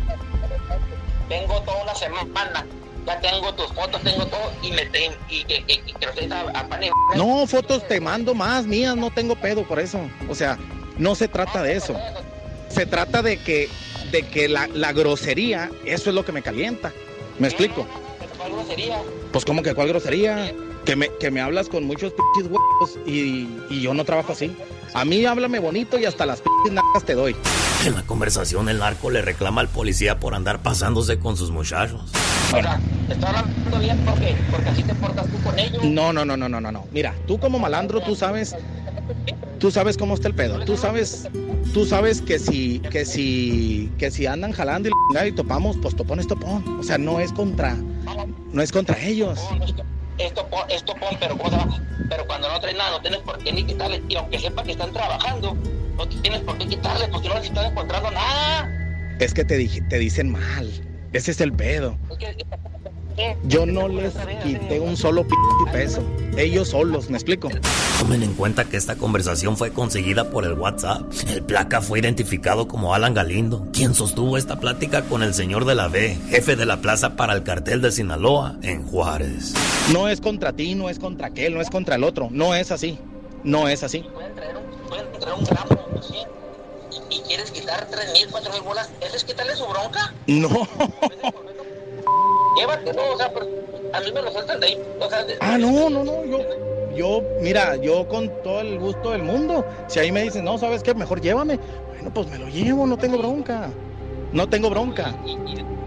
Tengo 1.28 1.62
toda 1.62 1.84
una 1.84 1.94
semana 1.94 2.66
ya 3.06 3.20
tengo 3.20 3.54
tus 3.54 3.72
fotos, 3.72 4.02
tengo 4.02 4.26
todo 4.26 4.52
y 4.62 4.72
me 4.72 4.82
y, 5.30 5.44
que 5.44 5.64
a, 6.32 6.40
a, 6.40 7.16
No, 7.16 7.46
fotos 7.46 7.86
te 7.86 8.00
mando 8.00 8.34
más 8.34 8.66
mías, 8.66 8.96
no 8.96 9.12
tengo 9.12 9.36
pedo 9.36 9.62
por 9.62 9.78
eso. 9.78 10.00
O 10.28 10.34
sea, 10.34 10.58
no 10.98 11.14
se 11.14 11.28
trata 11.28 11.62
de 11.62 11.76
eso. 11.76 11.94
Se 12.68 12.86
trata 12.86 13.22
de 13.22 13.38
que, 13.38 13.68
de 14.10 14.22
que 14.22 14.48
la, 14.48 14.68
la 14.68 14.92
grosería, 14.92 15.70
eso 15.84 16.10
es 16.10 16.14
lo 16.14 16.24
que 16.24 16.32
me 16.32 16.42
calienta. 16.42 16.92
¿Me 17.38 17.48
explico? 17.48 17.86
¿Cuál 18.38 18.52
grosería? 18.52 18.98
Pues 19.32 19.44
como 19.44 19.62
que 19.62 19.74
cuál 19.74 19.88
grosería. 19.88 20.52
Que 20.84 20.94
me, 20.94 21.08
que 21.18 21.32
me 21.32 21.40
hablas 21.40 21.68
con 21.68 21.82
muchos 21.84 22.12
pinches 22.12 22.48
huevos 22.48 22.96
y, 23.04 23.48
y 23.68 23.80
yo 23.80 23.92
no 23.92 24.04
trabajo 24.04 24.32
así. 24.32 24.56
A 24.94 25.04
mí 25.04 25.24
háblame 25.24 25.58
bonito 25.58 25.98
y 25.98 26.04
hasta 26.04 26.24
las 26.26 26.40
pinches 26.40 26.80
te 27.04 27.14
doy. 27.14 27.34
En 27.84 27.94
la 27.94 28.02
conversación 28.02 28.68
el 28.68 28.78
narco 28.78 29.10
le 29.10 29.20
reclama 29.20 29.60
al 29.62 29.68
policía 29.68 30.20
por 30.20 30.34
andar 30.36 30.62
pasándose 30.62 31.18
con 31.18 31.36
sus 31.36 31.50
muchachos. 31.50 32.02
Mira, 32.54 32.78
te 33.08 33.14
estoy 33.14 33.28
hablando 33.28 33.78
bien 33.80 33.98
porque, 34.06 34.36
porque 34.48 34.68
así 34.68 34.82
te 34.84 34.94
portas 34.94 35.26
tú 35.26 35.42
con 35.42 35.58
ellos. 35.58 35.82
No, 35.82 36.12
no, 36.12 36.24
no, 36.24 36.36
no, 36.36 36.48
no, 36.48 36.60
no. 36.60 36.86
Mira, 36.92 37.16
tú 37.26 37.40
como 37.40 37.58
malandro, 37.58 38.00
tú 38.00 38.14
sabes 38.14 38.54
tú 39.58 39.70
sabes 39.70 39.96
cómo 39.96 40.14
está 40.14 40.28
el 40.28 40.34
pedo. 40.34 40.64
Tú 40.64 40.76
sabes, 40.76 41.28
tú 41.72 41.84
sabes 41.84 42.20
que 42.20 42.38
si, 42.38 42.80
que 42.80 43.04
si, 43.04 43.90
que 43.98 44.10
si 44.10 44.26
andan 44.26 44.52
jalando 44.52 44.88
y, 44.88 45.26
y 45.28 45.32
topamos, 45.32 45.76
pues 45.82 45.96
topón 45.96 46.20
es 46.20 46.26
topón. 46.26 46.78
O 46.78 46.82
sea, 46.82 46.98
no 46.98 47.20
es 47.20 47.32
contra, 47.32 47.76
no 48.52 48.62
es 48.62 48.72
contra 48.72 49.00
ellos. 49.02 49.40
Esto 50.18 50.46
esto 50.70 50.94
pon, 50.94 51.16
pero 51.20 51.36
Pero 52.08 52.26
cuando 52.26 52.48
no 52.48 52.58
traes 52.60 52.76
nada, 52.76 52.92
no 52.92 53.00
tienes 53.00 53.20
por 53.20 53.38
qué 53.38 53.52
ni 53.52 53.64
quitarle. 53.64 54.02
Y 54.08 54.16
aunque 54.16 54.38
sepa 54.38 54.62
que 54.62 54.72
están 54.72 54.92
trabajando, 54.92 55.54
no 55.96 56.08
tienes 56.08 56.40
por 56.40 56.56
qué 56.58 56.66
quitarle, 56.66 57.08
porque 57.08 57.28
no 57.28 57.34
les 57.34 57.44
están 57.44 57.70
encontrando 57.70 58.10
nada. 58.10 58.68
Es 59.20 59.34
que 59.34 59.44
te, 59.44 59.66
te 59.88 59.98
dicen 59.98 60.32
mal. 60.32 60.70
Ese 61.12 61.30
es 61.30 61.40
el 61.40 61.52
pedo. 61.52 61.98
Yo 63.44 63.64
no 63.64 63.88
les 63.88 64.14
quité 64.42 64.80
un 64.80 64.96
solo 64.96 65.26
p 65.26 65.34
peso. 65.72 66.02
Ellos 66.36 66.68
solos, 66.68 67.08
¿me 67.08 67.16
explico? 67.16 67.48
Tomen 67.98 68.22
en 68.22 68.34
cuenta 68.34 68.66
que 68.66 68.76
esta 68.76 68.96
conversación 68.96 69.56
fue 69.56 69.72
conseguida 69.72 70.30
por 70.30 70.44
el 70.44 70.52
WhatsApp. 70.52 71.10
El 71.28 71.42
placa 71.42 71.80
fue 71.80 72.00
identificado 72.00 72.68
como 72.68 72.94
Alan 72.94 73.14
Galindo, 73.14 73.66
quien 73.72 73.94
sostuvo 73.94 74.36
esta 74.36 74.60
plática 74.60 75.02
con 75.02 75.22
el 75.22 75.32
señor 75.32 75.64
de 75.64 75.74
la 75.74 75.88
B, 75.88 76.18
jefe 76.28 76.56
de 76.56 76.66
la 76.66 76.82
plaza 76.82 77.16
para 77.16 77.32
el 77.32 77.42
cartel 77.42 77.80
de 77.80 77.90
Sinaloa 77.90 78.56
en 78.62 78.86
Juárez. 78.86 79.54
No 79.92 80.08
es 80.08 80.20
contra 80.20 80.52
ti, 80.52 80.74
no 80.74 80.90
es 80.90 80.98
contra 80.98 81.28
aquel, 81.28 81.54
no 81.54 81.62
es 81.62 81.70
contra 81.70 81.94
el 81.94 82.04
otro. 82.04 82.28
No 82.30 82.54
es 82.54 82.70
así. 82.70 82.98
No 83.44 83.68
es 83.68 83.82
así. 83.82 84.04
Pueden 84.12 84.34
traer 84.34 84.56
un, 84.56 84.88
pueden 84.88 85.12
traer 85.20 85.38
un 85.38 85.44
gramo, 85.44 86.02
¿sí? 86.02 86.16
y, 87.10 87.20
quieres 87.20 87.50
quitar 87.50 87.86
tres 87.90 88.12
mil, 88.12 88.26
cuatro 88.30 88.52
mil 88.52 88.62
bolas. 88.62 88.90
¿Eso 89.00 89.16
es 89.16 89.24
quitarle 89.24 89.54
su 89.54 89.64
bronca? 89.66 90.12
No. 90.26 90.68
Llévatelo, 92.56 93.12
o 93.12 93.16
sea, 93.16 93.30
a 93.92 94.00
mí 94.00 94.12
me 94.12 94.22
lo 94.22 94.30
sueltan 94.30 94.60
de 94.60 94.66
ahí. 94.66 94.82
O 95.00 95.08
sea, 95.08 95.24
de, 95.24 95.36
ah, 95.40 95.58
no, 95.58 95.90
no, 95.90 96.04
no, 96.04 96.24
yo, 96.24 96.38
yo, 96.94 97.22
mira, 97.40 97.76
yo 97.76 98.08
con 98.08 98.30
todo 98.42 98.60
el 98.60 98.78
gusto 98.78 99.10
del 99.10 99.22
mundo, 99.22 99.64
si 99.88 99.98
ahí 99.98 100.10
me 100.10 100.22
dicen, 100.22 100.44
no, 100.44 100.58
¿sabes 100.58 100.82
qué? 100.82 100.94
Mejor 100.94 101.20
llévame. 101.20 101.58
Bueno, 101.92 102.12
pues 102.12 102.28
me 102.30 102.38
lo 102.38 102.48
llevo, 102.48 102.86
no 102.86 102.96
tengo 102.96 103.18
bronca. 103.18 103.68
No 104.32 104.48
tengo 104.48 104.70
bronca. 104.70 105.14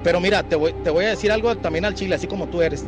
Pero 0.03 0.19
mira, 0.19 0.43
te 0.43 0.55
voy, 0.55 0.73
te 0.83 0.89
voy 0.89 1.05
a 1.05 1.09
decir 1.09 1.31
algo 1.31 1.55
también 1.57 1.85
al 1.85 1.95
chile, 1.95 2.15
así 2.15 2.27
como 2.27 2.47
tú 2.47 2.61
eres. 2.61 2.85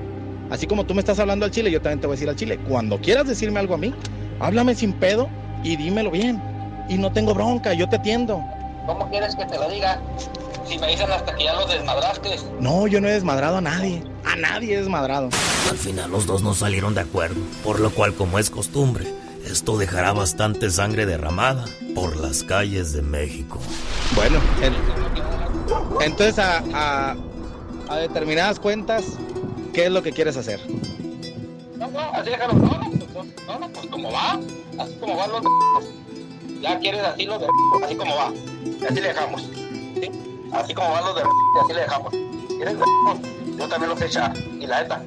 Así 0.50 0.68
como 0.68 0.86
tú 0.86 0.94
me 0.94 1.00
estás 1.00 1.20
hablando 1.20 1.46
al 1.46 1.52
chile, 1.52 1.72
yo 1.72 1.82
también 1.82 2.02
te 2.02 2.08
voy 2.08 2.14
a 2.14 2.18
decir 2.18 2.30
al 2.30 2.36
chile. 2.36 2.60
Cuando 2.68 3.00
quieras 3.00 3.28
decirme 3.28 3.60
algo 3.60 3.76
a 3.76 3.78
mí, 3.78 3.94
háblame 4.40 4.76
sin 4.76 4.94
pedo 4.94 5.30
y 5.64 5.76
dímelo 5.76 6.12
bien. 6.12 6.42
Y 6.90 6.98
no 6.98 7.12
tengo 7.12 7.34
bronca, 7.34 7.74
yo 7.74 7.88
te 7.88 7.98
atiendo. 7.98 8.44
¿Cómo 8.86 9.10
quieres 9.10 9.36
que 9.36 9.46
te 9.46 9.58
lo 9.58 9.70
diga? 9.70 10.02
Si 10.68 10.78
me 10.80 10.88
dicen 10.88 11.12
hasta 11.12 11.36
que 11.36 11.44
ya 11.44 11.54
los 11.54 11.70
desmadraste. 11.70 12.38
No, 12.60 12.88
yo 12.88 13.02
no 13.02 13.08
he 13.08 13.12
desmadrado 13.14 13.58
a 13.58 13.62
nadie. 13.62 14.04
A 14.26 14.36
nadie 14.36 14.76
he 14.76 14.78
desmadrado. 14.78 15.30
Al 15.70 15.78
final 15.78 16.12
los 16.12 16.26
dos 16.26 16.44
no 16.44 16.54
salieron 16.54 16.94
de 16.94 17.02
acuerdo, 17.02 17.40
por 17.64 17.80
lo 17.80 17.90
cual, 17.92 18.14
como 18.14 18.40
es 18.40 18.50
costumbre, 18.50 19.06
esto 19.46 19.78
dejará 19.78 20.14
bastante 20.14 20.70
sangre 20.70 21.06
derramada 21.06 21.66
por 21.96 22.16
las 22.18 22.44
calles 22.44 22.94
de 22.94 23.02
México. 23.02 23.60
Bueno, 24.16 24.40
en- 24.62 24.76
entonces 26.02 26.40
a, 26.40 26.64
a- 26.74 27.16
a 27.90 27.96
determinadas 27.98 28.60
cuentas, 28.60 29.04
¿qué 29.74 29.86
es 29.86 29.92
lo 29.92 30.02
que 30.04 30.12
quieres 30.12 30.38
hacer? 30.38 30.60
No, 31.78 31.88
no, 31.90 32.00
así 32.14 32.30
déjalo. 32.30 32.54
No, 32.54 32.68
no, 32.70 32.90
pues, 32.90 33.60
no, 33.60 33.70
pues 33.70 33.88
como 33.88 34.12
va. 34.12 34.40
Así 34.80 34.94
como 35.00 35.18
van 35.18 35.32
los 35.32 35.42
Ya 36.62 36.80
quieres 36.80 37.02
así 37.04 37.26
los 37.26 37.40
de 37.42 37.48
así 37.84 37.96
como 37.96 38.16
va. 38.16 38.32
Y 38.64 38.86
así 38.86 38.96
le 38.96 39.02
dejamos. 39.08 39.42
¿sí? 40.00 40.12
Así 40.54 40.74
como 40.74 40.92
van 40.92 41.06
los 41.06 41.16
de 41.16 41.22
así 41.64 41.74
le 41.74 41.82
dejamos. 41.82 42.12
¿Quieres 42.48 42.76
Yo 43.58 43.68
también 43.68 43.90
los 43.90 44.00
sé 44.00 44.06
echar. 44.06 44.34
Y 44.38 44.68
la 44.68 44.82
neta. 44.82 45.02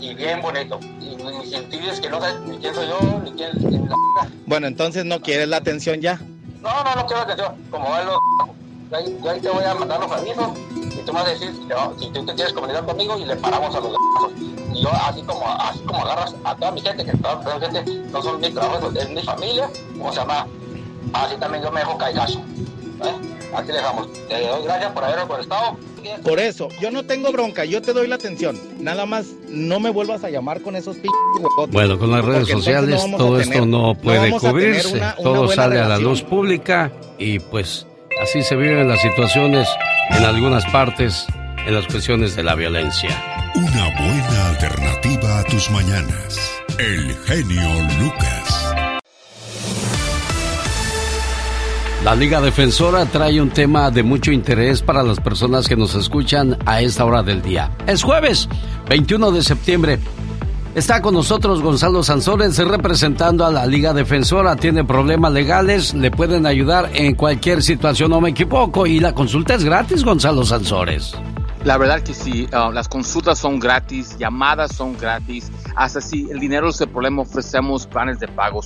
Y 0.00 0.14
bien 0.14 0.42
bonito. 0.42 0.78
Y 1.00 1.16
mis 1.16 1.50
sentidos 1.50 2.00
que 2.00 2.08
no 2.08 2.20
sabes 2.20 2.40
ni 2.40 2.58
quién 2.58 2.74
soy 2.74 2.86
yo, 2.86 3.20
ni 3.24 3.32
quién. 3.32 3.50
ni 3.58 3.88
la 3.88 3.96
Bueno, 4.46 4.66
entonces 4.66 5.04
no 5.04 5.20
quieres 5.20 5.48
la 5.48 5.58
atención 5.58 6.00
ya. 6.00 6.20
No, 6.60 6.84
no, 6.84 6.94
no 6.94 7.06
quiero 7.06 7.22
atención. 7.22 7.54
Como 7.70 7.88
van 7.88 8.06
los 8.06 8.18
yo 8.90 8.96
ahí, 8.96 9.18
yo 9.22 9.30
ahí 9.30 9.40
te 9.40 9.48
voy 9.48 9.64
a 9.64 9.74
mandar 9.74 9.98
los 10.00 10.12
avisos 10.12 10.46
y 10.76 11.04
tú 11.04 11.12
me 11.12 11.20
vas 11.20 11.26
a 11.26 11.30
decir 11.30 11.52
si, 11.98 12.10
tú 12.10 12.26
te 12.26 12.34
quieres 12.34 12.52
comunicar 12.52 12.84
conmigo 12.84 13.18
y 13.18 13.24
le 13.24 13.34
paramos 13.36 13.74
a 13.74 13.80
los 13.80 13.92
Y 14.74 14.82
yo 14.82 14.90
así 14.90 15.22
como, 15.22 15.48
así 15.48 15.80
como 15.80 16.02
agarras 16.02 16.34
a 16.44 16.54
toda 16.54 16.70
mi 16.72 16.80
gente, 16.80 17.04
que 17.04 17.16
toda 17.16 17.36
mi 17.36 17.60
gente 17.60 17.84
no 18.12 18.22
son 18.22 18.40
mi 18.40 18.50
trabajo, 18.50 18.92
es 18.94 19.08
mi 19.08 19.22
familia, 19.22 19.70
¿cómo 19.98 20.12
se 20.12 20.20
llama? 20.20 20.46
Así 21.14 21.36
también 21.36 21.64
yo 21.64 21.70
me 21.70 21.80
dejo 21.80 21.96
caigazo. 21.96 22.40
¿Eh? 23.02 23.12
Así 23.54 23.68
le 23.68 23.74
dejamos. 23.74 24.12
Te 24.28 24.40
doy 24.46 24.64
gracias 24.64 24.92
por 24.92 25.04
haberme 25.04 25.26
conectado. 25.26 25.76
Por 26.22 26.38
eso, 26.38 26.68
yo 26.80 26.90
no 26.90 27.04
tengo 27.04 27.32
bronca, 27.32 27.64
yo 27.64 27.80
te 27.80 27.92
doy 27.94 28.06
la 28.08 28.16
atención. 28.16 28.60
Nada 28.78 29.06
más, 29.06 29.26
no 29.48 29.80
me 29.80 29.88
vuelvas 29.90 30.22
a 30.24 30.28
llamar 30.30 30.60
con 30.60 30.76
esos 30.76 30.96
p. 30.98 31.08
Bueno, 31.70 31.98
con 31.98 32.10
las 32.10 32.24
redes 32.24 32.48
sociales 32.48 33.06
no 33.08 33.16
todo 33.16 33.38
tener- 33.38 33.54
esto 33.54 33.66
no 33.66 33.94
puede 33.94 34.30
cubrirse. 34.32 34.88
una- 34.96 35.14
una 35.18 35.22
todo 35.22 35.48
sale 35.48 35.80
a 35.80 35.88
la 35.88 35.98
luz 35.98 36.22
pública 36.22 36.92
y 37.18 37.38
pues 37.38 37.86
así 38.22 38.42
se 38.42 38.54
viven 38.56 38.86
las 38.88 39.00
situaciones 39.00 39.68
en 40.10 40.24
algunas 40.24 40.64
partes 40.66 41.24
en 41.66 41.74
las 41.74 41.86
cuestiones 41.86 42.36
de 42.36 42.42
la 42.42 42.54
violencia. 42.54 43.10
Una 43.54 43.84
buena 43.98 44.48
alternativa 44.50 45.38
a 45.38 45.44
tus 45.44 45.70
mañanas. 45.70 46.38
El 46.78 47.14
genio 47.24 47.68
Lucas. 48.00 48.33
La 52.04 52.14
Liga 52.14 52.38
Defensora 52.42 53.06
trae 53.06 53.40
un 53.40 53.48
tema 53.48 53.90
de 53.90 54.02
mucho 54.02 54.30
interés 54.30 54.82
para 54.82 55.02
las 55.02 55.20
personas 55.20 55.66
que 55.66 55.74
nos 55.74 55.94
escuchan 55.94 56.58
a 56.66 56.82
esta 56.82 57.02
hora 57.06 57.22
del 57.22 57.40
día. 57.40 57.70
Es 57.86 58.02
jueves, 58.02 58.46
21 58.90 59.32
de 59.32 59.42
septiembre. 59.42 59.98
Está 60.74 61.00
con 61.00 61.14
nosotros 61.14 61.62
Gonzalo 61.62 62.02
Sansores 62.02 62.58
representando 62.58 63.46
a 63.46 63.50
la 63.50 63.64
Liga 63.64 63.94
Defensora. 63.94 64.54
Tiene 64.56 64.84
problemas 64.84 65.32
legales, 65.32 65.94
le 65.94 66.10
pueden 66.10 66.44
ayudar 66.44 66.90
en 66.92 67.14
cualquier 67.14 67.62
situación, 67.62 68.10
no 68.10 68.20
me 68.20 68.30
equivoco. 68.30 68.86
Y 68.86 69.00
la 69.00 69.14
consulta 69.14 69.54
es 69.54 69.64
gratis, 69.64 70.04
Gonzalo 70.04 70.44
Sansores. 70.44 71.14
La 71.64 71.78
verdad 71.78 72.02
que 72.02 72.12
sí, 72.12 72.46
uh, 72.52 72.70
las 72.70 72.88
consultas 72.88 73.38
son 73.38 73.58
gratis, 73.58 74.18
llamadas 74.18 74.76
son 74.76 74.98
gratis, 74.98 75.50
hasta 75.74 76.02
si 76.02 76.30
el 76.30 76.38
dinero 76.38 76.68
es 76.68 76.78
el 76.82 76.90
problema 76.90 77.22
ofrecemos 77.22 77.86
planes 77.86 78.20
de 78.20 78.28
pago. 78.28 78.60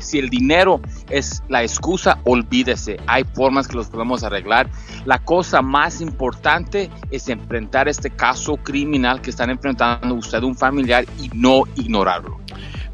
Si 0.00 0.18
el 0.20 0.30
dinero 0.30 0.80
es 1.10 1.42
la 1.48 1.64
excusa, 1.64 2.20
olvídese, 2.22 2.98
hay 3.08 3.24
formas 3.24 3.66
que 3.66 3.74
los 3.74 3.88
podemos 3.88 4.22
arreglar. 4.22 4.70
La 5.04 5.18
cosa 5.18 5.62
más 5.62 6.00
importante 6.00 6.90
es 7.10 7.28
enfrentar 7.28 7.88
este 7.88 8.10
caso 8.10 8.54
criminal 8.54 9.20
que 9.20 9.30
están 9.30 9.50
enfrentando 9.50 10.14
usted, 10.14 10.40
un 10.44 10.54
familiar, 10.54 11.04
y 11.20 11.30
no 11.34 11.64
ignorarlo. 11.74 12.38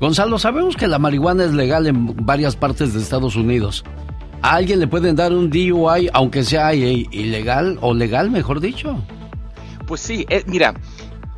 Gonzalo, 0.00 0.38
sabemos 0.38 0.74
que 0.74 0.88
la 0.88 0.98
marihuana 0.98 1.44
es 1.44 1.52
legal 1.52 1.86
en 1.86 2.16
varias 2.24 2.56
partes 2.56 2.94
de 2.94 3.00
Estados 3.00 3.36
Unidos. 3.36 3.84
¿A 4.40 4.54
alguien 4.54 4.80
le 4.80 4.86
pueden 4.86 5.16
dar 5.16 5.34
un 5.34 5.50
DUI 5.50 6.08
aunque 6.14 6.44
sea 6.44 6.72
ilegal 6.72 7.76
o 7.82 7.92
legal, 7.92 8.30
mejor 8.30 8.60
dicho? 8.60 8.96
Pues 9.90 10.02
sí, 10.02 10.24
eh, 10.30 10.44
mira, 10.46 10.72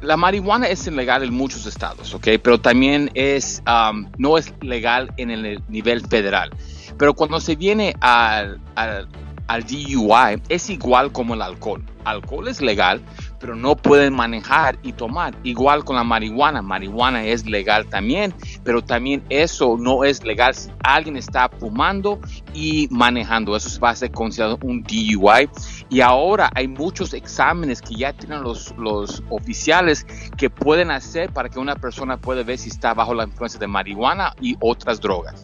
la 0.02 0.18
marihuana 0.18 0.66
es 0.66 0.86
ilegal 0.86 1.22
en 1.22 1.32
muchos 1.32 1.64
estados, 1.64 2.12
¿ok? 2.12 2.28
Pero 2.42 2.60
también 2.60 3.10
es, 3.14 3.62
um, 3.66 4.10
no 4.18 4.36
es 4.36 4.52
legal 4.60 5.10
en 5.16 5.30
el 5.30 5.62
nivel 5.68 6.06
federal. 6.06 6.50
Pero 6.98 7.14
cuando 7.14 7.40
se 7.40 7.56
viene 7.56 7.96
al, 8.00 8.60
al, 8.74 9.08
al 9.46 9.62
DUI, 9.64 10.42
es 10.50 10.68
igual 10.68 11.12
como 11.12 11.32
el 11.32 11.40
alcohol. 11.40 11.82
Alcohol 12.04 12.46
es 12.46 12.60
legal, 12.60 13.00
pero 13.42 13.56
no 13.56 13.74
pueden 13.74 14.14
manejar 14.14 14.78
y 14.84 14.92
tomar. 14.92 15.34
Igual 15.42 15.84
con 15.84 15.96
la 15.96 16.04
marihuana. 16.04 16.62
Marihuana 16.62 17.24
es 17.24 17.44
legal 17.44 17.86
también, 17.86 18.32
pero 18.62 18.82
también 18.82 19.24
eso 19.30 19.76
no 19.78 20.04
es 20.04 20.22
legal 20.22 20.54
si 20.54 20.70
alguien 20.84 21.16
está 21.16 21.48
fumando 21.48 22.20
y 22.54 22.86
manejando. 22.92 23.56
Eso 23.56 23.80
va 23.80 23.90
a 23.90 23.96
ser 23.96 24.12
considerado 24.12 24.60
un 24.62 24.84
DUI. 24.84 25.50
Y 25.90 26.00
ahora 26.00 26.50
hay 26.54 26.68
muchos 26.68 27.12
exámenes 27.14 27.82
que 27.82 27.96
ya 27.96 28.12
tienen 28.12 28.44
los, 28.44 28.72
los 28.78 29.24
oficiales 29.28 30.06
que 30.38 30.48
pueden 30.48 30.92
hacer 30.92 31.32
para 31.32 31.48
que 31.48 31.58
una 31.58 31.74
persona 31.74 32.18
pueda 32.18 32.44
ver 32.44 32.58
si 32.58 32.68
está 32.68 32.94
bajo 32.94 33.12
la 33.12 33.24
influencia 33.24 33.58
de 33.58 33.66
marihuana 33.66 34.36
y 34.40 34.56
otras 34.60 35.00
drogas. 35.00 35.42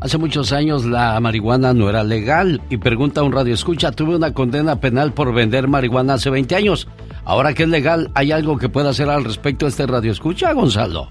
Hace 0.00 0.18
muchos 0.18 0.52
años 0.52 0.84
la 0.84 1.18
marihuana 1.18 1.72
no 1.72 1.88
era 1.88 2.04
legal 2.04 2.60
y 2.68 2.76
pregunta 2.76 3.22
a 3.22 3.24
un 3.24 3.32
radio 3.32 3.54
escucha, 3.54 3.90
tuve 3.90 4.14
una 4.14 4.34
condena 4.34 4.78
penal 4.78 5.14
por 5.14 5.32
vender 5.32 5.66
marihuana 5.66 6.14
hace 6.14 6.30
20 6.30 6.54
años. 6.56 6.88
Ahora 7.24 7.54
que 7.54 7.62
es 7.62 7.68
legal, 7.68 8.10
¿hay 8.14 8.32
algo 8.32 8.58
que 8.58 8.68
pueda 8.68 8.90
hacer 8.90 9.08
al 9.08 9.24
respecto 9.24 9.66
a 9.66 9.68
este 9.68 9.86
radio 9.86 10.12
escucha, 10.12 10.52
Gonzalo? 10.52 11.10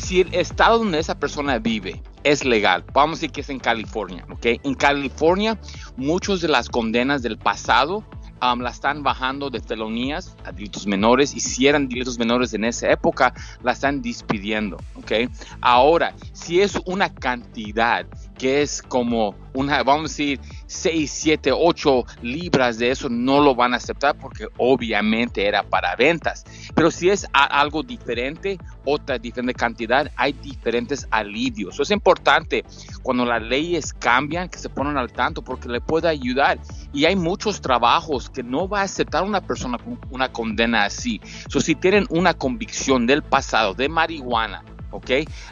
si 0.00 0.22
el 0.22 0.34
estado 0.34 0.78
donde 0.78 0.98
esa 0.98 1.18
persona 1.18 1.58
vive 1.58 2.02
es 2.24 2.44
legal, 2.44 2.84
vamos 2.92 3.18
a 3.18 3.20
decir 3.20 3.30
que 3.30 3.42
es 3.42 3.50
en 3.50 3.58
California, 3.58 4.24
¿ok? 4.30 4.46
En 4.64 4.74
California, 4.74 5.58
muchas 5.96 6.40
de 6.40 6.48
las 6.48 6.68
condenas 6.68 7.22
del 7.22 7.38
pasado 7.38 8.04
um, 8.42 8.60
la 8.60 8.70
están 8.70 9.02
bajando 9.02 9.50
de 9.50 9.60
felonías 9.60 10.36
a 10.44 10.52
delitos 10.52 10.86
menores 10.86 11.34
y 11.34 11.40
si 11.40 11.66
eran 11.66 11.88
delitos 11.88 12.18
menores 12.18 12.54
en 12.54 12.64
esa 12.64 12.90
época, 12.90 13.34
la 13.62 13.72
están 13.72 14.02
despidiendo, 14.02 14.78
¿ok? 14.94 15.30
Ahora, 15.60 16.14
si 16.32 16.60
es 16.60 16.78
una 16.86 17.12
cantidad 17.14 18.06
que 18.38 18.62
es 18.62 18.82
como 18.82 19.34
una, 19.54 19.82
vamos 19.82 20.00
a 20.00 20.14
decir, 20.14 20.40
6, 20.70 21.10
7, 21.10 21.50
8 21.52 22.04
libras 22.22 22.78
de 22.78 22.90
eso, 22.90 23.08
no 23.08 23.40
lo 23.40 23.54
van 23.54 23.74
a 23.74 23.78
aceptar 23.78 24.16
porque 24.16 24.46
obviamente 24.56 25.46
era 25.46 25.64
para 25.64 25.96
ventas. 25.96 26.44
Pero 26.74 26.90
si 26.90 27.10
es 27.10 27.26
algo 27.32 27.82
diferente, 27.82 28.58
otra 28.84 29.18
diferente 29.18 29.54
cantidad, 29.54 30.10
hay 30.16 30.32
diferentes 30.32 31.06
alivios. 31.10 31.78
Es 31.80 31.90
importante 31.90 32.64
cuando 33.02 33.24
las 33.24 33.42
leyes 33.42 33.92
cambian, 33.92 34.48
que 34.48 34.58
se 34.58 34.68
ponen 34.68 34.96
al 34.96 35.12
tanto 35.12 35.42
porque 35.42 35.68
le 35.68 35.80
puede 35.80 36.08
ayudar. 36.08 36.58
Y 36.92 37.04
hay 37.04 37.16
muchos 37.16 37.60
trabajos 37.60 38.30
que 38.30 38.42
no 38.42 38.68
va 38.68 38.80
a 38.80 38.84
aceptar 38.84 39.24
una 39.24 39.40
persona 39.40 39.78
con 39.78 39.98
una 40.10 40.30
condena 40.32 40.84
así. 40.84 41.20
So, 41.48 41.60
si 41.60 41.74
tienen 41.74 42.06
una 42.10 42.34
convicción 42.34 43.06
del 43.06 43.22
pasado 43.22 43.74
de 43.74 43.88
marihuana, 43.88 44.64
¿ok? 44.90 45.10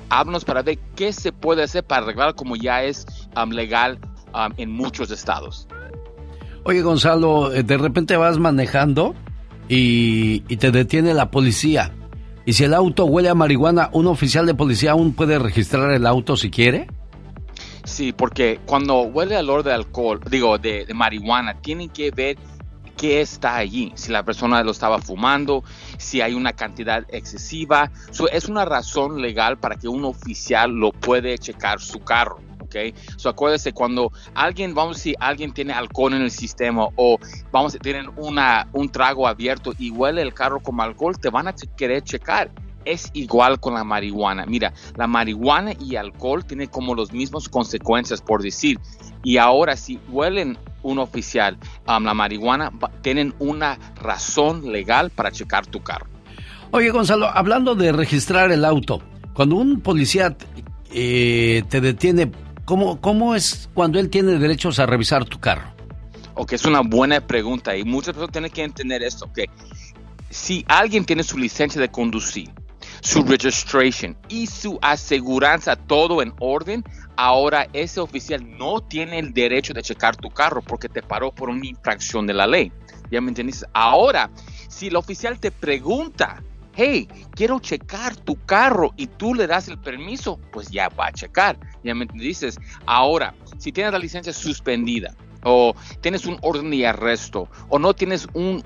Háblanos 0.09 0.45
para 0.45 0.63
ver 0.63 0.79
qué 0.97 1.13
se 1.13 1.33
puede 1.33 1.63
hacer 1.63 1.85
para 1.85 2.05
arreglar 2.05 2.35
como 2.35 2.57
ya 2.57 2.83
es 2.83 3.07
um, 3.37 3.51
legal 3.51 3.99
um, 4.39 4.53
en 4.57 4.71
muchos 4.71 5.11
estados. 5.11 5.67
Oye, 6.65 6.83
Gonzalo, 6.83 7.53
eh, 7.53 7.63
de 7.63 7.79
repente 7.79 8.17
vas 8.17 8.39
manejando 8.39 9.15
y, 9.69 10.45
y 10.49 10.57
te 10.57 10.71
detiene 10.71 11.15
la 11.15 11.31
policía. 11.31 11.93
Y 12.47 12.55
si 12.55 12.65
el 12.65 12.73
auto 12.73 13.05
huele 13.05 13.29
a 13.29 13.35
marihuana, 13.35 13.91
¿un 13.93 14.07
oficial 14.07 14.47
de 14.47 14.55
policía 14.55 14.93
aún 14.93 15.13
puede 15.13 15.39
registrar 15.39 15.91
el 15.91 16.07
auto 16.07 16.37
si 16.37 16.51
quiere? 16.51 16.89
Sí, 17.85 18.13
porque 18.13 18.61
cuando 18.67 19.03
huele 19.03 19.37
al 19.37 19.49
olor 19.49 19.65
de 19.65 19.73
alcohol, 19.73 20.21
digo, 20.31 20.59
de, 20.59 20.85
de 20.87 20.95
marihuana, 20.95 21.61
tienen 21.61 21.89
que 21.91 22.11
ver 22.11 22.37
qué 22.99 23.21
está 23.21 23.57
allí, 23.57 23.93
si 23.95 24.13
la 24.13 24.25
persona 24.25 24.63
lo 24.63 24.73
estaba 24.73 24.99
fumando, 24.99 25.63
si 25.97 26.21
hay 26.21 26.35
una 26.35 26.53
cantidad 26.53 27.05
excesiva. 27.09 27.91
So, 28.11 28.29
es 28.29 28.49
una 28.49 28.65
razón 28.65 29.23
legal 29.23 29.59
para 29.59 29.77
que 29.77 29.89
un 29.89 30.05
oficial 30.05 30.73
lo 30.73 30.93
puede 30.93 31.39
checar 31.39 31.81
su 31.81 32.01
carro. 32.01 32.41
¿Ok? 32.69 32.95
So, 33.17 33.29
acuérdese, 33.29 33.73
cuando 33.73 34.13
alguien, 34.35 34.75
vamos 34.75 34.97
a 34.97 34.99
decir, 34.99 35.17
alguien 35.19 35.53
tiene 35.53 35.73
alcohol 35.73 36.15
en 36.15 36.23
el 36.23 36.31
sistema 36.31 36.89
o 36.97 37.19
vamos 37.51 37.75
a 37.75 37.79
tienen 37.79 38.11
una, 38.17 38.69
un 38.73 38.89
trago 38.89 39.27
abierto 39.27 39.73
y 39.79 39.91
huele 39.91 40.23
el 40.23 40.35
carro 40.35 40.61
como 40.61 40.83
alcohol, 40.83 41.19
te 41.19 41.31
van 41.31 41.49
a 41.49 41.55
querer 41.77 42.03
checar. 42.03 42.51
Es 42.85 43.11
igual 43.13 43.61
con 43.61 43.75
la 43.75 43.85
marihuana. 43.85 44.47
Mira, 44.47 44.73
la 44.97 45.07
marihuana 45.07 45.73
y 45.79 45.97
alcohol 45.97 46.45
tienen 46.45 46.69
como 46.69 46.95
los 46.95 47.13
mismos 47.13 47.49
consecuencias, 47.49 48.23
por 48.23 48.43
decir. 48.43 48.79
Y 49.23 49.37
ahora 49.37 49.77
si 49.77 50.01
huelen 50.09 50.57
un 50.83 50.99
oficial 50.99 51.59
um, 51.87 52.05
la 52.05 52.15
marihuana, 52.15 52.73
tienen 53.03 53.35
una 53.39 53.79
razón 54.01 54.73
legal 54.73 55.11
para 55.11 55.31
checar 55.31 55.67
tu 55.67 55.83
carro. 55.83 56.07
Oye, 56.71 56.91
Gonzalo, 56.91 57.27
hablando 57.27 57.75
de 57.75 57.93
registrar 57.93 58.53
el 58.53 58.65
auto, 58.65 59.03
cuando 59.33 59.57
un 59.57 59.81
policía 59.81 60.37
eh, 60.93 61.63
te 61.69 61.81
detiene, 61.81 62.31
¿cómo, 62.69 63.01
¿cómo 63.01 63.35
es 63.35 63.71
cuando 63.73 63.99
él 63.99 64.11
tiene 64.11 64.39
derechos 64.39 64.79
a 64.79 64.85
revisar 64.85 65.25
tu 65.25 65.41
carro? 65.41 65.73
Ok, 66.35 66.53
es 66.53 66.67
una 66.67 66.83
buena 66.83 67.19
pregunta 67.19 67.75
y 67.75 67.83
muchas 67.83 68.13
personas 68.13 68.33
tienen 68.33 68.51
que 68.51 68.63
entender 68.63 69.03
esto, 69.03 69.33
que 69.33 69.47
si 70.29 70.67
alguien 70.69 71.07
tiene 71.07 71.23
su 71.23 71.39
licencia 71.39 71.81
de 71.81 71.89
conducir, 71.89 72.51
su 73.01 73.23
registration 73.23 74.19
y 74.29 74.47
su 74.47 74.79
aseguranza 74.83 75.77
todo 75.77 76.21
en 76.21 76.35
orden, 76.41 76.85
ahora 77.17 77.67
ese 77.73 78.01
oficial 78.01 78.47
no 78.59 78.83
tiene 78.83 79.19
el 79.19 79.33
derecho 79.33 79.73
de 79.73 79.81
checar 79.81 80.17
tu 80.17 80.29
carro 80.29 80.61
porque 80.61 80.91
te 80.91 81.01
paró 81.01 81.33
por 81.33 81.49
una 81.49 81.67
infracción 81.67 82.27
de 82.27 82.35
la 82.35 82.47
ley. 82.47 82.71
¿Ya 83.11 83.23
me 83.23 83.31
entendiste? 83.31 83.65
Ahora, 83.73 84.29
si 84.69 84.89
el 84.89 84.97
oficial 84.97 85.41
te 85.41 85.51
pregunta, 85.51 86.43
hey, 86.79 87.09
quiero 87.35 87.59
checar 87.59 88.15
tu 88.15 88.37
carro 88.47 88.93
y 88.97 89.09
tú 89.09 89.35
le 89.35 89.49
das 89.49 89.67
el 89.67 89.79
permiso, 89.79 90.39
pues 90.53 90.71
ya 90.71 90.89
va 90.89 91.09
a 91.09 91.13
checar. 91.13 91.59
¿Ya 91.83 91.93
me 91.93 92.05
entendiste? 92.05 92.49
Ahora, 92.87 93.35
si 93.59 93.73
tienes 93.73 93.93
la 93.93 93.99
licencia 93.99 94.33
suspendida, 94.33 95.13
o 95.43 95.75
tienes 96.01 96.25
un 96.27 96.37
orden 96.43 96.71
de 96.71 96.87
arresto 96.87 97.49
o 97.69 97.79
no 97.79 97.95
tienes 97.95 98.27
um, 98.35 98.61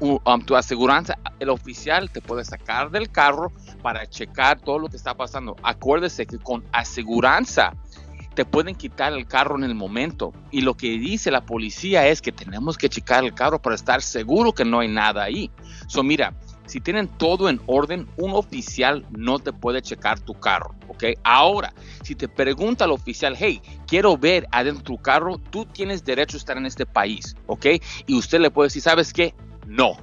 tu 0.45 0.57
aseguranza, 0.57 1.19
el 1.39 1.51
oficial 1.51 2.11
te 2.11 2.21
puede 2.21 2.45
sacar 2.45 2.91
del 2.91 3.11
carro 3.11 3.53
para 3.83 4.07
checar 4.07 4.61
todo 4.61 4.79
lo 4.79 4.89
que 4.89 4.97
está 4.97 5.15
pasando. 5.15 5.57
Acuérdese 5.63 6.27
que 6.27 6.39
con 6.39 6.65
aseguranza 6.73 7.75
te 8.35 8.45
pueden 8.45 8.75
quitar 8.75 9.13
el 9.13 9.27
carro 9.27 9.57
en 9.57 9.65
el 9.65 9.75
momento 9.75 10.33
y 10.51 10.63
lo 10.63 10.75
que 10.75 10.99
dice 10.99 11.31
la 11.31 11.45
policía 11.45 12.07
es 12.09 12.23
que 12.23 12.33
tenemos 12.33 12.79
que 12.79 12.89
checar 12.89 13.25
el 13.25 13.35
carro 13.35 13.61
para 13.61 13.75
estar 13.75 14.01
seguro 14.01 14.53
que 14.53 14.65
no 14.65 14.81
hay 14.81 14.89
nada 14.89 15.25
ahí. 15.25 15.51
So 15.87 16.03
mira, 16.03 16.35
si 16.73 16.81
tienen 16.81 17.07
todo 17.07 17.51
en 17.51 17.61
orden, 17.67 18.09
un 18.17 18.31
oficial 18.33 19.05
no 19.11 19.39
te 19.39 19.53
puede 19.53 19.83
checar 19.83 20.21
tu 20.21 20.33
carro, 20.33 20.75
¿ok? 20.89 21.05
Ahora, 21.23 21.75
si 22.03 22.15
te 22.15 22.29
pregunta 22.29 22.87
el 22.87 22.93
oficial, 22.93 23.37
hey, 23.39 23.61
quiero 23.87 24.17
ver 24.17 24.47
adentro 24.51 24.79
de 24.79 24.85
tu 24.85 24.97
carro, 24.97 25.39
tú 25.51 25.67
tienes 25.67 26.03
derecho 26.03 26.39
a 26.39 26.41
estar 26.41 26.57
en 26.57 26.65
este 26.65 26.87
país, 26.87 27.37
¿ok? 27.47 27.67
Y 28.07 28.15
usted 28.15 28.41
le 28.41 28.51
puede 28.51 28.69
decir, 28.69 28.81
¿sabes 28.81 29.13
qué? 29.13 29.35
No. 29.67 29.99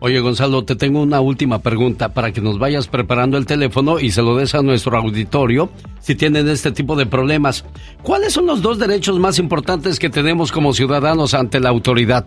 Oye, 0.00 0.20
Gonzalo, 0.20 0.66
te 0.66 0.76
tengo 0.76 1.00
una 1.00 1.22
última 1.22 1.60
pregunta 1.60 2.12
para 2.12 2.30
que 2.30 2.42
nos 2.42 2.58
vayas 2.58 2.86
preparando 2.86 3.38
el 3.38 3.46
teléfono 3.46 3.98
y 3.98 4.10
se 4.10 4.20
lo 4.20 4.36
des 4.36 4.54
a 4.54 4.60
nuestro 4.60 4.98
auditorio 4.98 5.70
si 6.00 6.14
tienen 6.14 6.46
este 6.50 6.72
tipo 6.72 6.94
de 6.94 7.06
problemas. 7.06 7.64
¿Cuáles 8.02 8.34
son 8.34 8.44
los 8.44 8.60
dos 8.60 8.78
derechos 8.78 9.18
más 9.18 9.38
importantes 9.38 9.98
que 9.98 10.10
tenemos 10.10 10.52
como 10.52 10.74
ciudadanos 10.74 11.32
ante 11.32 11.58
la 11.58 11.70
autoridad? 11.70 12.26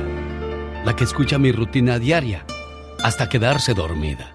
La 0.84 0.94
que 0.94 1.04
escucha 1.04 1.38
mi 1.38 1.50
rutina 1.50 1.98
diaria 1.98 2.46
hasta 3.02 3.28
quedarse 3.28 3.74
dormida. 3.74 4.34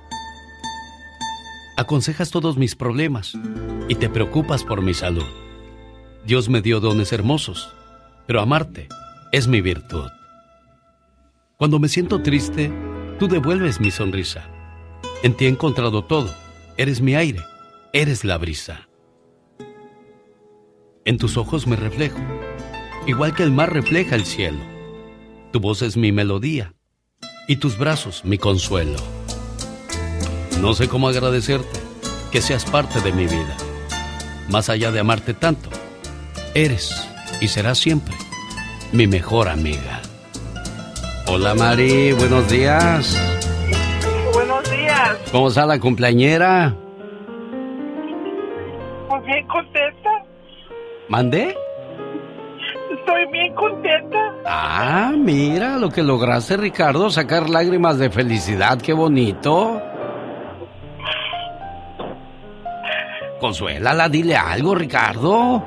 Aconsejas 1.77 2.29
todos 2.29 2.57
mis 2.57 2.75
problemas 2.75 3.33
y 3.87 3.95
te 3.95 4.09
preocupas 4.09 4.65
por 4.65 4.81
mi 4.81 4.93
salud. 4.93 5.48
Dios 6.25 6.49
me 6.49 6.61
dio 6.61 6.79
dones 6.79 7.13
hermosos, 7.13 7.73
pero 8.27 8.41
amarte 8.41 8.87
es 9.31 9.47
mi 9.47 9.61
virtud. 9.61 10.09
Cuando 11.57 11.79
me 11.79 11.89
siento 11.89 12.21
triste, 12.21 12.71
tú 13.19 13.27
devuelves 13.27 13.79
mi 13.79 13.91
sonrisa. 13.91 14.47
En 15.23 15.33
ti 15.35 15.45
he 15.45 15.49
encontrado 15.49 16.03
todo. 16.03 16.33
Eres 16.77 17.01
mi 17.01 17.15
aire, 17.15 17.41
eres 17.93 18.23
la 18.23 18.37
brisa. 18.37 18.87
En 21.05 21.17
tus 21.17 21.37
ojos 21.37 21.67
me 21.67 21.75
reflejo, 21.75 22.19
igual 23.07 23.33
que 23.33 23.43
el 23.43 23.51
mar 23.51 23.73
refleja 23.73 24.15
el 24.15 24.25
cielo. 24.25 24.59
Tu 25.51 25.59
voz 25.59 25.81
es 25.81 25.97
mi 25.97 26.11
melodía 26.11 26.75
y 27.47 27.57
tus 27.57 27.77
brazos 27.77 28.23
mi 28.23 28.37
consuelo. 28.37 28.99
No 30.61 30.73
sé 30.73 30.87
cómo 30.87 31.07
agradecerte 31.07 31.79
que 32.31 32.41
seas 32.41 32.65
parte 32.65 33.01
de 33.01 33.11
mi 33.11 33.25
vida. 33.25 33.57
Más 34.49 34.69
allá 34.69 34.91
de 34.91 34.99
amarte 34.99 35.33
tanto, 35.33 35.69
eres 36.53 37.07
y 37.41 37.47
serás 37.47 37.77
siempre 37.77 38.15
mi 38.91 39.07
mejor 39.07 39.49
amiga. 39.49 40.01
Hola 41.27 41.53
Mari, 41.53 42.13
buenos 42.13 42.49
días. 42.49 43.15
Buenos 44.33 44.71
días. 44.71 45.17
¿Cómo 45.31 45.49
está 45.49 45.65
la 45.65 45.79
cumpleañera? 45.79 46.75
Pues 49.07 49.25
bien 49.25 49.47
contenta. 49.47 50.09
¿Mandé? 51.07 51.55
Estoy 52.97 53.25
bien 53.31 53.53
contenta. 53.53 54.17
Ah, 54.45 55.13
mira 55.15 55.77
lo 55.77 55.89
que 55.89 56.01
lograste, 56.01 56.57
Ricardo, 56.57 57.09
sacar 57.11 57.49
lágrimas 57.49 57.99
de 57.99 58.09
felicidad, 58.09 58.81
qué 58.81 58.93
bonito. 58.93 59.81
Consuélala, 63.39 64.09
dile 64.09 64.35
algo, 64.35 64.75
Ricardo. 64.75 65.63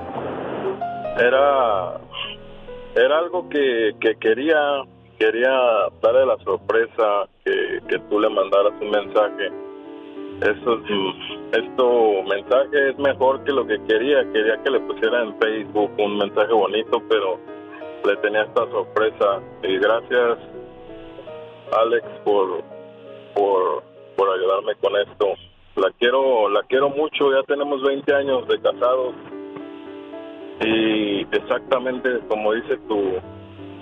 Era, 1.18 2.00
era 2.96 3.18
algo 3.18 3.48
que, 3.48 3.92
que 4.00 4.16
quería, 4.16 4.82
quería 5.18 5.50
darle 6.02 6.26
la 6.26 6.36
sorpresa 6.44 7.28
que, 7.44 7.80
que 7.88 7.98
tú 8.10 8.18
le 8.20 8.28
mandaras 8.30 8.72
un 8.80 8.90
mensaje. 8.90 9.50
Eso, 10.40 10.74
es- 10.74 11.58
esto 11.64 12.22
mensaje 12.28 12.90
es 12.90 12.98
mejor 12.98 13.44
que 13.44 13.52
lo 13.52 13.66
que 13.66 13.78
quería. 13.84 14.24
Quería 14.32 14.60
que 14.62 14.70
le 14.70 14.80
pusiera 14.80 15.22
en 15.22 15.38
Facebook 15.38 15.90
un 15.98 16.16
mensaje 16.18 16.52
bonito, 16.52 17.00
pero 17.08 17.38
le 18.04 18.16
tenía 18.16 18.42
esta 18.42 18.68
sorpresa. 18.70 19.40
Y 19.62 19.78
gracias, 19.78 20.38
Alex, 21.78 22.04
por, 22.24 22.62
por, 23.34 23.82
por 24.16 24.28
ayudarme 24.30 24.74
con 24.76 24.96
esto. 24.96 25.26
La 25.76 25.90
quiero, 25.98 26.48
la 26.48 26.62
quiero 26.64 26.88
mucho. 26.90 27.30
Ya 27.32 27.42
tenemos 27.46 27.82
20 27.82 28.14
años 28.14 28.48
de 28.48 28.60
casados. 28.60 29.14
Y 30.60 31.22
exactamente 31.34 32.08
como 32.28 32.52
dice 32.52 32.76
tu, 32.88 33.00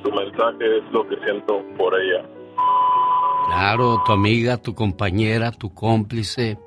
tu 0.03 0.11
mensaje 0.13 0.79
es 0.79 0.93
lo 0.93 1.07
que 1.09 1.17
siento 1.25 1.63
por 1.77 1.95
ella. 2.01 2.25
Claro, 3.49 4.03
tu 4.07 4.13
amiga, 4.13 4.57
tu 4.57 4.75
compañera, 4.75 5.51
tu 5.51 5.75
cómplice. 5.75 6.59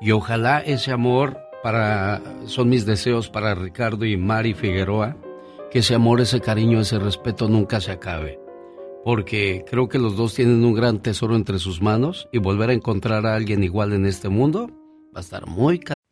Y 0.00 0.10
ojalá 0.12 0.60
ese 0.60 0.92
amor 0.92 1.36
para 1.62 2.20
son 2.46 2.68
mis 2.68 2.84
deseos 2.86 3.30
para 3.30 3.54
Ricardo 3.54 4.04
y 4.04 4.16
Mari 4.16 4.54
Figueroa, 4.54 5.16
que 5.70 5.80
ese 5.80 5.94
amor, 5.94 6.20
ese 6.20 6.40
cariño, 6.40 6.80
ese 6.80 6.98
respeto 6.98 7.48
nunca 7.48 7.80
se 7.80 7.92
acabe. 7.92 8.38
porque 9.04 9.64
creo 9.70 9.88
que 9.88 9.98
los 9.98 10.16
dos 10.16 10.34
tienen 10.34 10.64
un 10.64 10.72
gran 10.74 11.00
tesoro 11.02 11.36
entre 11.36 11.58
sus 11.58 11.82
manos 11.82 12.28
y 12.32 12.38
volver 12.38 12.70
a 12.70 12.72
encontrar 12.72 13.26
a 13.26 13.34
alguien 13.34 13.62
igual 13.62 13.92
en 13.92 14.06
este 14.06 14.30
mundo 14.30 14.70
va 15.14 15.18
a 15.18 15.20
estar 15.20 15.46
muy 15.46 15.78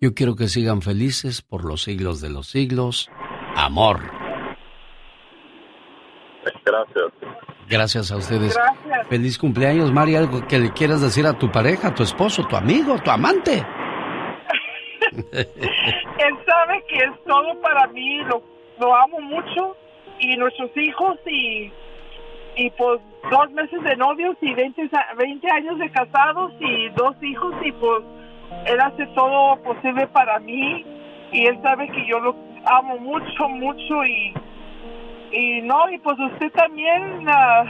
Yo 0.00 0.14
quiero 0.14 0.34
que 0.36 0.48
sigan 0.48 0.82
felices 0.82 1.40
por 1.42 1.64
los 1.64 1.82
siglos 1.82 2.20
de 2.20 2.30
los 2.30 2.48
siglos. 2.48 3.10
Amor. 3.56 4.00
Gracias. 6.64 7.12
Gracias 7.68 8.12
a 8.12 8.16
ustedes. 8.16 8.54
Gracias. 8.54 9.08
Feliz 9.08 9.38
cumpleaños, 9.38 9.92
Mari. 9.92 10.16
Algo 10.16 10.46
que 10.46 10.58
le 10.58 10.72
quieras 10.72 11.00
decir 11.00 11.26
a 11.26 11.38
tu 11.38 11.50
pareja, 11.50 11.88
a 11.88 11.94
tu 11.94 12.02
esposo, 12.02 12.46
tu 12.46 12.56
amigo, 12.56 12.98
tu 13.02 13.10
amante. 13.10 13.64
Él 15.32 16.36
sabe 16.46 16.84
que 16.88 16.96
es 16.96 17.24
todo 17.26 17.60
para 17.62 17.86
mí, 17.88 18.18
lo, 18.24 18.42
lo 18.80 18.94
amo 18.96 19.20
mucho 19.20 19.76
y 20.18 20.36
nuestros 20.36 20.70
hijos 20.76 21.16
y, 21.26 21.70
y 22.56 22.70
pues 22.70 23.00
dos 23.30 23.50
meses 23.52 23.82
de 23.84 23.96
novios 23.96 24.36
y 24.40 24.52
20, 24.54 24.82
a- 24.92 25.14
20 25.14 25.50
años 25.50 25.78
de 25.78 25.90
casados 25.90 26.52
y 26.60 26.88
dos 26.90 27.14
hijos 27.22 27.54
y 27.64 27.72
pues 27.72 28.02
él 28.66 28.80
hace 28.80 29.06
todo 29.08 29.56
posible 29.62 30.06
para 30.08 30.38
mí 30.40 30.84
y 31.32 31.46
él 31.46 31.58
sabe 31.62 31.88
que 31.88 32.06
yo 32.06 32.20
lo 32.20 32.34
amo 32.66 32.98
mucho, 32.98 33.48
mucho 33.48 34.04
y, 34.04 34.34
y 35.32 35.60
no, 35.62 35.88
y 35.90 35.98
pues 35.98 36.18
usted 36.18 36.50
también 36.52 37.26
ah, 37.28 37.64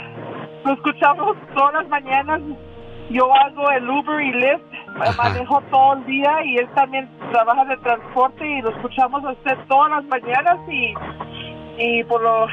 lo 0.65 0.75
escuchamos 0.75 1.37
todas 1.55 1.75
las 1.75 1.89
mañanas. 1.89 2.41
Yo 3.11 3.35
hago 3.35 3.71
el 3.71 3.89
Uber 3.89 4.21
y 4.21 4.33
Lyft, 4.33 5.17
manejo 5.19 5.61
todo 5.71 5.95
el 5.95 6.07
día 6.07 6.45
y 6.45 6.57
él 6.57 6.69
también 6.75 7.09
trabaja 7.33 7.65
de 7.67 7.77
transporte 7.79 8.47
y 8.47 8.63
lo 8.63 8.71
escuchamos 8.71 9.25
a 9.25 9.33
usted 9.33 9.59
todas 9.69 9.91
las 9.91 10.05
mañanas 10.05 10.59
y, 10.69 10.95
y 11.79 12.05
por 12.05 12.23
lo 12.23 12.47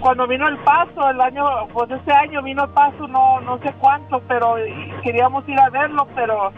cuando 0.00 0.26
vino 0.28 0.46
el 0.46 0.56
paso 0.58 1.10
el 1.10 1.20
año 1.20 1.44
pues 1.72 1.90
este 1.90 2.12
año 2.12 2.42
vino 2.42 2.64
el 2.64 2.70
paso 2.70 3.08
no 3.08 3.40
no 3.40 3.58
sé 3.58 3.72
cuánto 3.80 4.20
pero 4.28 4.54
queríamos 5.02 5.48
ir 5.48 5.58
a 5.58 5.70
verlo 5.70 6.06
pero 6.14 6.52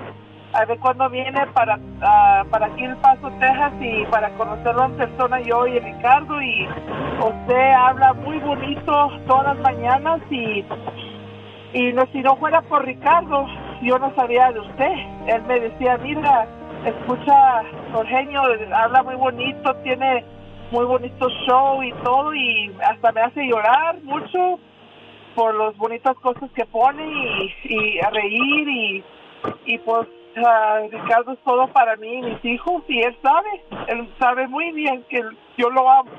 a 0.52 0.64
ver 0.64 0.78
cuándo 0.80 1.08
viene 1.10 1.46
para 1.54 1.78
ah, 2.02 2.44
para 2.50 2.66
aquí 2.66 2.84
el 2.84 2.96
paso 2.96 3.30
Texas 3.38 3.72
y 3.80 4.04
para 4.06 4.30
conocerlo 4.30 4.84
en 4.84 4.96
persona 4.96 5.40
yo 5.40 5.66
y 5.66 5.78
Ricardo 5.78 6.42
y 6.42 6.66
usted 7.18 7.72
habla 7.72 8.12
muy 8.14 8.38
bonito 8.38 9.10
todas 9.26 9.54
las 9.54 9.58
mañanas 9.58 10.20
y 10.30 10.64
y 11.72 11.92
no, 11.92 12.04
si 12.12 12.20
no 12.20 12.36
fuera 12.36 12.62
por 12.62 12.84
Ricardo, 12.84 13.46
yo 13.82 13.98
no 13.98 14.12
sabía 14.16 14.50
de 14.50 14.60
usted. 14.60 14.92
Él 15.28 15.42
me 15.42 15.60
decía, 15.60 15.98
mira, 15.98 16.46
escucha, 16.84 17.62
Jorgenio, 17.92 18.42
habla 18.74 19.02
muy 19.04 19.14
bonito, 19.14 19.74
tiene 19.84 20.24
muy 20.72 20.84
bonito 20.84 21.28
show 21.46 21.82
y 21.82 21.92
todo, 22.04 22.34
y 22.34 22.74
hasta 22.82 23.12
me 23.12 23.20
hace 23.20 23.46
llorar 23.46 24.00
mucho 24.02 24.58
por 25.36 25.54
las 25.54 25.76
bonitas 25.76 26.16
cosas 26.16 26.50
que 26.52 26.64
pone 26.66 27.04
y, 27.06 27.54
y 27.64 28.00
a 28.00 28.10
reír 28.10 28.68
y, 28.68 29.04
y 29.66 29.78
pues 29.78 30.08
ah, 30.36 30.78
Ricardo 30.90 31.32
es 31.32 31.38
todo 31.44 31.72
para 31.72 31.96
mí 31.96 32.18
y 32.18 32.22
mis 32.22 32.44
hijos 32.44 32.82
y 32.88 33.00
él 33.00 33.16
sabe, 33.22 33.48
él 33.88 34.08
sabe 34.18 34.46
muy 34.48 34.72
bien 34.72 35.04
que 35.08 35.20
yo 35.58 35.70
lo 35.70 35.88
amo. 35.90 36.10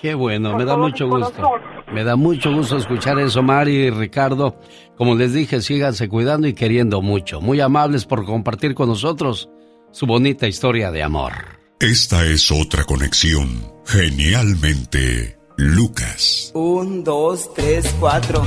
Qué 0.00 0.14
bueno, 0.14 0.50
Con 0.50 0.58
me 0.58 0.64
da 0.64 0.76
mucho 0.76 1.08
gusto. 1.08 1.32
corazón. 1.42 1.60
Me 1.92 2.04
da 2.04 2.16
mucho 2.16 2.52
gusto 2.52 2.76
escuchar 2.76 3.18
eso, 3.18 3.42
Mari 3.42 3.72
y 3.86 3.90
Ricardo. 3.90 4.56
Como 4.96 5.14
les 5.14 5.32
dije, 5.32 5.60
síganse 5.62 6.08
cuidando 6.08 6.46
y 6.46 6.54
queriendo 6.54 7.00
mucho. 7.00 7.40
Muy 7.40 7.60
amables 7.60 8.04
por 8.04 8.24
compartir 8.26 8.74
con 8.74 8.88
nosotros 8.88 9.48
su 9.90 10.06
bonita 10.06 10.46
historia 10.46 10.90
de 10.90 11.02
amor. 11.02 11.32
Esta 11.80 12.24
es 12.24 12.50
otra 12.50 12.84
conexión. 12.84 13.48
Genialmente, 13.86 15.38
Lucas. 15.56 16.50
Un, 16.54 17.02
dos, 17.02 17.52
tres, 17.54 17.94
cuatro. 17.98 18.42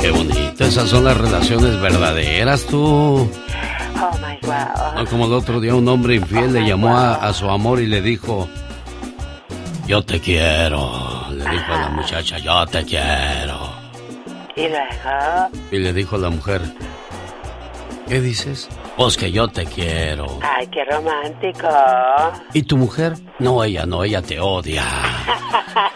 Qué 0.00 0.10
bonito, 0.10 0.64
esas 0.64 0.88
son 0.88 1.04
las 1.04 1.16
relaciones 1.18 1.80
verdaderas, 1.80 2.64
tú. 2.66 3.28
Oh 4.00 4.12
my 4.18 4.38
wow. 4.46 4.94
No 4.94 5.06
como 5.06 5.26
el 5.26 5.32
otro 5.32 5.60
día 5.60 5.74
un 5.74 5.88
hombre 5.88 6.14
infiel 6.14 6.52
le 6.52 6.66
llamó 6.66 6.96
a, 6.96 7.14
a 7.16 7.32
su 7.32 7.48
amor 7.50 7.80
y 7.80 7.86
le 7.86 8.00
dijo, 8.00 8.48
yo 9.86 10.02
te 10.02 10.20
quiero. 10.20 11.26
Le 11.30 11.48
dijo 11.50 11.72
a 11.72 11.80
la 11.80 11.88
muchacha, 11.90 12.38
yo 12.38 12.66
te 12.66 12.84
quiero. 12.84 13.58
Y 14.54 14.68
luego, 14.68 15.50
Y 15.70 15.78
le 15.78 15.92
dijo 15.92 16.16
a 16.16 16.18
la 16.18 16.30
mujer, 16.30 16.60
¿qué 18.08 18.20
dices? 18.20 18.68
Pues 18.96 19.16
que 19.16 19.30
yo 19.30 19.48
te 19.48 19.64
quiero. 19.66 20.26
ay, 20.42 20.66
qué 20.68 20.84
romántico. 20.84 21.68
¿Y 22.52 22.62
tu 22.62 22.76
mujer? 22.76 23.14
No, 23.38 23.62
ella 23.62 23.86
no, 23.86 24.02
ella 24.04 24.22
te 24.22 24.40
odia. 24.40 24.84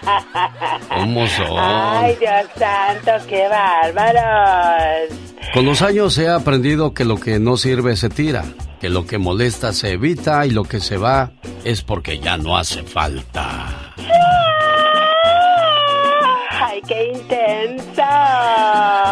¿Cómo 0.88 1.26
son? 1.26 1.58
Ay, 1.58 2.16
Dios 2.20 2.46
santo, 2.56 3.26
qué 3.28 3.48
bárbaros. 3.48 5.18
Con 5.54 5.66
los 5.66 5.82
años 5.82 6.16
he 6.18 6.28
aprendido 6.28 6.94
que 6.94 7.04
lo 7.04 7.16
que 7.18 7.38
no 7.38 7.56
sirve 7.56 7.96
se 7.96 8.08
tira, 8.08 8.44
que 8.80 8.88
lo 8.88 9.06
que 9.06 9.18
molesta 9.18 9.72
se 9.72 9.92
evita 9.92 10.46
y 10.46 10.50
lo 10.50 10.64
que 10.64 10.80
se 10.80 10.96
va 10.96 11.30
es 11.64 11.82
porque 11.82 12.18
ya 12.18 12.36
no 12.36 12.56
hace 12.56 12.82
falta. 12.82 13.92
Ay, 13.98 14.04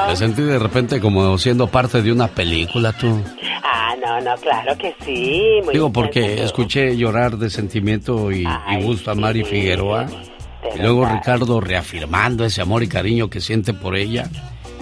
Me 0.08 0.16
sentí 0.16 0.42
de 0.42 0.58
repente 0.58 1.00
como 1.00 1.38
siendo 1.38 1.66
parte 1.68 2.02
de 2.02 2.10
una 2.12 2.28
película, 2.28 2.92
tú. 2.92 3.22
Ah, 3.62 3.94
no, 4.00 4.20
no, 4.20 4.34
claro 4.40 4.76
que 4.76 4.94
sí. 5.04 5.60
Muy 5.64 5.72
Digo, 5.74 5.92
porque 5.92 6.20
intenso. 6.20 6.44
escuché 6.44 6.96
llorar 6.96 7.36
de 7.36 7.48
sentimiento 7.50 8.32
y, 8.32 8.44
y 8.70 8.82
gusto 8.82 9.10
a 9.10 9.14
Mari 9.14 9.44
Figueroa. 9.44 10.06
Y 10.74 10.78
luego 10.82 11.06
Ricardo 11.06 11.60
reafirmando 11.60 12.44
ese 12.44 12.60
amor 12.60 12.82
y 12.82 12.88
cariño 12.88 13.30
que 13.30 13.40
siente 13.40 13.72
por 13.72 13.96
ella. 13.96 14.28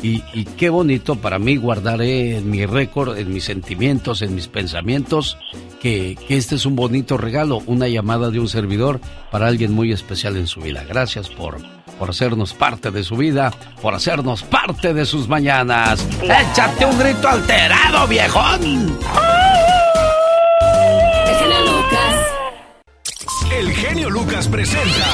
Y, 0.03 0.45
qué 0.57 0.71
bonito 0.71 1.17
para 1.17 1.39
mí 1.39 1.57
guardaré 1.57 2.39
en 2.39 2.51
mi 2.51 2.67
récord, 2.67 3.19
en 3.19 3.33
mis 3.33 3.45
sentimientos, 3.45 4.23
en 4.23 4.35
mis 4.35 4.47
pensamientos, 4.47 5.37
que, 5.81 6.17
este 6.29 6.55
es 6.55 6.67
un 6.67 6.77
bonito 6.77 7.19
regalo, 7.19 7.63
una 7.67 7.89
llamada 7.89 8.31
de 8.31 8.39
un 8.39 8.49
servidor 8.49 9.01
para 9.31 9.49
alguien 9.49 9.73
muy 9.73 9.93
especial 9.93 10.37
en 10.37 10.47
su 10.47 10.61
vida. 10.61 10.85
Gracias 10.89 11.29
por, 11.29 11.59
por 11.99 12.11
hacernos 12.11 12.55
parte 12.55 12.91
de 12.91 13.03
su 13.03 13.17
vida, 13.17 13.53
por 13.83 13.95
hacernos 13.95 14.45
parte 14.45 14.95
de 14.95 15.05
sus 15.05 15.29
mañanas. 15.29 16.07
¡Échate 16.23 16.87
un 16.87 16.99
grito 16.99 17.29
alterado, 17.29 18.07
viejón! 18.07 18.63
El. 18.63 18.99
El 23.51 23.73
genio 23.73 24.11
Lucas 24.11 24.47
presenta 24.47 25.07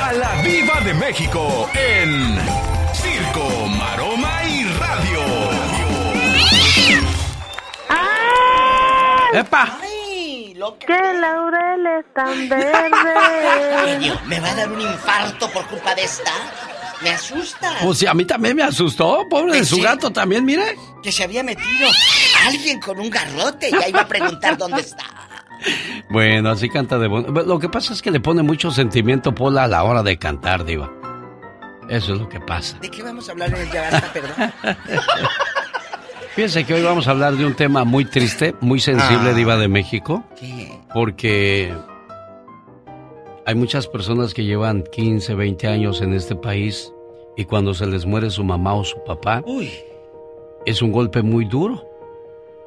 a 0.00 0.12
la 0.12 0.42
Viva 0.42 0.80
de 0.80 0.94
México 0.94 1.68
en 1.74 2.38
¡Epa! 9.38 9.78
¡Qué 10.86 11.14
laureles 11.20 12.06
tan 12.14 12.48
verdes! 12.48 13.84
Genio, 13.84 14.18
¿me 14.26 14.40
va 14.40 14.50
a 14.50 14.54
dar 14.54 14.72
un 14.72 14.80
infarto 14.80 15.50
por 15.50 15.66
culpa 15.66 15.94
de 15.94 16.04
esta? 16.04 16.30
Me 17.02 17.10
asusta. 17.10 17.74
Pues 17.82 17.98
sí, 17.98 18.06
a 18.06 18.14
mí 18.14 18.24
también 18.24 18.56
me 18.56 18.62
asustó, 18.62 19.26
pobre 19.28 19.52
de 19.58 19.64
su 19.66 19.76
Sí. 19.76 19.82
gato 19.82 20.10
también, 20.10 20.44
mire. 20.46 20.76
Que 21.02 21.12
se 21.12 21.24
había 21.24 21.42
metido 21.42 21.88
alguien 22.46 22.80
con 22.80 22.98
un 22.98 23.10
garrote. 23.10 23.70
Ya 23.70 23.86
iba 23.88 24.00
a 24.00 24.08
preguntar 24.08 24.56
dónde 24.56 24.80
está. 24.80 25.04
Bueno, 26.10 26.50
así 26.50 26.68
canta 26.68 26.98
de 26.98 27.08
bueno. 27.08 27.28
Lo 27.42 27.58
que 27.58 27.68
pasa 27.70 27.94
es 27.94 28.02
que 28.02 28.10
le 28.10 28.20
pone 28.20 28.42
mucho 28.42 28.70
sentimiento 28.70 29.34
Pola 29.34 29.64
a 29.64 29.66
la 29.66 29.82
hora 29.84 30.02
de 30.02 30.18
cantar, 30.18 30.64
Diva. 30.66 30.92
Eso 31.88 32.12
es 32.12 32.20
lo 32.20 32.28
que 32.28 32.40
pasa. 32.40 32.78
¿De 32.78 32.90
qué 32.90 33.02
vamos 33.02 33.28
a 33.28 33.32
hablar 33.32 33.48
en 33.54 33.62
el 33.62 33.70
Yaranta, 33.72 34.12
perdón? 34.12 34.52
Fíjense 36.36 36.64
que 36.64 36.74
hoy 36.74 36.82
vamos 36.82 37.08
a 37.08 37.12
hablar 37.12 37.34
de 37.34 37.46
un 37.46 37.54
tema 37.54 37.84
muy 37.84 38.04
triste, 38.04 38.54
muy 38.60 38.78
sensible, 38.78 39.30
Ah. 39.30 39.34
Diva 39.34 39.56
de 39.56 39.68
México. 39.68 40.22
¿Qué? 40.38 40.70
Porque 40.92 41.74
hay 43.46 43.54
muchas 43.54 43.86
personas 43.88 44.34
que 44.34 44.44
llevan 44.44 44.84
15, 44.92 45.34
20 45.34 45.66
años 45.66 46.02
en 46.02 46.12
este 46.12 46.36
país 46.36 46.92
y 47.38 47.46
cuando 47.46 47.72
se 47.72 47.86
les 47.86 48.04
muere 48.04 48.28
su 48.30 48.44
mamá 48.44 48.74
o 48.74 48.84
su 48.84 49.02
papá, 49.04 49.42
Uy. 49.46 49.70
es 50.66 50.82
un 50.82 50.92
golpe 50.92 51.22
muy 51.22 51.46
duro. 51.46 51.84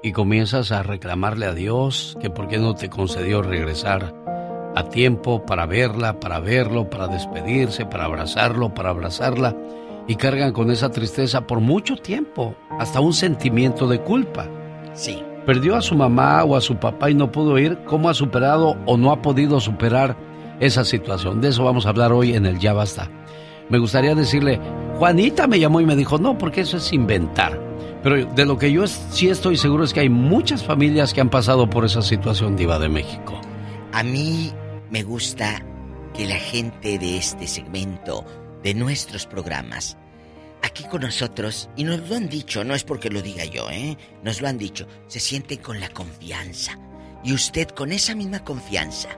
Y 0.01 0.13
comienzas 0.13 0.71
a 0.71 0.81
reclamarle 0.81 1.45
a 1.45 1.53
Dios 1.53 2.17
que 2.21 2.29
por 2.29 2.47
qué 2.47 2.57
no 2.57 2.73
te 2.73 2.89
concedió 2.89 3.41
regresar 3.41 4.15
a 4.73 4.83
tiempo 4.85 5.45
para 5.45 5.65
verla, 5.65 6.21
para 6.21 6.39
verlo, 6.39 6.89
para 6.89 7.07
despedirse, 7.07 7.85
para 7.85 8.05
abrazarlo, 8.05 8.73
para 8.73 8.91
abrazarla. 8.91 9.55
Y 10.09 10.15
cargan 10.15 10.53
con 10.53 10.71
esa 10.71 10.89
tristeza 10.89 11.45
por 11.45 11.59
mucho 11.59 11.95
tiempo, 11.95 12.55
hasta 12.79 12.99
un 12.99 13.13
sentimiento 13.13 13.87
de 13.87 14.01
culpa. 14.01 14.47
Sí. 14.95 15.21
Perdió 15.45 15.75
a 15.75 15.83
su 15.83 15.93
mamá 15.93 16.43
o 16.43 16.55
a 16.55 16.61
su 16.61 16.77
papá 16.77 17.11
y 17.11 17.13
no 17.13 17.31
pudo 17.31 17.59
ir. 17.59 17.77
¿Cómo 17.85 18.09
ha 18.09 18.15
superado 18.15 18.75
o 18.87 18.97
no 18.97 19.11
ha 19.11 19.21
podido 19.21 19.59
superar 19.59 20.17
esa 20.59 20.83
situación? 20.83 21.41
De 21.41 21.49
eso 21.49 21.63
vamos 21.63 21.85
a 21.85 21.89
hablar 21.89 22.11
hoy 22.11 22.33
en 22.33 22.47
el 22.47 22.57
Ya 22.57 22.73
Basta. 22.73 23.07
Me 23.69 23.77
gustaría 23.77 24.15
decirle, 24.15 24.59
Juanita 24.97 25.45
me 25.45 25.59
llamó 25.59 25.79
y 25.79 25.85
me 25.85 25.95
dijo, 25.95 26.17
no, 26.17 26.39
porque 26.39 26.61
eso 26.61 26.77
es 26.77 26.91
inventar. 26.91 27.61
Pero 28.01 28.25
de 28.25 28.45
lo 28.47 28.57
que 28.57 28.71
yo 28.71 28.87
sí 28.87 29.29
estoy 29.29 29.57
seguro 29.57 29.83
es 29.83 29.93
que 29.93 29.99
hay 29.99 30.09
muchas 30.09 30.63
familias 30.63 31.13
que 31.13 31.21
han 31.21 31.29
pasado 31.29 31.69
por 31.69 31.85
esa 31.85 32.01
situación 32.01 32.55
diva 32.55 32.79
de 32.79 32.89
México. 32.89 33.39
A 33.93 34.01
mí 34.01 34.51
me 34.89 35.03
gusta 35.03 35.63
que 36.15 36.25
la 36.25 36.37
gente 36.37 36.97
de 36.97 37.17
este 37.17 37.45
segmento, 37.45 38.25
de 38.63 38.73
nuestros 38.73 39.25
programas, 39.25 39.97
aquí 40.61 40.83
con 40.85 41.01
nosotros, 41.01 41.69
y 41.75 41.83
nos 41.83 42.07
lo 42.09 42.15
han 42.15 42.29
dicho, 42.29 42.63
no 42.63 42.75
es 42.75 42.83
porque 42.83 43.09
lo 43.09 43.21
diga 43.21 43.45
yo, 43.45 43.69
¿eh? 43.69 43.97
Nos 44.23 44.41
lo 44.41 44.47
han 44.47 44.57
dicho, 44.57 44.87
se 45.07 45.19
sienten 45.19 45.59
con 45.59 45.79
la 45.79 45.89
confianza. 45.89 46.77
Y 47.23 47.33
usted 47.33 47.67
con 47.69 47.91
esa 47.91 48.15
misma 48.15 48.43
confianza 48.43 49.09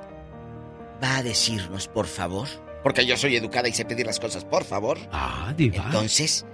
va 1.03 1.17
a 1.17 1.23
decirnos, 1.23 1.87
por 1.87 2.07
favor, 2.07 2.47
porque 2.83 3.05
yo 3.05 3.15
soy 3.17 3.35
educada 3.35 3.67
y 3.67 3.73
sé 3.73 3.85
pedir 3.85 4.05
las 4.05 4.19
cosas, 4.19 4.43
por 4.43 4.63
favor. 4.63 4.97
Ah, 5.11 5.53
diva. 5.55 5.85
Entonces, 5.85 6.45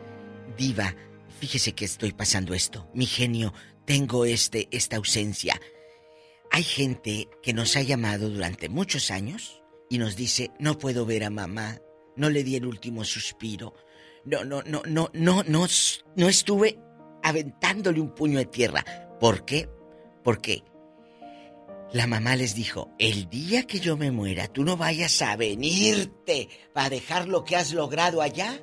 diva, 0.57 0.93
fíjese 1.39 1.73
que 1.73 1.85
estoy 1.85 2.11
pasando 2.11 2.53
esto. 2.53 2.89
Mi 2.93 3.05
genio, 3.05 3.53
tengo 3.85 4.25
este 4.25 4.67
esta 4.71 4.97
ausencia. 4.97 5.59
Hay 6.51 6.63
gente 6.63 7.29
que 7.41 7.53
nos 7.53 7.75
ha 7.77 7.81
llamado 7.81 8.29
durante 8.29 8.67
muchos 8.67 9.11
años 9.11 9.61
y 9.89 9.99
nos 9.99 10.15
dice, 10.17 10.51
"No 10.59 10.77
puedo 10.77 11.05
ver 11.05 11.23
a 11.23 11.29
mamá, 11.29 11.79
no 12.17 12.29
le 12.29 12.43
di 12.43 12.55
el 12.55 12.65
último 12.65 13.03
suspiro. 13.03 13.73
No, 14.25 14.43
no, 14.43 14.61
no, 14.63 14.81
no, 14.85 15.09
no, 15.13 15.43
no, 15.47 15.67
no 16.15 16.29
estuve 16.29 16.79
aventándole 17.23 18.01
un 18.01 18.13
puño 18.13 18.39
de 18.39 18.45
tierra." 18.45 18.83
¿Por 19.19 19.45
qué? 19.45 19.69
Porque 20.23 20.63
la 21.93 22.05
mamá 22.05 22.35
les 22.35 22.53
dijo, 22.53 22.91
el 22.99 23.29
día 23.29 23.63
que 23.63 23.79
yo 23.79 23.95
me 23.95 24.11
muera, 24.11 24.47
tú 24.47 24.65
no 24.65 24.75
vayas 24.75 25.21
a 25.21 25.35
venirte 25.37 26.49
para 26.73 26.89
dejar 26.89 27.27
lo 27.27 27.43
que 27.43 27.55
has 27.55 27.71
logrado 27.71 28.21
allá. 28.21 28.59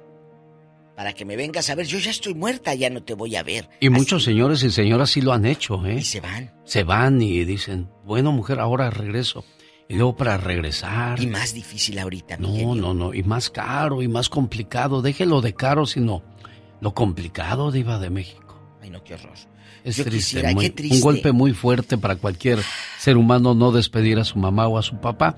Para 0.95 1.13
que 1.13 1.25
me 1.25 1.35
vengas 1.35 1.71
a 1.71 1.75
ver, 1.75 1.87
yo 1.87 1.99
ya 1.99 2.11
estoy 2.11 2.35
muerta, 2.35 2.75
ya 2.75 2.89
no 2.91 3.03
te 3.03 3.15
voy 3.15 3.35
a 3.35 3.43
ver. 3.43 3.69
Y 3.81 3.89
muchos 3.89 4.23
señores 4.23 4.63
y 4.63 4.71
señoras 4.71 5.11
sí 5.11 5.23
lo 5.23 5.33
han 5.33 5.45
hecho, 5.47 5.85
¿eh? 5.87 5.97
Y 5.97 6.03
se 6.03 6.21
van. 6.21 6.55
Se 6.65 6.85
van 6.85 7.21
y 7.21 7.45
dicen, 7.45 7.91
bueno, 8.05 8.31
mujer, 8.31 8.61
ahora 8.61 8.91
regreso. 8.91 9.45
Y 9.89 9.95
luego 9.97 10.17
para 10.17 10.37
regresar. 10.39 11.21
Y 11.21 11.27
más 11.27 11.53
difícil 11.55 11.99
ahorita, 11.99 12.37
No, 12.39 12.75
no, 12.75 12.95
no. 12.95 13.13
Y 13.15 13.23
más 13.23 13.51
caro 13.51 14.01
y 14.03 14.09
más 14.09 14.29
complicado. 14.29 15.03
Déjelo 15.03 15.41
de 15.41 15.55
caro, 15.55 15.87
sino 15.87 16.23
lo 16.81 16.95
complicado, 16.95 17.71
Diva 17.71 17.99
de 17.99 18.11
México. 18.11 18.61
Ay, 18.83 18.91
no, 18.91 19.03
qué 19.05 19.15
horror. 19.15 19.35
Es 19.85 19.97
triste, 19.97 20.11
quisiera, 20.13 20.53
muy- 20.53 20.65
qué 20.65 20.71
triste. 20.71 20.97
un 20.97 21.03
golpe 21.03 21.33
muy 21.33 21.53
fuerte 21.53 21.99
para 21.99 22.17
cualquier 22.17 22.59
ser 22.99 23.19
humano 23.19 23.55
no 23.55 23.71
despedir 23.71 24.19
a 24.19 24.25
su 24.25 24.39
mamá 24.39 24.67
o 24.67 24.79
a 24.79 24.83
su 24.83 24.97
papá. 24.99 25.37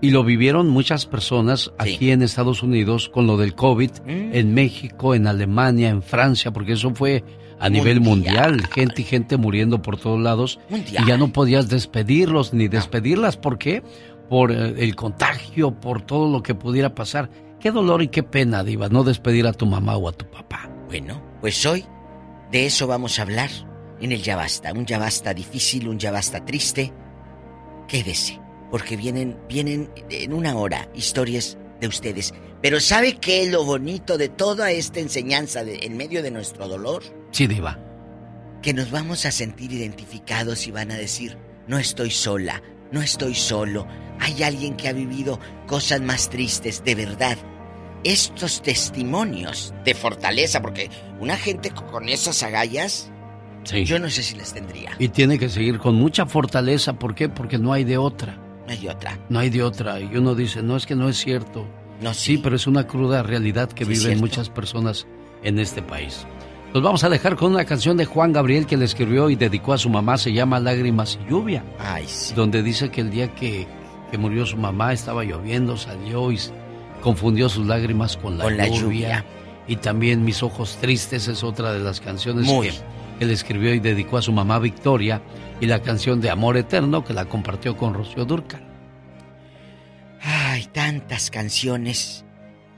Y 0.00 0.10
lo 0.10 0.22
vivieron 0.22 0.68
muchas 0.68 1.04
personas 1.04 1.72
aquí 1.78 2.12
en 2.12 2.22
Estados 2.22 2.62
Unidos 2.62 3.08
con 3.08 3.26
lo 3.26 3.36
del 3.36 3.56
COVID, 3.56 3.90
Mm. 4.06 4.30
en 4.34 4.54
México, 4.54 5.16
en 5.16 5.26
Alemania, 5.26 5.88
en 5.88 6.02
Francia, 6.04 6.52
porque 6.52 6.74
eso 6.74 6.94
fue 6.94 7.24
a 7.60 7.68
nivel 7.68 8.00
mundial, 8.00 8.66
gente 8.68 9.02
y 9.02 9.04
gente 9.04 9.36
muriendo 9.36 9.82
por 9.82 9.98
todos 9.98 10.20
lados. 10.20 10.60
Mundial. 10.68 11.04
Y 11.04 11.08
ya 11.08 11.16
no 11.16 11.32
podías 11.32 11.68
despedirlos 11.68 12.54
ni 12.54 12.68
despedirlas. 12.68 13.36
¿Por 13.36 13.58
qué? 13.58 13.82
Por 14.28 14.52
eh, 14.52 14.74
el 14.78 14.94
contagio, 14.94 15.72
por 15.72 16.02
todo 16.02 16.30
lo 16.30 16.42
que 16.42 16.54
pudiera 16.54 16.94
pasar. 16.94 17.30
Qué 17.60 17.70
dolor 17.70 18.02
y 18.02 18.08
qué 18.08 18.22
pena, 18.22 18.62
Diva, 18.62 18.88
no 18.88 19.02
despedir 19.02 19.46
a 19.46 19.52
tu 19.52 19.66
mamá 19.66 19.96
o 19.96 20.08
a 20.08 20.12
tu 20.12 20.24
papá. 20.30 20.70
Bueno, 20.86 21.20
pues 21.40 21.66
hoy 21.66 21.84
de 22.52 22.66
eso 22.66 22.86
vamos 22.86 23.18
a 23.18 23.22
hablar 23.22 23.50
en 24.00 24.12
el 24.12 24.22
Ya 24.22 24.36
Basta. 24.36 24.72
Un 24.72 24.86
Ya 24.86 24.98
Basta 24.98 25.34
difícil, 25.34 25.88
un 25.88 25.98
Ya 25.98 26.12
Basta 26.12 26.44
triste. 26.44 26.92
Quédese, 27.88 28.40
porque 28.70 28.96
vienen, 28.96 29.36
vienen 29.48 29.90
en 30.10 30.32
una 30.32 30.54
hora 30.54 30.88
historias 30.94 31.57
de 31.80 31.86
ustedes. 31.88 32.34
Pero 32.62 32.80
¿sabe 32.80 33.16
qué 33.16 33.42
es 33.42 33.50
lo 33.50 33.64
bonito 33.64 34.18
de 34.18 34.28
toda 34.28 34.70
esta 34.72 35.00
enseñanza 35.00 35.64
de- 35.64 35.80
en 35.82 35.96
medio 35.96 36.22
de 36.22 36.30
nuestro 36.30 36.66
dolor? 36.68 37.02
Sí, 37.30 37.46
Diva. 37.46 37.78
Que 38.62 38.72
nos 38.74 38.90
vamos 38.90 39.24
a 39.26 39.30
sentir 39.30 39.72
identificados 39.72 40.66
y 40.66 40.70
van 40.72 40.90
a 40.90 40.96
decir, 40.96 41.38
no 41.68 41.78
estoy 41.78 42.10
sola, 42.10 42.62
no 42.90 43.00
estoy 43.02 43.34
solo. 43.34 43.86
Hay 44.20 44.42
alguien 44.42 44.76
que 44.76 44.88
ha 44.88 44.92
vivido 44.92 45.38
cosas 45.68 46.00
más 46.00 46.28
tristes, 46.28 46.82
de 46.84 46.94
verdad. 46.96 47.38
Estos 48.04 48.62
testimonios 48.62 49.72
de 49.84 49.94
fortaleza, 49.94 50.60
porque 50.62 50.90
una 51.20 51.36
gente 51.36 51.70
con 51.70 52.08
esas 52.08 52.42
agallas, 52.42 53.10
Sí. 53.64 53.84
yo 53.84 53.98
no 53.98 54.08
sé 54.08 54.22
si 54.22 54.34
las 54.36 54.54
tendría. 54.54 54.92
Y 54.98 55.08
tiene 55.08 55.38
que 55.38 55.48
seguir 55.48 55.78
con 55.78 55.94
mucha 55.96 56.26
fortaleza. 56.26 56.94
¿Por 56.94 57.14
qué? 57.14 57.28
Porque 57.28 57.58
no 57.58 57.72
hay 57.72 57.84
de 57.84 57.98
otra. 57.98 58.40
No 58.68 58.72
hay 58.74 58.88
otra. 58.88 59.18
No 59.28 59.38
hay 59.38 59.50
de 59.50 59.62
otra. 59.62 59.98
Y 60.00 60.16
uno 60.16 60.34
dice, 60.34 60.62
no 60.62 60.76
es 60.76 60.86
que 60.86 60.94
no 60.94 61.08
es 61.08 61.16
cierto. 61.16 61.66
No, 62.00 62.14
sí. 62.14 62.38
pero 62.38 62.54
es 62.54 62.66
una 62.66 62.86
cruda 62.86 63.22
realidad 63.22 63.68
que 63.70 63.84
Sí, 63.84 63.90
viven 63.92 64.20
muchas 64.20 64.50
personas 64.50 65.06
en 65.42 65.58
este 65.58 65.82
país. 65.82 66.26
Nos 66.74 66.82
vamos 66.82 67.02
a 67.02 67.08
dejar 67.08 67.34
con 67.36 67.52
una 67.52 67.64
canción 67.64 67.96
de 67.96 68.04
Juan 68.04 68.32
Gabriel 68.32 68.66
que 68.66 68.76
le 68.76 68.84
escribió 68.84 69.30
y 69.30 69.36
dedicó 69.36 69.72
a 69.72 69.78
su 69.78 69.88
mamá. 69.88 70.18
Se 70.18 70.32
llama 70.32 70.60
Lágrimas 70.60 71.18
y 71.26 71.30
Lluvia. 71.30 71.64
Ay, 71.78 72.04
sí. 72.06 72.34
Donde 72.34 72.62
dice 72.62 72.90
que 72.90 73.00
el 73.00 73.10
día 73.10 73.34
que, 73.34 73.66
que 74.10 74.18
murió 74.18 74.44
su 74.46 74.56
mamá 74.58 74.92
estaba 74.92 75.24
lloviendo, 75.24 75.76
salió 75.78 76.30
y 76.30 76.38
confundió 77.02 77.48
sus 77.48 77.66
lágrimas 77.66 78.16
con 78.16 78.36
la, 78.38 78.44
Con 78.44 78.56
la 78.58 78.66
lluvia. 78.68 78.80
lluvia. 78.80 79.24
Y 79.66 79.76
también 79.76 80.24
Mis 80.24 80.42
Ojos 80.42 80.76
Tristes 80.80 81.26
es 81.28 81.42
otra 81.42 81.72
de 81.72 81.80
las 81.80 82.00
canciones 82.00 82.46
Muy. 82.46 82.68
que, 82.68 82.74
que 83.18 83.24
le 83.26 83.32
escribió 83.32 83.74
y 83.74 83.80
dedicó 83.80 84.18
a 84.18 84.22
su 84.22 84.32
mamá 84.32 84.58
Victoria. 84.58 85.20
Y 85.60 85.66
la 85.66 85.82
canción 85.82 86.20
de 86.20 86.30
Amor 86.30 86.56
Eterno 86.56 87.04
que 87.04 87.12
la 87.12 87.24
compartió 87.24 87.76
con 87.76 87.94
Rocío 87.94 88.24
Durcal. 88.24 88.62
Ay, 90.20 90.66
tantas 90.72 91.30
canciones 91.30 92.24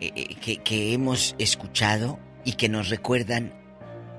eh, 0.01 0.13
eh, 0.15 0.35
que, 0.37 0.59
que 0.59 0.93
hemos 0.93 1.35
escuchado 1.39 2.19
y 2.45 2.53
que 2.53 2.69
nos 2.69 2.89
recuerdan 2.89 3.53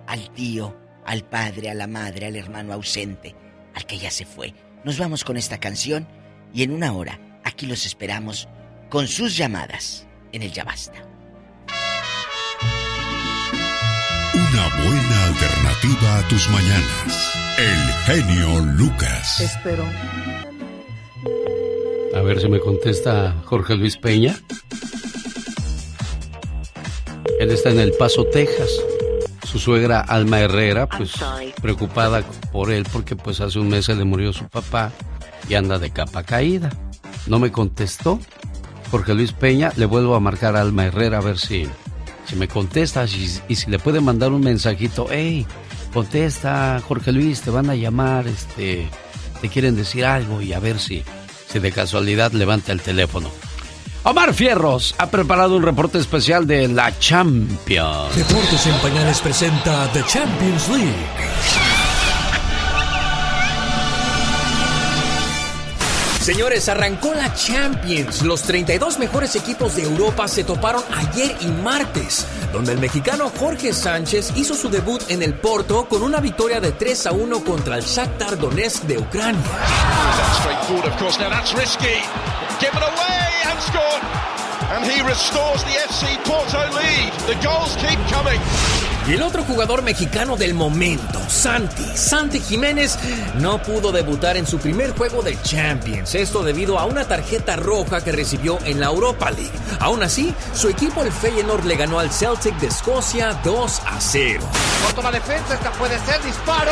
al 0.07 0.29
tío, 0.31 0.77
al 1.05 1.23
padre, 1.23 1.69
a 1.69 1.73
la 1.73 1.87
madre, 1.87 2.27
al 2.27 2.35
hermano 2.35 2.73
ausente, 2.73 3.35
al 3.73 3.85
que 3.85 3.97
ya 3.97 4.11
se 4.11 4.25
fue. 4.25 4.53
Nos 4.83 4.97
vamos 4.97 5.23
con 5.23 5.37
esta 5.37 5.59
canción 5.59 6.07
y 6.53 6.63
en 6.63 6.71
una 6.71 6.93
hora 6.93 7.19
aquí 7.43 7.65
los 7.65 7.85
esperamos 7.85 8.47
con 8.89 9.07
sus 9.07 9.37
llamadas 9.37 10.05
en 10.31 10.43
el 10.43 10.51
Ya 10.51 10.63
Basta. 10.63 10.97
Una 14.33 14.83
buena 14.83 15.25
alternativa 15.25 16.17
a 16.17 16.27
tus 16.27 16.49
mañanas. 16.49 17.30
El 17.61 17.93
genio 18.07 18.59
Lucas. 18.75 19.39
Espero. 19.39 19.83
A 22.15 22.21
ver 22.21 22.41
si 22.41 22.49
me 22.49 22.59
contesta 22.59 23.35
Jorge 23.45 23.75
Luis 23.75 23.97
Peña. 23.97 24.35
Él 27.39 27.51
está 27.51 27.69
en 27.69 27.79
El 27.79 27.91
Paso, 27.91 28.25
Texas. 28.25 28.67
Su 29.43 29.59
suegra 29.59 29.99
Alma 29.99 30.39
Herrera, 30.39 30.89
pues 30.89 31.11
preocupada 31.61 32.23
por 32.51 32.71
él 32.71 32.83
porque 32.91 33.15
pues 33.15 33.39
hace 33.41 33.59
un 33.59 33.69
mes 33.69 33.85
se 33.85 33.93
le 33.93 34.05
murió 34.05 34.33
su 34.33 34.47
papá 34.47 34.91
y 35.47 35.53
anda 35.53 35.77
de 35.77 35.91
capa 35.91 36.23
caída. 36.23 36.71
No 37.27 37.37
me 37.37 37.51
contestó. 37.51 38.19
Jorge 38.89 39.13
Luis 39.13 39.33
Peña, 39.33 39.71
le 39.75 39.85
vuelvo 39.85 40.15
a 40.15 40.19
marcar 40.19 40.55
a 40.55 40.61
Alma 40.61 40.87
Herrera 40.87 41.19
a 41.19 41.21
ver 41.21 41.37
si, 41.37 41.67
si 42.25 42.35
me 42.37 42.47
contesta 42.47 43.05
y, 43.05 43.29
y 43.49 43.55
si 43.55 43.69
le 43.69 43.77
puede 43.77 44.01
mandar 44.01 44.31
un 44.31 44.41
mensajito. 44.41 45.05
Hey, 45.11 45.45
contesta, 45.91 46.81
Jorge 46.87 47.11
Luis, 47.11 47.41
te 47.41 47.51
van 47.51 47.69
a 47.69 47.75
llamar, 47.75 48.27
este, 48.27 48.89
te 49.41 49.49
quieren 49.49 49.75
decir 49.75 50.05
algo 50.05 50.41
y 50.41 50.53
a 50.53 50.59
ver 50.59 50.79
si, 50.79 51.03
si 51.47 51.59
de 51.59 51.71
casualidad 51.71 52.31
levanta 52.31 52.71
el 52.71 52.81
teléfono. 52.81 53.29
Omar 54.03 54.33
Fierros 54.33 54.95
ha 54.97 55.11
preparado 55.11 55.55
un 55.55 55.61
reporte 55.61 55.99
especial 55.99 56.47
de 56.47 56.67
la 56.67 56.97
Champions. 56.97 58.15
Deportes 58.15 58.65
en 58.65 58.75
Pañales 58.79 59.19
presenta 59.19 59.87
The 59.93 60.03
Champions 60.05 60.69
League. 60.69 61.70
Señores, 66.21 66.69
arrancó 66.69 67.15
la 67.15 67.33
Champions. 67.33 68.21
Los 68.21 68.43
32 68.43 68.99
mejores 68.99 69.35
equipos 69.35 69.75
de 69.75 69.81
Europa 69.81 70.27
se 70.27 70.43
toparon 70.43 70.83
ayer 70.95 71.35
y 71.41 71.47
martes, 71.47 72.27
donde 72.53 72.73
el 72.73 72.77
mexicano 72.77 73.31
Jorge 73.39 73.73
Sánchez 73.73 74.33
hizo 74.35 74.53
su 74.53 74.69
debut 74.69 75.01
en 75.09 75.23
el 75.23 75.33
Porto 75.33 75.87
con 75.89 76.03
una 76.03 76.19
victoria 76.19 76.59
de 76.59 76.73
3 76.73 77.07
a 77.07 77.11
1 77.11 77.43
contra 77.43 77.77
el 77.77 77.83
Shakhtar 77.83 78.37
Donetsk 78.37 78.83
de 78.83 78.99
Ucrania. 78.99 79.41
And 84.71 84.85
he 84.85 85.01
restores 85.01 85.61
the 85.65 85.75
FC 85.89 86.07
Porto 86.23 86.59
lead. 86.73 87.11
The 87.27 87.35
goals 87.43 87.75
keep 87.75 87.99
coming. 88.07 88.90
Y 89.07 89.13
el 89.13 89.23
otro 89.23 89.43
jugador 89.43 89.81
mexicano 89.81 90.37
del 90.37 90.53
momento, 90.53 91.19
Santi, 91.27 91.83
Santi 91.95 92.39
Jiménez, 92.39 92.99
no 93.39 93.61
pudo 93.61 93.91
debutar 93.91 94.37
en 94.37 94.45
su 94.45 94.59
primer 94.59 94.91
juego 94.91 95.23
de 95.23 95.41
Champions. 95.41 96.13
Esto 96.13 96.43
debido 96.43 96.77
a 96.77 96.85
una 96.85 97.07
tarjeta 97.07 97.55
roja 97.55 98.03
que 98.03 98.11
recibió 98.11 98.59
en 98.63 98.79
la 98.79 98.87
Europa 98.87 99.31
League. 99.31 99.51
Aún 99.79 100.03
así, 100.03 100.33
su 100.53 100.69
equipo, 100.69 101.01
el 101.03 101.11
Feyenoord, 101.11 101.65
le 101.65 101.75
ganó 101.75 101.99
al 101.99 102.11
Celtic 102.11 102.55
de 102.59 102.67
Escocia 102.67 103.39
2 103.43 103.81
a 103.87 103.99
0. 103.99 104.43
Corto 104.85 105.01
la 105.01 105.11
defensa, 105.11 105.55
esta 105.55 105.71
puede 105.71 105.97
ser 106.05 106.21
disparo. 106.23 106.71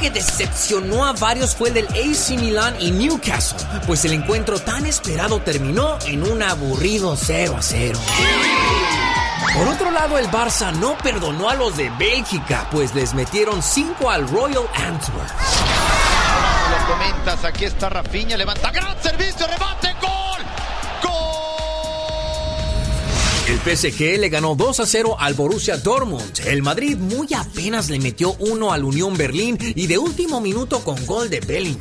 Que 0.00 0.10
decepcionó 0.10 1.04
a 1.04 1.12
varios 1.12 1.56
fue 1.56 1.68
el 1.70 1.74
del 1.74 1.86
AC 1.88 2.38
Milan 2.38 2.76
y 2.78 2.92
Newcastle, 2.92 3.58
pues 3.86 4.04
el 4.04 4.12
encuentro 4.12 4.60
tan 4.60 4.86
esperado 4.86 5.40
terminó 5.40 5.98
en 6.06 6.22
un 6.22 6.40
aburrido 6.42 7.16
0 7.16 7.56
a 7.58 7.62
0. 7.62 7.98
Por 9.56 9.66
otro 9.66 9.90
lado, 9.90 10.18
el 10.18 10.30
Barça 10.30 10.72
no 10.72 10.96
perdonó 10.98 11.48
a 11.48 11.54
los 11.54 11.76
de 11.76 11.90
Bélgica, 11.98 12.68
pues 12.70 12.94
les 12.94 13.12
metieron 13.12 13.60
5 13.60 14.08
al 14.08 14.28
Royal 14.28 14.68
Antwerp. 14.74 15.30
Lo 16.70 16.92
comentas, 16.92 17.44
aquí 17.44 17.64
está 17.64 17.88
Rafinha, 17.88 18.36
levanta 18.36 18.70
gran 18.70 19.02
servicio, 19.02 19.46
rebate, 19.48 19.94
gol. 20.00 20.27
El 23.48 23.58
PSG 23.60 24.18
le 24.18 24.28
ganó 24.28 24.54
2 24.54 24.80
a 24.80 24.86
0 24.86 25.16
al 25.18 25.32
Borussia 25.32 25.78
Dortmund. 25.78 26.40
El 26.44 26.62
Madrid 26.62 26.98
muy 26.98 27.28
apenas 27.32 27.88
le 27.88 27.98
metió 27.98 28.34
uno 28.40 28.74
al 28.74 28.84
Unión 28.84 29.16
Berlín 29.16 29.56
y 29.58 29.86
de 29.86 29.96
último 29.96 30.38
minuto 30.42 30.84
con 30.84 31.06
gol 31.06 31.30
de 31.30 31.40
Bellingham. 31.40 31.80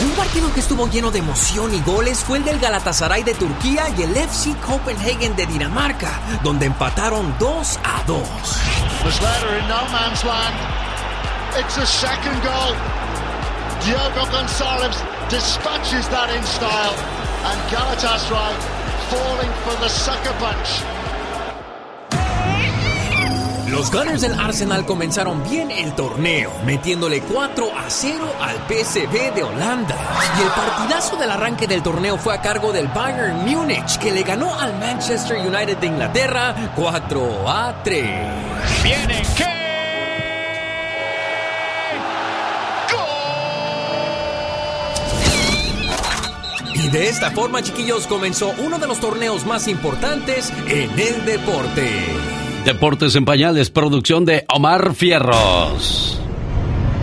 Un 0.00 0.10
partido 0.16 0.52
que 0.52 0.58
estuvo 0.58 0.90
lleno 0.90 1.12
de 1.12 1.20
emoción 1.20 1.72
y 1.72 1.80
goles 1.82 2.18
fue 2.18 2.38
el 2.38 2.44
del 2.44 2.58
Galatasaray 2.58 3.22
de 3.22 3.34
Turquía 3.34 3.94
y 3.96 4.02
el 4.02 4.16
FC 4.16 4.56
Copenhagen 4.66 5.36
de 5.36 5.46
Dinamarca, 5.46 6.20
donde 6.42 6.66
empataron 6.66 7.32
2 7.38 7.78
a 7.84 8.02
2. 8.08 8.28
It's 11.54 11.76
a 11.76 11.84
second 11.84 12.42
goal. 12.42 12.74
Diogo 13.84 14.26
Gonzalez 14.30 14.96
dispatches 15.28 16.08
that 16.08 16.30
in 16.30 16.42
style, 16.44 16.96
and 17.48 17.58
Galatasaray 17.70 18.54
falling 19.10 19.52
for 19.64 19.74
the 19.80 19.88
sucker 19.88 20.34
punch. 20.38 20.82
Los 23.72 23.90
Gunners 23.90 24.20
del 24.20 24.38
Arsenal 24.38 24.84
comenzaron 24.84 25.42
bien 25.48 25.70
el 25.70 25.94
torneo, 25.94 26.52
metiéndole 26.66 27.22
4 27.22 27.72
a 27.74 27.88
0 27.88 28.32
al 28.38 28.56
PSV 28.68 29.34
de 29.34 29.42
Holanda. 29.42 29.96
Y 30.38 30.42
el 30.42 30.48
partidazo 30.48 31.16
del 31.16 31.30
arranque 31.30 31.66
del 31.66 31.82
torneo 31.82 32.18
fue 32.18 32.34
a 32.34 32.42
cargo 32.42 32.70
del 32.70 32.88
Bayern 32.88 33.46
Múnich, 33.46 33.96
que 33.96 34.12
le 34.12 34.24
ganó 34.24 34.60
al 34.60 34.78
Manchester 34.78 35.38
United 35.38 35.78
de 35.78 35.86
Inglaterra 35.86 36.54
4 36.76 37.48
a 37.48 37.82
3. 37.82 38.04
Viene 38.84 39.22
que 39.36 39.61
Y 46.84 46.88
de 46.88 47.08
esta 47.08 47.30
forma, 47.30 47.62
chiquillos, 47.62 48.06
comenzó 48.06 48.52
uno 48.58 48.78
de 48.78 48.88
los 48.88 48.98
torneos 48.98 49.46
más 49.46 49.68
importantes 49.68 50.52
en 50.66 50.90
el 50.98 51.24
deporte. 51.24 51.88
Deportes 52.64 53.14
en 53.14 53.24
Pañales, 53.24 53.70
producción 53.70 54.24
de 54.24 54.44
Omar 54.48 54.94
Fierros. 54.94 56.21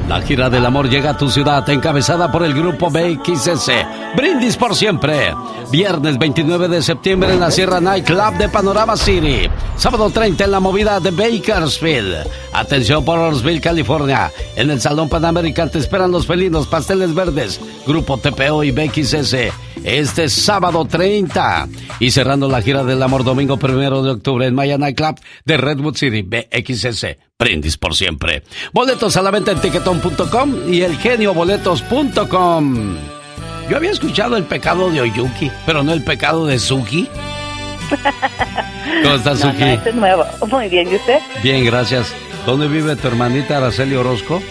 La 0.09 0.23
gira 0.23 0.49
del 0.49 0.65
amor 0.65 0.89
llega 0.89 1.11
a 1.11 1.17
tu 1.17 1.29
ciudad, 1.29 1.69
encabezada 1.69 2.31
por 2.31 2.43
el 2.43 2.55
grupo 2.55 2.89
BXS. 2.89 3.69
Brindis 4.17 4.57
por 4.57 4.75
siempre. 4.75 5.35
Viernes 5.71 6.17
29 6.17 6.67
de 6.67 6.81
septiembre 6.81 7.31
en 7.31 7.39
la 7.39 7.51
Sierra 7.51 7.79
Night 7.79 8.07
Club 8.07 8.35
de 8.39 8.49
Panorama 8.49 8.97
City. 8.97 9.47
Sábado 9.77 10.09
30 10.09 10.45
en 10.45 10.51
la 10.51 10.59
movida 10.59 10.99
de 10.99 11.11
Bakersfield. 11.11 12.27
Atención 12.53 13.05
por 13.05 13.19
Orsville, 13.19 13.61
California. 13.61 14.31
En 14.55 14.71
el 14.71 14.81
Salón 14.81 15.09
Panamerican 15.09 15.69
te 15.69 15.77
esperan 15.77 16.09
los 16.09 16.25
felinos, 16.25 16.65
pasteles 16.65 17.13
verdes, 17.13 17.61
Grupo 17.85 18.17
TPO 18.17 18.63
y 18.63 18.71
BXS. 18.71 19.35
Este 19.83 20.27
sábado 20.27 20.85
30. 20.85 21.67
Y 21.99 22.09
cerrando 22.09 22.49
la 22.49 22.63
gira 22.63 22.83
del 22.83 23.03
amor 23.03 23.23
domingo 23.23 23.57
primero 23.57 24.01
de 24.01 24.09
octubre 24.09 24.47
en 24.47 24.55
Maya 24.55 24.79
Night 24.79 24.97
Club 24.97 25.19
de 25.45 25.57
Redwood 25.57 25.97
City, 25.97 26.23
BXS. 26.23 27.28
Brindis 27.41 27.77
por 27.77 27.95
siempre. 27.95 28.43
Boletos 28.73 29.15
a 29.15 29.21
la 29.21 29.31
venta 29.31 29.53
en 29.53 29.61
tiquetón.com 29.61 30.73
y 30.73 30.81
elgenioboletos.com. 30.81 32.97
Yo 33.69 33.77
había 33.77 33.91
escuchado 33.91 34.35
el 34.35 34.43
pecado 34.43 34.91
de 34.91 34.99
Oyuki, 34.99 35.49
pero 35.65 35.81
no 35.81 35.93
el 35.93 36.03
pecado 36.03 36.45
de 36.45 36.59
Suki. 36.59 37.07
¿Cómo 39.03 39.15
estás, 39.15 39.39
Suki? 39.43 39.57
No, 39.57 39.67
es 39.69 39.95
nuevo. 39.95 40.25
Muy 40.51 40.67
bien, 40.67 40.91
¿y 40.91 40.95
usted? 40.95 41.19
Bien, 41.41 41.63
gracias. 41.63 42.13
¿Dónde 42.45 42.67
vive 42.67 42.97
tu 42.97 43.07
hermanita 43.07 43.55
Araceli 43.55 43.95
Orozco? 43.95 44.41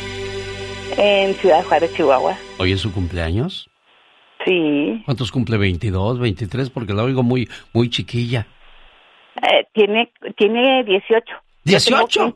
En 0.97 1.35
Ciudad 1.35 1.63
Juárez, 1.67 1.93
Chihuahua. 1.95 2.39
¿Hoy 2.57 2.73
es 2.73 2.81
su 2.81 2.91
cumpleaños? 2.91 3.69
Sí. 4.47 5.03
¿Cuántos 5.05 5.31
cumple? 5.31 5.59
¿22, 5.59 6.19
23? 6.21 6.71
Porque 6.71 6.95
la 6.95 7.03
oigo 7.03 7.23
muy, 7.23 7.51
muy 7.75 7.91
chiquilla. 7.91 8.47
Eh, 9.43 9.67
tiene, 9.75 10.11
tiene 10.39 10.85
18. 10.85 11.35
¿18? 11.67 12.35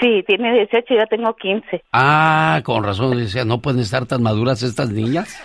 Sí, 0.00 0.22
tiene 0.26 0.52
18 0.52 0.84
y 0.94 0.96
yo 0.96 1.06
tengo 1.08 1.34
15. 1.34 1.82
Ah, 1.92 2.60
con 2.64 2.84
razón, 2.84 3.16
decía, 3.16 3.44
no 3.44 3.60
pueden 3.60 3.80
estar 3.80 4.06
tan 4.06 4.22
maduras 4.22 4.62
estas 4.62 4.90
niñas. 4.90 5.40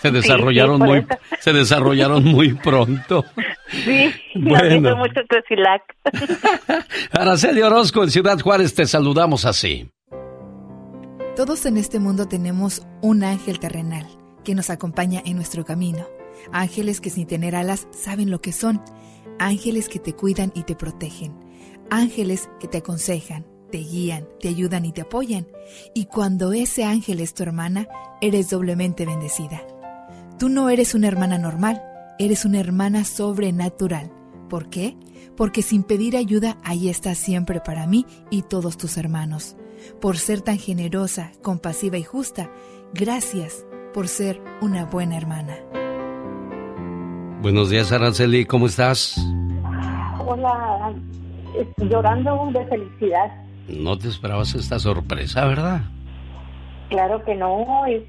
Se 0.00 0.10
desarrollaron 0.10 0.78
muy 0.78 1.06
se 1.40 1.52
desarrollaron 1.52 2.24
muy 2.24 2.54
pronto. 2.54 3.24
Sí, 3.68 4.10
bueno. 4.34 4.96
mucho 4.96 5.20
Cresilac. 5.28 5.82
Araceli 7.12 7.60
Orozco 7.60 8.02
en 8.02 8.10
Ciudad 8.10 8.38
Juárez 8.40 8.74
te 8.74 8.86
saludamos 8.86 9.44
así. 9.44 9.90
Todos 11.36 11.66
en 11.66 11.76
este 11.76 11.98
mundo 11.98 12.26
tenemos 12.28 12.82
un 13.02 13.24
ángel 13.24 13.60
terrenal 13.60 14.06
que 14.44 14.54
nos 14.54 14.70
acompaña 14.70 15.20
en 15.24 15.36
nuestro 15.36 15.64
camino. 15.64 16.06
Ángeles 16.52 17.00
que 17.00 17.10
sin 17.10 17.26
tener 17.26 17.54
alas 17.54 17.86
saben 17.92 18.30
lo 18.30 18.40
que 18.40 18.52
son. 18.52 18.82
Ángeles 19.38 19.88
que 19.88 19.98
te 19.98 20.14
cuidan 20.14 20.50
y 20.54 20.62
te 20.62 20.74
protegen. 20.74 21.34
Ángeles 21.90 22.48
que 22.58 22.68
te 22.68 22.78
aconsejan, 22.78 23.44
te 23.70 23.78
guían, 23.78 24.26
te 24.40 24.48
ayudan 24.48 24.84
y 24.84 24.92
te 24.92 25.02
apoyan. 25.02 25.46
Y 25.94 26.06
cuando 26.06 26.52
ese 26.52 26.84
ángel 26.84 27.20
es 27.20 27.34
tu 27.34 27.42
hermana, 27.42 27.88
eres 28.20 28.50
doblemente 28.50 29.06
bendecida. 29.06 29.62
Tú 30.38 30.48
no 30.48 30.68
eres 30.70 30.94
una 30.94 31.08
hermana 31.08 31.38
normal, 31.38 31.82
eres 32.18 32.44
una 32.44 32.60
hermana 32.60 33.04
sobrenatural. 33.04 34.10
¿Por 34.48 34.68
qué? 34.68 34.96
Porque 35.36 35.62
sin 35.62 35.84
pedir 35.84 36.16
ayuda, 36.16 36.58
ahí 36.64 36.88
estás 36.88 37.18
siempre 37.18 37.60
para 37.60 37.86
mí 37.86 38.06
y 38.30 38.42
todos 38.42 38.76
tus 38.76 38.96
hermanos. 38.96 39.56
Por 40.00 40.18
ser 40.18 40.40
tan 40.40 40.58
generosa, 40.58 41.32
compasiva 41.42 41.98
y 41.98 42.02
justa, 42.02 42.50
gracias 42.92 43.64
por 43.94 44.08
ser 44.08 44.40
una 44.60 44.84
buena 44.84 45.16
hermana. 45.16 45.56
Buenos 47.42 47.70
días, 47.70 47.90
Araceli, 47.90 48.44
¿cómo 48.44 48.66
estás? 48.66 49.16
Hola, 50.26 50.94
llorando 51.78 52.50
de 52.52 52.66
felicidad. 52.66 53.30
No 53.70 53.98
te 53.98 54.08
esperabas 54.08 54.54
esta 54.54 54.78
sorpresa, 54.78 55.46
¿verdad? 55.46 55.82
Claro 56.88 57.24
que 57.24 57.34
no, 57.34 57.86
es, 57.86 58.02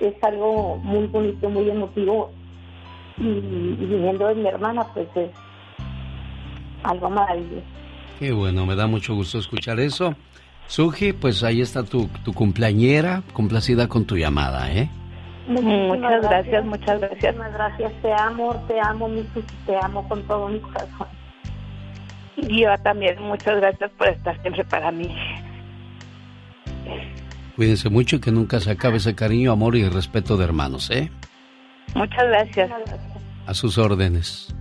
es 0.00 0.14
algo 0.22 0.76
muy 0.78 1.06
bonito, 1.06 1.48
muy 1.48 1.70
emotivo. 1.70 2.32
Y, 3.18 3.28
y 3.28 3.86
viniendo 3.86 4.28
de 4.28 4.34
mi 4.34 4.46
hermana, 4.46 4.86
pues 4.92 5.08
es 5.14 5.30
algo 6.82 7.08
maravilloso. 7.10 7.62
Qué 8.18 8.32
bueno, 8.32 8.66
me 8.66 8.74
da 8.74 8.86
mucho 8.86 9.14
gusto 9.14 9.38
escuchar 9.38 9.80
eso. 9.80 10.14
Suji, 10.68 11.12
pues 11.12 11.44
ahí 11.44 11.60
está 11.60 11.84
tu, 11.84 12.08
tu 12.24 12.32
cumpleañera, 12.32 13.22
complacida 13.32 13.88
con 13.88 14.04
tu 14.04 14.16
llamada, 14.16 14.72
¿eh? 14.72 14.88
Muchas 15.46 16.22
gracias, 16.22 16.64
muchas 16.64 17.00
gracias. 17.00 17.36
Muchas 17.36 17.52
gracias, 17.52 17.92
te 18.02 18.12
amo, 18.12 18.64
te 18.66 18.80
amo, 18.80 19.08
mi 19.08 19.22
te 19.64 19.76
amo 19.80 20.08
con 20.08 20.22
todo 20.24 20.48
mi 20.48 20.58
corazón. 20.58 21.06
Y 22.36 22.62
yo 22.62 22.68
también, 22.82 23.20
muchas 23.22 23.56
gracias 23.56 23.90
por 23.98 24.08
estar 24.08 24.40
siempre 24.42 24.64
para 24.64 24.90
mí. 24.92 25.14
Cuídense 27.56 27.88
mucho 27.88 28.16
y 28.16 28.20
que 28.20 28.30
nunca 28.30 28.60
se 28.60 28.70
acabe 28.70 28.98
ese 28.98 29.14
cariño, 29.14 29.52
amor 29.52 29.76
y 29.76 29.88
respeto 29.88 30.36
de 30.36 30.44
hermanos, 30.44 30.90
¿eh? 30.90 31.10
Muchas 31.94 32.26
gracias. 32.26 32.70
A 33.46 33.54
sus 33.54 33.78
órdenes. 33.78 34.54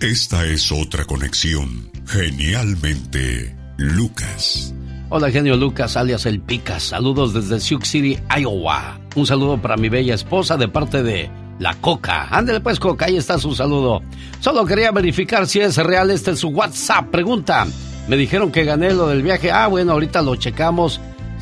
Esta 0.00 0.46
es 0.46 0.72
otra 0.72 1.04
conexión. 1.04 1.90
Genialmente, 2.06 3.54
Lucas. 3.76 4.74
Hola, 5.10 5.30
genio 5.30 5.56
Lucas, 5.56 5.96
alias 5.96 6.24
El 6.24 6.40
Picas. 6.40 6.84
Saludos 6.84 7.34
desde 7.34 7.60
Sioux 7.60 7.86
City, 7.86 8.18
Iowa. 8.38 8.98
Un 9.16 9.26
saludo 9.26 9.60
para 9.60 9.76
mi 9.76 9.90
bella 9.90 10.14
esposa 10.14 10.56
de 10.56 10.68
parte 10.68 11.02
de 11.02 11.28
La 11.60 11.74
Coca. 11.74 12.26
Ándale 12.30 12.60
pues, 12.60 12.80
Coca, 12.80 13.04
ahí 13.04 13.18
está 13.18 13.38
su 13.38 13.54
saludo. 13.54 14.02
Solo 14.40 14.64
quería 14.64 14.90
verificar 14.92 15.46
si 15.46 15.60
es 15.60 15.76
real 15.76 16.10
este 16.10 16.32
es 16.32 16.40
su 16.40 16.48
WhatsApp. 16.48 17.10
Pregunta. 17.10 17.66
Me 18.08 18.16
dijeron 18.16 18.50
que 18.50 18.64
gané 18.64 18.94
lo 18.94 19.06
del 19.06 19.22
viaje. 19.22 19.50
Ah, 19.52 19.66
bueno, 19.68 19.92
ahorita 19.92 20.22
lo 20.22 20.34
checamos. 20.36 21.00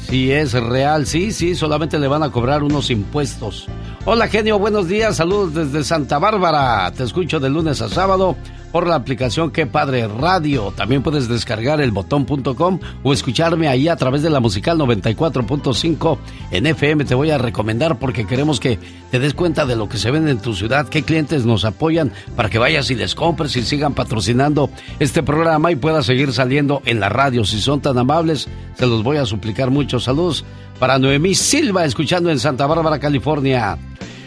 Si 0.09 0.33
es 0.33 0.53
real, 0.55 1.07
sí, 1.07 1.31
sí, 1.33 1.55
solamente 1.55 2.01
le 2.01 2.09
van 2.09 2.25
a 2.25 2.31
cobrar 2.31 2.65
unos 2.65 2.91
impuestos. 2.91 3.69
Hola 4.05 4.27
genio, 4.27 4.59
buenos 4.59 4.89
días, 4.89 5.17
saludos 5.17 5.55
desde 5.55 5.85
Santa 5.85 6.19
Bárbara. 6.19 6.91
Te 6.93 7.05
escucho 7.05 7.39
de 7.39 7.51
lunes 7.51 7.81
a 7.81 7.89
sábado 7.89 8.37
por 8.73 8.87
la 8.87 8.95
aplicación 8.95 9.51
Que 9.51 9.67
Padre 9.67 10.07
Radio. 10.09 10.73
También 10.77 11.03
puedes 11.03 11.29
descargar 11.29 11.81
el 11.81 11.91
botón.com 11.91 12.81
o 13.03 13.13
escucharme 13.13 13.69
ahí 13.69 13.89
a 13.89 13.97
través 13.97 14.23
de 14.23 14.31
la 14.31 14.41
musical 14.41 14.79
94.5 14.79 16.19
en 16.51 16.67
FM. 16.67 17.05
Te 17.05 17.15
voy 17.15 17.31
a 17.31 17.39
recomendar 17.39 17.99
porque 17.99 18.27
queremos 18.27 18.61
que 18.61 18.79
te 19.11 19.19
des 19.19 19.35
cuenta 19.35 19.67
de 19.67 19.77
lo 19.77 19.89
que 19.89 19.99
se 19.99 20.11
vende 20.11 20.31
en 20.31 20.39
tu 20.39 20.55
ciudad, 20.55 20.89
qué 20.89 21.03
clientes 21.03 21.47
nos 21.47 21.65
apoyan 21.65 22.13
para 22.37 22.51
que 22.51 22.59
vayas 22.59 22.91
y 22.91 22.95
les 22.95 23.15
compres 23.15 23.57
y 23.57 23.63
sigan 23.63 23.95
patrocinando 23.95 24.71
este 24.99 25.23
programa 25.23 25.73
y 25.73 25.77
pueda 25.77 26.03
seguir 26.03 26.33
saliendo 26.33 26.83
en 26.85 27.01
la 27.01 27.09
radio. 27.09 27.45
Si 27.45 27.61
son 27.61 27.81
tan 27.81 27.97
amables, 27.99 28.49
se 28.75 28.87
los 28.87 29.03
voy 29.03 29.17
a 29.17 29.27
suplicar 29.27 29.71
muchos 29.71 30.05
saludos 30.05 30.45
para 30.79 30.99
Noemí 30.99 31.35
Silva, 31.35 31.85
escuchando 31.85 32.31
en 32.31 32.39
Santa 32.39 32.67
Bárbara, 32.67 32.99
California. 32.99 33.79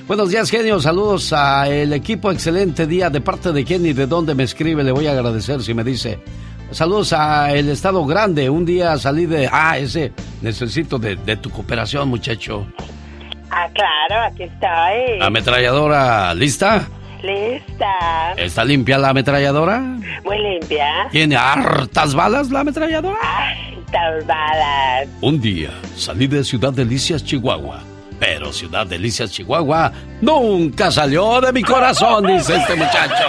Buenos 0.08 0.30
días, 0.30 0.50
genio. 0.50 0.80
Saludos 0.80 1.32
a 1.32 1.68
el 1.70 1.94
equipo. 1.94 2.32
Excelente 2.32 2.86
día. 2.86 3.10
De 3.10 3.22
parte 3.22 3.52
de 3.52 3.64
quién 3.64 3.86
y 3.86 3.94
de 3.94 4.08
dónde 4.08 4.36
me 4.36 4.44
escribe, 4.44 4.84
le 4.84 4.92
voy 4.92 5.08
a 5.08 5.12
agradecer 5.12 5.62
si 5.62 5.74
me 5.74 5.84
dice. 5.84 6.20
Saludos 6.72 7.14
a 7.14 7.54
el 7.54 7.70
Estado 7.70 8.06
Grande. 8.06 8.50
Un 8.50 8.66
día 8.66 8.98
salí 8.98 9.26
de. 9.26 9.50
Ah, 9.52 9.78
ese. 9.78 10.12
Necesito 10.42 10.98
de, 10.98 11.16
de 11.16 11.38
tu 11.38 11.50
cooperación, 11.50 12.10
muchacho. 12.10 12.66
Ah, 13.52 13.68
claro, 13.74 14.26
aquí 14.28 14.44
estoy. 14.44 15.20
¿La 15.20 15.28
ametralladora 15.28 16.34
lista? 16.34 16.88
Lista. 17.22 18.34
¿Está 18.36 18.66
limpia 18.66 18.98
la 18.98 19.10
ametralladora? 19.10 19.80
Muy 20.24 20.38
limpia. 20.40 21.08
¿Tiene 21.12 21.36
hartas 21.36 22.16
balas 22.16 22.50
la 22.50 22.62
ametralladora? 22.62 23.18
Hartas 23.22 24.26
balas. 24.26 25.08
Un 25.22 25.40
día 25.40 25.70
salí 25.96 26.28
de 26.28 26.44
Ciudad 26.44 26.74
Delicias, 26.74 27.24
Chihuahua. 27.24 27.84
Pero 28.22 28.54
Ciudad 28.54 28.86
Delicias, 28.86 29.32
Chihuahua, 29.32 29.92
nunca 30.22 30.92
salió 30.92 31.42
de 31.42 31.52
mi 31.52 31.64
corazón, 31.64 32.28
dice 32.28 32.56
este 32.56 32.76
muchacho. 32.76 33.24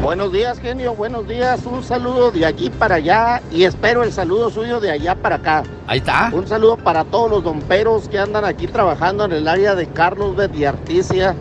Buenos 0.00 0.32
días, 0.32 0.60
genio. 0.60 0.94
Buenos 0.94 1.26
días. 1.26 1.66
Un 1.66 1.82
saludo 1.82 2.30
de 2.30 2.46
allí 2.46 2.70
para 2.70 2.94
allá 2.94 3.42
y 3.50 3.64
espero 3.64 4.04
el 4.04 4.12
saludo 4.12 4.48
suyo 4.48 4.78
de 4.78 4.92
allá 4.92 5.16
para 5.16 5.34
acá. 5.34 5.64
Ahí 5.88 5.98
está. 5.98 6.30
Un 6.32 6.46
saludo 6.46 6.76
para 6.76 7.02
todos 7.02 7.28
los 7.28 7.42
domperos 7.42 8.08
que 8.08 8.20
andan 8.20 8.44
aquí 8.44 8.68
trabajando 8.68 9.24
en 9.24 9.32
el 9.32 9.48
área 9.48 9.74
de 9.74 9.88
Carlsbad 9.88 10.54
y 10.54 10.66
Articia. 10.66 11.34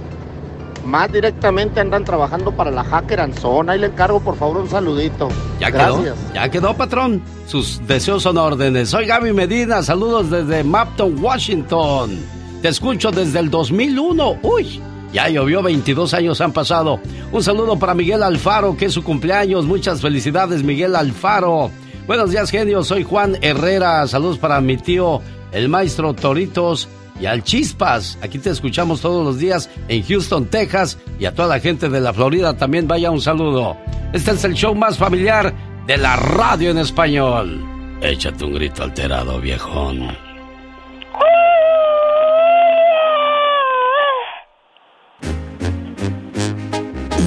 Más 0.86 1.12
directamente 1.12 1.80
andan 1.80 2.04
trabajando 2.04 2.52
para 2.52 2.70
la 2.70 2.84
Hacker 2.84 3.22
and 3.22 3.40
Zone. 3.40 3.72
Ahí 3.72 3.80
le 3.80 3.88
encargo, 3.88 4.20
por 4.20 4.36
favor, 4.36 4.58
un 4.58 4.70
saludito. 4.70 5.30
Ya 5.60 5.70
Gracias. 5.70 6.02
quedó, 6.02 6.16
ya 6.34 6.50
quedó, 6.50 6.74
patrón. 6.76 7.22
Sus 7.48 7.82
deseos 7.88 8.24
son 8.24 8.38
órdenes. 8.38 8.90
Soy 8.90 9.06
Gaby 9.06 9.32
Medina, 9.34 9.82
saludos 9.82 10.30
desde 10.30 10.64
Mapton, 10.64 11.24
Washington. 11.24 12.20
Te 12.62 12.68
escucho 12.68 13.12
desde 13.12 13.40
el 13.40 13.50
2001. 13.50 14.38
Uy, 14.42 14.82
ya 15.14 15.30
llovió, 15.30 15.62
22 15.62 16.14
años 16.14 16.42
han 16.42 16.52
pasado. 16.52 17.00
Un 17.32 17.44
saludo 17.44 17.78
para 17.80 17.94
Miguel 17.94 18.24
Alfaro, 18.24 18.76
que 18.76 18.86
es 18.86 18.94
su 18.94 19.04
cumpleaños. 19.04 19.66
Muchas 19.66 20.02
felicidades, 20.02 20.64
Miguel 20.64 20.96
Alfaro. 20.96 21.72
Buenos 22.08 22.32
días, 22.32 22.50
genio. 22.50 22.84
Soy 22.84 23.04
Juan 23.04 23.38
Herrera. 23.42 24.06
Saludos 24.08 24.38
para 24.38 24.60
mi 24.60 24.76
tío, 24.78 25.22
el 25.54 25.70
maestro 25.70 26.14
Toritos 26.14 26.90
y 27.20 27.26
al 27.26 27.44
Chispas. 27.44 28.18
Aquí 28.22 28.40
te 28.40 28.50
escuchamos 28.50 29.02
todos 29.02 29.26
los 29.26 29.38
días 29.38 29.70
en 29.88 30.04
Houston, 30.04 30.46
Texas. 30.46 30.98
Y 31.20 31.26
a 31.26 31.34
toda 31.34 31.48
la 31.48 31.60
gente 31.60 31.90
de 31.90 32.02
la 32.02 32.14
Florida 32.14 32.56
también 32.58 32.88
vaya 32.88 33.12
un 33.12 33.22
saludo. 33.22 33.78
Este 34.14 34.32
es 34.32 34.44
el 34.44 34.54
show 34.54 34.76
más 34.76 34.98
familiar 34.98 35.54
de 35.88 35.98
la 35.98 36.16
radio 36.16 36.72
en 36.72 36.78
español. 36.78 37.64
Échate 38.02 38.44
un 38.44 38.54
grito 38.54 38.84
alterado, 38.84 39.40
viejón. 39.40 40.16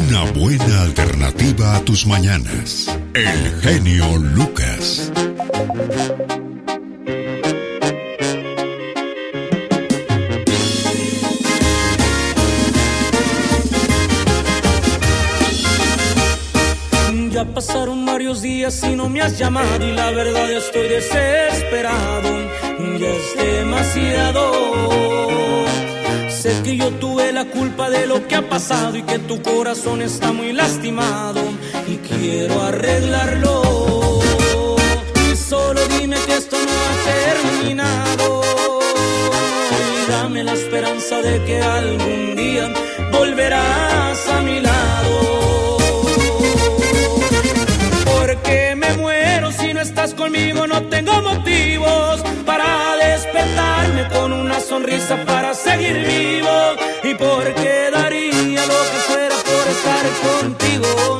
Una 0.08 0.32
buena 0.32 0.82
alternativa 0.82 1.76
a 1.76 1.80
tus 1.80 2.06
mañanas. 2.06 2.98
El 3.14 3.60
genio 3.62 4.18
Lucas. 4.18 5.10
Ya 17.36 17.44
pasaron 17.44 18.06
varios 18.06 18.40
días 18.40 18.82
y 18.82 18.96
no 18.96 19.10
me 19.10 19.20
has 19.20 19.36
llamado 19.36 19.86
y 19.86 19.92
la 19.92 20.10
verdad 20.10 20.50
estoy 20.50 20.88
desesperado. 20.88 22.30
Ya 22.98 23.10
es 23.10 23.36
demasiado. 23.36 24.52
Sé 26.30 26.62
que 26.64 26.78
yo 26.78 26.90
tuve 26.92 27.34
la 27.34 27.44
culpa 27.44 27.90
de 27.90 28.06
lo 28.06 28.26
que 28.26 28.36
ha 28.36 28.48
pasado 28.48 28.96
y 28.96 29.02
que 29.02 29.18
tu 29.18 29.42
corazón 29.42 30.00
está 30.00 30.32
muy 30.32 30.54
lastimado 30.54 31.42
y 31.86 31.96
quiero 31.96 32.62
arreglarlo. 32.62 34.20
Y 35.30 35.36
solo 35.36 35.82
dime 35.88 36.16
que 36.24 36.36
esto 36.36 36.56
no 36.56 36.72
ha 36.72 36.94
terminado 37.04 38.40
y 40.06 40.10
dame 40.10 40.42
la 40.42 40.54
esperanza 40.54 41.20
de 41.20 41.44
que 41.44 41.60
algún 41.60 42.34
día 42.34 42.72
volverás 43.12 44.26
a 44.26 44.40
mi 44.40 44.60
lado. 44.60 44.75
Estás 49.86 50.14
conmigo, 50.14 50.66
no 50.66 50.82
tengo 50.88 51.12
motivos 51.22 52.20
para 52.44 52.96
despertarme 52.96 54.08
con 54.08 54.32
una 54.32 54.58
sonrisa 54.58 55.16
para 55.24 55.54
seguir 55.54 55.96
vivo. 56.04 56.56
Y 57.04 57.14
porque 57.14 57.90
daría 57.92 58.62
lo 58.72 58.80
que 58.90 58.98
fuera 59.08 59.36
por 59.50 59.64
estar 59.76 60.04
contigo. 60.26 61.18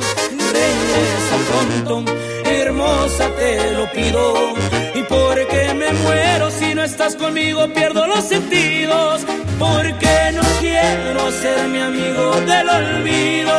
Regresa 0.59 1.35
pronto, 1.49 2.11
hermosa, 2.43 3.29
te 3.37 3.71
lo 3.71 3.89
pido. 3.93 4.53
Y 4.93 5.03
porque 5.03 5.73
me 5.73 5.93
muero 6.03 6.51
si 6.51 6.75
no 6.75 6.83
estás 6.83 7.15
conmigo, 7.15 7.67
pierdo 7.73 8.05
los 8.05 8.25
sentidos. 8.25 9.21
Porque 9.57 10.15
no 10.33 10.43
quiero 10.59 11.31
ser 11.31 11.67
mi 11.69 11.79
amigo 11.79 12.35
del 12.41 12.67
olvido. 12.69 13.57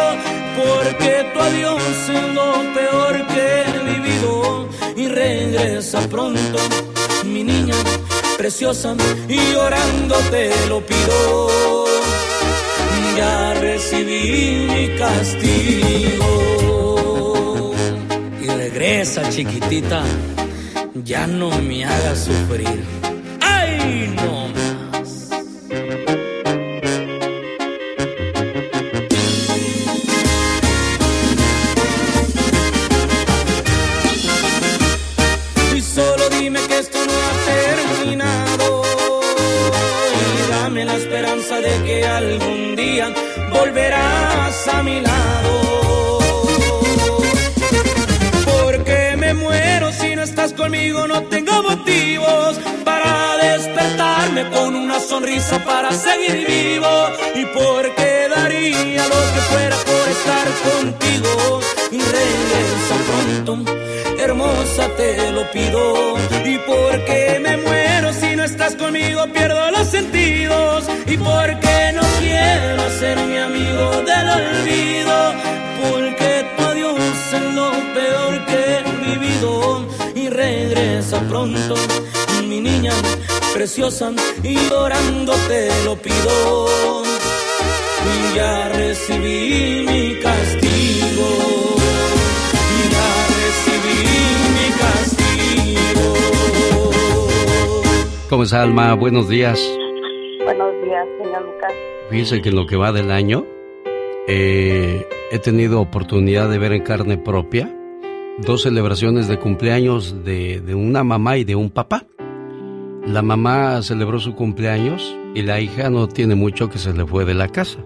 Porque 0.61 1.27
tu 1.33 1.41
adiós 1.41 1.83
es 2.09 2.35
lo 2.35 2.53
peor 2.75 3.27
que 3.29 3.63
he 3.63 3.79
vivido. 3.91 4.68
Y 4.99 5.07
regresa 5.07 6.01
pronto, 6.09 6.59
mi 7.25 7.45
niña 7.45 7.77
preciosa. 8.37 8.97
Y 9.29 9.53
llorando 9.53 10.17
te 10.33 10.51
lo 10.69 10.85
pido. 10.85 11.85
Ya 13.17 13.55
recibí 13.55 14.67
mi 14.67 14.99
castigo. 14.99 16.27
Y 18.43 18.47
regresa, 18.49 19.29
chiquitita. 19.31 20.03
Ya 21.05 21.29
no 21.29 21.51
me 21.61 21.85
hagas 21.85 22.25
sufrir. 22.25 22.85
¡Ay, 23.41 24.13
no! 24.17 24.58
Volverás 43.59 44.69
a 44.69 44.83
mi 44.83 45.01
lado. 45.01 46.19
Porque 48.45 49.17
me 49.17 49.35
muero 49.35 49.93
si 49.93 50.15
no 50.17 50.23
estás 50.23 50.53
conmigo, 50.53 51.07
no 51.07 51.23
tengo 51.25 51.63
motivos 51.63 52.59
para 52.85 53.37
despertarme 53.43 54.49
con 54.51 54.75
una 54.75 55.01
sonrisa 55.01 55.59
para 55.65 55.91
seguir 55.93 56.47
vivo. 56.47 56.93
Y 57.35 57.45
porque 57.47 58.29
daría 58.35 59.03
lo 59.15 59.21
que 59.35 59.41
fuera 59.51 59.77
por 59.91 60.05
estar 60.17 60.47
contigo. 60.69 61.61
Y 61.91 62.01
regresa 62.17 62.97
pronto, 63.09 63.53
hermosa, 64.19 64.89
te 64.97 65.33
lo 65.33 65.51
pido. 65.51 66.17
Y 66.45 66.59
porque 66.59 67.41
me 67.41 67.57
muero 67.57 68.13
si 68.13 68.37
no 68.37 68.45
estás 68.45 68.75
conmigo, 68.77 69.27
pierdo 69.33 69.71
los 69.71 69.89
sentidos. 69.89 70.85
Y 71.07 71.17
porque 71.17 71.93
no 71.95 72.08
olvido. 74.39 75.17
Porque 75.81 76.45
tu 76.57 76.63
adiós 76.65 76.99
es 77.33 77.55
lo 77.55 77.71
peor 77.95 78.45
que 78.47 78.59
he 78.75 78.83
vivido. 79.07 79.87
Y 80.15 80.29
regresa 80.29 81.21
pronto, 81.29 81.75
mi 82.49 82.61
niña 82.61 82.93
preciosa. 83.55 84.13
Y 84.43 84.55
llorando 84.69 85.33
te 85.49 85.69
lo 85.85 85.97
pido. 85.97 86.67
Y 88.11 88.37
ya 88.37 88.69
recibí 88.69 89.85
mi 89.87 90.21
castigo. 90.21 91.59
¿Cómo 98.29 98.43
está, 98.43 98.63
Alma? 98.63 98.93
Buenos 98.93 99.27
días. 99.27 99.59
Buenos 100.45 100.71
días, 100.85 101.07
señor 101.19 101.43
Lucas. 101.47 101.73
Fíjese 102.11 102.43
que 102.43 102.51
en 102.51 102.57
lo 102.57 102.67
que 102.67 102.77
va 102.77 102.93
del 102.93 103.11
año 103.11 103.47
eh, 104.29 105.09
he 105.33 105.39
tenido 105.39 105.81
oportunidad 105.81 106.51
de 106.51 106.59
ver 106.59 106.73
en 106.73 106.83
carne 106.83 107.17
propia 107.17 107.75
dos 108.39 108.63
celebraciones 108.63 109.27
de 109.27 109.39
cumpleaños 109.39 110.23
de, 110.25 110.63
una 110.75 111.03
mamá 111.03 111.39
y 111.39 111.45
de 111.45 111.57
un 111.57 111.71
papá. 111.71 112.05
La 113.07 113.23
mamá 113.23 113.83
celebró 113.83 114.21
su 114.21 114.35
cumpleaños 114.35 115.17
y 115.35 115.43
la 115.43 115.61
hija 115.61 115.89
no 115.89 116.09
tiene 116.09 116.35
mucho 116.35 116.69
que 116.69 116.79
se 116.79 116.93
le 116.93 117.07
fue 117.07 117.25
de 117.25 117.35
la 117.35 117.49
casa. 117.49 117.79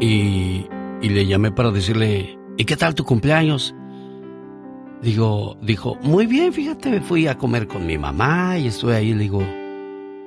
Y, 0.00 0.66
y 1.00 1.08
le 1.08 1.26
llamé 1.26 1.52
para 1.52 1.70
decirle, 1.70 2.36
¿y 2.56 2.64
qué 2.64 2.76
tal 2.76 2.94
tu 2.96 3.04
cumpleaños? 3.04 3.74
Digo, 5.02 5.56
dijo, 5.62 5.96
muy 6.02 6.26
bien, 6.26 6.52
fíjate, 6.52 7.00
fui 7.00 7.26
a 7.26 7.38
comer 7.38 7.68
con 7.68 7.86
mi 7.86 7.96
mamá 7.96 8.58
y 8.58 8.66
estuve 8.66 8.96
ahí. 8.96 9.14
Le 9.14 9.22
digo, 9.22 9.42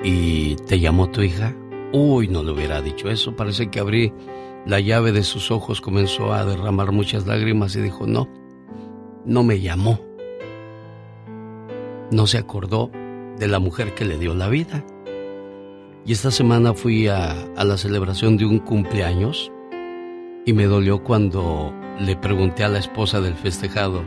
¿y 0.04 0.56
te 0.68 0.80
llamó 0.80 1.10
tu 1.10 1.22
hija? 1.22 1.54
Uy, 1.92 2.28
no 2.28 2.44
le 2.44 2.52
hubiera 2.52 2.82
dicho 2.82 3.10
eso. 3.10 3.36
Parece 3.36 3.70
que 3.70 3.80
abrí 3.80 4.14
la 4.66 4.80
llave 4.80 5.12
de 5.12 5.24
sus 5.24 5.52
ojos, 5.52 5.82
comenzó 5.82 6.34
a 6.34 6.46
derramar 6.46 6.92
muchas 6.92 7.28
lágrimas 7.28 7.76
y 7.76 7.82
dijo, 7.82 8.08
no, 8.08 8.30
no 9.26 9.44
me 9.44 9.60
llamó. 9.60 10.00
No 12.12 12.28
se 12.28 12.38
acordó 12.38 12.92
de 13.38 13.48
la 13.48 13.60
mujer 13.60 13.94
que 13.94 14.06
le 14.06 14.18
dio 14.18 14.36
la 14.36 14.50
vida. 14.50 14.86
Y 16.06 16.12
esta 16.12 16.32
semana 16.32 16.74
fui 16.74 17.08
a, 17.08 17.34
la 17.56 17.78
celebración 17.78 18.38
de 18.38 18.46
un 18.46 18.60
cumpleaños 18.60 19.52
y 20.46 20.54
me 20.54 20.66
dolió 20.66 21.04
cuando 21.04 21.74
le 22.00 22.16
pregunté 22.16 22.64
a 22.64 22.70
la 22.70 22.80
esposa 22.80 23.22
del 23.22 23.36
festejado, 23.36 24.04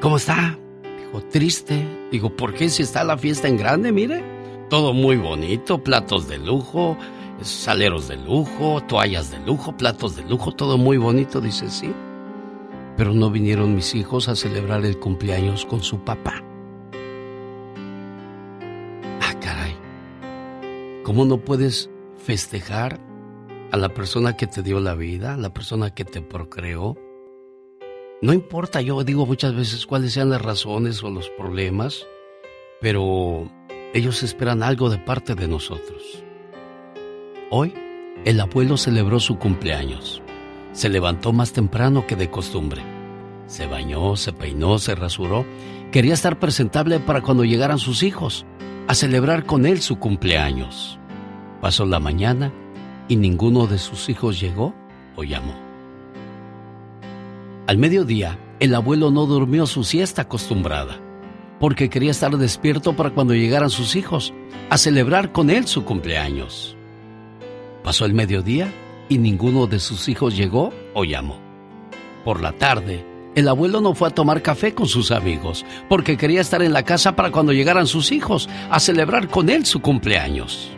¿Cómo 0.00 0.16
está? 0.16 0.58
Dijo, 0.98 1.20
triste. 1.24 1.86
Digo, 2.10 2.34
¿por 2.34 2.54
qué 2.54 2.70
si 2.70 2.82
está 2.82 3.04
la 3.04 3.18
fiesta 3.18 3.48
en 3.48 3.58
grande? 3.58 3.92
Mire, 3.92 4.24
todo 4.70 4.94
muy 4.94 5.16
bonito, 5.16 5.84
platos 5.84 6.26
de 6.26 6.38
lujo, 6.38 6.96
saleros 7.48 8.08
de 8.08 8.16
lujo, 8.16 8.82
toallas 8.82 9.30
de 9.30 9.38
lujo, 9.40 9.76
platos 9.76 10.16
de 10.16 10.22
lujo, 10.24 10.52
todo 10.52 10.78
muy 10.78 10.96
bonito, 10.96 11.40
dice 11.40 11.70
sí. 11.70 11.92
Pero 12.96 13.12
no 13.12 13.30
vinieron 13.30 13.74
mis 13.74 13.94
hijos 13.94 14.28
a 14.28 14.36
celebrar 14.36 14.84
el 14.84 14.98
cumpleaños 14.98 15.64
con 15.64 15.82
su 15.82 16.00
papá. 16.04 16.42
Ah, 19.20 19.34
caray. 19.40 19.76
¿Cómo 21.02 21.24
no 21.24 21.38
puedes 21.38 21.90
festejar 22.18 23.00
a 23.72 23.76
la 23.76 23.88
persona 23.88 24.36
que 24.36 24.46
te 24.46 24.62
dio 24.62 24.80
la 24.80 24.94
vida, 24.94 25.34
a 25.34 25.38
la 25.38 25.52
persona 25.54 25.94
que 25.94 26.04
te 26.04 26.20
procreó? 26.20 26.96
No 28.22 28.34
importa, 28.34 28.82
yo 28.82 29.02
digo 29.02 29.24
muchas 29.24 29.54
veces 29.54 29.86
cuáles 29.86 30.12
sean 30.12 30.28
las 30.28 30.42
razones 30.42 31.02
o 31.02 31.10
los 31.10 31.30
problemas, 31.30 32.06
pero 32.82 33.50
ellos 33.94 34.22
esperan 34.22 34.62
algo 34.62 34.90
de 34.90 34.98
parte 34.98 35.34
de 35.34 35.48
nosotros. 35.48 36.22
Hoy, 37.52 37.74
el 38.24 38.38
abuelo 38.38 38.76
celebró 38.76 39.18
su 39.18 39.36
cumpleaños. 39.36 40.22
Se 40.70 40.88
levantó 40.88 41.32
más 41.32 41.52
temprano 41.52 42.06
que 42.06 42.14
de 42.14 42.30
costumbre. 42.30 42.80
Se 43.46 43.66
bañó, 43.66 44.14
se 44.14 44.32
peinó, 44.32 44.78
se 44.78 44.94
rasuró. 44.94 45.44
Quería 45.90 46.14
estar 46.14 46.38
presentable 46.38 47.00
para 47.00 47.22
cuando 47.22 47.44
llegaran 47.44 47.80
sus 47.80 48.04
hijos, 48.04 48.46
a 48.86 48.94
celebrar 48.94 49.46
con 49.46 49.66
él 49.66 49.80
su 49.80 49.98
cumpleaños. 49.98 51.00
Pasó 51.60 51.84
la 51.86 51.98
mañana 51.98 52.52
y 53.08 53.16
ninguno 53.16 53.66
de 53.66 53.78
sus 53.78 54.08
hijos 54.08 54.38
llegó 54.38 54.72
o 55.16 55.24
llamó. 55.24 55.56
Al 57.66 57.78
mediodía, 57.78 58.38
el 58.60 58.76
abuelo 58.76 59.10
no 59.10 59.26
durmió 59.26 59.66
su 59.66 59.82
siesta 59.82 60.22
acostumbrada, 60.22 61.00
porque 61.58 61.90
quería 61.90 62.12
estar 62.12 62.30
despierto 62.38 62.94
para 62.94 63.10
cuando 63.10 63.34
llegaran 63.34 63.70
sus 63.70 63.96
hijos, 63.96 64.32
a 64.70 64.78
celebrar 64.78 65.32
con 65.32 65.50
él 65.50 65.66
su 65.66 65.84
cumpleaños. 65.84 66.76
Pasó 67.84 68.04
el 68.04 68.14
mediodía 68.14 68.72
y 69.08 69.18
ninguno 69.18 69.66
de 69.66 69.80
sus 69.80 70.08
hijos 70.08 70.36
llegó 70.36 70.72
o 70.94 71.04
llamó. 71.04 71.38
Por 72.24 72.40
la 72.40 72.52
tarde, 72.52 73.04
el 73.34 73.48
abuelo 73.48 73.80
no 73.80 73.94
fue 73.94 74.08
a 74.08 74.14
tomar 74.14 74.42
café 74.42 74.74
con 74.74 74.86
sus 74.86 75.10
amigos, 75.10 75.64
porque 75.88 76.16
quería 76.16 76.40
estar 76.40 76.62
en 76.62 76.72
la 76.72 76.84
casa 76.84 77.16
para 77.16 77.30
cuando 77.30 77.52
llegaran 77.52 77.86
sus 77.86 78.12
hijos, 78.12 78.48
a 78.70 78.80
celebrar 78.80 79.28
con 79.28 79.48
él 79.48 79.64
su 79.66 79.80
cumpleaños. 79.80 80.70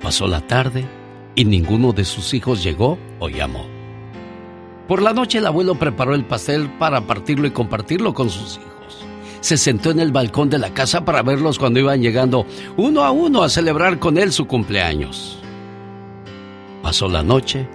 Pasó 0.00 0.26
la 0.28 0.40
tarde 0.40 0.86
y 1.34 1.44
ninguno 1.44 1.92
de 1.92 2.04
sus 2.04 2.32
hijos 2.32 2.62
llegó 2.62 2.98
o 3.18 3.28
llamó. 3.28 3.66
Por 4.86 5.02
la 5.02 5.12
noche 5.12 5.38
el 5.38 5.46
abuelo 5.46 5.74
preparó 5.74 6.14
el 6.14 6.24
pastel 6.24 6.70
para 6.78 7.02
partirlo 7.02 7.46
y 7.46 7.50
compartirlo 7.50 8.14
con 8.14 8.30
sus 8.30 8.56
hijos. 8.56 9.04
Se 9.40 9.56
sentó 9.56 9.90
en 9.90 10.00
el 10.00 10.12
balcón 10.12 10.48
de 10.48 10.58
la 10.58 10.70
casa 10.70 11.04
para 11.04 11.22
verlos 11.22 11.58
cuando 11.58 11.80
iban 11.80 12.00
llegando 12.00 12.46
uno 12.76 13.04
a 13.04 13.10
uno 13.10 13.42
a 13.42 13.48
celebrar 13.48 13.98
con 13.98 14.16
él 14.16 14.32
su 14.32 14.46
cumpleaños. 14.46 15.38
Pasó 16.82 17.08
la 17.08 17.22
noche 17.22 17.68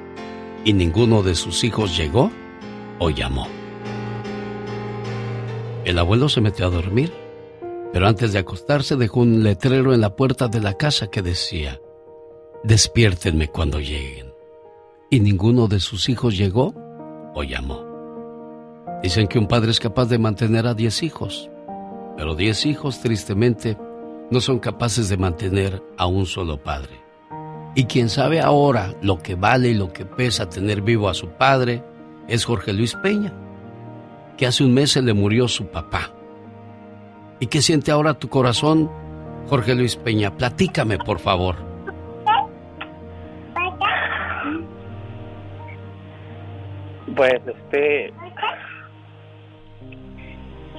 y 0.66 0.74
ninguno 0.74 1.24
de 1.24 1.36
sus 1.36 1.64
hijos 1.64 1.98
llegó 1.98 2.32
o 3.00 3.10
llamó. 3.10 3.48
El 5.86 6.00
abuelo 6.00 6.30
se 6.30 6.40
metió 6.40 6.68
a 6.68 6.70
dormir, 6.70 7.12
pero 7.92 8.08
antes 8.08 8.32
de 8.32 8.40
acostarse 8.40 8.96
dejó 8.96 9.20
un 9.20 9.44
letrero 9.44 9.94
en 9.94 10.02
la 10.02 10.16
puerta 10.16 10.48
de 10.48 10.62
la 10.62 10.74
casa 10.76 11.08
que 11.08 11.22
decía, 11.22 11.80
despiértenme 12.64 13.50
cuando 13.50 13.80
lleguen. 13.80 14.34
Y 15.10 15.20
ninguno 15.20 15.68
de 15.68 15.80
sus 15.80 16.10
hijos 16.10 16.38
llegó 16.38 16.74
o 17.36 17.44
llamó. 17.44 17.86
Dicen 19.04 19.28
que 19.28 19.38
un 19.38 19.48
padre 19.48 19.72
es 19.72 19.80
capaz 19.82 20.06
de 20.06 20.18
mantener 20.18 20.66
a 20.66 20.74
diez 20.74 21.04
hijos, 21.04 21.50
pero 22.16 22.36
diez 22.36 22.66
hijos, 22.66 23.02
tristemente, 23.02 23.78
no 24.32 24.40
son 24.40 24.60
capaces 24.60 25.10
de 25.10 25.18
mantener 25.18 25.84
a 25.98 26.06
un 26.06 26.26
solo 26.26 26.64
padre. 26.64 27.03
Y 27.76 27.86
quien 27.86 28.10
sabe 28.10 28.40
ahora 28.40 28.94
lo 29.02 29.20
que 29.20 29.36
vale 29.36 29.70
y 29.70 29.74
lo 29.74 29.92
que 29.92 30.06
pesa 30.06 30.50
tener 30.50 30.82
vivo 30.82 31.10
a 31.10 31.14
su 31.14 31.30
padre 31.30 31.84
es 32.28 32.46
Jorge 32.46 32.72
Luis 32.72 32.96
Peña, 32.96 33.34
que 34.38 34.46
hace 34.46 34.64
un 34.64 34.74
mes 34.74 34.92
se 34.92 35.02
le 35.02 35.14
murió 35.14 35.48
su 35.48 35.68
papá. 35.68 36.12
¿Y 37.40 37.48
qué 37.48 37.62
siente 37.62 37.92
ahora 37.92 38.14
tu 38.14 38.30
corazón, 38.30 38.92
Jorge 39.50 39.74
Luis 39.74 39.96
Peña? 39.96 40.32
Platícame, 40.38 41.00
por 41.00 41.20
favor. 41.20 41.56
Pues 47.16 47.42
este. 47.46 48.14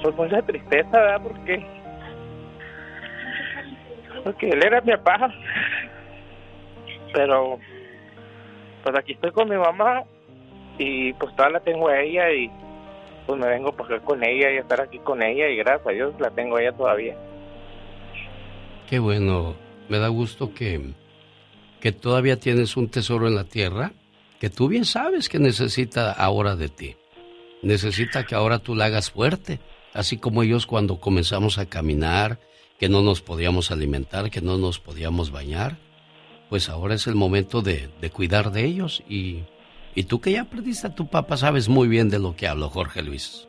Pues 0.01 0.15
mucha 0.15 0.41
tristeza, 0.41 0.91
¿verdad? 0.91 1.21
Porque. 1.23 1.65
Porque 4.23 4.49
él 4.49 4.63
era 4.63 4.81
mi 4.81 4.91
papá. 4.93 5.29
Pero. 7.15 7.57
Pues 8.83 8.95
aquí 8.95 9.13
estoy 9.13 9.31
con 9.31 9.49
mi 9.49 9.55
mamá. 9.57 10.03
Y 10.77 11.13
pues 11.13 11.35
todavía 11.35 11.59
la 11.59 11.63
tengo 11.63 11.87
a 11.87 11.99
ella. 11.99 12.31
Y 12.31 12.51
pues 13.25 13.39
me 13.39 13.47
vengo 13.47 13.71
para 13.71 13.99
con 14.01 14.23
ella 14.23 14.51
y 14.51 14.57
estar 14.57 14.81
aquí 14.81 14.99
con 14.99 15.23
ella. 15.23 15.49
Y 15.49 15.55
gracias 15.55 15.87
a 15.87 15.91
Dios 15.91 16.13
la 16.19 16.29
tengo 16.29 16.57
a 16.57 16.61
ella 16.61 16.73
todavía. 16.73 17.15
Qué 18.87 18.99
bueno. 18.99 19.55
Me 19.89 19.97
da 19.97 20.09
gusto 20.09 20.53
que. 20.53 20.93
Que 21.79 21.91
todavía 21.91 22.39
tienes 22.39 22.77
un 22.77 22.89
tesoro 22.89 23.27
en 23.27 23.35
la 23.35 23.45
tierra 23.45 23.91
que 24.39 24.49
tú 24.49 24.67
bien 24.67 24.85
sabes 24.85 25.29
que 25.29 25.39
necesita 25.39 26.11
ahora 26.11 26.55
de 26.55 26.69
ti. 26.69 26.95
Necesita 27.61 28.25
que 28.25 28.35
ahora 28.35 28.59
tú 28.59 28.75
la 28.75 28.85
hagas 28.85 29.11
fuerte, 29.11 29.59
así 29.93 30.17
como 30.17 30.43
ellos 30.43 30.67
cuando 30.67 30.99
comenzamos 30.99 31.57
a 31.57 31.65
caminar, 31.65 32.39
que 32.77 32.89
no 32.89 33.01
nos 33.01 33.21
podíamos 33.21 33.71
alimentar, 33.71 34.29
que 34.29 34.41
no 34.41 34.57
nos 34.57 34.79
podíamos 34.79 35.31
bañar, 35.31 35.77
pues 36.49 36.69
ahora 36.69 36.95
es 36.95 37.07
el 37.07 37.15
momento 37.15 37.61
de, 37.61 37.89
cuidar 38.13 38.51
de 38.51 38.65
ellos 38.65 39.03
y, 39.07 39.43
y 39.93 40.03
tú 40.03 40.21
que 40.21 40.31
ya 40.31 40.45
perdiste 40.45 40.87
a 40.87 40.95
tu 40.95 41.07
papá 41.07 41.37
sabes 41.37 41.69
muy 41.69 41.87
bien 41.87 42.09
de 42.09 42.19
lo 42.19 42.35
que 42.35 42.47
hablo, 42.47 42.69
Jorge 42.69 43.01
Luis. 43.01 43.47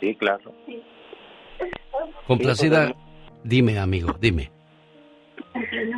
Sí, 0.00 0.14
claro. 0.14 0.52
Complacida, 2.26 2.92
pues, 2.92 2.96
dime 3.44 3.78
amigo, 3.78 4.14
dime. 4.20 4.50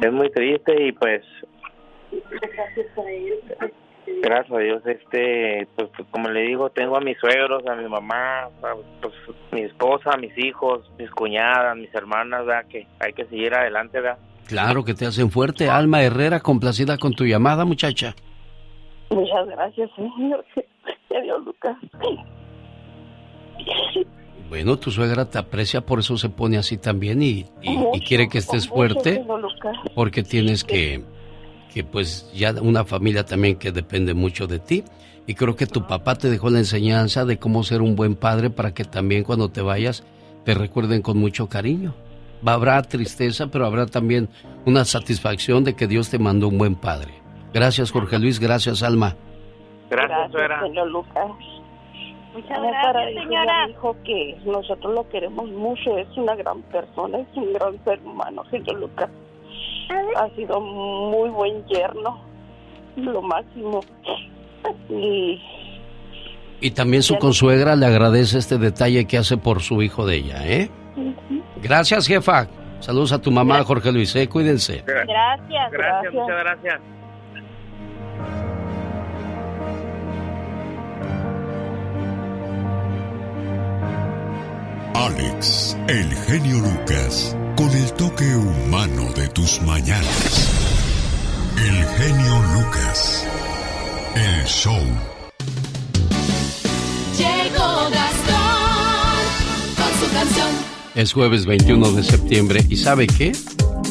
Es 0.03 0.13
muy 0.13 0.31
triste 0.31 0.87
y 0.87 0.93
pues 0.93 1.23
Gracias 4.23 4.53
a 4.53 4.59
Dios, 4.59 4.87
este, 4.87 5.67
pues, 5.75 5.89
pues, 5.97 6.09
como 6.11 6.29
le 6.29 6.43
digo, 6.43 6.71
tengo 6.71 6.97
a 6.97 7.01
mis 7.01 7.19
suegros, 7.19 7.67
a 7.67 7.75
mi 7.75 7.89
mamá, 7.89 8.45
a, 8.45 8.51
pues 9.01 9.15
mi 9.51 9.63
esposa, 9.63 10.11
a 10.13 10.17
mis 10.17 10.37
hijos, 10.39 10.91
mis 10.99 11.11
cuñadas, 11.11 11.77
mis 11.77 11.93
hermanas, 11.95 12.47
¿verdad? 12.47 12.67
Que 12.69 12.87
hay 13.01 13.13
que 13.13 13.25
seguir 13.27 13.55
adelante, 13.55 14.01
¿verdad? 14.01 14.19
Claro 14.53 14.85
que 14.85 14.93
te 14.93 15.07
hacen 15.07 15.31
fuerte. 15.31 15.71
Alma 15.71 16.03
Herrera, 16.03 16.41
complacida 16.41 16.99
con 16.99 17.15
tu 17.15 17.25
llamada, 17.25 17.65
muchacha. 17.65 18.15
Muchas 19.09 19.49
gracias, 19.49 19.91
señor. 19.97 20.45
Adiós, 21.09 21.43
Lucas. 21.47 21.77
Bueno, 24.51 24.77
tu 24.77 24.91
suegra 24.91 25.25
te 25.25 25.39
aprecia, 25.39 25.81
por 25.81 26.01
eso 26.01 26.19
se 26.19 26.29
pone 26.29 26.59
así 26.59 26.77
también 26.77 27.23
y, 27.23 27.47
y, 27.63 28.01
quiere 28.01 28.29
que 28.29 28.37
estés 28.37 28.69
fuerte, 28.69 29.25
porque 29.95 30.23
tienes 30.23 30.65
que, 30.65 31.03
que 31.73 31.83
pues 31.83 32.31
ya 32.35 32.53
una 32.61 32.85
familia 32.85 33.25
también 33.25 33.57
que 33.57 33.73
depende 33.73 34.13
mucho 34.13 34.47
de 34.47 34.59
ti. 34.59 34.85
Y 35.27 35.33
creo 35.33 35.57
que 35.57 35.67
tu 35.67 35.87
papá 35.87 36.17
te 36.17 36.29
dejó 36.29 36.51
la 36.51 36.59
enseñanza 36.59 37.25
de 37.25 37.39
cómo 37.39 37.63
ser 37.63 37.81
un 37.81 37.97
buen 37.97 38.17
padre 38.17 38.51
para 38.51 38.75
que 38.75 38.85
también 38.85 39.25
cuando 39.25 39.49
te 39.49 39.63
vayas 39.63 40.05
te 40.45 40.53
recuerden 40.53 41.01
con 41.01 41.17
mucho 41.17 41.49
cariño. 41.49 41.95
Habrá 42.45 42.83
tristeza, 42.83 43.47
pero 43.49 43.67
habrá 43.67 43.87
también 43.87 44.29
una 44.67 44.85
satisfacción 44.85 45.65
de 45.65 45.75
que 45.75 45.87
Dios 45.87 46.11
te 46.11 46.19
mandó 46.19 46.49
un 46.49 46.59
buen 46.59 46.75
padre. 46.75 47.15
Gracias, 47.53 47.91
Jorge 47.91 48.19
Luis. 48.19 48.41
Gracias, 48.41 48.83
Alma. 48.83 49.17
Gracias, 49.91 50.33
gracias 50.33 50.61
señor 50.63 50.89
Lucas. 50.89 51.31
Muchas 52.35 52.63
gracias, 52.63 53.15
señora. 53.15 53.67
Dijo 53.67 53.97
que 54.05 54.39
nosotros 54.47 54.95
lo 54.95 55.09
queremos 55.11 55.51
mucho, 55.51 55.99
es 55.99 56.09
una 56.17 56.35
gran 56.35 56.63
persona, 56.63 57.19
es 57.19 57.29
un 57.37 57.53
gran 57.53 57.85
ser 57.85 58.01
humano, 58.05 58.43
señor 58.51 58.81
Lucas. 58.81 59.11
Ha 60.17 60.29
sido 60.31 60.61
muy 60.61 61.29
buen 61.29 61.65
yerno, 61.67 62.23
lo 62.97 63.21
máximo. 63.21 63.81
Y, 64.89 65.39
y 66.61 66.71
también 66.71 67.03
su 67.03 67.17
consuegra 67.19 67.77
le 67.77 67.85
agradece 67.85 68.39
este 68.39 68.57
detalle 68.57 69.07
que 69.07 69.19
hace 69.19 69.37
por 69.37 69.61
su 69.61 69.83
hijo 69.83 70.07
de 70.07 70.17
ella, 70.17 70.49
¿eh? 70.49 70.71
Gracias, 71.63 72.07
jefa. 72.07 72.49
Saludos 72.81 73.13
a 73.13 73.19
tu 73.19 73.31
mamá, 73.31 73.63
Jorge 73.63 73.93
Luis. 73.93 74.15
¿eh? 74.17 74.29
Cuídense. 74.29 74.83
Gracias. 74.85 75.71
Gracias, 75.71 76.13
muchas 76.13 76.39
gracias. 76.41 76.81
Alex, 84.95 85.77
el 85.89 86.09
genio 86.27 86.59
Lucas, 86.59 87.37
con 87.57 87.71
el 87.71 87.93
toque 87.95 88.37
humano 88.37 89.13
de 89.15 89.29
tus 89.29 89.61
mañanas. 89.63 90.49
El 91.57 91.85
genio 91.85 92.43
Lucas, 92.55 93.27
el 94.15 94.45
show. 94.45 95.12
Es 100.95 101.15
jueves 101.15 101.47
21 101.47 101.93
de 101.93 102.03
septiembre 102.03 102.61
y 102.69 102.77
¿sabe 102.77 103.07
qué? 103.07 103.33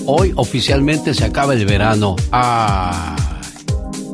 Hoy 0.06 0.34
oficialmente 0.36 1.16
se 1.16 1.26
acaba 1.26 1.54
el 1.54 1.66
verano. 1.66 2.16
Ah, 2.32 3.16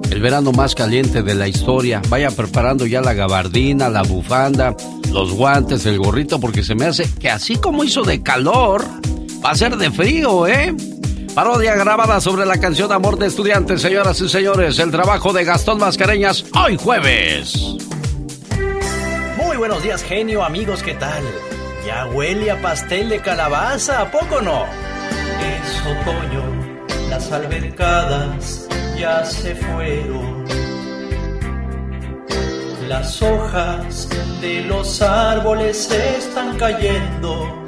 el 0.10 0.22
verano 0.22 0.54
más 0.54 0.74
caliente 0.74 1.22
de 1.22 1.36
la 1.36 1.50
historia. 1.50 2.02
Vaya 2.08 2.32
preparando 2.32 2.86
ya 2.86 3.02
la 3.02 3.14
gabardina, 3.14 3.90
la 3.90 4.04
bufanda, 4.04 4.74
los 5.12 5.34
guantes, 5.34 5.86
el 5.86 6.00
gorrito, 6.00 6.40
porque 6.40 6.64
se 6.64 6.76
me 6.76 6.86
hace 6.86 7.14
que 7.20 7.30
así 7.30 7.58
como 7.58 7.84
hizo 7.84 8.04
de 8.04 8.24
calor, 8.24 8.86
va 9.46 9.52
a 9.52 9.56
ser 9.56 9.76
de 9.76 9.92
frío, 9.92 10.48
¿eh? 10.48 10.74
Parodia 11.36 11.76
grabada 11.76 12.22
sobre 12.22 12.46
la 12.46 12.58
canción 12.58 12.92
Amor 12.94 13.20
de 13.20 13.28
Estudiantes, 13.28 13.82
señoras 13.82 14.22
y 14.22 14.30
señores. 14.30 14.80
El 14.80 14.92
trabajo 14.92 15.34
de 15.34 15.44
Gastón 15.44 15.78
Mascareñas, 15.78 16.46
hoy 16.54 16.78
jueves. 16.78 17.54
Muy 19.38 19.58
buenos 19.58 19.84
días, 19.84 20.04
genio, 20.04 20.44
amigos, 20.44 20.82
¿qué 20.82 20.94
tal? 20.94 21.24
Ya 21.88 22.06
huele 22.08 22.52
a 22.52 22.62
pastel 22.62 23.08
de 23.08 23.22
calabaza, 23.22 24.02
¿a 24.02 24.12
poco 24.12 24.42
no? 24.42 24.66
Es 25.40 25.82
otoño, 25.86 26.44
las 27.10 27.32
albercadas 27.32 28.68
ya 29.00 29.24
se 29.24 29.56
fueron. 29.56 30.44
Las 32.90 33.22
hojas 33.22 34.10
de 34.42 34.64
los 34.64 35.02
árboles 35.02 35.90
están 35.90 36.58
cayendo. 36.58 37.64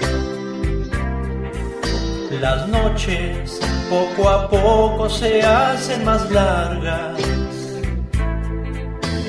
Las 2.41 2.67
noches 2.67 3.57
poco 3.89 4.29
a 4.29 4.49
poco 4.49 5.09
se 5.09 5.41
hacen 5.43 6.03
más 6.03 6.29
largas. 6.29 7.21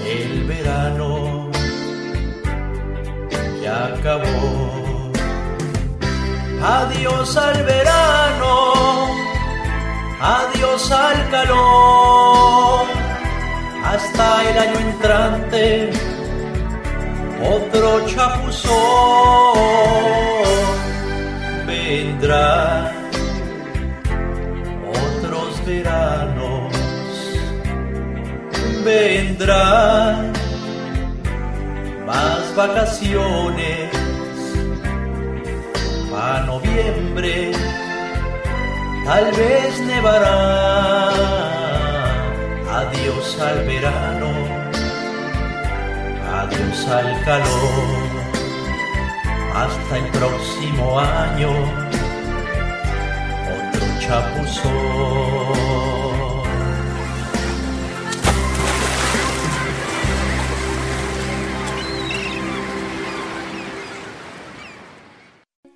El 0.05 0.45
verano 0.49 1.49
ya 3.62 3.87
acabó. 3.87 4.70
Adiós 6.62 7.37
al 7.39 7.62
verano, 7.65 9.07
adiós 10.20 10.93
al 10.93 11.31
calor, 11.31 12.87
hasta 13.82 14.51
el 14.51 14.59
año 14.59 14.78
entrante, 14.78 15.91
otro 17.43 18.07
chapuzón 18.07 18.74
vendrá, 21.66 22.93
otros 24.87 25.65
veranos 25.65 26.74
vendrán, 28.85 30.32
más 32.07 32.55
vacaciones 32.55 34.10
a 36.21 36.41
noviembre, 36.43 37.53
tal 39.07 39.33
vez 39.33 39.81
nevará. 39.81 41.09
Adiós 42.81 43.41
al 43.41 43.65
verano, 43.65 44.31
adiós 46.41 46.87
al 46.89 47.25
calor, 47.25 48.11
hasta 49.55 49.97
el 49.99 50.07
próximo 50.19 51.01
año, 51.01 51.51
otro 53.57 53.87
chapuzón. 54.01 55.99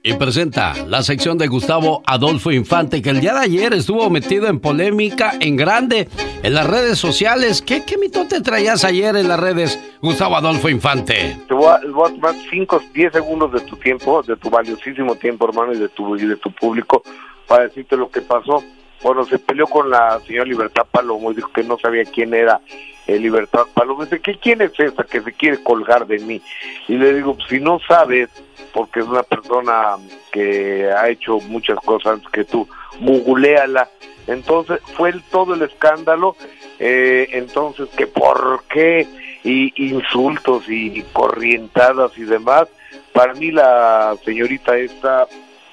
Y 0.06 0.12
presenta 0.12 0.74
la 0.86 1.02
sección 1.02 1.38
de 1.38 1.46
Gustavo 1.46 2.02
Adolfo 2.04 2.52
Infante, 2.52 3.00
que 3.00 3.08
el 3.08 3.22
día 3.22 3.32
de 3.32 3.40
ayer 3.40 3.72
estuvo 3.72 4.10
metido 4.10 4.48
en 4.48 4.60
polémica 4.60 5.32
en 5.40 5.56
grande 5.56 6.10
en 6.42 6.52
las 6.52 6.66
redes 6.66 6.98
sociales. 6.98 7.62
¿Qué, 7.62 7.86
qué 7.86 7.96
mito 7.96 8.26
te 8.28 8.42
traías 8.42 8.84
ayer 8.84 9.16
en 9.16 9.28
las 9.28 9.40
redes, 9.40 9.80
Gustavo 10.02 10.36
Adolfo 10.36 10.68
Infante? 10.68 11.38
Te 11.48 11.54
voy 11.54 11.68
a, 11.68 11.80
voy 11.90 12.10
a 12.10 12.14
tomar 12.14 12.34
5, 12.50 12.82
10 12.92 13.12
segundos 13.14 13.52
de 13.52 13.60
tu 13.60 13.76
tiempo, 13.76 14.22
de 14.22 14.36
tu 14.36 14.50
valiosísimo 14.50 15.14
tiempo, 15.14 15.48
hermano, 15.48 15.72
y 15.72 15.78
de 15.78 15.88
tu, 15.88 16.14
y 16.16 16.26
de 16.26 16.36
tu 16.36 16.52
público, 16.52 17.02
para 17.48 17.64
decirte 17.64 17.96
lo 17.96 18.10
que 18.10 18.20
pasó. 18.20 18.62
Bueno, 19.04 19.26
se 19.26 19.38
peleó 19.38 19.66
con 19.66 19.90
la 19.90 20.18
señora 20.20 20.48
Libertad 20.48 20.86
Palomo 20.90 21.30
y 21.30 21.34
dijo 21.34 21.52
que 21.52 21.62
no 21.62 21.78
sabía 21.78 22.04
quién 22.06 22.32
era 22.32 22.62
el 23.06 23.20
Libertad 23.20 23.66
Palomo. 23.74 24.02
Dice, 24.02 24.18
¿qué, 24.18 24.38
¿quién 24.38 24.62
es 24.62 24.72
esa 24.80 25.04
que 25.04 25.20
se 25.20 25.30
quiere 25.34 25.62
colgar 25.62 26.06
de 26.06 26.20
mí? 26.20 26.40
Y 26.88 26.96
le 26.96 27.12
digo, 27.12 27.34
pues, 27.34 27.46
si 27.50 27.60
no 27.60 27.78
sabes, 27.86 28.30
porque 28.72 29.00
es 29.00 29.06
una 29.06 29.22
persona 29.22 29.96
que 30.32 30.90
ha 30.90 31.10
hecho 31.10 31.38
muchas 31.48 31.78
cosas 31.80 32.14
antes 32.14 32.30
que 32.30 32.44
tú, 32.44 32.66
googleala. 32.98 33.90
Entonces 34.26 34.80
fue 34.96 35.12
todo 35.30 35.52
el 35.52 35.60
escándalo, 35.60 36.34
eh, 36.78 37.28
entonces 37.32 37.90
que 37.98 38.06
por 38.06 38.64
qué 38.70 39.06
y 39.44 39.70
insultos 39.90 40.64
y 40.70 41.04
corrientadas 41.12 42.16
y 42.16 42.22
demás. 42.22 42.68
Para 43.12 43.34
mí 43.34 43.50
la 43.50 44.16
señorita 44.24 44.78
esta 44.78 45.28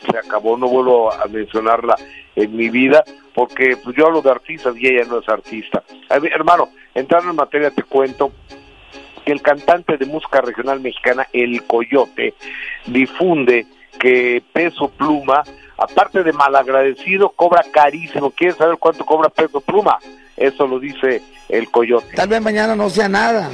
se 0.09 0.17
acabó, 0.17 0.57
no 0.57 0.67
vuelvo 0.67 1.11
a 1.11 1.25
mencionarla 1.27 1.95
en 2.35 2.55
mi 2.55 2.69
vida, 2.69 3.03
porque 3.33 3.77
pues, 3.83 3.95
yo 3.95 4.07
hablo 4.07 4.21
de 4.21 4.31
artistas 4.31 4.75
y 4.77 4.87
ella 4.87 5.05
no 5.07 5.19
es 5.19 5.29
artista. 5.29 5.83
Hermano, 6.09 6.69
entrando 6.93 7.29
en 7.29 7.35
materia 7.35 7.71
te 7.71 7.83
cuento 7.83 8.31
que 9.25 9.31
el 9.31 9.41
cantante 9.41 9.97
de 9.97 10.05
música 10.05 10.41
regional 10.41 10.79
mexicana, 10.79 11.27
El 11.31 11.63
Coyote, 11.65 12.33
difunde 12.87 13.67
que 13.99 14.43
Peso 14.51 14.89
Pluma, 14.89 15.43
aparte 15.77 16.23
de 16.23 16.33
malagradecido, 16.33 17.29
cobra 17.29 17.63
carísimo. 17.71 18.31
¿Quieres 18.31 18.57
saber 18.57 18.77
cuánto 18.77 19.05
cobra 19.05 19.29
Peso 19.29 19.61
Pluma? 19.61 19.99
Eso 20.35 20.65
lo 20.65 20.79
dice 20.79 21.21
El 21.49 21.69
Coyote. 21.69 22.15
Tal 22.15 22.29
vez 22.29 22.41
mañana 22.41 22.75
no 22.75 22.89
sea 22.89 23.07
nada, 23.07 23.49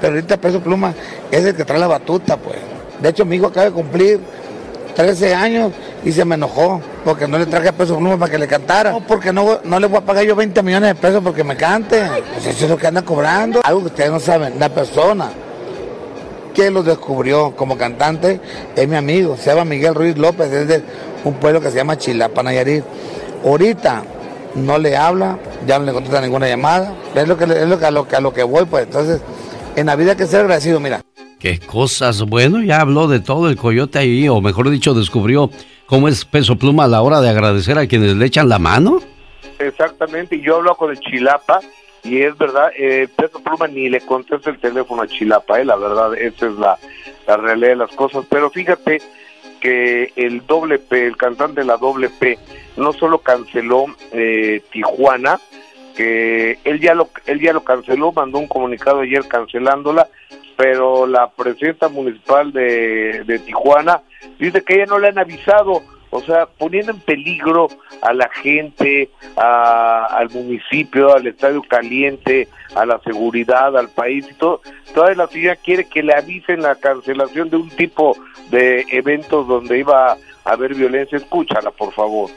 pero 0.00 0.14
ahorita 0.14 0.40
Peso 0.40 0.60
Pluma 0.60 0.94
es 1.30 1.44
el 1.44 1.56
que 1.56 1.64
trae 1.64 1.78
la 1.78 1.86
batuta, 1.86 2.36
pues. 2.36 2.58
De 3.00 3.10
hecho, 3.10 3.24
mi 3.24 3.36
hijo 3.36 3.46
acaba 3.46 3.66
de 3.66 3.72
cumplir 3.72 4.20
13 4.94 5.34
años 5.34 5.72
y 6.04 6.12
se 6.12 6.24
me 6.24 6.34
enojó. 6.34 6.80
porque 7.04 7.28
no 7.28 7.38
le 7.38 7.46
traje 7.46 7.72
peso 7.72 7.98
pluma 7.98 8.16
para 8.16 8.30
que 8.30 8.38
le 8.38 8.46
cantara. 8.46 8.92
No, 8.92 9.00
porque 9.00 9.32
no, 9.32 9.60
no 9.64 9.78
le 9.78 9.86
voy 9.86 9.98
a 9.98 10.00
pagar 10.00 10.24
yo 10.24 10.34
20 10.34 10.62
millones 10.62 10.90
de 10.90 10.94
pesos 10.94 11.22
porque 11.22 11.44
me 11.44 11.56
cante. 11.56 12.02
Pues 12.32 12.46
eso 12.46 12.64
es 12.64 12.70
lo 12.70 12.76
que 12.76 12.86
anda 12.86 13.02
cobrando. 13.02 13.60
Algo 13.64 13.80
que 13.80 13.86
ustedes 13.86 14.10
no 14.10 14.20
saben, 14.20 14.58
la 14.58 14.68
persona 14.68 15.30
que 16.54 16.70
lo 16.70 16.82
descubrió 16.82 17.54
como 17.56 17.76
cantante 17.76 18.40
es 18.76 18.88
mi 18.88 18.96
amigo, 18.96 19.36
se 19.36 19.50
llama 19.50 19.64
Miguel 19.64 19.94
Ruiz 19.94 20.16
López, 20.16 20.52
es 20.52 20.68
de 20.68 20.82
un 21.24 21.34
pueblo 21.34 21.60
que 21.60 21.70
se 21.70 21.76
llama 21.76 21.98
Chilapa, 21.98 22.42
Nayarit. 22.42 22.84
Ahorita 23.44 24.04
no 24.54 24.78
le 24.78 24.96
habla, 24.96 25.38
ya 25.66 25.78
no 25.78 25.84
le 25.84 25.92
contesta 25.92 26.20
ninguna 26.20 26.48
llamada, 26.48 26.94
es 27.14 27.26
lo 27.26 27.36
que, 27.36 27.44
es 27.44 27.68
lo 27.68 27.78
que, 27.78 27.86
a, 27.86 27.90
lo 27.90 28.06
a 28.10 28.20
lo 28.20 28.32
que 28.32 28.44
voy, 28.44 28.64
pues 28.64 28.84
entonces 28.84 29.20
en 29.76 29.86
la 29.86 29.96
vida 29.96 30.12
hay 30.12 30.16
que 30.16 30.26
ser 30.26 30.42
agradecido, 30.42 30.78
mira. 30.80 31.02
Qué 31.44 31.58
cosas, 31.58 32.22
bueno, 32.22 32.62
ya 32.62 32.80
habló 32.80 33.06
de 33.06 33.20
todo 33.20 33.50
el 33.50 33.56
coyote 33.56 33.98
ahí, 33.98 34.26
o 34.30 34.40
mejor 34.40 34.70
dicho, 34.70 34.94
descubrió 34.94 35.50
cómo 35.84 36.08
es 36.08 36.24
peso 36.24 36.56
pluma 36.56 36.84
a 36.84 36.88
la 36.88 37.02
hora 37.02 37.20
de 37.20 37.28
agradecer 37.28 37.76
a 37.76 37.86
quienes 37.86 38.16
le 38.16 38.24
echan 38.24 38.48
la 38.48 38.58
mano. 38.58 39.02
Exactamente, 39.58 40.40
yo 40.40 40.56
hablo 40.56 40.74
con 40.74 40.90
el 40.90 40.98
Chilapa, 41.00 41.60
y 42.02 42.22
es 42.22 42.34
verdad, 42.38 42.70
eh, 42.78 43.08
Peso 43.14 43.42
Pluma 43.42 43.66
ni 43.66 43.90
le 43.90 44.00
contesta 44.00 44.48
el 44.48 44.58
teléfono 44.58 45.02
a 45.02 45.06
Chilapa, 45.06 45.60
eh, 45.60 45.66
la 45.66 45.76
verdad, 45.76 46.14
esa 46.14 46.46
es 46.46 46.54
la, 46.54 46.78
la 47.26 47.36
realidad 47.36 47.68
de 47.68 47.76
las 47.76 47.90
cosas, 47.90 48.24
pero 48.30 48.48
fíjate 48.48 49.02
que 49.60 50.14
el 50.16 50.46
doble 50.46 50.78
P, 50.78 51.06
el 51.06 51.18
cantante 51.18 51.60
de 51.60 51.66
la 51.66 51.76
doble 51.76 52.08
P, 52.08 52.38
no 52.78 52.94
solo 52.94 53.18
canceló 53.18 53.84
eh, 54.12 54.62
Tijuana, 54.72 55.38
que 55.94 56.58
él 56.64 56.80
ya 56.80 56.94
lo 56.94 57.10
él 57.26 57.40
ya 57.40 57.52
lo 57.52 57.62
canceló, 57.62 58.12
mandó 58.12 58.38
un 58.38 58.48
comunicado 58.48 59.00
ayer 59.00 59.28
cancelándola, 59.28 60.08
pero 60.56 61.06
la 61.06 61.30
presidenta 61.30 61.88
municipal 61.88 62.52
de, 62.52 63.24
de 63.24 63.38
Tijuana 63.40 64.02
dice 64.38 64.62
que 64.62 64.74
ella 64.74 64.86
no 64.86 64.98
le 64.98 65.08
han 65.08 65.18
avisado, 65.18 65.82
o 66.10 66.20
sea, 66.20 66.46
poniendo 66.46 66.92
en 66.92 67.00
peligro 67.00 67.68
a 68.02 68.12
la 68.12 68.28
gente, 68.28 69.10
a, 69.36 70.06
al 70.06 70.30
municipio, 70.30 71.14
al 71.14 71.26
estadio 71.26 71.62
caliente, 71.62 72.48
a 72.74 72.86
la 72.86 73.00
seguridad, 73.00 73.76
al 73.76 73.88
país 73.88 74.26
y 74.30 74.34
todo. 74.34 74.60
Toda 74.94 75.14
la 75.14 75.26
ciudad 75.26 75.58
quiere 75.62 75.88
que 75.88 76.02
le 76.02 76.14
avisen 76.14 76.62
la 76.62 76.76
cancelación 76.76 77.50
de 77.50 77.56
un 77.56 77.68
tipo 77.70 78.16
de 78.50 78.84
eventos 78.90 79.48
donde 79.48 79.78
iba 79.80 80.12
a 80.12 80.18
haber 80.44 80.74
violencia. 80.74 81.18
Escúchala, 81.18 81.70
por 81.72 81.92
favor. 81.92 82.30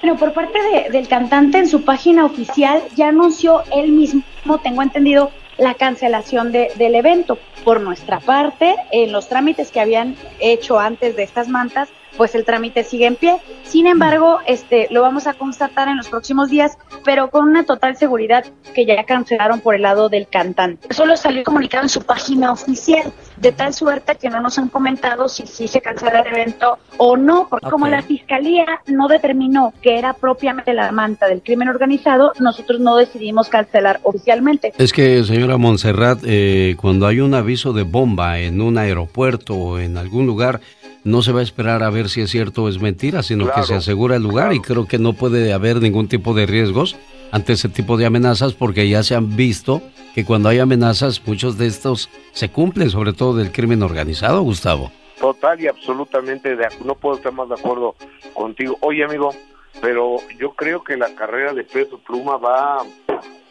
Bueno, 0.00 0.16
por 0.16 0.32
parte 0.32 0.58
de, 0.62 0.90
del 0.90 1.08
cantante 1.08 1.58
en 1.58 1.66
su 1.66 1.84
página 1.84 2.24
oficial 2.24 2.80
ya 2.94 3.08
anunció 3.08 3.62
él 3.74 3.90
mismo, 3.90 4.22
tengo 4.62 4.82
entendido, 4.82 5.32
la 5.58 5.74
cancelación 5.74 6.52
de, 6.52 6.70
del 6.76 6.94
evento. 6.94 7.38
Por 7.64 7.80
nuestra 7.80 8.20
parte, 8.20 8.76
en 8.92 9.12
los 9.12 9.28
trámites 9.28 9.70
que 9.70 9.80
habían 9.80 10.16
hecho 10.40 10.78
antes 10.78 11.16
de 11.16 11.24
estas 11.24 11.48
mantas, 11.48 11.88
pues 12.18 12.34
el 12.34 12.44
trámite 12.44 12.84
sigue 12.84 13.06
en 13.06 13.16
pie. 13.16 13.38
Sin 13.64 13.86
embargo, 13.86 14.40
este 14.46 14.88
lo 14.90 15.00
vamos 15.00 15.26
a 15.26 15.34
constatar 15.34 15.88
en 15.88 15.96
los 15.96 16.08
próximos 16.08 16.50
días, 16.50 16.76
pero 17.04 17.30
con 17.30 17.48
una 17.48 17.64
total 17.64 17.96
seguridad 17.96 18.44
que 18.74 18.84
ya 18.84 19.04
cancelaron 19.04 19.60
por 19.60 19.74
el 19.74 19.82
lado 19.82 20.08
del 20.08 20.26
cantante. 20.28 20.92
Solo 20.92 21.16
salió 21.16 21.44
comunicado 21.44 21.84
en 21.84 21.88
su 21.88 22.02
página 22.02 22.52
oficial, 22.52 23.12
de 23.36 23.52
tal 23.52 23.72
suerte 23.72 24.16
que 24.16 24.28
no 24.28 24.40
nos 24.40 24.58
han 24.58 24.68
comentado 24.68 25.28
si 25.28 25.46
sí 25.46 25.68
se 25.68 25.80
cancela 25.80 26.20
el 26.20 26.26
evento 26.26 26.78
o 26.96 27.16
no, 27.16 27.46
porque 27.48 27.70
como 27.70 27.86
la 27.86 28.02
fiscalía 28.02 28.66
no 28.86 29.06
determinó 29.06 29.72
que 29.80 29.98
era 29.98 30.12
propiamente 30.12 30.74
la 30.74 30.90
manta 30.90 31.28
del 31.28 31.42
crimen 31.42 31.68
organizado, 31.68 32.32
nosotros 32.40 32.80
no 32.80 32.96
decidimos 32.96 33.48
cancelar 33.48 34.00
oficialmente. 34.02 34.72
Es 34.76 34.92
que, 34.92 35.22
señora 35.22 35.56
Montserrat, 35.56 36.18
eh, 36.24 36.74
cuando 36.80 37.06
hay 37.06 37.20
un 37.20 37.34
aviso 37.34 37.72
de 37.72 37.84
bomba 37.84 38.40
en 38.40 38.60
un 38.60 38.76
aeropuerto 38.76 39.54
o 39.54 39.78
en 39.78 39.96
algún 39.96 40.26
lugar, 40.26 40.60
no 41.08 41.22
se 41.22 41.32
va 41.32 41.40
a 41.40 41.42
esperar 41.42 41.82
a 41.82 41.90
ver 41.90 42.08
si 42.08 42.20
es 42.20 42.30
cierto 42.30 42.64
o 42.64 42.68
es 42.68 42.80
mentira, 42.80 43.22
sino 43.22 43.50
que 43.50 43.62
se 43.62 43.74
asegura 43.74 44.16
el 44.16 44.22
lugar 44.22 44.52
y 44.52 44.60
creo 44.60 44.86
que 44.86 44.98
no 44.98 45.14
puede 45.14 45.52
haber 45.52 45.80
ningún 45.80 46.08
tipo 46.08 46.34
de 46.34 46.46
riesgos 46.46 46.96
ante 47.32 47.54
ese 47.54 47.68
tipo 47.68 47.96
de 47.96 48.06
amenazas 48.06 48.52
porque 48.54 48.88
ya 48.88 49.02
se 49.02 49.14
han 49.14 49.36
visto 49.36 49.82
que 50.14 50.24
cuando 50.24 50.48
hay 50.48 50.58
amenazas 50.58 51.20
muchos 51.26 51.58
de 51.58 51.66
estos 51.66 52.08
se 52.32 52.50
cumplen, 52.50 52.90
sobre 52.90 53.12
todo 53.12 53.36
del 53.36 53.52
crimen 53.52 53.82
organizado, 53.82 54.42
Gustavo. 54.42 54.90
Total 55.18 55.60
y 55.60 55.66
absolutamente 55.66 56.54
de 56.54 56.68
no 56.84 56.94
puedo 56.94 57.16
estar 57.16 57.32
más 57.32 57.48
de 57.48 57.54
acuerdo 57.56 57.96
contigo. 58.34 58.76
Oye, 58.80 59.04
amigo, 59.04 59.34
pero 59.80 60.18
yo 60.38 60.52
creo 60.52 60.84
que 60.84 60.96
la 60.96 61.14
carrera 61.14 61.52
de 61.54 61.64
Peso 61.64 61.98
Pluma 61.98 62.36
va 62.36 62.84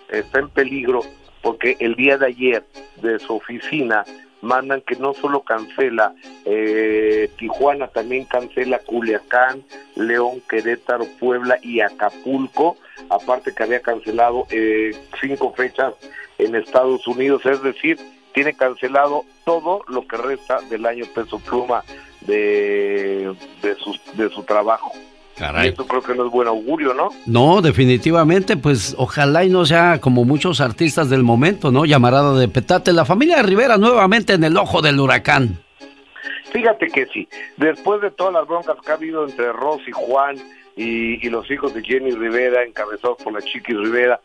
está 0.10 0.40
en 0.40 0.50
peligro 0.50 1.02
porque 1.42 1.78
el 1.80 1.96
día 1.96 2.18
de 2.18 2.28
ayer 2.28 2.66
de 3.02 3.20
su 3.20 3.36
oficina 3.36 4.04
mandan 4.42 4.82
que 4.82 4.96
no 4.96 5.14
solo 5.14 5.42
cancela 5.42 6.14
eh, 6.46 7.30
Tijuana, 7.38 7.88
también 7.88 8.26
cancela 8.26 8.80
Culiacán, 8.80 9.64
León, 9.96 10.42
Querétaro, 10.50 11.06
Puebla 11.20 11.58
y 11.62 11.82
Acapulco, 11.82 12.78
aparte 13.10 13.54
que 13.54 13.64
había 13.64 13.82
cancelado 13.82 14.46
eh, 14.52 14.96
cinco 15.20 15.54
fechas 15.54 15.94
en 16.38 16.56
Estados 16.56 17.08
Unidos, 17.08 17.46
es 17.46 17.62
decir, 17.64 17.98
tiene 18.34 18.54
cancelado 18.54 19.26
todo 19.46 19.84
lo 19.88 20.08
que 20.08 20.18
resta 20.18 20.62
del 20.70 20.86
año 20.86 21.06
peso 21.14 21.40
pluma 21.40 21.84
de, 22.22 23.34
de, 23.62 23.76
su, 23.76 23.96
de 24.14 24.30
su 24.30 24.44
trabajo. 24.44 24.92
Y 25.64 25.68
eso 25.68 25.86
creo 25.86 26.02
que 26.02 26.16
no 26.16 26.26
es 26.26 26.32
buen 26.32 26.48
augurio, 26.48 26.94
¿no? 26.94 27.10
No, 27.26 27.62
definitivamente, 27.62 28.58
pues 28.58 28.96
ojalá 28.98 29.44
y 29.44 29.50
no 29.50 29.66
sea 29.66 30.00
como 30.02 30.26
muchos 30.26 30.62
artistas 30.62 31.10
del 31.10 31.24
momento, 31.24 31.72
¿no? 31.72 31.86
Llamarada 31.86 32.38
de 32.38 32.48
petate, 32.48 32.92
la 32.92 33.06
familia 33.06 33.44
Rivera 33.44 33.78
nuevamente 33.78 34.34
en 34.34 34.44
el 34.44 34.58
ojo 34.58 34.82
del 34.82 35.00
huracán. 35.00 35.60
Fíjate 36.52 36.88
que 36.88 37.06
sí, 37.08 37.28
después 37.58 38.02
de 38.02 38.10
todas 38.10 38.34
las 38.34 38.48
broncas 38.48 38.78
que 38.84 38.92
ha 38.92 38.96
habido 38.96 39.28
entre 39.28 39.52
Ross 39.52 39.82
y 39.88 39.92
Juan 39.92 40.38
y, 40.76 41.26
y 41.26 41.30
los 41.30 41.50
hijos 41.52 41.74
de 41.74 41.84
Jenny 41.84 42.12
Rivera, 42.12 42.64
encabezados 42.64 43.18
por 43.24 43.34
la 43.34 43.42
Chiquis 43.42 43.78
Rivera, 43.78 44.20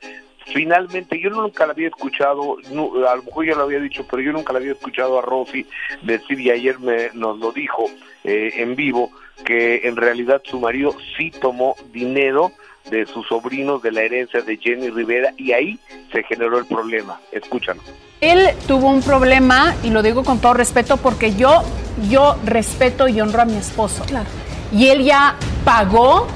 finalmente 0.47 1.21
yo 1.21 1.31
nunca 1.31 1.67
la 1.67 1.73
había 1.73 1.89
escuchado, 1.89 2.57
a 2.59 3.17
lo 3.17 3.23
mejor 3.23 3.47
ya 3.47 3.55
lo 3.55 3.63
había 3.63 3.81
dicho, 3.81 4.07
pero 4.11 4.23
yo 4.23 4.33
nunca 4.33 4.53
la 4.53 4.61
había 4.61 4.73
escuchado 4.73 5.19
a 5.19 5.23
Rosy 5.23 5.67
decir 6.03 6.41
y 6.41 6.51
ayer 6.51 6.79
me, 6.79 7.11
nos 7.15 7.39
lo 7.39 7.53
dijo 7.53 7.85
eh, 8.25 8.53
en 8.57 8.77
vivo 8.77 9.11
que 9.45 9.89
en 9.89 9.97
realidad 9.97 10.43
su 10.45 10.61
marido 10.61 10.95
sí 11.17 11.31
tomó 11.31 11.75
dinero 11.93 12.53
de 12.91 13.07
sus 13.07 13.27
sobrinos 13.27 13.83
de 13.83 13.93
la 13.93 14.03
herencia 14.03 14.43
de 14.43 14.57
Jenny 14.57 14.91
Rivera 14.91 15.33
y 15.37 15.53
ahí 15.53 15.79
se 16.13 16.23
generó 16.25 16.59
el 16.59 16.67
problema. 16.67 17.21
Escúchanos. 17.31 17.85
Él 18.21 18.51
tuvo 18.67 18.89
un 18.89 19.03
problema 19.03 19.75
y 19.83 19.91
lo 19.91 20.03
digo 20.03 20.25
con 20.25 20.41
todo 20.41 20.55
respeto 20.55 20.97
porque 20.97 21.35
yo 21.35 21.63
yo 22.09 22.37
respeto 22.45 23.09
y 23.09 23.21
honro 23.21 23.43
a 23.43 23.45
mi 23.45 23.57
esposo. 23.57 24.05
Claro. 24.05 24.27
Y 24.73 24.89
él 24.89 25.05
ya 25.05 25.37
pagó 25.65 26.27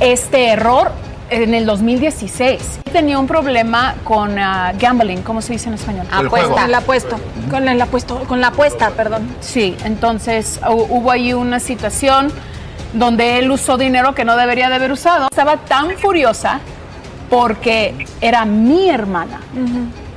este 0.00 0.48
error 0.48 0.92
en 1.30 1.54
el 1.54 1.64
2016. 1.66 2.80
Tenía 2.92 3.18
un 3.18 3.26
problema 3.26 3.94
con 4.04 4.32
uh, 4.32 4.78
gambling, 4.78 5.22
¿cómo 5.22 5.40
se 5.40 5.52
dice 5.52 5.68
en 5.68 5.74
español? 5.74 6.06
Apuesta. 6.10 6.68
La 6.68 6.78
apuesto. 6.78 7.18
Con 7.48 7.64
la 7.64 7.84
apuesto, 7.84 8.18
con 8.24 8.40
la 8.40 8.48
apuesta, 8.48 8.90
perdón. 8.90 9.28
Sí, 9.40 9.76
entonces 9.84 10.60
hubo 10.68 11.10
ahí 11.10 11.32
una 11.32 11.60
situación 11.60 12.32
donde 12.92 13.38
él 13.38 13.50
usó 13.50 13.78
dinero 13.78 14.14
que 14.14 14.24
no 14.24 14.36
debería 14.36 14.68
de 14.68 14.74
haber 14.74 14.92
usado. 14.92 15.28
Estaba 15.30 15.58
tan 15.58 15.90
furiosa 15.92 16.60
porque 17.28 18.06
era 18.20 18.44
mi 18.44 18.90
hermana. 18.90 19.40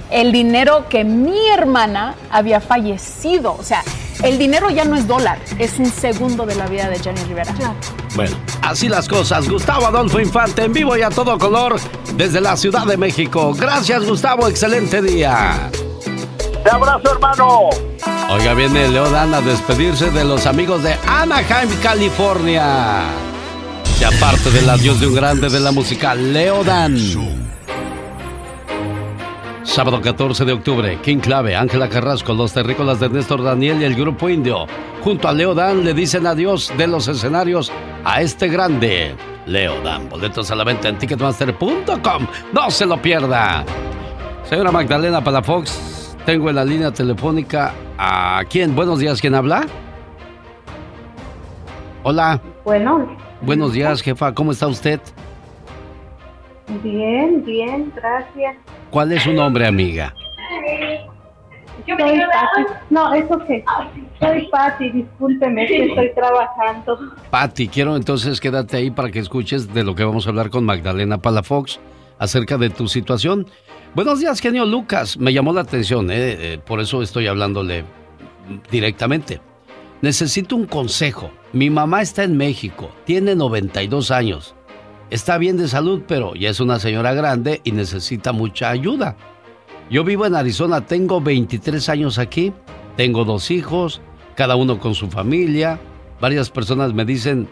El 0.09 0.31
dinero 0.31 0.87
que 0.89 1.03
mi 1.03 1.47
hermana 1.49 2.15
había 2.31 2.59
fallecido. 2.59 3.55
O 3.57 3.63
sea, 3.63 3.83
el 4.23 4.37
dinero 4.37 4.69
ya 4.69 4.85
no 4.85 4.95
es 4.95 5.07
dólar, 5.07 5.37
es 5.59 5.77
un 5.77 5.85
segundo 5.85 6.45
de 6.45 6.55
la 6.55 6.67
vida 6.67 6.89
de 6.89 6.97
Jenny 6.99 7.21
Rivera. 7.25 7.53
Bueno, 8.15 8.35
así 8.61 8.87
las 8.87 9.07
cosas. 9.07 9.47
Gustavo 9.49 9.85
Adolfo 9.85 10.19
Infante 10.19 10.63
en 10.63 10.73
vivo 10.73 10.97
y 10.97 11.01
a 11.01 11.09
todo 11.09 11.37
color 11.37 11.75
desde 12.15 12.41
la 12.41 12.55
Ciudad 12.55 12.85
de 12.85 12.97
México. 12.97 13.53
Gracias, 13.53 14.05
Gustavo. 14.05 14.47
Excelente 14.47 15.01
día. 15.01 15.69
Te 16.63 16.69
abrazo, 16.69 17.11
hermano. 17.11 17.69
Oiga, 18.29 18.53
viene 18.53 18.87
Leodan 18.87 19.33
a 19.33 19.41
despedirse 19.41 20.09
de 20.09 20.23
los 20.23 20.45
amigos 20.45 20.81
de 20.83 20.95
Anaheim, 21.05 21.69
California. 21.81 23.03
Y 23.99 24.03
aparte 24.03 24.49
del 24.51 24.69
adiós 24.69 24.99
de 24.99 25.07
un 25.07 25.15
grande 25.15 25.49
de 25.49 25.59
la 25.59 25.71
música, 25.71 26.15
Leodan. 26.15 27.42
Sábado 29.63 30.01
14 30.01 30.43
de 30.43 30.51
octubre, 30.51 30.99
King 31.01 31.19
Clave, 31.19 31.55
Ángela 31.55 31.87
Carrasco, 31.87 32.33
los 32.33 32.53
terrícolas 32.53 32.99
de 32.99 33.09
Néstor 33.09 33.41
Daniel 33.41 33.81
y 33.81 33.85
el 33.85 33.95
grupo 33.95 34.27
indio, 34.29 34.67
junto 35.01 35.27
a 35.27 35.33
Leo 35.33 35.55
Dan, 35.55 35.85
le 35.85 35.93
dicen 35.93 36.27
adiós 36.27 36.71
de 36.77 36.85
los 36.85 37.07
escenarios 37.07 37.71
a 38.03 38.21
este 38.21 38.49
grande. 38.49 39.15
Leo 39.45 39.81
Dan, 39.81 40.09
boletos 40.09 40.51
a 40.51 40.55
la 40.55 40.65
venta 40.65 40.89
en 40.89 40.97
ticketmaster.com. 40.97 42.27
No 42.51 42.69
se 42.69 42.85
lo 42.85 43.01
pierda. 43.01 43.63
Señora 44.43 44.71
Magdalena 44.71 45.23
Palafox, 45.23 46.17
tengo 46.25 46.49
en 46.49 46.55
la 46.55 46.65
línea 46.65 46.91
telefónica 46.91 47.73
a 47.97 48.43
quién. 48.49 48.75
Buenos 48.75 48.99
días, 48.99 49.21
¿quién 49.21 49.33
habla? 49.33 49.65
Hola. 52.03 52.41
Bueno. 52.65 53.17
Buenos 53.41 53.71
días, 53.71 54.01
jefa, 54.01 54.33
¿cómo 54.33 54.51
está 54.51 54.67
usted? 54.67 54.99
Bien, 56.81 57.43
bien, 57.43 57.91
gracias. 57.95 58.55
¿Cuál 58.89 59.11
es 59.11 59.23
su 59.23 59.33
nombre, 59.33 59.67
amiga? 59.67 60.13
Soy 61.85 61.97
Pati. 61.97 62.73
No, 62.89 63.13
eso 63.13 63.39
que. 63.45 63.63
Soy 64.19 64.47
Pati, 64.47 64.89
discúlpeme, 64.89 65.67
que 65.67 65.85
estoy 65.85 66.13
trabajando. 66.13 66.97
Pati, 67.29 67.67
quiero 67.67 67.95
entonces 67.95 68.39
quédate 68.39 68.77
ahí 68.77 68.91
para 68.91 69.11
que 69.11 69.19
escuches 69.19 69.73
de 69.73 69.83
lo 69.83 69.95
que 69.95 70.03
vamos 70.03 70.25
a 70.25 70.29
hablar 70.29 70.49
con 70.49 70.63
Magdalena 70.63 71.17
Palafox 71.17 71.79
acerca 72.19 72.57
de 72.57 72.69
tu 72.69 72.87
situación. 72.87 73.47
Buenos 73.95 74.19
días, 74.19 74.39
genio 74.39 74.65
Lucas. 74.65 75.17
Me 75.17 75.33
llamó 75.33 75.53
la 75.53 75.61
atención, 75.61 76.09
¿eh? 76.09 76.53
Eh, 76.53 76.59
por 76.65 76.79
eso 76.79 77.01
estoy 77.01 77.27
hablándole 77.27 77.83
directamente. 78.71 79.41
Necesito 80.01 80.55
un 80.55 80.65
consejo. 80.65 81.31
Mi 81.51 81.69
mamá 81.69 82.01
está 82.01 82.23
en 82.23 82.35
México, 82.35 82.89
tiene 83.05 83.35
92 83.35 84.11
años. 84.11 84.55
Está 85.13 85.37
bien 85.37 85.57
de 85.57 85.67
salud, 85.67 86.01
pero 86.07 86.33
ya 86.33 86.49
es 86.49 86.59
una 86.59 86.79
señora 86.79 87.13
grande 87.13 87.61
y 87.63 87.71
necesita 87.71 88.31
mucha 88.31 88.71
ayuda. 88.71 89.15
Yo 89.87 90.03
vivo 90.03 90.25
en 90.25 90.33
Arizona, 90.33 90.87
tengo 90.87 91.21
23 91.21 91.87
años 91.89 92.17
aquí, 92.17 92.51
tengo 92.97 93.23
dos 93.23 93.51
hijos, 93.51 94.01
cada 94.33 94.55
uno 94.55 94.79
con 94.79 94.95
su 94.95 95.11
familia. 95.11 95.79
Varias 96.19 96.49
personas 96.49 96.95
me 96.95 97.05
dicen, 97.05 97.47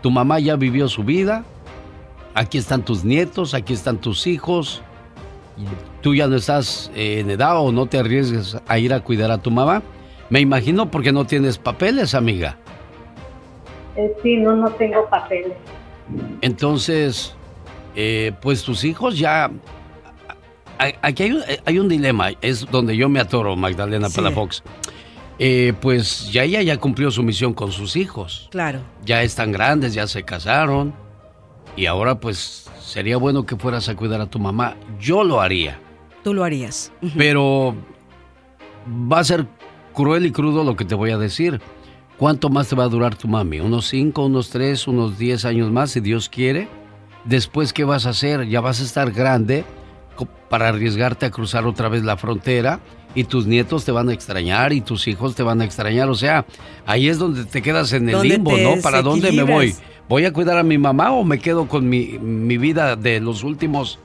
tu 0.00 0.10
mamá 0.10 0.38
ya 0.38 0.56
vivió 0.56 0.88
su 0.88 1.04
vida, 1.04 1.44
aquí 2.32 2.56
están 2.56 2.82
tus 2.82 3.04
nietos, 3.04 3.52
aquí 3.52 3.74
están 3.74 3.98
tus 3.98 4.26
hijos, 4.26 4.80
tú 6.00 6.14
ya 6.14 6.28
no 6.28 6.36
estás 6.36 6.90
eh, 6.94 7.20
en 7.20 7.28
edad 7.28 7.60
o 7.60 7.72
no 7.72 7.84
te 7.84 7.98
arriesgues 7.98 8.56
a 8.66 8.78
ir 8.78 8.94
a 8.94 9.00
cuidar 9.00 9.30
a 9.30 9.36
tu 9.36 9.50
mamá. 9.50 9.82
Me 10.30 10.40
imagino 10.40 10.90
porque 10.90 11.12
no 11.12 11.26
tienes 11.26 11.58
papeles, 11.58 12.14
amiga. 12.14 12.56
Eh, 13.96 14.10
sí, 14.22 14.38
no, 14.38 14.56
no 14.56 14.70
tengo 14.70 15.06
papeles. 15.10 15.52
Entonces, 16.40 17.34
eh, 17.94 18.32
pues 18.40 18.62
tus 18.62 18.84
hijos 18.84 19.18
ya... 19.18 19.50
Aquí 21.00 21.22
hay 21.64 21.78
un, 21.78 21.88
dilema, 21.88 22.30
es 22.40 22.68
donde 22.68 22.96
yo 22.96 23.08
me 23.08 23.20
atoro, 23.20 23.54
Magdalena 23.54 24.08
Palafox. 24.10 24.64
Eh, 25.38 25.74
pues 25.80 26.30
ya 26.32 26.42
ella 26.42 26.60
ya 26.62 26.76
cumplió 26.76 27.10
su 27.12 27.22
misión 27.22 27.54
con 27.54 27.70
sus 27.70 27.94
hijos. 27.94 28.48
Claro. 28.50 28.80
Ya 29.04 29.22
están 29.22 29.52
grandes, 29.52 29.94
ya 29.94 30.08
se 30.08 30.24
casaron. 30.24 30.92
Y 31.76 31.86
ahora 31.86 32.18
pues 32.18 32.68
sería 32.80 33.16
bueno 33.16 33.46
que 33.46 33.56
fueras 33.56 33.88
a 33.88 33.94
cuidar 33.94 34.20
a 34.20 34.26
tu 34.26 34.38
mamá. 34.38 34.76
Yo 35.00 35.22
lo 35.22 35.40
haría. 35.40 35.78
Tú 36.24 36.34
lo 36.34 36.44
harías. 36.44 36.92
Pero 37.16 37.74
va 38.88 39.20
a 39.20 39.24
ser 39.24 39.46
cruel 39.94 40.26
y 40.26 40.32
crudo 40.32 40.64
lo 40.64 40.76
que 40.76 40.84
te 40.84 40.94
voy 40.94 41.10
a 41.10 41.18
decir. 41.18 41.60
¿Cuánto 42.18 42.50
más 42.50 42.68
te 42.68 42.76
va 42.76 42.84
a 42.84 42.88
durar 42.88 43.16
tu 43.16 43.28
mami? 43.28 43.60
¿Unos 43.60 43.88
5, 43.88 44.26
unos 44.26 44.50
3, 44.50 44.86
unos 44.88 45.18
10 45.18 45.44
años 45.44 45.70
más, 45.70 45.90
si 45.90 46.00
Dios 46.00 46.28
quiere? 46.28 46.68
Después, 47.24 47.72
¿qué 47.72 47.84
vas 47.84 48.06
a 48.06 48.10
hacer? 48.10 48.48
Ya 48.48 48.60
vas 48.60 48.80
a 48.80 48.84
estar 48.84 49.10
grande 49.12 49.64
para 50.48 50.68
arriesgarte 50.68 51.26
a 51.26 51.30
cruzar 51.30 51.66
otra 51.66 51.88
vez 51.88 52.04
la 52.04 52.16
frontera 52.16 52.80
y 53.14 53.24
tus 53.24 53.46
nietos 53.46 53.84
te 53.84 53.92
van 53.92 54.08
a 54.08 54.12
extrañar 54.12 54.72
y 54.72 54.80
tus 54.80 55.08
hijos 55.08 55.34
te 55.34 55.42
van 55.42 55.60
a 55.60 55.64
extrañar. 55.64 56.08
O 56.08 56.14
sea, 56.14 56.46
ahí 56.86 57.08
es 57.08 57.18
donde 57.18 57.44
te 57.44 57.62
quedas 57.62 57.92
en 57.92 58.08
el 58.08 58.20
limbo, 58.20 58.56
¿no? 58.56 58.80
¿Para 58.82 59.02
dónde 59.02 59.32
me 59.32 59.42
voy? 59.42 59.74
¿Voy 60.08 60.24
a 60.24 60.32
cuidar 60.32 60.58
a 60.58 60.62
mi 60.62 60.78
mamá 60.78 61.12
o 61.12 61.24
me 61.24 61.38
quedo 61.38 61.68
con 61.68 61.88
mi, 61.88 62.18
mi 62.18 62.58
vida 62.58 62.96
de 62.96 63.20
los 63.20 63.44
últimos 63.44 63.98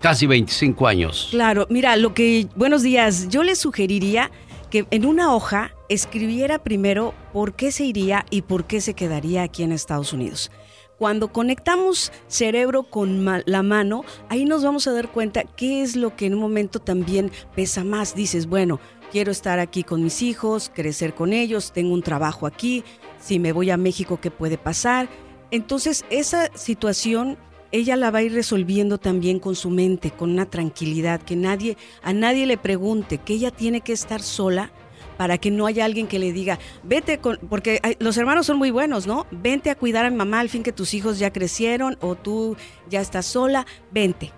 casi 0.00 0.26
25 0.26 0.86
años? 0.86 1.28
Claro, 1.30 1.66
mira, 1.70 1.96
lo 1.96 2.14
que... 2.14 2.48
Buenos 2.56 2.82
días, 2.82 3.28
yo 3.28 3.42
le 3.42 3.54
sugeriría 3.54 4.30
en 4.74 5.06
una 5.06 5.34
hoja 5.34 5.72
escribiera 5.88 6.62
primero 6.62 7.14
por 7.32 7.54
qué 7.54 7.70
se 7.70 7.84
iría 7.84 8.26
y 8.30 8.42
por 8.42 8.66
qué 8.66 8.80
se 8.80 8.94
quedaría 8.94 9.42
aquí 9.42 9.62
en 9.62 9.72
Estados 9.72 10.12
Unidos. 10.12 10.50
Cuando 10.98 11.32
conectamos 11.32 12.12
cerebro 12.28 12.84
con 12.84 13.24
la 13.46 13.62
mano, 13.62 14.04
ahí 14.28 14.44
nos 14.44 14.64
vamos 14.64 14.86
a 14.86 14.92
dar 14.92 15.10
cuenta 15.10 15.42
qué 15.42 15.82
es 15.82 15.96
lo 15.96 16.16
que 16.16 16.26
en 16.26 16.34
un 16.34 16.40
momento 16.40 16.78
también 16.78 17.30
pesa 17.54 17.84
más. 17.84 18.14
Dices, 18.14 18.46
bueno, 18.46 18.80
quiero 19.10 19.32
estar 19.32 19.58
aquí 19.58 19.82
con 19.82 20.02
mis 20.02 20.22
hijos, 20.22 20.70
crecer 20.74 21.14
con 21.14 21.32
ellos, 21.32 21.72
tengo 21.72 21.94
un 21.94 22.02
trabajo 22.02 22.46
aquí, 22.46 22.84
si 23.20 23.38
me 23.38 23.52
voy 23.52 23.70
a 23.70 23.76
México, 23.76 24.20
¿qué 24.20 24.30
puede 24.30 24.56
pasar? 24.56 25.08
Entonces, 25.50 26.04
esa 26.10 26.50
situación 26.56 27.38
ella 27.74 27.96
la 27.96 28.12
va 28.12 28.20
a 28.20 28.22
ir 28.22 28.32
resolviendo 28.32 28.98
también 28.98 29.40
con 29.40 29.56
su 29.56 29.68
mente, 29.68 30.12
con 30.12 30.30
una 30.30 30.46
tranquilidad, 30.46 31.20
que 31.20 31.34
nadie, 31.34 31.76
a 32.04 32.12
nadie 32.12 32.46
le 32.46 32.56
pregunte, 32.56 33.18
que 33.18 33.34
ella 33.34 33.50
tiene 33.50 33.80
que 33.80 33.92
estar 33.92 34.22
sola 34.22 34.70
para 35.16 35.38
que 35.38 35.50
no 35.50 35.66
haya 35.66 35.84
alguien 35.84 36.06
que 36.06 36.20
le 36.20 36.32
diga, 36.32 36.60
vete 36.84 37.18
con, 37.18 37.38
porque 37.48 37.80
los 37.98 38.16
hermanos 38.16 38.46
son 38.46 38.58
muy 38.58 38.70
buenos, 38.70 39.08
¿no? 39.08 39.26
Vente 39.32 39.70
a 39.70 39.74
cuidar 39.74 40.06
a 40.06 40.10
mi 40.10 40.16
mamá 40.16 40.38
al 40.38 40.50
fin 40.50 40.62
que 40.62 40.72
tus 40.72 40.94
hijos 40.94 41.18
ya 41.18 41.32
crecieron 41.32 41.98
o 42.00 42.14
tú 42.14 42.56
ya 42.88 43.00
estás 43.00 43.26
sola, 43.26 43.66
vente. 43.90 44.32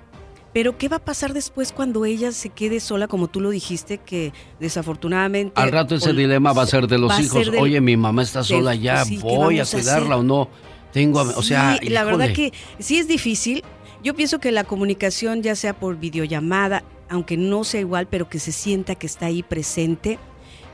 Pero 0.55 0.79
¿qué 0.79 0.89
va 0.89 0.97
a 0.97 1.05
pasar 1.05 1.35
después 1.35 1.73
cuando 1.73 2.07
ella 2.07 2.33
se 2.33 2.49
quede 2.49 2.81
sola, 2.81 3.07
como 3.07 3.29
tú 3.29 3.41
lo 3.41 3.51
dijiste, 3.51 3.99
que 3.99 4.33
desafortunadamente... 4.59 5.61
Al 5.61 5.71
rato 5.71 5.97
ese 5.97 6.15
dilema 6.15 6.55
va 6.55 6.63
a 6.63 6.67
ser 6.67 6.87
de 6.87 6.97
los 6.97 7.21
hijos. 7.21 7.51
Oye, 7.59 7.83
mi 7.83 7.99
mamá 7.99 8.23
está 8.23 8.43
sola 8.43 8.75
ya, 8.75 9.05
voy 9.21 9.61
a 9.61 9.67
cuidarla 9.67 10.17
o 10.17 10.23
no. 10.23 10.49
Tengo, 10.97 11.21
o 11.21 11.43
sea, 11.43 11.79
la 11.83 12.05
verdad 12.05 12.33
que 12.33 12.55
sí 12.79 12.97
es 12.97 13.07
difícil. 13.07 13.63
Yo 14.03 14.15
pienso 14.15 14.39
que 14.39 14.51
la 14.51 14.65
comunicación, 14.65 15.43
ya 15.43 15.55
sea 15.55 15.79
por 15.79 15.99
videollamada, 15.99 16.85
aunque 17.11 17.37
no 17.37 17.65
sea 17.65 17.83
igual, 17.83 18.07
pero 18.07 18.31
que 18.31 18.39
se 18.39 18.51
sienta 18.51 18.95
que 18.95 19.07
está 19.07 19.27
ahí 19.27 19.43
presente, 19.43 20.19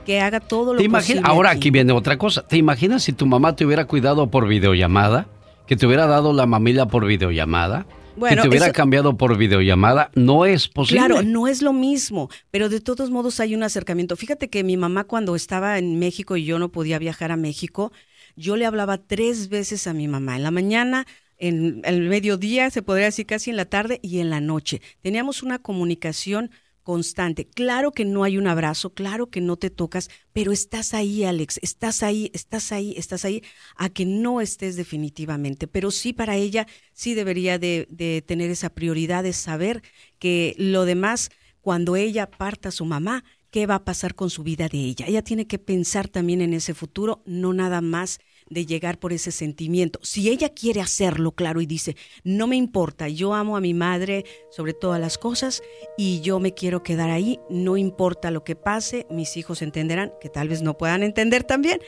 que 0.06 0.20
haga 0.20 0.38
todo 0.38 0.74
lo 0.74 0.78
¿Te 0.78 0.84
imaginas? 0.84 1.24
Ahora 1.26 1.50
aquí. 1.50 1.72
viene 1.72 1.92
otra 1.92 2.18
cosa. 2.18 2.46
¿Te 2.46 2.56
imaginas 2.56 3.02
si 3.02 3.12
tu 3.12 3.26
mamá 3.26 3.56
te 3.56 3.66
hubiera 3.66 3.86
cuidado 3.86 4.30
por 4.30 4.46
videollamada? 4.46 5.26
Que 5.66 5.74
te 5.74 5.86
hubiera 5.86 6.06
dado 6.06 6.32
la 6.32 6.46
mamila 6.46 6.86
por 6.86 7.04
videollamada. 7.04 7.84
que 8.28 8.36
te 8.36 8.46
hubiera 8.46 8.70
cambiado 8.70 9.16
por 9.16 9.36
videollamada, 9.36 10.12
no 10.14 10.46
es 10.46 10.68
posible. 10.68 11.04
Claro, 11.04 11.24
no 11.24 11.48
es 11.48 11.62
lo 11.62 11.72
mismo, 11.72 12.30
pero 12.52 12.68
de 12.68 12.80
todos 12.80 13.10
modos 13.10 13.40
hay 13.40 13.56
un 13.56 13.64
acercamiento. 13.64 14.14
Fíjate 14.14 14.48
que 14.48 14.62
mi 14.62 14.76
mamá 14.76 15.02
cuando 15.02 15.34
estaba 15.34 15.78
en 15.78 15.98
México 15.98 16.36
y 16.36 16.44
yo 16.44 16.60
no 16.60 16.68
podía 16.68 17.00
viajar 17.00 17.32
a 17.32 17.36
México, 17.36 17.90
yo 18.36 18.56
le 18.56 18.66
hablaba 18.66 18.98
tres 18.98 19.48
veces 19.48 19.86
a 19.86 19.92
mi 19.92 20.08
mamá, 20.08 20.36
en 20.36 20.42
la 20.42 20.50
mañana, 20.50 21.06
en 21.38 21.82
el 21.84 22.08
mediodía, 22.08 22.70
se 22.70 22.82
podría 22.82 23.06
decir 23.06 23.26
casi 23.26 23.50
en 23.50 23.56
la 23.56 23.64
tarde 23.64 23.98
y 24.02 24.20
en 24.20 24.30
la 24.30 24.40
noche. 24.40 24.80
Teníamos 25.00 25.42
una 25.42 25.58
comunicación 25.58 26.50
constante. 26.82 27.46
Claro 27.48 27.92
que 27.92 28.04
no 28.04 28.24
hay 28.24 28.38
un 28.38 28.46
abrazo, 28.46 28.90
claro 28.90 29.28
que 29.28 29.40
no 29.40 29.56
te 29.56 29.70
tocas, 29.70 30.10
pero 30.32 30.52
estás 30.52 30.94
ahí, 30.94 31.24
Alex, 31.24 31.58
estás 31.62 32.02
ahí, 32.02 32.30
estás 32.34 32.72
ahí, 32.72 32.94
estás 32.96 33.24
ahí, 33.24 33.42
a 33.76 33.88
que 33.88 34.04
no 34.04 34.40
estés 34.40 34.76
definitivamente. 34.76 35.66
Pero 35.68 35.90
sí 35.90 36.12
para 36.12 36.36
ella, 36.36 36.66
sí 36.92 37.14
debería 37.14 37.58
de, 37.58 38.24
tener 38.26 38.50
esa 38.50 38.70
prioridad 38.70 39.22
de 39.22 39.32
saber 39.32 39.82
que 40.18 40.54
lo 40.58 40.84
demás, 40.84 41.30
cuando 41.60 41.96
ella 41.96 42.30
parta 42.30 42.70
a 42.70 42.72
su 42.72 42.84
mamá, 42.84 43.24
¿qué 43.52 43.66
va 43.66 43.76
a 43.76 43.84
pasar 43.84 44.16
con 44.16 44.30
su 44.30 44.42
vida 44.42 44.66
de 44.66 44.78
ella? 44.78 45.06
Ella 45.06 45.22
tiene 45.22 45.46
que 45.46 45.58
pensar 45.58 46.08
también 46.08 46.40
en 46.40 46.54
ese 46.54 46.74
futuro, 46.74 47.22
no 47.26 47.52
nada 47.52 47.80
más 47.80 48.18
de 48.48 48.66
llegar 48.66 48.98
por 48.98 49.12
ese 49.12 49.30
sentimiento. 49.30 50.00
Si 50.02 50.28
ella 50.30 50.48
quiere 50.48 50.80
hacerlo, 50.80 51.32
claro, 51.32 51.60
y 51.60 51.66
dice, 51.66 51.94
no 52.24 52.46
me 52.46 52.56
importa, 52.56 53.08
yo 53.08 53.34
amo 53.34 53.56
a 53.56 53.60
mi 53.60 53.74
madre 53.74 54.24
sobre 54.50 54.72
todas 54.72 55.00
las 55.00 55.18
cosas 55.18 55.62
y 55.96 56.20
yo 56.22 56.40
me 56.40 56.54
quiero 56.54 56.82
quedar 56.82 57.10
ahí, 57.10 57.38
no 57.50 57.76
importa 57.76 58.30
lo 58.30 58.42
que 58.42 58.56
pase, 58.56 59.06
mis 59.10 59.36
hijos 59.36 59.62
entenderán, 59.62 60.12
que 60.20 60.30
tal 60.30 60.48
vez 60.48 60.62
no 60.62 60.76
puedan 60.76 61.02
entender 61.02 61.44
también, 61.44 61.78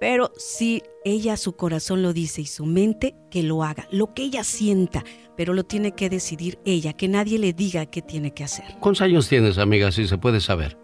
pero 0.00 0.32
si 0.36 0.82
ella 1.04 1.36
su 1.36 1.54
corazón 1.54 2.02
lo 2.02 2.12
dice 2.12 2.40
y 2.40 2.46
su 2.46 2.66
mente, 2.66 3.14
que 3.30 3.44
lo 3.44 3.62
haga, 3.62 3.86
lo 3.92 4.12
que 4.12 4.24
ella 4.24 4.42
sienta, 4.42 5.04
pero 5.36 5.54
lo 5.54 5.62
tiene 5.62 5.92
que 5.92 6.10
decidir 6.10 6.58
ella, 6.64 6.94
que 6.94 7.06
nadie 7.06 7.38
le 7.38 7.52
diga 7.52 7.86
qué 7.86 8.02
tiene 8.02 8.34
que 8.34 8.42
hacer. 8.42 8.64
¿Cuántos 8.80 9.02
años 9.02 9.28
tienes, 9.28 9.58
amiga, 9.58 9.92
si 9.92 10.08
se 10.08 10.18
puede 10.18 10.40
saber? 10.40 10.81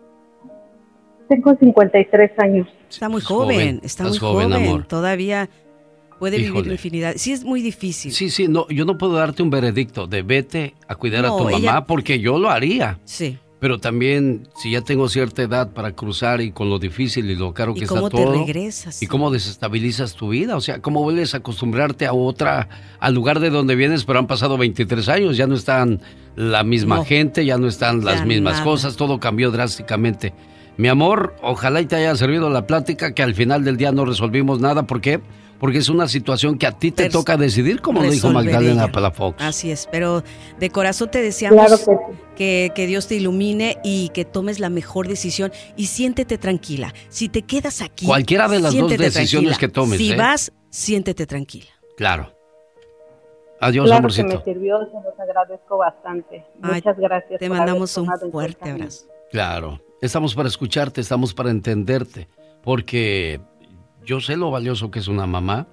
Tengo 1.29 1.55
53 1.55 2.31
años. 2.39 2.69
Está 2.89 3.09
muy 3.09 3.21
joven, 3.21 3.81
está 3.83 4.05
muy 4.05 4.19
joven, 4.19 4.53
amor. 4.53 4.87
Todavía 4.87 5.49
puede 6.19 6.39
vivir 6.39 6.67
infinidad. 6.67 7.15
Sí, 7.17 7.33
es 7.33 7.45
muy 7.45 7.63
difícil. 7.63 8.13
Sí, 8.13 8.31
sí, 8.31 8.49
no, 8.49 8.69
yo 8.69 8.85
no 8.85 8.99
puedo 8.99 9.15
darte 9.15 9.43
un 9.43 9.51
veredicto 9.51 10.07
de 10.07 10.23
vete 10.23 10.75
a 10.87 10.95
cuidar 10.95 11.27
a 11.27 11.29
tu 11.29 11.49
mamá 11.49 11.87
porque 11.87 12.19
yo 12.21 12.39
lo 12.39 12.51
haría. 12.51 12.99
Sí. 13.05 13.39
Pero 13.61 13.79
también, 13.79 14.47
si 14.55 14.71
ya 14.71 14.83
tengo 14.83 15.09
cierta 15.09 15.43
edad 15.43 15.73
para 15.73 15.91
cruzar 15.91 16.41
y 16.41 16.53
con 16.53 16.71
lo 16.71 16.79
difícil 16.79 17.29
y 17.29 17.35
lo 17.35 17.53
caro 17.53 17.75
que 17.75 17.81
está 17.81 17.97
todo. 17.97 18.07
¿Y 18.07 18.11
cómo 18.11 18.33
te 18.33 18.39
regresas? 18.39 19.03
Y 19.03 19.09
cómo 19.09 19.33
desestabilizas 19.33 20.15
tu 20.15 20.29
vida. 20.29 20.57
O 20.57 20.61
sea, 20.61 20.81
cómo 20.81 21.03
vuelves 21.03 21.35
a 21.35 21.39
acostumbrarte 21.39 22.07
a 22.07 22.13
otra, 22.13 22.69
al 23.01 23.15
lugar 23.15 23.41
de 23.41 23.51
donde 23.51 23.75
vienes, 23.75 24.05
pero 24.05 24.21
han 24.21 24.29
pasado 24.29 24.59
23 24.59 25.09
años, 25.09 25.37
ya 25.37 25.49
no 25.49 25.57
están 25.57 26.01
la 26.37 26.63
misma 26.63 27.05
gente, 27.05 27.45
ya 27.45 27.59
no 27.59 27.67
están 27.67 28.05
las 28.05 28.25
mismas 28.25 28.61
cosas, 28.61 28.95
todo 28.97 29.19
cambió 29.19 29.51
drásticamente. 29.51 30.33
Mi 30.79 30.87
amor, 30.87 31.35
ojalá 31.43 31.81
y 31.81 31.87
te 31.87 31.97
haya 31.97 32.15
servido 32.15 32.49
la 32.51 32.65
plática 32.65 33.13
que 33.13 33.25
al 33.25 33.35
final 33.35 33.65
del 33.65 33.77
día 33.77 33.91
no 33.91 34.05
resolvimos 34.05 34.61
nada. 34.61 34.85
¿Por 34.85 35.01
qué? 35.01 35.21
Porque 35.59 35.79
es 35.79 35.89
una 35.89 36.07
situación 36.07 36.57
que 36.57 36.69
a 36.69 36.79
ti 36.79 36.93
te 36.93 37.11
toca 37.11 37.37
decidir, 37.37 37.81
como 37.81 38.01
lo 38.01 38.09
dijo 38.09 38.31
Magdalena 38.31 38.87
Palafox. 38.93 39.43
Así 39.43 39.73
es, 39.73 39.89
pero 39.91 40.23
de 40.61 40.71
corazón 40.71 41.11
te 41.11 41.21
deseamos 41.21 41.85
que, 42.37 42.71
que, 42.77 42.87
Dios 42.87 43.09
te 43.09 43.17
ilumine 43.17 43.79
y 43.83 44.11
que 44.11 44.25
tomes 44.25 44.61
la 44.61 44.71
mejor 44.71 45.09
decisión 45.09 45.51
y 45.77 45.87
siéntete 45.87 46.39
tranquila. 46.39 46.95
Si 47.09 47.29
te 47.29 47.43
quedas 47.43 47.83
aquí, 47.83 48.07
cualquiera 48.07 48.47
de 48.47 48.61
las 48.61 48.73
dos 48.73 48.97
decisiones 48.97 49.59
que 49.59 49.67
tomes. 49.67 49.99
Si 49.99 50.13
¿eh? 50.13 50.17
vas, 50.17 50.53
siéntete 50.71 51.27
tranquila. 51.27 51.71
Claro. 51.97 52.33
Adiós, 53.61 53.87
claro 53.87 53.99
amorcito. 53.99 54.29
Que 54.29 54.37
me 54.37 54.45
sirvió, 54.45 54.79
se 54.85 54.93
los 54.93 55.19
agradezco 55.19 55.77
bastante. 55.77 56.45
Muchas 56.61 56.97
gracias. 56.97 57.41
Te 57.41 57.49
mandamos 57.49 57.97
un 57.97 58.07
fuerte 58.31 58.71
abrazo. 58.71 59.07
Claro. 59.33 59.81
Estamos 60.01 60.37
para 60.37 60.49
escucharte, 60.49 61.01
estamos 61.01 61.35
para 61.35 61.51
entenderte, 61.51 62.29
porque 62.63 63.41
yo 64.05 64.21
sé 64.21 64.37
lo 64.37 64.53
valioso 64.53 64.93
que 64.93 65.01
es 65.01 65.09
una 65.09 65.27
mamá, 65.27 65.67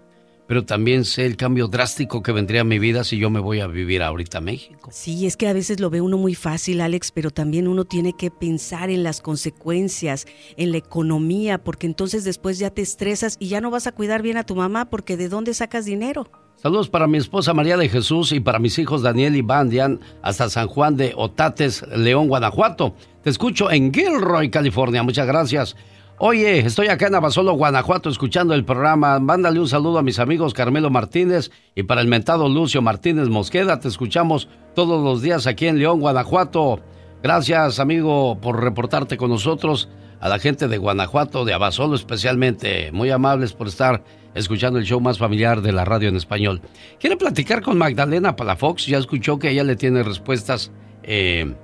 pero 0.48 0.66
también 0.66 1.06
sé 1.06 1.28
el 1.28 1.38
cambio 1.38 1.68
drástico 1.68 2.24
que 2.24 2.32
vendría 2.32 2.62
a 2.62 2.64
mi 2.64 2.80
vida 2.80 3.04
si 3.04 3.18
yo 3.18 3.30
me 3.30 3.40
voy 3.40 3.60
a 3.60 3.68
vivir 3.68 4.02
ahorita 4.02 4.40
a 4.40 4.42
México. 4.42 4.90
Sí, 4.92 5.28
es 5.28 5.38
que 5.38 5.48
a 5.48 5.54
veces 5.54 5.80
lo 5.80 5.92
ve 5.92 6.02
uno 6.02 6.18
muy 6.18 6.34
fácil, 6.34 6.82
Alex, 6.82 7.12
pero 7.12 7.30
también 7.30 7.68
uno 7.68 7.86
tiene 7.86 8.14
que 8.14 8.32
pensar 8.32 8.90
en 8.90 9.04
las 9.04 9.22
consecuencias, 9.22 10.26
en 10.58 10.72
la 10.72 10.78
economía, 10.78 11.64
porque 11.64 11.86
entonces 11.86 12.24
después 12.24 12.58
ya 12.58 12.72
te 12.72 12.82
estresas 12.82 13.38
y 13.40 13.50
ya 13.50 13.62
no 13.62 13.70
vas 13.70 13.86
a 13.86 13.92
cuidar 13.92 14.24
bien 14.24 14.38
a 14.38 14.44
tu 14.44 14.56
mamá 14.56 14.90
porque 14.90 15.18
¿de 15.18 15.30
dónde 15.30 15.54
sacas 15.54 15.86
dinero? 15.86 16.32
Saludos 16.66 16.90
para 16.90 17.06
mi 17.06 17.20
esposa 17.20 17.54
María 17.54 17.78
de 17.78 17.90
Jesús 17.90 18.32
y 18.32 18.40
para 18.40 18.58
mis 18.58 18.80
hijos 18.80 19.04
Daniel 19.04 19.36
y 19.36 19.44
Bandian 19.44 20.00
hasta 20.24 20.50
San 20.50 20.68
Juan 20.68 20.98
de 20.98 21.14
Otates, 21.16 21.86
León, 21.96 22.28
Guanajuato. 22.28 22.96
Te 23.22 23.30
escucho 23.30 23.70
en 23.70 23.94
Gilroy, 23.94 24.50
California. 24.50 25.04
Muchas 25.04 25.28
gracias. 25.28 25.76
Oye, 26.18 26.62
estoy 26.62 26.88
acá 26.88 27.06
en 27.06 27.14
Abasolo, 27.14 27.54
Guanajuato, 27.54 28.10
escuchando 28.10 28.56
el 28.56 28.66
programa. 28.66 29.20
Mándale 29.20 29.60
un 29.60 29.68
saludo 29.68 30.00
a 30.00 30.02
mis 30.02 30.18
amigos 30.18 30.56
Carmelo 30.56 30.90
Martínez 30.90 31.52
y 31.76 31.84
para 31.84 32.02
el 32.02 32.08
mentado 32.08 32.50
Lucio 32.50 32.82
Martínez 32.82 33.30
Mosqueda. 33.30 33.80
Te 33.80 33.88
escuchamos 33.88 34.50
todos 34.74 35.04
los 35.04 35.22
días 35.22 35.46
aquí 35.46 35.68
en 35.68 35.78
León, 35.78 36.00
Guanajuato. 36.00 36.80
Gracias, 37.22 37.80
amigo, 37.80 38.40
por 38.42 38.64
reportarte 38.64 39.18
con 39.18 39.30
nosotros. 39.30 39.88
A 40.20 40.30
la 40.30 40.40
gente 40.40 40.68
de 40.68 40.78
Guanajuato, 40.78 41.46
de 41.46 41.54
Abasolo 41.54 41.96
especialmente. 41.96 42.92
Muy 42.92 43.10
amables 43.12 43.54
por 43.54 43.68
estar 43.68 44.04
escuchando 44.34 44.80
el 44.80 44.86
show 44.86 45.00
más 45.00 45.18
familiar 45.18 45.62
de 45.62 45.72
la 45.72 45.86
radio 45.86 46.10
en 46.10 46.16
español. 46.16 46.62
¿Quiere 47.00 47.18
platicar 47.18 47.62
con 47.62 47.78
Magdalena 47.78 48.36
Palafox? 48.36 48.86
Ya 48.86 48.98
escuchó 48.98 49.40
que 49.40 49.50
ella 49.50 49.64
le 49.64 49.76
tiene 49.76 50.04
respuestas, 50.04 50.72
eh, 51.04 51.56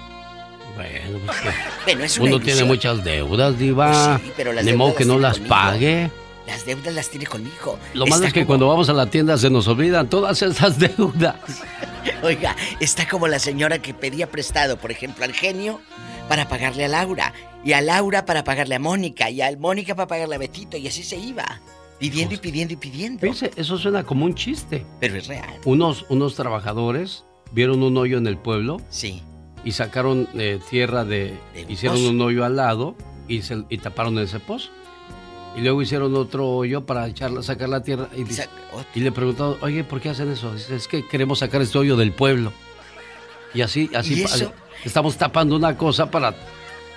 Bueno, 0.78 1.20
pues 1.26 1.38
que 1.41 1.49
Bueno, 1.86 2.04
es 2.06 2.18
una 2.18 2.30
uno 2.36 2.40
tiene 2.40 2.64
muchas 2.64 3.04
deudas, 3.04 3.58
diva. 3.60 4.18
Pues 4.18 4.22
sí, 4.28 4.32
pero 4.38 4.54
las 4.54 4.64
deudas 4.66 4.78
modo 4.78 4.95
que 4.95 5.06
no 5.06 5.20
las 5.20 5.34
conmigo. 5.34 5.49
pague. 5.56 6.12
Las 6.48 6.66
deudas 6.66 6.94
las 6.94 7.10
tiene 7.10 7.26
conmigo. 7.26 7.78
Lo 7.94 8.06
malo 8.06 8.26
es 8.26 8.32
que 8.34 8.41
como- 8.41 8.48
cuando 8.48 8.68
vamos 8.70 8.88
a 8.90 8.94
la 8.94 9.08
tienda 9.10 9.38
se 9.38 9.49
nos 9.49 9.68
olvidan 9.68 10.10
todas 10.10 10.41
esas 10.41 10.80
deudas. 10.98 11.36
Oiga, 12.24 12.56
está 12.80 13.08
como 13.08 13.28
la 13.28 13.40
señora 13.40 13.80
que 13.80 13.94
pedía 13.94 14.30
prestado, 14.32 14.78
por 14.78 14.91
ejemplo, 14.91 15.26
al 15.26 15.34
genio 15.34 15.82
para 16.30 16.48
pagarle 16.48 16.86
a 16.86 16.88
Laura. 16.88 17.34
Y 17.66 17.74
a 17.74 17.82
Laura 17.82 18.26
para 18.26 18.44
pagarle 18.45 18.76
a 18.76 18.80
Mónica. 18.80 19.30
Y 19.30 19.41
a 19.41 19.52
Mónica 19.58 19.94
para 19.95 20.08
pagarle 20.08 20.36
a 20.36 20.38
Betito. 20.38 20.78
Y 20.78 20.88
así 20.88 21.04
se 21.04 21.18
iba. 21.18 21.60
Pidiendo 21.99 22.36
y 22.36 22.38
pidiendo 22.38 22.74
y 22.76 22.78
pidiendo. 22.78 23.26
Eso 23.56 23.78
suena 23.78 24.04
como 24.04 24.24
un 24.24 24.36
chiste. 24.36 24.86
Pero 25.02 25.18
es 25.18 25.28
real. 25.28 25.49
Unos, 25.66 26.06
unos 26.10 26.36
trabajadores 26.36 27.26
vieron 27.52 27.82
un 27.84 27.98
hoyo 27.98 28.18
en 28.20 28.28
el 28.28 28.38
pueblo. 28.38 28.80
Sí. 28.90 29.22
Y 29.68 29.73
sacaron 29.73 30.30
eh, 30.34 30.61
tierra 30.69 31.03
de. 31.03 31.38
hicieron 31.68 31.98
pozo. 31.98 32.10
un 32.11 32.22
hoyo 32.22 32.45
al 32.45 32.56
lado 32.56 32.95
y, 33.27 33.41
se- 33.41 33.65
y 33.68 33.77
taparon 33.80 34.18
ese 34.18 34.39
pozo. 34.39 34.69
Y 35.57 35.60
luego 35.60 35.81
hicieron 35.81 36.15
otro 36.15 36.48
hoyo 36.48 36.85
para 36.85 37.06
echarla, 37.06 37.44
sacar 37.44 37.68
la 37.68 37.84
tierra. 37.84 38.07
Y, 38.15 38.99
le 39.02 39.11
preguntaron, 39.11 39.57
oye, 39.60 39.84
¿por 39.84 39.99
qué 39.99 40.07
hacen 40.11 40.31
eso? 40.31 40.53
Dice, 40.53 40.73
es 40.73 40.88
que 40.88 41.06
queremos 41.06 41.39
sacar 41.39 41.61
este 41.61 41.77
hoyo 41.77 41.98
del 41.98 42.14
pueblo. 42.14 42.53
Y 43.53 43.60
así, 43.60 43.89
así 43.94 44.23
estamos 44.85 45.18
tapando 45.18 45.57
una 45.57 45.76
cosa 45.76 46.10
para, 46.10 46.34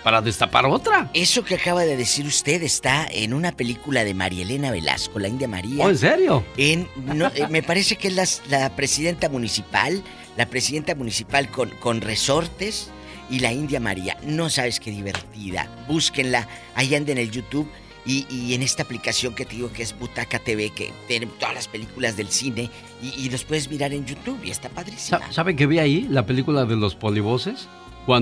para 0.05 0.21
destapar 0.21 0.65
otra. 0.67 1.11
Eso 1.13 1.43
que 1.43 1.57
acaba 1.57 1.83
de 1.83 1.97
decir 1.97 2.25
usted 2.25 2.63
está 2.63 3.09
en 3.11 3.35
una 3.35 3.51
película 3.51 4.05
de 4.05 4.15
María 4.15 4.43
Elena 4.43 4.71
Velasco, 4.71 5.19
la 5.19 5.27
India 5.27 5.49
María. 5.49 5.85
Oh, 5.87 5.91
¿en 5.91 5.99
serio? 5.99 6.45
En, 6.57 6.87
no, 7.05 7.33
eh, 7.35 7.49
me 7.51 7.65
parece 7.65 7.97
que 7.97 8.09
es 8.09 8.15
la, 8.49 8.59
la 8.61 8.77
presidenta 8.77 9.29
municipal, 9.29 10.05
la 10.37 10.47
presidenta 10.47 10.95
municipal 10.95 11.51
con, 11.51 11.71
con 11.81 12.01
resortes 12.01 12.91
y 13.31 13.41
la 13.41 13.53
India 13.53 13.81
María. 13.81 14.17
No 14.25 14.51
sabes 14.51 14.81
qué 14.81 14.91
divertida. 14.91 15.69
Búsquenla, 15.89 16.49
ahí 16.75 16.95
anda 16.95 17.13
en 17.13 17.19
el 17.19 17.31
YouTube 17.31 17.69
y, 18.07 18.27
y 18.31 18.55
en 18.55 18.63
esta 18.63 18.83
aplicación 18.83 19.35
que 19.35 19.45
te 19.45 19.57
digo 19.57 19.71
que 19.73 19.83
es 19.83 19.97
Butaca 19.99 20.39
TV, 20.39 20.71
que 20.71 20.91
tiene 21.07 21.27
todas 21.39 21.55
las 21.55 21.69
películas 21.69 22.17
del 22.17 22.29
cine 22.29 22.71
y, 23.03 23.09
y 23.27 23.31
los 23.31 23.45
puedes 23.45 23.69
mirar 23.71 23.93
en 23.93 24.07
YouTube 24.07 24.39
y 24.43 24.51
está 24.51 24.69
padrísima. 24.69 25.19
Sa- 25.19 25.33
¿Sabe 25.33 25.55
que 25.55 25.67
vi 25.67 25.79
ahí 25.79 26.07
la 26.09 26.25
película 26.27 26.65
de 26.65 26.77
los 26.77 26.95
polivoces? 26.95 27.69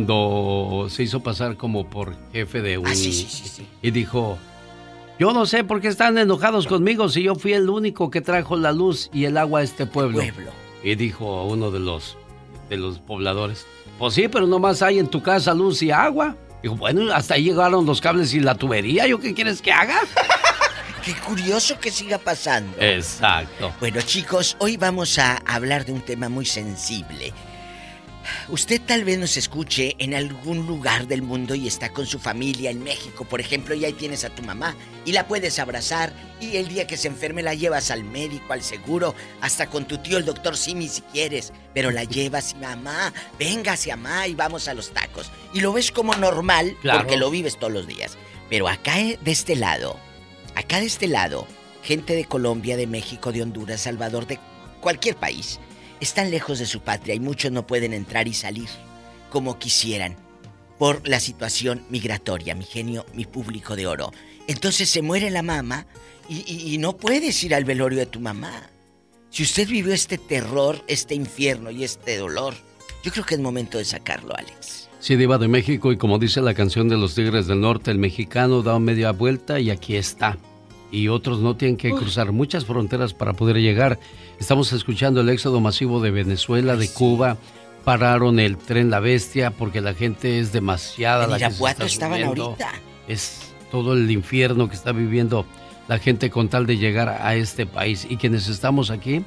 Cuando 0.03 0.89
se 0.91 1.03
hizo 1.05 1.21
pasar 1.21 1.57
como 1.57 1.89
por 1.89 2.15
jefe 2.33 2.61
de 2.63 2.79
un... 2.79 2.87
Ah, 2.87 2.95
sí, 2.95 3.13
sí, 3.13 3.49
sí. 3.49 3.67
Y 3.81 3.91
dijo, 3.91 4.37
yo 5.19 5.33
no 5.33 5.47
sé 5.47 5.65
por 5.65 5.81
qué 5.81 5.89
están 5.89 6.19
enojados 6.19 6.67
conmigo 6.67 7.09
si 7.09 7.23
yo 7.23 7.35
fui 7.37 7.53
el 7.53 7.71
único 7.71 8.11
que 8.11 8.21
trajo 8.21 8.57
la 8.57 8.73
luz 8.73 9.09
y 9.15 9.25
el 9.25 9.37
agua 9.39 9.61
a 9.61 9.63
este 9.63 9.87
pueblo. 9.87 10.19
pueblo. 10.19 10.51
Y 10.83 10.95
dijo 10.95 11.45
uno 11.45 11.71
de 11.71 11.81
los, 11.81 12.17
de 12.69 12.77
los 12.77 12.99
pobladores, 12.99 13.67
pues 13.99 14.15
sí, 14.15 14.29
pero 14.29 14.47
nomás 14.47 14.83
hay 14.83 14.99
en 14.99 15.09
tu 15.09 15.23
casa 15.23 15.55
luz 15.55 15.83
y 15.83 15.91
agua. 15.91 16.37
Dijo, 16.63 16.77
bueno, 16.77 17.13
hasta 17.13 17.35
ahí 17.35 17.45
llegaron 17.45 17.87
los 17.87 18.01
cables 18.01 18.33
y 18.35 18.41
la 18.41 18.55
tubería, 18.55 19.07
¿yo 19.07 19.19
qué 19.21 19.35
quieres 19.35 19.61
que 19.63 19.73
haga? 19.73 20.01
Qué 21.05 21.15
curioso 21.15 21.79
que 21.81 21.91
siga 21.91 22.19
pasando. 22.19 22.77
Exacto. 22.79 23.73
Bueno, 23.81 24.03
chicos, 24.03 24.57
hoy 24.59 24.77
vamos 24.77 25.19
a 25.19 25.37
hablar 25.47 25.87
de 25.87 25.93
un 25.93 26.03
tema 26.03 26.29
muy 26.29 26.45
sensible. 26.45 27.33
Usted 28.49 28.81
tal 28.81 29.05
vez 29.05 29.19
nos 29.19 29.37
escuche 29.37 29.95
en 29.99 30.15
algún 30.15 30.67
lugar 30.67 31.07
del 31.07 31.23
mundo 31.23 31.55
y 31.55 31.67
está 31.67 31.91
con 31.93 32.07
su 32.07 32.19
familia 32.19 32.71
en 32.71 32.83
México, 32.83 33.25
por 33.25 33.41
ejemplo, 33.41 33.75
y 33.75 33.85
ahí 33.85 33.93
tienes 33.93 34.25
a 34.25 34.31
tu 34.31 34.43
mamá 34.43 34.75
y 35.05 35.13
la 35.13 35.27
puedes 35.29 35.59
abrazar 35.59 36.13
y 36.41 36.57
el 36.57 36.69
día 36.69 36.87
que 36.87 36.97
se 36.97 37.09
enferme 37.09 37.43
la 37.43 37.55
llevas 37.55 37.91
al 37.91 38.05
médico, 38.05 38.53
al 38.53 38.63
seguro, 38.63 39.15
hasta 39.41 39.69
con 39.69 39.87
tu 39.87 39.99
tío 39.99 40.19
el 40.19 40.25
doctor 40.25 40.57
Simi 40.57 40.89
si 40.89 41.03
quieres, 41.03 41.53
pero 41.75 41.91
la 41.91 42.05
llevas 42.05 42.53
y 42.53 42.57
mamá, 42.57 43.13
véngase 43.39 43.91
mamá 43.91 44.27
y 44.27 44.35
vamos 44.35 44.69
a 44.69 44.75
los 44.75 44.91
tacos. 44.93 45.31
Y 45.53 45.61
lo 45.61 45.73
ves 45.73 45.91
como 45.93 46.15
normal 46.15 46.77
Claro. 46.83 47.01
porque 47.01 47.17
lo 47.17 47.31
vives 47.31 47.59
todos 47.59 47.73
los 47.73 47.87
días. 47.87 48.17
Pero 48.51 48.69
acá 48.69 48.99
eh, 49.01 49.19
de 49.23 49.31
este 49.33 49.57
lado, 49.57 49.99
acá 50.55 50.81
de 50.81 50.87
este 50.87 51.07
lado, 51.07 51.47
gente 51.83 52.15
de 52.15 52.25
Colombia, 52.25 52.77
de 52.77 52.87
México, 52.87 53.33
de 53.33 53.43
Honduras, 53.43 53.83
Salvador, 53.83 54.27
de 54.27 54.39
cualquier 54.81 55.17
país, 55.17 55.59
están 56.01 56.31
lejos 56.31 56.59
de 56.59 56.67
su 56.67 56.81
patria 56.81 57.15
y 57.15 57.21
muchos 57.21 57.51
no 57.53 57.67
pueden 57.67 57.93
entrar 57.93 58.29
y 58.29 58.35
salir 58.35 58.69
como 59.31 59.59
quisieran 59.59 60.17
por 60.79 61.07
la 61.09 61.21
situación 61.21 61.83
migratoria, 61.91 62.55
mi 62.55 62.65
genio, 62.65 63.05
mi 63.15 63.25
público 63.27 63.75
de 63.77 63.87
oro. 63.87 64.13
Entonces 64.47 64.89
se 64.89 65.03
muere 65.03 65.31
la 65.31 65.43
mamá 65.43 65.87
y, 66.29 66.45
y- 66.47 66.75
y 66.75 66.79
no 66.79 66.97
puedes 66.97 67.43
ir 67.45 67.55
al 67.55 67.65
velorio 67.65 67.99
de 67.99 68.07
tu 68.07 68.21
mamá. 68.21 68.71
Si 69.31 69.43
usted 69.43 69.69
vivió 69.69 69.93
este 69.93 70.17
terror, 70.19 70.83
este 70.87 71.15
infierno 71.15 71.71
y 71.71 71.85
este 71.85 72.17
dolor, 72.17 72.55
yo 73.05 73.13
creo 73.13 73.25
que 73.25 73.35
es 73.35 73.41
momento 73.41 73.77
de 73.79 73.85
sacarlo, 73.85 74.35
Alex. 74.37 74.89
Sí, 75.01 75.17
Diva 75.17 75.39
de 75.39 75.49
México, 75.49 75.93
y 75.93 75.97
como 75.97 76.19
dice 76.19 76.41
la 76.41 76.55
canción 76.55 76.89
de 76.89 76.97
los 76.97 77.15
Tigres 77.15 77.47
del 77.47 77.61
Norte, 77.61 77.91
el 77.91 77.99
mexicano 77.99 78.63
da 78.63 78.79
media 78.79 79.13
vuelta 79.13 79.61
y 79.61 79.71
aquí 79.71 79.97
está. 79.97 80.39
Y 80.91 81.09
otros 81.09 81.41
no 81.41 81.57
tienen 81.57 81.77
que 81.77 81.91
cruzar 81.91 82.33
muchas 82.33 82.65
fronteras 82.65 83.13
para 83.15 83.35
poder 83.35 83.57
llegar. 83.59 83.99
Estamos 84.39 84.73
escuchando 84.73 85.21
el 85.21 85.29
éxodo 85.31 85.61
masivo 85.61 86.01
de 86.01 86.11
Venezuela, 86.11 86.77
de 86.77 86.89
Cuba. 86.89 87.37
Pararon 87.85 88.39
el 88.39 88.57
tren 88.57 88.91
La 88.91 89.01
Bestia 89.01 89.51
porque 89.51 89.81
la 89.81 89.95
gente 89.95 90.39
es 90.39 90.53
demasiada. 90.53 91.25
En 91.25 91.31
la 91.31 91.39
que 91.39 91.45
se 91.45 91.51
Irapuato 91.51 91.85
está 91.85 92.07
estaban 92.07 92.23
ahorita. 92.23 92.73
Es 93.09 93.53
todo 93.71 93.95
el 93.95 94.11
infierno 94.11 94.69
que 94.69 94.77
está 94.77 94.93
viviendo 94.93 95.45
la 95.89 95.99
gente 95.99 96.31
con 96.31 96.49
tal 96.49 96.67
de 96.67 96.77
llegar 96.77 97.09
a 97.09 97.35
este 97.35 97.67
país. 97.67 98.07
Y 98.09 98.17
quienes 98.17 98.49
estamos 98.49 98.91
aquí, 98.91 99.25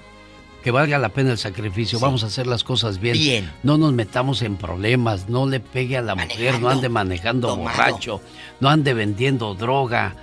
que 0.64 0.72
valga 0.72 0.98
la 0.98 1.10
pena 1.10 1.32
el 1.32 1.38
sacrificio, 1.38 2.00
vamos 2.00 2.24
a 2.24 2.28
hacer 2.28 2.48
las 2.48 2.64
cosas 2.64 3.00
bien. 3.00 3.18
Bien. 3.18 3.52
No 3.64 3.78
nos 3.78 3.94
metamos 3.94 4.42
en 4.44 4.56
problemas, 4.56 5.28
no 5.28 5.46
le 5.46 5.60
pegue 5.60 5.98
a 5.98 6.02
la 6.02 6.16
mujer, 6.16 6.60
no 6.62 6.70
ande 6.70 6.88
manejando 6.88 7.58
borracho, 7.58 8.22
no 8.60 8.70
ande 8.70 8.94
vendiendo 8.94 9.56
droga. 9.56 10.16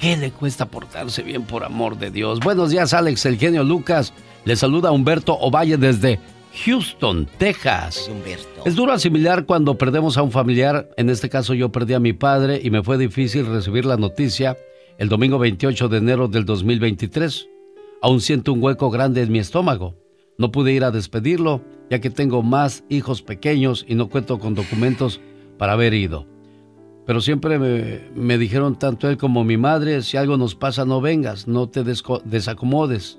¿Qué 0.00 0.16
le 0.16 0.30
cuesta 0.30 0.64
portarse 0.64 1.22
bien 1.22 1.42
por 1.42 1.62
amor 1.62 1.98
de 1.98 2.10
Dios? 2.10 2.40
Buenos 2.40 2.70
días, 2.70 2.94
Alex, 2.94 3.26
el 3.26 3.36
genio 3.36 3.64
Lucas. 3.64 4.14
Le 4.46 4.56
saluda 4.56 4.92
Humberto 4.92 5.34
Ovalle 5.34 5.76
desde 5.76 6.18
Houston, 6.64 7.28
Texas. 7.36 8.08
Humberto. 8.10 8.62
Es 8.64 8.74
duro 8.74 8.92
asimilar 8.92 9.44
cuando 9.44 9.76
perdemos 9.76 10.16
a 10.16 10.22
un 10.22 10.30
familiar. 10.32 10.88
En 10.96 11.10
este 11.10 11.28
caso 11.28 11.52
yo 11.52 11.70
perdí 11.70 11.92
a 11.92 12.00
mi 12.00 12.14
padre 12.14 12.62
y 12.64 12.70
me 12.70 12.82
fue 12.82 12.96
difícil 12.96 13.44
recibir 13.44 13.84
la 13.84 13.98
noticia 13.98 14.56
el 14.96 15.10
domingo 15.10 15.38
28 15.38 15.88
de 15.90 15.98
enero 15.98 16.28
del 16.28 16.46
2023. 16.46 17.46
Aún 18.00 18.22
siento 18.22 18.54
un 18.54 18.62
hueco 18.62 18.88
grande 18.90 19.20
en 19.20 19.30
mi 19.30 19.38
estómago. 19.38 19.96
No 20.38 20.50
pude 20.50 20.72
ir 20.72 20.84
a 20.84 20.90
despedirlo 20.90 21.62
ya 21.90 22.00
que 22.00 22.08
tengo 22.08 22.42
más 22.42 22.84
hijos 22.88 23.20
pequeños 23.20 23.84
y 23.86 23.96
no 23.96 24.08
cuento 24.08 24.38
con 24.38 24.54
documentos 24.54 25.20
para 25.58 25.74
haber 25.74 25.92
ido. 25.92 26.26
Pero 27.10 27.20
siempre 27.20 27.58
me, 27.58 28.38
dijeron 28.38 28.78
tanto 28.78 29.10
él 29.10 29.16
como 29.16 29.42
mi 29.42 29.56
madre, 29.56 30.00
si 30.02 30.16
algo 30.16 30.36
nos 30.36 30.54
pasa 30.54 30.84
no 30.84 31.00
vengas, 31.00 31.48
no 31.48 31.68
te 31.68 31.82
desacomodes 31.82 33.18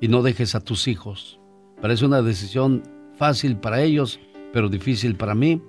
y 0.00 0.06
no 0.06 0.22
dejes 0.22 0.54
a 0.54 0.60
tus 0.60 0.86
hijos. 0.86 1.40
Parece 1.82 2.06
una 2.06 2.22
decisión 2.22 2.84
fácil 3.18 3.56
para 3.56 3.82
ellos, 3.82 4.20
pero 4.52 4.68
difícil 4.68 5.16
para 5.16 5.34
mí. 5.34 5.60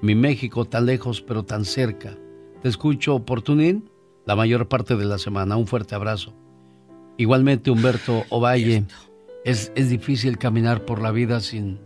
Mi 0.00 0.16
México 0.16 0.64
tan 0.64 0.86
lejos, 0.86 1.22
pero 1.22 1.44
tan 1.44 1.64
cerca. 1.64 2.18
Te 2.60 2.68
escucho, 2.68 3.14
Oportunín, 3.14 3.88
la 4.26 4.34
mayor 4.34 4.66
parte 4.66 4.96
de 4.96 5.04
la 5.04 5.18
semana. 5.18 5.56
Un 5.56 5.68
fuerte 5.68 5.94
abrazo. 5.94 6.34
Igualmente, 7.18 7.70
Humberto 7.70 8.24
Ovalle, 8.30 8.82
es, 9.44 9.70
es 9.76 9.90
difícil 9.90 10.38
caminar 10.38 10.84
por 10.84 11.00
la 11.00 11.12
vida 11.12 11.38
sin, 11.38 11.78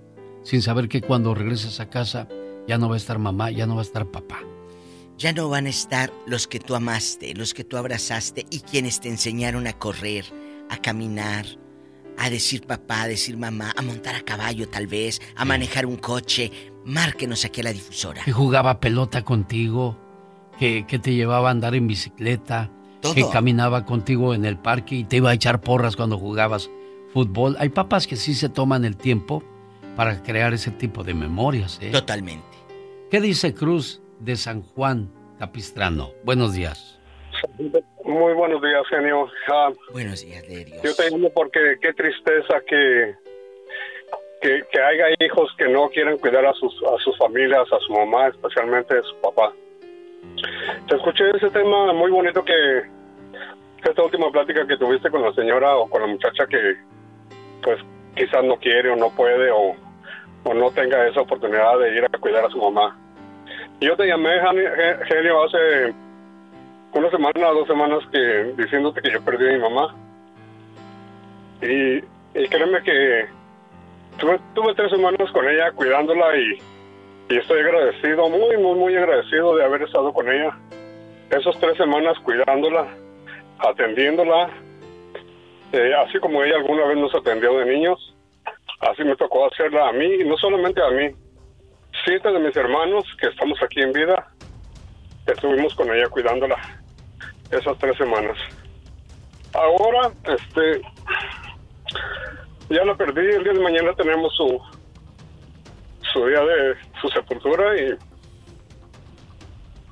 sin 0.45 0.63
saber 0.63 0.89
que 0.89 1.03
cuando 1.03 1.35
regreses 1.35 1.79
a 1.79 1.91
casa 1.91 2.27
ya 2.67 2.79
no 2.79 2.89
va 2.89 2.95
a 2.95 2.97
estar 2.97 3.19
mamá, 3.19 3.51
ya 3.51 3.67
no 3.67 3.75
va 3.75 3.83
a 3.83 3.85
estar 3.85 4.07
papá. 4.07 4.39
Ya 5.19 5.33
no 5.33 5.49
van 5.49 5.67
a 5.67 5.71
estar 5.71 6.13
los 6.27 6.47
que 6.47 6.61
tú 6.61 6.75
amaste, 6.75 7.35
los 7.35 7.55
que 7.55 7.65
tú 7.65 7.79
abrazaste 7.79 8.45
y 8.51 8.61
quienes 8.61 9.01
te 9.01 9.09
enseñaron 9.09 9.67
a 9.67 9.73
correr, 9.73 10.27
a 10.69 10.77
caminar, 10.77 11.47
a 12.19 12.29
decir 12.29 12.67
papá, 12.67 13.03
a 13.03 13.09
decir 13.09 13.39
mamá, 13.39 13.73
a 13.77 13.83
montar 13.83 14.15
a 14.15 14.21
caballo 14.21 14.69
tal 14.69 14.87
vez, 14.87 15.23
a 15.35 15.47
manejar 15.47 15.87
un 15.87 15.97
coche. 15.97 16.53
Márquenos 16.85 17.47
aquí 17.47 17.63
a 17.63 17.65
la 17.65 17.73
difusora. 17.73 18.25
Que 18.25 18.33
jugaba 18.33 18.79
pelota 18.79 19.25
contigo, 19.25 19.97
que, 20.59 20.87
que 20.87 20.99
te 20.99 21.15
llevaba 21.15 21.49
a 21.49 21.53
andar 21.53 21.75
en 21.75 21.87
bicicleta, 21.87 22.71
Todo. 23.01 23.15
que 23.15 23.27
caminaba 23.33 23.87
contigo 23.87 24.35
en 24.35 24.45
el 24.45 24.59
parque 24.59 24.97
y 24.97 25.05
te 25.05 25.17
iba 25.17 25.31
a 25.31 25.35
echar 25.35 25.63
porras 25.63 25.97
cuando 25.97 26.19
jugabas 26.19 26.71
fútbol. 27.15 27.57
Hay 27.59 27.71
papás 27.71 28.07
que 28.07 28.17
sí 28.17 28.35
se 28.35 28.51
toman 28.51 28.85
el 28.85 28.99
tiempo 28.99 29.43
para 29.97 30.23
crear 30.23 30.53
ese 30.53 30.71
tipo 30.73 31.05
de 31.05 31.15
memorias. 31.15 31.79
¿eh? 31.81 31.91
Totalmente. 31.91 32.45
¿Qué 33.11 33.23
dice 33.23 33.55
Cruz 33.55 34.03
de 34.27 34.37
San 34.37 34.61
Juan 34.63 35.09
Capistrano? 35.39 36.11
Buenos 36.25 36.53
días. 36.53 37.01
Muy 38.05 38.35
buenos 38.35 38.61
días, 38.61 38.83
genio. 38.91 39.29
Ah, 39.49 39.71
Buenos 39.93 40.23
días, 40.27 40.47
de 40.49 40.65
Dios. 40.65 40.83
yo 40.83 40.95
te 40.95 41.11
llamo 41.11 41.31
porque 41.31 41.77
qué 41.81 41.93
tristeza 41.93 42.61
que, 42.67 43.15
que, 44.43 44.65
que 44.71 44.81
haya 44.81 45.05
hijos 45.21 45.49
que 45.57 45.69
no 45.69 45.89
quieren 45.91 46.19
cuidar 46.19 46.45
a 46.45 46.53
sus, 46.55 46.75
a 46.83 46.99
sus 47.05 47.17
familias, 47.19 47.73
a 47.73 47.79
su 47.79 47.93
mamá, 47.93 48.29
especialmente 48.29 48.99
a 48.99 49.03
su 49.03 49.15
papá. 49.21 49.53
Te 50.89 50.97
escuché 50.97 51.31
ese 51.37 51.51
tema 51.51 51.93
muy 51.93 52.11
bonito 52.11 52.45
que 52.45 52.83
esta 53.89 54.03
última 54.03 54.31
plática 54.33 54.67
que 54.67 54.77
tuviste 54.77 55.09
con 55.11 55.23
la 55.23 55.33
señora 55.35 55.77
o 55.77 55.89
con 55.89 56.01
la 56.03 56.09
muchacha 56.09 56.47
que 56.49 56.77
pues 57.63 57.79
quizás 58.17 58.43
no 58.45 58.57
quiere 58.57 58.91
o 58.91 58.97
no 58.97 59.11
puede 59.11 59.51
o, 59.53 59.77
o 60.45 60.55
no 60.55 60.71
tenga 60.73 61.07
esa 61.07 61.21
oportunidad 61.21 61.79
de 61.79 61.97
ir 61.97 62.05
a 62.05 62.19
cuidar 62.19 62.45
a 62.45 62.51
su 62.51 62.59
mamá. 62.59 62.99
Yo 63.81 63.95
te 63.95 64.07
llamé, 64.07 64.31
Genio, 65.07 65.45
hace 65.45 65.93
una 66.95 67.11
semana, 67.11 67.51
dos 67.51 67.67
semanas 67.67 68.03
que 68.11 68.55
diciéndote 68.57 69.03
que 69.03 69.11
yo 69.11 69.23
perdí 69.23 69.49
a 69.49 69.53
mi 69.53 69.59
mamá. 69.59 69.95
Y, 71.61 72.01
créeme 72.49 72.83
que 72.83 73.27
tuve, 74.19 74.75
tres 74.75 74.91
semanas 74.91 75.31
con 75.31 75.47
ella 75.47 75.73
cuidándola 75.73 76.37
y, 76.39 76.59
y 77.29 77.37
estoy 77.37 77.61
agradecido, 77.61 78.31
muy, 78.31 78.57
muy, 78.57 78.79
muy 78.79 78.97
agradecido 78.97 79.57
de 79.57 79.65
haber 79.65 79.83
estado 79.83 80.11
con 80.15 80.31
ella. 80.31 80.57
Esas 81.31 81.59
tres 81.61 81.77
semanas 81.77 82.19
cuidándola, 82.21 82.87
atendiéndola, 83.59 84.49
eh, 85.73 85.93
así 86.07 86.19
como 86.19 86.43
ella 86.43 86.57
alguna 86.57 86.87
vez 86.87 86.97
nos 86.97 87.15
atendió 87.15 87.59
de 87.59 87.67
niños, 87.67 88.15
así 88.81 89.05
me 89.05 89.17
tocó 89.17 89.47
hacerla 89.47 89.89
a 89.89 89.93
mí, 89.93 90.07
y 90.07 90.25
no 90.25 90.39
solamente 90.39 90.81
a 90.83 90.91
mí, 90.91 91.11
siete 92.05 92.31
de 92.31 92.39
mis 92.39 92.57
hermanos 92.57 93.05
que 93.21 93.29
estamos 93.29 93.59
aquí 93.63 93.81
en 93.81 93.93
vida, 93.93 94.29
estuvimos 95.27 95.75
con 95.75 95.93
ella 95.93 96.09
cuidándola 96.09 96.57
esas 97.51 97.79
tres 97.79 97.97
semanas. 97.97 98.37
Ahora, 99.55 100.13
este, 100.25 100.81
ya 102.69 102.85
la 102.85 102.95
perdí, 102.95 103.27
el 103.35 103.45
día 103.45 103.53
de 103.53 103.61
mañana 103.61 103.93
tenemos 103.95 104.35
su, 104.37 104.61
su 106.13 106.27
día 106.27 106.41
de 106.41 106.75
su 107.01 107.09
sepultura 107.09 107.81
y 107.81 107.97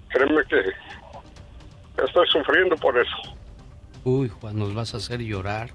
créeme 0.09 0.43
que 0.49 2.05
estoy 2.05 2.27
sufriendo 2.29 2.77
por 2.77 2.99
eso. 2.99 3.17
Uy, 4.05 4.29
Juan, 4.29 4.59
nos 4.59 4.75
vas 4.75 4.95
a 4.95 4.99
hacer 4.99 5.21
llorar. 5.21 5.71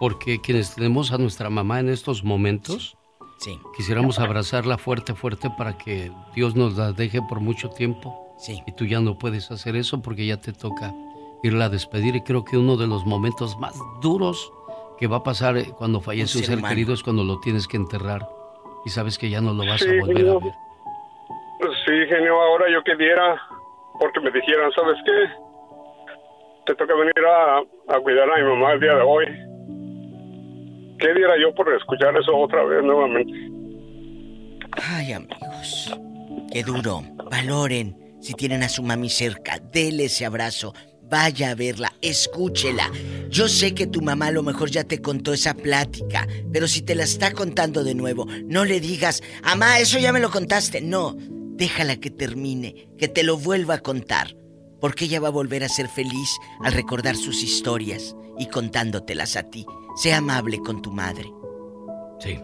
Porque 0.00 0.40
quienes 0.40 0.74
tenemos 0.74 1.12
a 1.12 1.18
nuestra 1.18 1.48
mamá 1.48 1.78
en 1.78 1.88
estos 1.88 2.24
momentos, 2.24 2.96
Sí. 3.42 3.58
quisiéramos 3.76 4.18
abrazarla 4.20 4.78
fuerte, 4.78 5.14
fuerte 5.14 5.50
para 5.58 5.76
que 5.76 6.12
Dios 6.34 6.54
nos 6.54 6.76
la 6.76 6.92
deje 6.92 7.20
por 7.28 7.40
mucho 7.40 7.68
tiempo. 7.70 8.34
Sí. 8.38 8.62
Y 8.66 8.72
tú 8.72 8.84
ya 8.86 9.00
no 9.00 9.18
puedes 9.18 9.50
hacer 9.50 9.74
eso 9.76 10.00
porque 10.00 10.24
ya 10.26 10.40
te 10.40 10.52
toca 10.52 10.92
irla 11.42 11.64
a 11.64 11.68
despedir. 11.68 12.14
Y 12.16 12.22
creo 12.22 12.44
que 12.44 12.56
uno 12.56 12.76
de 12.76 12.86
los 12.86 13.04
momentos 13.04 13.58
más 13.58 13.74
duros 14.00 14.52
que 14.98 15.08
va 15.08 15.18
a 15.18 15.22
pasar 15.24 15.56
eh, 15.56 15.66
cuando 15.76 16.00
fallece 16.00 16.38
un 16.38 16.44
ser 16.44 16.62
querido 16.62 16.94
es 16.94 17.02
cuando 17.02 17.24
lo 17.24 17.40
tienes 17.40 17.66
que 17.66 17.76
enterrar. 17.76 18.28
Y 18.84 18.90
sabes 18.90 19.18
que 19.18 19.28
ya 19.28 19.40
no 19.40 19.52
lo 19.52 19.64
vas 19.66 19.80
Sí, 19.80 19.88
a 19.88 20.00
volver 20.00 20.28
a 20.28 20.34
ver. 20.34 20.52
Sí, 21.86 21.92
genio, 22.08 22.40
ahora 22.40 22.66
yo 22.72 22.82
quisiera, 22.84 23.40
porque 24.00 24.20
me 24.20 24.30
dijeran, 24.30 24.70
¿sabes 24.72 24.96
qué? 25.04 25.12
Te 26.66 26.74
toca 26.76 26.94
venir 26.94 27.12
a, 27.26 27.58
a 27.96 28.00
cuidar 28.00 28.28
a 28.30 28.36
mi 28.36 28.48
mamá 28.48 28.72
el 28.72 28.80
día 28.80 28.94
de 28.94 29.02
hoy. 29.02 29.26
¿Qué 31.02 31.12
diera 31.14 31.34
yo 31.36 31.52
por 31.52 31.68
escuchar 31.74 32.16
eso 32.16 32.32
otra 32.36 32.62
vez 32.62 32.84
nuevamente? 32.84 33.32
Ay, 34.70 35.12
amigos. 35.12 35.98
Qué 36.52 36.62
duro. 36.62 37.02
Valoren 37.28 38.16
si 38.20 38.34
tienen 38.34 38.62
a 38.62 38.68
su 38.68 38.84
mami 38.84 39.10
cerca. 39.10 39.58
Dele 39.58 40.04
ese 40.04 40.24
abrazo. 40.24 40.72
Vaya 41.02 41.50
a 41.50 41.54
verla, 41.56 41.92
escúchela. 42.02 42.88
Yo 43.28 43.48
sé 43.48 43.74
que 43.74 43.88
tu 43.88 44.00
mamá 44.00 44.28
a 44.28 44.30
lo 44.30 44.44
mejor 44.44 44.70
ya 44.70 44.84
te 44.84 45.02
contó 45.02 45.32
esa 45.32 45.54
plática, 45.54 46.26
pero 46.52 46.68
si 46.68 46.82
te 46.82 46.94
la 46.94 47.02
está 47.02 47.32
contando 47.32 47.82
de 47.82 47.96
nuevo, 47.96 48.26
no 48.44 48.64
le 48.64 48.78
digas, 48.78 49.22
Amá, 49.42 49.80
eso 49.80 49.98
ya 49.98 50.12
me 50.12 50.20
lo 50.20 50.30
contaste. 50.30 50.80
No, 50.80 51.16
déjala 51.18 51.96
que 51.96 52.10
termine, 52.10 52.88
que 52.96 53.08
te 53.08 53.24
lo 53.24 53.36
vuelva 53.36 53.74
a 53.74 53.82
contar, 53.82 54.36
porque 54.80 55.06
ella 55.06 55.18
va 55.18 55.28
a 55.28 55.32
volver 55.32 55.64
a 55.64 55.68
ser 55.68 55.88
feliz 55.88 56.30
al 56.62 56.74
recordar 56.74 57.16
sus 57.16 57.42
historias 57.42 58.14
y 58.38 58.46
contándotelas 58.46 59.36
a 59.36 59.50
ti. 59.50 59.66
Sé 59.94 60.12
amable 60.12 60.58
con 60.60 60.82
tu 60.82 60.92
madre. 60.92 61.32
Sí. 62.20 62.38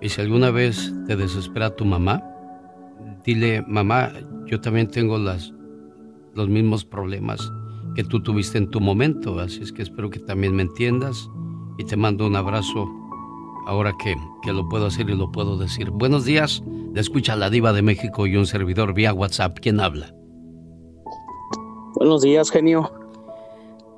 Y 0.00 0.08
si 0.08 0.20
alguna 0.20 0.50
vez 0.50 0.92
te 1.06 1.16
desespera 1.16 1.74
tu 1.76 1.84
mamá, 1.84 2.22
dile, 3.24 3.62
mamá, 3.66 4.12
yo 4.46 4.60
también 4.60 4.88
tengo 4.88 5.18
las, 5.18 5.52
los 6.34 6.48
mismos 6.48 6.84
problemas 6.84 7.50
que 7.94 8.04
tú 8.04 8.22
tuviste 8.22 8.58
en 8.58 8.70
tu 8.70 8.80
momento, 8.80 9.38
así 9.38 9.62
es 9.62 9.72
que 9.72 9.82
espero 9.82 10.10
que 10.10 10.20
también 10.20 10.54
me 10.54 10.62
entiendas 10.62 11.28
y 11.78 11.84
te 11.84 11.96
mando 11.96 12.26
un 12.26 12.36
abrazo 12.36 12.88
ahora 13.66 13.94
que, 14.02 14.14
que 14.42 14.52
lo 14.52 14.68
puedo 14.68 14.86
hacer 14.86 15.10
y 15.10 15.16
lo 15.16 15.30
puedo 15.30 15.56
decir. 15.56 15.90
Buenos 15.90 16.24
días, 16.24 16.62
le 16.94 17.00
escucha 17.00 17.36
la 17.36 17.50
diva 17.50 17.72
de 17.72 17.82
México 17.82 18.26
y 18.26 18.36
un 18.36 18.46
servidor 18.46 18.94
vía 18.94 19.12
WhatsApp. 19.12 19.58
¿Quién 19.60 19.80
habla? 19.80 20.14
Buenos 21.94 22.22
días, 22.22 22.50
genio. 22.50 22.90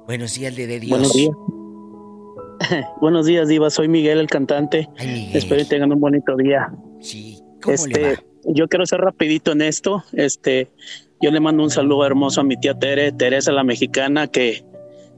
Buenos 0.06 0.34
días, 0.34 0.56
de 0.56 0.66
Dios. 0.80 0.90
Buenos 0.90 1.12
días. 1.12 1.36
Buenos 3.00 3.26
días, 3.26 3.48
Diva. 3.48 3.70
Soy 3.70 3.88
Miguel, 3.88 4.18
el 4.18 4.26
cantante. 4.26 4.88
Espero 5.32 5.62
que 5.62 5.64
tengan 5.68 5.92
un 5.92 6.00
bonito 6.00 6.36
día. 6.36 6.72
Sí. 7.00 7.38
este, 7.66 8.18
yo 8.44 8.68
quiero 8.68 8.86
ser 8.86 9.00
rapidito 9.00 9.52
en 9.52 9.62
esto. 9.62 10.02
Este, 10.12 10.68
yo 11.20 11.30
le 11.30 11.40
mando 11.40 11.62
un 11.62 11.70
saludo 11.70 12.04
hermoso 12.04 12.40
a 12.40 12.44
mi 12.44 12.56
tía 12.56 12.74
Tere, 12.74 13.12
Teresa 13.12 13.52
la 13.52 13.64
mexicana, 13.64 14.26
que 14.26 14.64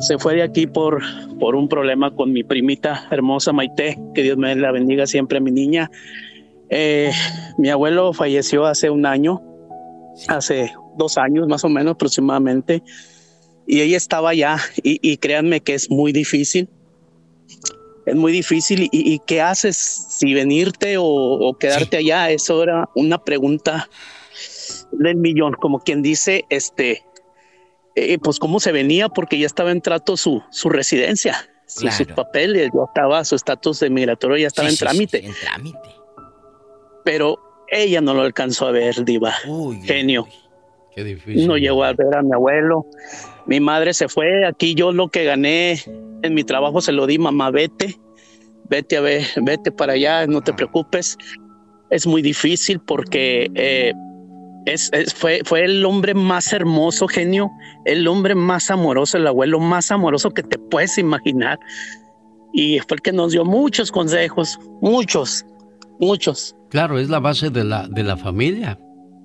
se 0.01 0.19
fue 0.19 0.35
de 0.35 0.43
aquí 0.43 0.67
por, 0.67 1.03
por 1.39 1.55
un 1.55 1.69
problema 1.69 2.15
con 2.15 2.33
mi 2.33 2.45
primita 2.45 3.07
hermosa 3.11 3.53
Maite. 3.53 3.99
Que 4.15 4.23
Dios 4.23 4.37
me 4.37 4.55
la 4.55 4.73
bendiga 4.73 5.07
siempre, 5.07 5.41
mi 5.41 5.51
niña. 5.51 5.91
Eh, 6.71 7.11
mi 7.59 7.71
abuelo 7.71 8.13
falleció 8.13 8.67
hace 8.67 8.91
un 8.91 9.07
año, 9.07 9.43
hace 10.29 10.73
dos 10.97 11.19
años 11.19 11.47
más 11.47 11.65
o 11.65 11.69
menos 11.69 11.93
aproximadamente, 11.95 12.83
y 13.67 13.81
ella 13.81 13.97
estaba 13.97 14.31
allá, 14.31 14.57
y, 14.83 14.99
y 15.03 15.19
créanme 15.19 15.61
que 15.61 15.75
es 15.75 15.91
muy 15.91 16.13
difícil 16.13 16.69
es 18.07 18.15
muy 18.15 18.33
difícil. 18.33 18.83
¿Y, 18.85 18.89
y 18.93 19.19
qué 19.27 19.41
haces? 19.41 19.77
Si 19.77 20.35
venirte 20.35 20.97
o, 20.99 21.05
o 21.05 21.59
quedarte 21.59 21.97
allá, 21.99 22.31
eso 22.31 22.63
era 22.63 22.89
una 22.95 23.23
pregunta 23.23 23.89
del 24.93 25.17
millón, 25.17 25.55
como 25.55 25.81
quien 25.81 26.03
dice, 26.03 26.45
este, 26.51 27.03
eh, 27.97 28.19
pues 28.19 28.39
cómo 28.39 28.61
se 28.61 28.73
venía, 28.73 29.09
porque 29.09 29.39
ya 29.39 29.47
estaba 29.47 29.71
en 29.73 29.81
trato 29.81 30.17
su, 30.17 30.43
su 30.51 30.69
residencia, 30.69 31.49
su- 31.67 31.89
sus 31.91 32.07
papeles, 32.09 32.71
ya 32.75 32.81
estaba 32.87 33.25
su 33.25 33.35
estatus 33.37 33.81
de 33.81 33.91
migratorio, 33.91 34.37
ya 34.37 34.47
estaba 34.49 34.69
Sí, 34.69 34.75
en 34.75 34.79
sí, 34.79 34.85
trámite. 34.85 35.27
en 35.27 35.35
trámite. 35.35 35.79
Pero 37.05 37.39
ella 37.71 38.01
no 38.01 38.15
lo 38.15 38.23
alcanzó 38.23 38.67
a 38.67 38.71
ver, 38.71 39.05
Diva. 39.05 39.35
Genio. 39.85 40.27
Qué 40.95 41.05
difícil. 41.05 41.47
No 41.47 41.57
llegó 41.57 41.85
a 41.85 41.93
ver 41.93 42.15
a 42.17 42.23
mi 42.23 42.33
abuelo. 42.33 42.87
Mi 43.47 43.61
madre 43.61 43.93
se 43.95 44.09
fue. 44.09 44.47
Aquí 44.47 44.75
yo 44.75 44.93
lo 44.93 45.09
que 45.09 45.25
gané 45.25 45.81
en 46.23 46.35
mi 46.35 46.45
trabajo 46.45 46.81
se 46.81 46.93
lo 46.93 47.07
di, 47.07 47.19
mamá, 47.19 47.51
vete. 47.51 47.97
Vete 48.71 48.97
a 48.97 49.01
ver, 49.01 49.23
vete 49.43 49.71
para 49.73 49.93
allá, 49.95 50.27
no 50.27 50.41
te 50.41 50.53
preocupes. 50.53 51.17
Es 51.91 52.07
muy 52.07 52.23
difícil 52.23 52.81
porque 52.81 53.51
eh, 53.55 53.93
es, 54.67 54.89
es- 54.93 55.13
fue, 55.13 55.41
fue 55.45 55.65
el 55.65 55.85
hombre 55.85 56.15
más 56.15 56.53
hermoso, 56.53 57.07
genio, 57.07 57.51
el 57.85 58.07
hombre 58.09 58.35
más 58.35 58.71
amoroso, 58.71 59.19
el 59.19 59.27
abuelo 59.27 59.61
más 59.61 59.91
amoroso 59.91 60.31
que 60.31 60.43
te 60.43 60.59
puedes 60.59 60.97
imaginar. 60.97 61.59
Y 62.55 62.79
fue 62.81 62.97
el 62.97 63.03
que 63.03 63.13
nos 63.13 63.33
dio 63.33 63.45
muchos 63.45 63.91
consejos, 63.93 64.59
muchos, 64.81 65.45
muchos. 66.01 66.55
Claro, 66.71 66.99
es 66.99 67.11
la 67.11 67.19
base 67.21 67.51
de 67.51 67.65
la, 67.65 67.87
de 67.89 68.03
la 68.03 68.17
familia. 68.17 68.79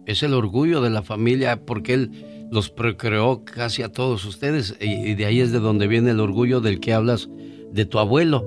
Es 0.10 0.24
el 0.24 0.34
orgullo 0.34 0.82
de 0.82 0.90
la 0.90 1.04
familia 1.04 1.64
porque 1.68 1.94
él 1.94 2.48
los 2.50 2.72
procreó 2.72 3.44
casi 3.46 3.84
a 3.84 3.90
todos 3.90 4.26
ustedes 4.26 4.76
y, 4.82 5.14
de 5.14 5.26
ahí 5.28 5.40
es 5.40 5.52
de 5.52 5.60
donde 5.60 5.86
viene 5.86 6.10
el 6.10 6.20
orgullo 6.20 6.62
del 6.62 6.80
que 6.80 6.94
hablas 6.96 7.30
de 7.72 7.86
tu 7.86 8.00
abuelo. 8.00 8.44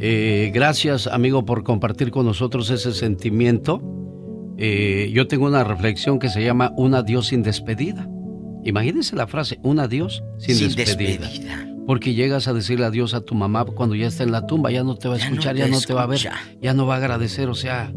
Eh, 0.00 0.50
gracias, 0.54 1.06
amigo, 1.06 1.44
por 1.44 1.64
compartir 1.64 2.10
con 2.12 2.24
nosotros 2.24 2.70
ese 2.70 2.94
sentimiento. 2.94 3.82
Eh, 4.56 5.10
yo 5.12 5.28
tengo 5.28 5.44
una 5.44 5.64
reflexión 5.64 6.18
que 6.18 6.30
se 6.30 6.42
llama 6.42 6.72
Un 6.78 6.94
adiós 6.94 7.26
sin 7.26 7.42
despedida. 7.42 8.08
Imagínense 8.64 9.14
la 9.14 9.26
frase, 9.26 9.58
un 9.62 9.80
adiós 9.80 10.24
sin, 10.38 10.56
Sin 10.56 10.74
despedida. 10.74 11.28
despedida. 11.28 11.68
Porque 11.86 12.14
llegas 12.14 12.48
a 12.48 12.54
decirle 12.54 12.86
adiós 12.86 13.12
a 13.12 13.20
tu 13.20 13.34
mamá 13.34 13.66
cuando 13.66 13.94
ya 13.94 14.06
está 14.06 14.22
en 14.22 14.32
la 14.32 14.46
tumba, 14.46 14.70
ya 14.70 14.82
no 14.82 14.96
te 14.96 15.08
va 15.08 15.16
a 15.16 15.18
Ya 15.18 15.24
no 15.26 15.30
escuchar, 15.32 15.56
te 15.56 15.58
ya 15.60 15.68
no 15.68 15.78
te 15.78 15.92
va 15.92 16.04
a 16.04 16.06
ver, 16.06 16.20
ya 16.62 16.72
no 16.72 16.86
va 16.86 16.94
a 16.94 16.96
agradecer. 16.96 17.50
O 17.50 17.54
sea, 17.54 17.92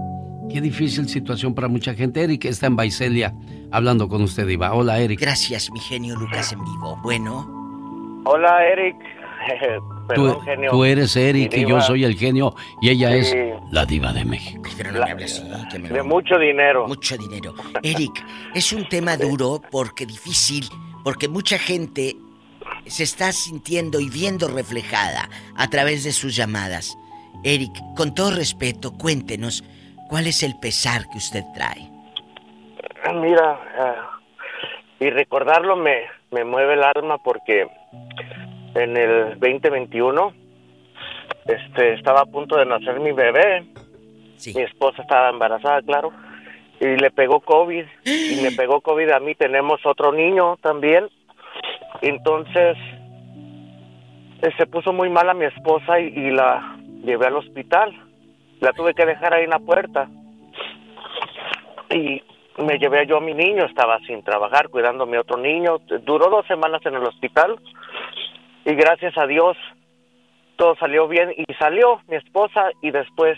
qué 0.55 0.61
difícil 0.61 1.09
situación 1.09 1.53
para 1.53 1.67
mucha 1.67 1.93
gente. 1.93 2.23
Eric 2.23 2.45
está 2.45 2.67
en 2.67 2.77
Baicelia 2.77 3.33
hablando 3.71 4.07
con 4.07 4.21
usted, 4.23 4.47
Iba. 4.47 4.73
Hola, 4.73 4.99
Eric. 4.99 5.19
Gracias, 5.19 5.69
mi 5.69 5.81
genio 5.81 6.15
Lucas 6.15 6.53
en 6.53 6.63
vivo. 6.63 6.97
Bueno, 7.03 8.21
Hola, 8.23 8.65
Eric. 8.65 8.95
Tú, 10.07 10.07
Perdón, 10.07 10.41
genio. 10.45 10.71
tú 10.71 10.85
eres 10.85 11.13
Eric 11.17 11.53
y 11.57 11.65
yo 11.67 11.81
soy 11.81 12.05
el 12.05 12.15
genio 12.15 12.55
y 12.81 12.89
ella 12.89 13.09
Sí. 13.21 13.35
es 13.37 13.53
la 13.71 13.85
diva 13.85 14.13
de 14.13 14.23
México. 14.23 14.61
pero 14.77 14.91
no 14.93 15.03
me 15.03 15.11
hables 15.11 15.39
así, 15.41 15.67
que 15.69 15.79
me 15.79 15.89
lo- 15.89 15.95
De 15.95 16.03
mucho 16.03 16.37
dinero. 16.39 16.87
Mucho 16.87 17.17
dinero. 17.17 17.53
Eric, 17.83 18.23
es 18.53 18.71
un 18.71 18.87
tema 18.87 19.17
duro 19.17 19.61
porque 19.71 20.05
difícil, 20.05 20.69
porque 21.03 21.27
mucha 21.27 21.57
gente 21.57 22.15
se 22.85 23.03
está 23.03 23.31
sintiendo 23.33 23.99
y 23.99 24.09
viendo 24.09 24.47
reflejada 24.47 25.29
a 25.55 25.69
través 25.69 26.05
de 26.05 26.13
sus 26.13 26.33
llamadas. 26.33 26.97
Eric, 27.43 27.73
con 27.97 28.15
todo 28.15 28.31
respeto, 28.31 28.93
cuéntenos 28.93 29.63
cuál 30.09 30.27
es 30.27 30.43
el 30.43 30.57
pesar 30.59 31.01
que 31.11 31.17
usted 31.17 31.43
trae. 31.53 31.89
Mira, 33.13 33.59
ah, 33.77 34.19
y 34.99 35.09
recordarlo 35.09 35.75
me, 35.75 36.03
me 36.31 36.43
mueve 36.43 36.73
el 36.73 36.83
alma 36.83 37.17
porque 37.19 37.67
en 38.75 38.97
el 38.97 39.39
2021 39.39 40.33
este, 41.45 41.93
estaba 41.93 42.21
a 42.21 42.25
punto 42.25 42.57
de 42.57 42.65
nacer 42.65 42.99
mi 42.99 43.11
bebé. 43.11 43.65
Mi 44.53 44.61
esposa 44.61 45.01
estaba 45.01 45.29
embarazada, 45.29 45.81
claro. 45.81 46.11
Y 46.79 46.97
le 46.97 47.11
pegó 47.11 47.39
COVID. 47.39 47.85
Y 48.05 48.41
me 48.41 48.51
pegó 48.57 48.81
COVID 48.81 49.09
a 49.11 49.19
mí. 49.19 49.35
Tenemos 49.35 49.85
otro 49.85 50.11
niño 50.11 50.57
también. 50.57 51.07
Entonces, 52.01 52.77
eh, 54.41 54.51
se 54.57 54.65
puso 54.65 54.91
muy 54.91 55.09
mal 55.09 55.29
a 55.29 55.33
mi 55.33 55.45
esposa 55.45 55.99
y, 55.99 56.07
y 56.07 56.31
la 56.31 56.77
llevé 57.03 57.27
al 57.27 57.37
hospital. 57.37 57.93
La 58.59 58.73
tuve 58.73 58.93
que 58.93 59.05
dejar 59.05 59.33
ahí 59.33 59.43
en 59.43 59.49
la 59.49 59.59
puerta. 59.59 60.09
Y 61.89 62.21
me 62.57 62.77
llevé 62.79 63.05
yo 63.05 63.17
a 63.17 63.21
mi 63.21 63.33
niño, 63.33 63.65
estaba 63.65 63.99
sin 63.99 64.23
trabajar, 64.23 64.69
cuidando 64.69 65.05
mi 65.05 65.17
otro 65.17 65.37
niño. 65.37 65.79
Duró 66.03 66.29
dos 66.29 66.45
semanas 66.47 66.81
en 66.85 66.95
el 66.95 67.03
hospital 67.03 67.59
y 68.65 68.73
gracias 68.73 69.17
a 69.17 69.27
Dios 69.27 69.57
todo 70.55 70.75
salió 70.77 71.07
bien 71.07 71.33
y 71.35 71.53
salió 71.55 71.99
mi 72.07 72.15
esposa 72.15 72.69
y 72.81 72.91
después 72.91 73.37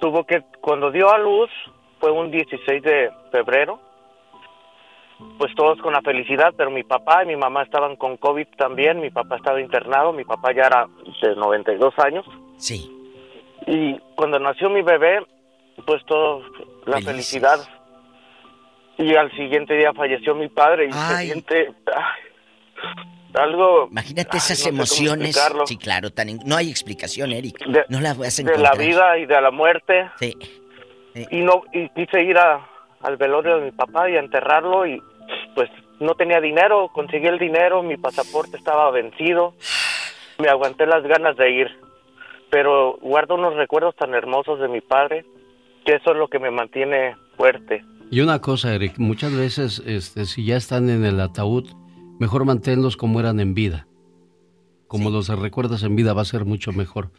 tuvo 0.00 0.24
que, 0.24 0.42
cuando 0.60 0.90
dio 0.90 1.10
a 1.10 1.18
luz, 1.18 1.50
fue 2.00 2.10
un 2.10 2.30
16 2.30 2.82
de 2.82 3.10
febrero, 3.32 3.80
pues 5.38 5.52
todos 5.56 5.80
con 5.80 5.92
la 5.92 6.02
felicidad, 6.02 6.54
pero 6.56 6.70
mi 6.70 6.84
papá 6.84 7.24
y 7.24 7.26
mi 7.26 7.36
mamá 7.36 7.62
estaban 7.62 7.96
con 7.96 8.16
COVID 8.18 8.46
también, 8.56 9.00
mi 9.00 9.10
papá 9.10 9.36
estaba 9.36 9.60
internado, 9.60 10.12
mi 10.12 10.24
papá 10.24 10.52
ya 10.52 10.66
era 10.66 10.86
de 11.22 11.34
92 11.34 11.94
años. 11.98 12.24
Sí. 12.56 12.97
Y 13.70 13.98
cuando 14.16 14.38
nació 14.38 14.70
mi 14.70 14.82
bebé, 14.82 15.20
pues 15.86 16.04
todo, 16.06 16.42
la 16.86 16.94
Felices. 16.96 17.04
felicidad. 17.06 17.58
Y 18.96 19.14
al 19.14 19.30
siguiente 19.32 19.74
día 19.74 19.92
falleció 19.92 20.34
mi 20.34 20.48
padre 20.48 20.86
y 20.86 20.92
se 20.92 21.16
siente 21.18 21.72
ay, 21.94 22.82
algo... 23.34 23.88
Imagínate 23.90 24.30
ay, 24.32 24.38
esas 24.38 24.62
no 24.64 24.68
emociones. 24.70 25.40
Sí, 25.66 25.76
claro, 25.76 26.10
tan 26.10 26.28
no 26.44 26.56
hay 26.56 26.70
explicación, 26.70 27.32
Eric. 27.32 27.58
De- 27.66 27.84
no 27.88 28.00
la 28.00 28.14
vas 28.14 28.38
a 28.38 28.42
de 28.42 28.50
encontrar. 28.50 28.76
la 28.76 28.84
vida 28.84 29.18
y 29.18 29.26
de 29.26 29.40
la 29.40 29.50
muerte. 29.50 30.10
Sí. 30.18 30.34
Y 31.30 31.42
no 31.42 31.62
y 31.72 31.88
quise 31.90 32.22
ir 32.22 32.38
a, 32.38 32.66
al 33.02 33.16
velorio 33.16 33.58
de 33.58 33.66
mi 33.66 33.70
papá 33.72 34.08
y 34.10 34.16
a 34.16 34.20
enterrarlo 34.20 34.86
y 34.86 35.00
pues 35.54 35.68
no 36.00 36.14
tenía 36.14 36.40
dinero, 36.40 36.88
conseguí 36.92 37.26
el 37.26 37.38
dinero, 37.38 37.82
mi 37.82 37.96
pasaporte 37.96 38.56
estaba 38.56 38.90
vencido. 38.90 39.54
Me 40.38 40.48
aguanté 40.48 40.86
las 40.86 41.02
ganas 41.04 41.36
de 41.36 41.50
ir, 41.50 41.80
pero 42.50 42.98
guardo 43.00 43.34
unos 43.34 43.54
recuerdos 43.54 43.94
tan 43.96 44.14
hermosos 44.14 44.60
de 44.60 44.68
mi 44.68 44.80
padre 44.80 45.24
que 45.84 45.94
eso 45.94 46.12
es 46.12 46.16
lo 46.16 46.28
que 46.28 46.38
me 46.38 46.50
mantiene 46.50 47.16
fuerte. 47.36 47.84
Y 48.10 48.20
una 48.20 48.40
cosa, 48.40 48.74
Eric, 48.74 48.98
muchas 48.98 49.34
veces, 49.34 49.82
este, 49.86 50.24
si 50.24 50.44
ya 50.44 50.56
están 50.56 50.88
en 50.88 51.04
el 51.04 51.20
ataúd, 51.20 51.68
mejor 52.18 52.44
manténlos 52.44 52.96
como 52.96 53.20
eran 53.20 53.40
en 53.40 53.54
vida. 53.54 53.86
Como 54.86 55.10
los 55.10 55.28
recuerdas 55.28 55.82
en 55.82 55.96
vida 55.96 56.14
va 56.14 56.22
a 56.22 56.26
ser 56.26 56.46
mucho 56.46 56.72
mejor. 56.72 57.10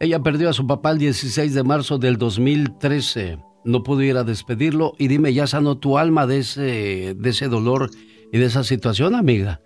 Ella 0.00 0.20
perdió 0.20 0.48
a 0.48 0.54
su 0.54 0.66
papá 0.66 0.90
el 0.90 0.98
16 0.98 1.54
de 1.54 1.62
marzo 1.62 1.98
del 1.98 2.16
2013. 2.16 3.38
No 3.64 3.82
pudo 3.82 4.02
ir 4.02 4.16
a 4.16 4.24
despedirlo. 4.24 4.92
Y 4.98 5.08
dime, 5.08 5.34
¿ya 5.34 5.46
sanó 5.46 5.78
tu 5.78 5.98
alma 5.98 6.26
de 6.26 6.38
ese, 6.38 7.14
de 7.14 7.30
ese 7.30 7.48
dolor 7.48 7.90
y 8.32 8.38
de 8.38 8.46
esa 8.46 8.64
situación, 8.64 9.14
amiga? 9.14 9.60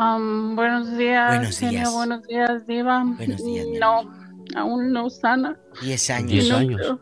Am, 0.00 0.54
buenos 0.54 0.96
días, 0.96 1.36
Buenos 1.38 1.58
genio, 1.58 1.78
días. 1.80 1.92
buenos 1.92 2.22
días, 2.28 2.66
Diva. 2.68 3.02
Buenos 3.04 3.44
días, 3.44 3.66
mi 3.66 3.78
No, 3.78 4.08
aún 4.54 4.92
no 4.92 5.10
sana. 5.10 5.58
Diez 5.82 6.08
años. 6.10 6.30
Diez 6.30 6.46
Y 6.46 6.50
no 6.50 6.56
años. 6.56 6.76
creo- 6.80 7.00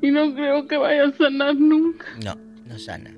y 0.00 0.10
no 0.12 0.34
creo 0.34 0.66
que 0.68 0.76
vaya 0.76 1.06
a 1.06 1.12
sanar 1.12 1.56
nunca. 1.56 2.06
No, 2.24 2.36
no 2.66 2.78
sana. 2.78 3.10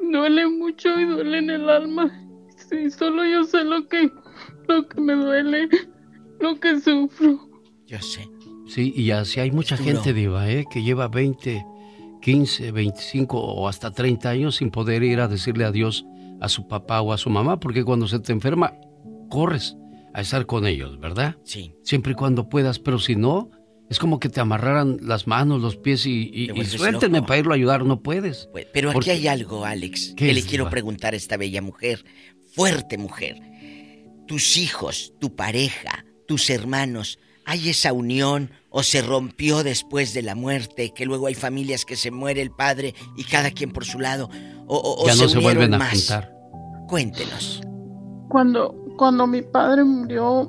Duele 0.00 0.46
mucho 0.48 0.98
y 1.00 1.04
duele 1.04 1.38
en 1.38 1.50
el 1.50 1.68
alma. 1.68 2.10
Sí, 2.68 2.90
solo 2.90 3.24
yo 3.24 3.44
sé 3.44 3.64
lo 3.64 3.86
que, 3.88 4.10
lo 4.68 4.86
que 4.88 5.00
me 5.00 5.14
duele, 5.14 5.68
lo 6.40 6.58
que 6.58 6.80
sufro. 6.80 7.48
Yo 7.86 8.00
sé. 8.00 8.28
Sí, 8.66 8.92
y 8.96 9.10
así 9.12 9.40
hay 9.40 9.50
mucha 9.50 9.76
duro. 9.76 9.90
gente, 9.92 10.12
Diva, 10.12 10.48
¿eh? 10.50 10.64
que 10.70 10.82
lleva 10.82 11.08
20, 11.08 11.64
15, 12.26 12.72
25 12.72 13.38
o 13.38 13.68
hasta 13.68 13.92
30 13.92 14.28
años 14.28 14.56
sin 14.56 14.72
poder 14.72 15.04
ir 15.04 15.20
a 15.20 15.28
decirle 15.28 15.64
adiós 15.64 16.04
a 16.40 16.48
su 16.48 16.66
papá 16.66 17.00
o 17.00 17.12
a 17.12 17.18
su 17.18 17.30
mamá, 17.30 17.60
porque 17.60 17.84
cuando 17.84 18.08
se 18.08 18.18
te 18.18 18.32
enferma, 18.32 18.74
corres 19.30 19.76
a 20.12 20.22
estar 20.22 20.44
con 20.44 20.66
ellos, 20.66 20.98
¿verdad? 20.98 21.36
Sí. 21.44 21.72
Siempre 21.84 22.12
y 22.12 22.14
cuando 22.16 22.48
puedas, 22.48 22.80
pero 22.80 22.98
si 22.98 23.14
no, 23.14 23.52
es 23.88 24.00
como 24.00 24.18
que 24.18 24.28
te 24.28 24.40
amarraran 24.40 24.98
las 25.02 25.28
manos, 25.28 25.62
los 25.62 25.76
pies 25.76 26.04
y, 26.04 26.28
y, 26.34 26.46
loco. 26.48 27.26
para 27.28 27.38
irlo 27.38 27.52
a 27.52 27.54
ayudar, 27.54 27.84
no 27.84 28.02
puedes. 28.02 28.48
Pues, 28.50 28.66
Pero 28.72 28.88
aquí 28.88 28.94
Porque- 28.96 29.12
hay 29.12 29.28
algo, 29.28 29.64
Alex, 29.64 30.14
¿Qué 30.16 30.26
que 30.26 30.34
le 30.34 30.42
quiero 30.42 30.68
preguntar 30.68 31.14
a 31.14 31.16
esta 31.16 31.36
bella 31.36 31.62
mujer, 31.62 32.04
fuerte 32.56 32.98
mujer. 32.98 33.40
Tus 34.26 34.56
hijos, 34.56 35.12
tu 35.20 35.36
pareja, 35.36 36.04
tus 36.26 36.50
hermanos, 36.50 37.20
¿hay 37.46 37.70
esa 37.70 37.92
unión 37.94 38.50
o 38.68 38.82
se 38.82 39.00
rompió 39.00 39.62
después 39.62 40.12
de 40.12 40.20
la 40.22 40.34
muerte? 40.34 40.92
Que 40.94 41.06
luego 41.06 41.28
hay 41.28 41.34
familias 41.34 41.84
que 41.86 41.96
se 41.96 42.10
muere 42.10 42.42
el 42.42 42.50
padre 42.50 42.94
y 43.16 43.24
cada 43.24 43.50
quien 43.50 43.72
por 43.72 43.84
su 43.86 43.98
lado. 43.98 44.28
O, 44.66 44.76
o- 44.76 45.02
o 45.04 45.06
ya 45.06 45.14
no 45.14 45.28
se 45.28 45.38
vuelven 45.38 45.72
a 45.74 45.78
más. 45.78 45.92
juntar. 45.92 46.32
Cuéntenos. 46.88 47.62
Cuando, 48.28 48.74
cuando 48.98 49.26
mi 49.26 49.40
padre 49.42 49.84
murió, 49.84 50.48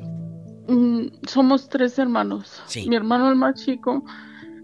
mm, 0.67 1.07
somos 1.27 1.69
tres 1.69 1.97
hermanos. 1.99 2.61
Sí. 2.65 2.89
Mi 2.89 2.95
hermano 2.95 3.29
el 3.29 3.35
más 3.35 3.63
chico 3.63 4.03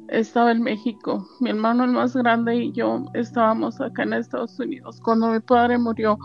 estaba 0.09 0.51
en 0.51 0.61
México. 0.61 1.27
Mi 1.39 1.51
hermano 1.51 1.83
el 1.85 1.91
más 1.91 2.15
grande 2.15 2.55
y 2.55 2.71
yo 2.73 3.05
estábamos 3.13 3.79
acá 3.79 4.03
en 4.03 4.13
Estados 4.13 4.59
Unidos. 4.59 4.99
Cuando 5.01 5.29
mi 5.29 5.39
padre 5.39 5.77
murió, 5.77 6.17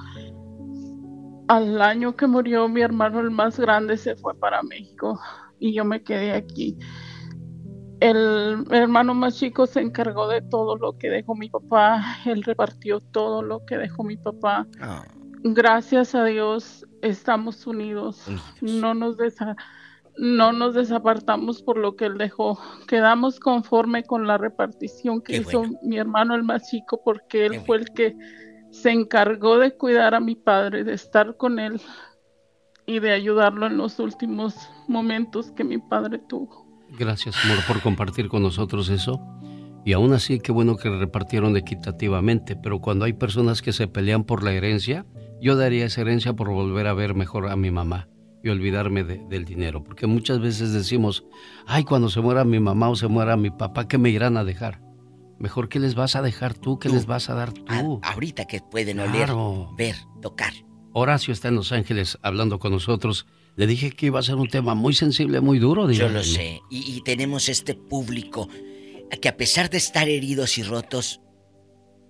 al 1.49 1.81
año 1.81 2.15
que 2.17 2.27
murió 2.27 2.69
mi 2.69 2.83
hermano 2.83 3.21
el 3.21 3.31
más 3.31 3.59
grande 3.59 3.97
se 3.97 4.17
fue 4.17 4.35
para 4.35 4.63
México 4.63 5.19
y 5.59 5.75
yo 5.75 5.85
me 5.85 6.03
quedé 6.03 6.33
aquí. 6.33 6.77
El, 8.01 8.65
hermano 8.71 9.15
más 9.15 9.37
chico 9.37 9.67
se 9.67 9.81
encargó 9.81 10.29
de 10.29 10.41
todo 10.43 10.77
lo 10.77 10.97
que 10.99 11.11
dejó 11.11 11.35
mi 11.35 11.51
papá, 11.51 12.19
él 12.27 12.45
repartió 12.45 13.01
todo 13.01 13.43
lo 13.43 13.65
que 13.65 13.77
dejó 13.77 14.05
mi 14.05 14.17
papá. 14.17 14.67
Ah. 14.81 15.05
Gracias 15.43 16.15
a 16.15 16.25
Dios 16.25 16.87
estamos 17.03 17.67
unidos, 17.67 18.27
no 18.61 18.95
nos 18.95 19.17
desa- 19.19 19.57
no 20.17 20.53
nos 20.53 20.75
desapartamos 20.75 21.63
por 21.63 21.79
lo 21.79 21.95
que 21.95 22.07
él 22.07 22.19
dejó. 22.19 22.59
Quedamos 22.89 23.39
conforme 23.39 24.03
con 24.03 24.27
la 24.27 24.37
repartición 24.37 25.21
que 25.23 25.35
Qué 25.35 25.39
hizo 25.41 25.61
bueno. 25.61 25.79
mi 25.83 25.97
hermano 25.97 26.35
el 26.35 26.43
más 26.43 26.69
chico 26.69 27.01
porque 27.05 27.47
él 27.47 27.61
fue 27.61 27.79
el 27.79 27.91
que 27.93 28.17
se 28.71 28.91
encargó 28.91 29.59
de 29.59 29.77
cuidar 29.77 30.15
a 30.15 30.21
mi 30.21 30.35
padre, 30.35 30.83
de 30.85 30.93
estar 30.93 31.37
con 31.37 31.59
él 31.59 31.81
y 32.85 32.99
de 32.99 33.13
ayudarlo 33.13 33.67
en 33.67 33.77
los 33.77 33.99
últimos 34.01 34.55
momentos 34.89 35.51
que 35.53 35.65
mi 35.65 35.79
padre 35.79 36.19
tuvo. 36.19 36.67
Gracias, 36.99 37.37
amor, 37.45 37.59
por 37.67 37.81
compartir 37.83 38.29
con 38.29 38.43
nosotros 38.43 38.89
eso. 38.89 39.21
Y 39.85 39.93
aún 39.93 40.13
así, 40.13 40.41
qué 40.41 40.53
bueno 40.53 40.77
que 40.77 40.91
repartieron 40.91 41.57
equitativamente, 41.57 42.57
pero 42.57 42.81
cuando 42.81 43.05
hay 43.05 43.13
personas 43.13 43.63
que 43.63 43.73
se 43.73 43.89
pelean 43.89 44.25
por 44.25 44.43
la 44.43 44.53
herencia, 44.53 45.07
yo 45.41 45.57
daría 45.57 45.87
esa 45.87 46.01
herencia 46.01 46.33
por 46.35 46.49
volver 46.51 46.87
a 46.87 46.95
ver 46.95 47.15
mejor 47.15 47.49
a 47.49 47.57
mi 47.57 47.71
mamá 47.71 48.09
y 48.43 48.49
olvidarme 48.51 49.05
de- 49.05 49.25
del 49.29 49.45
dinero, 49.45 49.83
porque 49.85 50.07
muchas 50.07 50.41
veces 50.41 50.73
decimos, 50.73 51.25
ay, 51.67 51.85
cuando 51.85 52.09
se 52.11 52.21
muera 52.21 52.45
mi 52.45 52.61
mamá 52.61 52.89
o 52.89 52.97
se 52.97 53.09
muera 53.09 53.37
mi 53.37 53.51
papá, 53.51 53.87
¿qué 53.89 53.99
me 53.99 54.11
irán 54.11 54.37
a 54.37 54.45
dejar? 54.45 54.81
Mejor, 55.39 55.69
¿qué 55.69 55.79
les 55.79 55.95
vas 55.95 56.17
a 56.17 56.23
dejar 56.23 56.55
tú? 56.55 56.79
¿Qué 56.79 56.89
les 56.89 57.07
vas 57.07 57.31
a 57.31 57.35
dar 57.35 57.53
tú? 57.53 58.01
Ahorita 58.03 58.45
que 58.47 58.61
pueden 58.61 58.97
Claro. 58.99 59.39
oler, 59.69 59.77
ver, 59.77 59.95
tocar. 60.21 60.53
Horacio 60.93 61.33
está 61.33 61.49
en 61.49 61.55
Los 61.55 61.71
Ángeles 61.71 62.19
hablando 62.23 62.59
con 62.59 62.73
nosotros. 62.73 63.27
Le 63.59 63.67
dije 63.67 63.91
que 63.91 64.07
iba 64.07 64.21
a 64.21 64.23
ser 64.23 64.37
un 64.37 64.47
tema 64.47 64.77
muy 64.77 64.93
sensible, 64.93 65.41
muy 65.41 65.59
duro. 65.59 65.91
Yo 65.91 66.09
lo 66.09 66.23
sé. 66.23 66.61
Y, 66.71 66.97
y 66.97 67.03
tenemos 67.03 67.49
este 67.49 67.75
público 67.75 68.47
que 69.21 69.29
a 69.29 69.37
pesar 69.37 69.69
de 69.69 69.79
estar 69.79 70.09
heridos 70.09 70.59
y 70.59 70.63
rotos, 70.63 71.21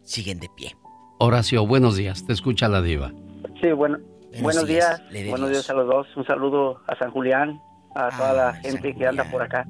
siguen 0.03 0.41
de 0.41 0.49
pie. 0.55 0.77
Horacio, 1.19 1.67
buenos 1.67 1.97
días. 1.97 2.27
Te 2.27 2.35
escucha 2.35 2.69
la 2.69 2.83
diva. 2.83 3.15
Sí, 3.63 3.73
bueno, 3.73 3.97
buenos 4.43 4.67
días, 4.67 4.99
días. 5.11 5.25
de 5.25 5.31
buenos 5.31 5.49
días 5.49 5.71
a 5.71 5.73
los 5.73 5.87
dos. 5.87 6.07
Un 6.19 6.27
saludo 6.27 6.83
a 6.87 6.99
San 6.99 7.13
Julián, 7.13 7.59
a 7.95 8.11
toda 8.11 8.35
la 8.35 8.53
gente 8.57 8.95
que 8.95 9.07
anda 9.07 9.25
por 9.25 9.41
acá. 9.41 9.67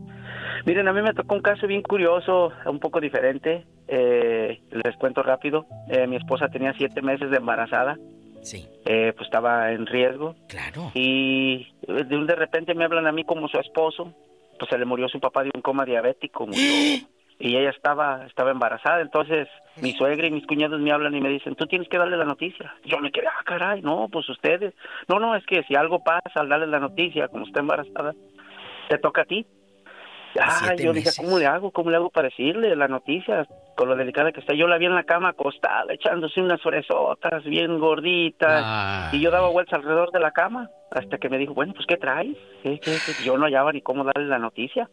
Miren, 0.66 0.88
a 0.88 0.92
mí 0.92 1.00
me 1.00 1.14
tocó 1.14 1.36
un 1.36 1.42
caso 1.42 1.68
bien 1.68 1.82
curioso, 1.82 2.50
un 2.66 2.80
poco 2.80 3.00
diferente. 3.00 3.68
Eh, 3.86 4.60
les 4.72 4.96
cuento 4.96 5.22
rápido. 5.22 5.64
Eh, 5.88 6.08
mi 6.08 6.16
esposa 6.16 6.48
tenía 6.48 6.74
siete 6.76 7.02
meses 7.02 7.30
de 7.30 7.36
embarazada. 7.36 7.96
Sí. 8.42 8.66
Eh, 8.84 9.12
pues 9.16 9.26
estaba 9.26 9.72
en 9.72 9.86
riesgo. 9.86 10.34
Claro. 10.48 10.90
Y 10.94 11.66
de, 11.86 12.16
un 12.16 12.26
de 12.26 12.36
repente 12.36 12.74
me 12.74 12.84
hablan 12.84 13.06
a 13.06 13.12
mí 13.12 13.24
como 13.24 13.48
su 13.48 13.58
esposo. 13.58 14.12
Pues 14.58 14.70
se 14.70 14.78
le 14.78 14.84
murió 14.84 15.08
su 15.08 15.20
papá 15.20 15.44
de 15.44 15.50
un 15.54 15.62
coma 15.62 15.84
diabético. 15.84 16.46
murió. 16.46 16.60
y 17.40 17.56
ella 17.56 17.70
estaba 17.70 18.26
estaba 18.26 18.50
embarazada. 18.50 19.00
Entonces 19.00 19.48
mi 19.80 19.92
suegra 19.92 20.26
y 20.26 20.30
mis 20.30 20.46
cuñados 20.46 20.80
me 20.80 20.92
hablan 20.92 21.14
y 21.14 21.20
me 21.20 21.28
dicen, 21.28 21.54
tú 21.54 21.66
tienes 21.66 21.88
que 21.88 21.98
darle 21.98 22.16
la 22.16 22.24
noticia. 22.24 22.74
Yo 22.84 22.98
me 22.98 23.12
quedé, 23.12 23.26
ah, 23.28 23.42
caray, 23.44 23.82
no, 23.82 24.08
pues 24.10 24.28
ustedes. 24.28 24.74
No, 25.08 25.18
no, 25.18 25.36
es 25.36 25.44
que 25.46 25.62
si 25.64 25.74
algo 25.74 26.02
pasa 26.02 26.40
al 26.40 26.48
darle 26.48 26.66
la 26.66 26.80
noticia, 26.80 27.28
como 27.28 27.46
está 27.46 27.60
embarazada, 27.60 28.14
te 28.88 28.98
toca 28.98 29.22
a 29.22 29.24
ti. 29.24 29.46
Ah, 30.40 30.58
Siete 30.64 30.84
yo 30.84 30.92
dije, 30.92 31.06
meses. 31.06 31.24
¿cómo 31.24 31.38
le 31.38 31.46
hago? 31.46 31.70
¿Cómo 31.70 31.90
le 31.90 31.96
hago 31.96 32.10
para 32.10 32.28
decirle 32.28 32.74
la 32.76 32.88
noticia? 32.88 33.46
Con 33.76 33.88
lo 33.88 33.96
delicada 33.96 34.32
que 34.32 34.40
está. 34.40 34.54
Yo 34.54 34.66
la 34.66 34.76
vi 34.78 34.86
en 34.86 34.94
la 34.94 35.04
cama 35.04 35.30
acostada, 35.30 35.92
echándose 35.92 36.40
unas 36.40 36.60
fresotas 36.60 37.44
bien 37.44 37.78
gorditas. 37.78 38.62
Ay. 38.64 39.18
Y 39.18 39.22
yo 39.22 39.30
daba 39.30 39.48
vueltas 39.48 39.78
alrededor 39.78 40.10
de 40.12 40.20
la 40.20 40.30
cama 40.32 40.68
hasta 40.90 41.18
que 41.18 41.28
me 41.28 41.38
dijo, 41.38 41.54
bueno, 41.54 41.72
pues 41.74 41.86
¿qué 41.86 41.96
traes? 41.96 42.36
¿Qué, 42.62 42.78
qué, 42.80 42.96
qué? 43.04 43.24
Yo 43.24 43.38
no 43.38 43.44
hallaba 43.46 43.72
ni 43.72 43.80
cómo 43.80 44.04
darle 44.04 44.26
la 44.26 44.38
noticia. 44.38 44.88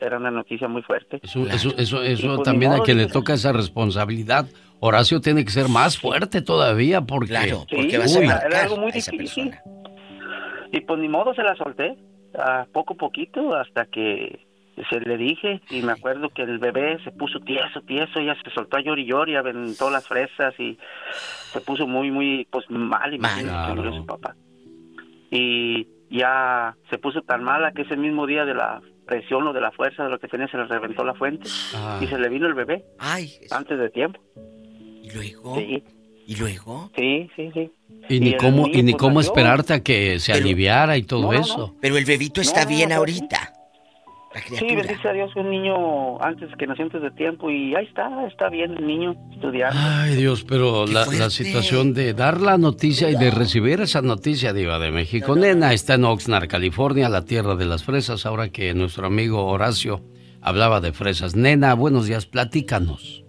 Era 0.00 0.16
una 0.16 0.30
noticia 0.30 0.68
muy 0.68 0.82
fuerte. 0.82 1.20
Eso, 1.22 1.46
eso, 1.48 2.02
eso, 2.02 2.34
pues, 2.36 2.42
también 2.42 2.72
a 2.72 2.80
quien 2.80 2.96
le 2.96 3.06
toca 3.08 3.34
esa 3.34 3.52
responsabilidad. 3.52 4.46
Horacio 4.80 5.20
tiene 5.20 5.44
que 5.44 5.50
ser 5.50 5.68
más 5.68 5.98
fuerte 5.98 6.40
todavía 6.42 7.02
porque... 7.02 7.28
Claro, 7.28 7.66
Sí, 7.68 7.76
porque 7.76 7.98
vas 7.98 8.16
a 8.16 8.20
era- 8.22 8.62
algo 8.62 8.78
muy 8.78 8.90
difícil. 8.90 9.52
Y 10.72 10.80
pues 10.80 10.98
ni 10.98 11.08
modo 11.08 11.34
se 11.34 11.42
la 11.42 11.54
solté, 11.56 11.94
a 12.38 12.64
poco 12.72 12.94
a 12.94 12.96
poquito, 12.96 13.54
hasta 13.54 13.84
que 13.84 14.40
se 14.90 15.00
le 15.00 15.16
dije. 15.16 15.60
Y 15.70 15.82
me 15.82 15.92
acuerdo 15.92 16.28
que 16.30 16.42
el 16.42 16.58
bebé 16.58 16.98
se 17.04 17.10
puso 17.12 17.38
tieso, 17.40 17.80
tieso, 17.82 18.18
ella 18.20 18.36
se 18.42 18.50
soltó 18.50 18.76
a 18.76 18.80
llorar 18.80 18.98
y 18.98 19.06
llorar 19.06 19.28
y 19.28 19.36
aventó 19.36 19.90
las 19.90 20.06
fresas 20.06 20.54
y 20.58 20.78
se 21.52 21.60
puso 21.60 21.86
muy, 21.86 22.10
muy, 22.10 22.46
pues 22.50 22.64
mal, 22.70 23.12
imagínate, 23.14 23.74
murió 23.74 23.92
su 23.94 24.06
papá. 24.06 24.34
Y 25.30 25.86
ya 26.10 26.76
se 26.90 26.98
puso 26.98 27.22
tan 27.22 27.42
mala 27.42 27.72
que 27.72 27.82
ese 27.82 27.96
mismo 27.96 28.26
día 28.26 28.44
de 28.44 28.54
la 28.54 28.80
presión 29.06 29.46
o 29.48 29.52
de 29.52 29.60
la 29.60 29.70
fuerza 29.72 30.04
de 30.04 30.10
lo 30.10 30.18
que 30.18 30.28
tenía 30.28 30.46
se 30.48 30.56
le 30.56 30.64
reventó 30.66 31.04
la 31.04 31.14
fuente 31.14 31.48
Ah. 31.74 31.98
y 32.02 32.06
se 32.06 32.18
le 32.18 32.28
vino 32.28 32.46
el 32.46 32.54
bebé 32.54 32.84
antes 33.50 33.78
de 33.78 33.90
tiempo. 33.90 34.20
¿Y 35.02 35.10
luego? 35.12 35.56
Sí. 35.56 35.82
¿Y 36.24 36.36
luego? 36.36 36.90
Sí, 36.96 37.28
sí, 37.34 37.50
sí. 37.52 37.70
Y 38.08 38.20
ni 38.20 38.36
cómo, 38.36 38.68
y 38.68 38.82
ni 38.82 38.92
pues, 38.92 39.00
cómo 39.02 39.14
nació. 39.16 39.32
esperarte 39.32 39.74
a 39.74 39.80
que 39.82 40.18
se 40.20 40.32
Pero- 40.32 40.44
aliviara 40.44 40.96
y 40.96 41.02
todo 41.02 41.22
No, 41.22 41.26
no, 41.28 41.32
no. 41.34 41.40
eso. 41.40 41.74
Pero 41.80 41.96
el 41.96 42.04
bebito 42.04 42.40
está 42.40 42.62
No, 42.62 42.68
bien 42.70 42.90
no, 42.90 42.96
ahorita. 42.96 43.52
La 44.34 44.40
Sí, 44.58 44.74
bendice 44.74 45.08
a 45.08 45.12
Dios, 45.12 45.30
un 45.36 45.50
niño 45.50 46.22
antes 46.22 46.48
que 46.56 46.66
nació 46.66 46.84
antes 46.84 47.02
de 47.02 47.10
tiempo 47.10 47.50
y 47.50 47.74
ahí 47.74 47.84
está, 47.84 48.08
está 48.26 48.48
bien 48.48 48.76
el 48.76 48.86
niño 48.86 49.14
estudiando. 49.32 49.78
Ay 49.78 50.16
Dios, 50.16 50.44
pero 50.44 50.86
la, 50.86 51.04
situación 51.30 51.92
de 51.92 52.14
dar 52.14 52.40
la 52.40 52.56
noticia 52.56 53.10
y 53.10 53.16
de 53.16 53.30
recibir 53.30 53.80
esa 53.80 54.00
noticia, 54.00 54.52
Diva 54.52 54.78
de 54.78 54.90
México. 54.90 55.36
Nena 55.36 55.72
está 55.72 55.94
en 55.94 56.04
Oxnard, 56.04 56.48
California, 56.48 57.08
la 57.08 57.24
tierra 57.24 57.56
de 57.56 57.66
las 57.66 57.84
fresas, 57.84 58.24
ahora 58.24 58.48
que 58.48 58.72
nuestro 58.74 59.06
amigo 59.06 59.44
Horacio 59.46 60.02
hablaba 60.40 60.80
de 60.80 60.92
fresas. 60.92 61.36
Nena, 61.36 61.74
buenos 61.74 62.06
días, 62.06 62.26
platícanos. 62.26 63.24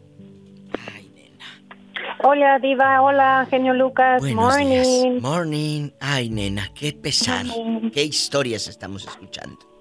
Hola, 2.25 2.57
Diva. 2.59 3.01
Hola, 3.01 3.45
genio 3.49 3.73
Lucas. 3.73 4.21
Buenos 4.21 4.45
Morning. 4.45 4.65
días. 4.67 5.21
Morning. 5.21 5.89
Ay, 5.99 6.29
nena, 6.29 6.69
qué 6.73 6.93
pesar. 6.93 7.45
Morning. 7.45 7.91
¿Qué 7.91 8.03
historias 8.05 8.69
estamos 8.69 9.05
escuchando? 9.05 9.72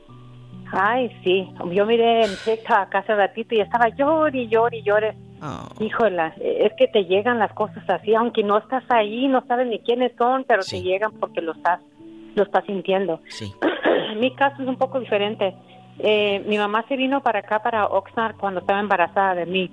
Ay, 0.72 1.10
sí. 1.22 1.48
Yo 1.70 1.84
miré 1.86 2.22
en 2.24 2.30
TikTok 2.44 2.94
hace 2.94 3.14
ratito 3.14 3.54
y 3.54 3.60
estaba 3.60 3.88
llor 3.90 4.34
y 4.34 4.48
llor 4.48 4.74
y 4.74 4.82
llore. 4.82 5.14
Oh. 5.42 5.68
Híjola, 5.82 6.34
es 6.40 6.72
que 6.78 6.88
te 6.88 7.04
llegan 7.04 7.38
las 7.38 7.52
cosas 7.52 7.82
así, 7.88 8.14
aunque 8.14 8.42
no 8.42 8.56
estás 8.58 8.84
ahí, 8.88 9.28
no 9.28 9.44
sabes 9.46 9.66
ni 9.66 9.80
quiénes 9.80 10.12
son, 10.16 10.44
pero 10.44 10.62
te 10.62 10.80
llegan 10.82 11.12
porque 11.20 11.40
lo 11.42 11.52
estás, 11.52 11.80
lo 12.34 12.44
estás 12.44 12.64
sintiendo. 12.64 13.20
Sí. 13.28 13.52
Mi 14.16 14.34
caso 14.34 14.62
es 14.62 14.68
un 14.68 14.76
poco 14.76 14.98
diferente. 15.00 15.54
Eh, 15.98 16.42
mi 16.46 16.56
mamá 16.58 16.84
se 16.88 16.96
vino 16.96 17.22
para 17.22 17.40
acá, 17.40 17.62
para 17.62 17.86
Oxnard, 17.86 18.36
cuando 18.36 18.60
estaba 18.60 18.80
embarazada 18.80 19.34
de 19.34 19.46
mí. 19.46 19.70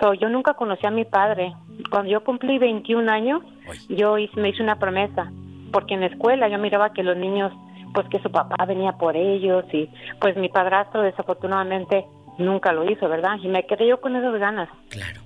So, 0.00 0.12
yo 0.14 0.28
nunca 0.28 0.54
conocí 0.54 0.86
a 0.86 0.90
mi 0.90 1.04
padre. 1.04 1.54
Cuando 1.90 2.10
yo 2.10 2.22
cumplí 2.24 2.58
21 2.58 3.08
años, 3.08 3.42
yo 3.88 4.18
hice- 4.18 4.40
me 4.40 4.48
hice 4.50 4.62
una 4.62 4.78
promesa, 4.78 5.30
porque 5.72 5.94
en 5.94 6.00
la 6.00 6.06
escuela 6.06 6.48
yo 6.48 6.58
miraba 6.58 6.92
que 6.92 7.02
los 7.02 7.16
niños, 7.16 7.52
pues 7.96 8.06
que 8.10 8.18
su 8.18 8.30
papá 8.30 8.62
venía 8.66 8.92
por 8.92 9.16
ellos 9.16 9.64
y 9.72 9.88
pues 10.20 10.36
mi 10.36 10.50
padrastro 10.50 11.00
desafortunadamente 11.00 12.04
nunca 12.36 12.70
lo 12.70 12.84
hizo, 12.90 13.08
¿verdad? 13.08 13.38
Y 13.42 13.48
me 13.48 13.64
quedé 13.64 13.88
yo 13.88 14.02
con 14.02 14.14
esas 14.14 14.38
ganas 14.38 14.68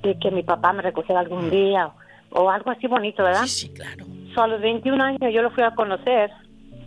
de 0.05 0.17
que 0.21 0.31
mi 0.31 0.45
papá 0.45 0.73
me 0.73 0.81
recogiera 0.81 1.19
algún 1.19 1.51
día 1.51 1.89
o, 2.31 2.43
o 2.43 2.49
algo 2.49 2.71
así 2.71 2.87
bonito, 2.87 3.25
¿verdad? 3.25 3.43
Sí, 3.43 3.67
sí, 3.67 3.75
claro. 3.75 4.05
So, 4.37 4.43
a 4.43 4.47
los 4.47 4.61
21 4.61 5.03
años 5.03 5.35
yo 5.35 5.43
lo 5.43 5.51
fui 5.51 5.65
a 5.65 5.75
conocer 5.75 6.31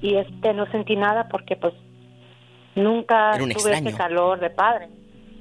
y 0.02 0.16
este 0.16 0.54
no 0.54 0.68
sentí 0.68 0.96
nada 0.96 1.28
porque 1.28 1.58
pues 1.58 1.74
nunca 2.76 3.34
tuve 3.38 3.52
extraño. 3.52 3.90
ese 3.90 3.98
calor 3.98 4.40
de 4.40 4.52
padre. 4.52 4.88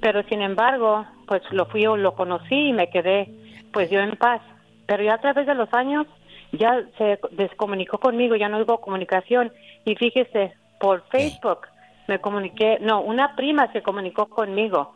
Pero 0.01 0.25
sin 0.25 0.43
embargo, 0.43 1.07
pues 1.29 1.43
lo 1.53 1.67
fui, 1.67 1.83
lo 1.83 2.17
conocí 2.17 2.71
y 2.71 2.73
me 2.73 2.91
quedé 2.91 3.33
pues 3.73 3.91
yo 3.91 4.01
en 4.01 4.17
paz. 4.17 4.43
Pero 4.87 5.05
ya 5.05 5.15
a 5.15 5.21
través 5.21 5.47
de 5.47 5.55
los 5.55 5.73
años 5.73 6.09
ya 6.53 6.83
se 6.99 7.19
descomunicó 7.31 7.99
conmigo, 7.99 8.37
ya 8.37 8.49
no 8.49 8.61
hubo 8.61 8.81
comunicación. 8.81 9.53
Y 9.85 9.95
fíjese, 9.97 10.55
por 10.81 11.03
Facebook 11.09 11.67
me 12.09 12.21
comuniqué, 12.21 12.79
no, 12.81 13.01
una 13.01 13.35
prima 13.37 13.73
se 13.73 13.83
comunicó 13.83 14.27
conmigo. 14.27 14.95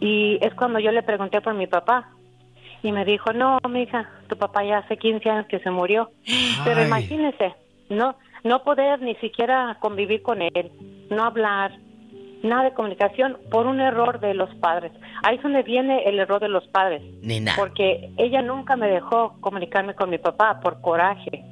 Y 0.00 0.38
es 0.40 0.54
cuando 0.54 0.78
yo 0.78 0.92
le 0.92 1.02
pregunté 1.02 1.40
por 1.40 1.54
mi 1.54 1.66
papá. 1.66 2.10
Y 2.82 2.92
me 2.92 3.04
dijo, 3.04 3.32
no, 3.32 3.58
mija, 3.68 4.10
tu 4.28 4.36
papá 4.36 4.62
ya 4.62 4.78
hace 4.78 4.98
15 4.98 5.30
años 5.30 5.46
que 5.46 5.58
se 5.60 5.70
murió. 5.70 6.10
Pero 6.64 6.84
imagínese, 6.84 7.54
no, 7.88 8.16
no 8.42 8.62
poder 8.62 9.00
ni 9.00 9.14
siquiera 9.16 9.78
convivir 9.80 10.22
con 10.22 10.42
él, 10.42 10.70
no 11.10 11.24
hablar, 11.24 11.72
nada 12.42 12.64
de 12.64 12.74
comunicación 12.74 13.38
por 13.50 13.66
un 13.66 13.80
error 13.80 14.20
de 14.20 14.34
los 14.34 14.54
padres. 14.56 14.92
Ahí 15.22 15.36
es 15.36 15.42
donde 15.42 15.62
viene 15.62 16.04
el 16.04 16.18
error 16.18 16.40
de 16.40 16.48
los 16.48 16.66
padres. 16.68 17.02
Porque 17.56 18.10
ella 18.18 18.42
nunca 18.42 18.76
me 18.76 18.88
dejó 18.88 19.36
comunicarme 19.40 19.94
con 19.94 20.10
mi 20.10 20.18
papá 20.18 20.60
por 20.60 20.80
coraje, 20.80 21.43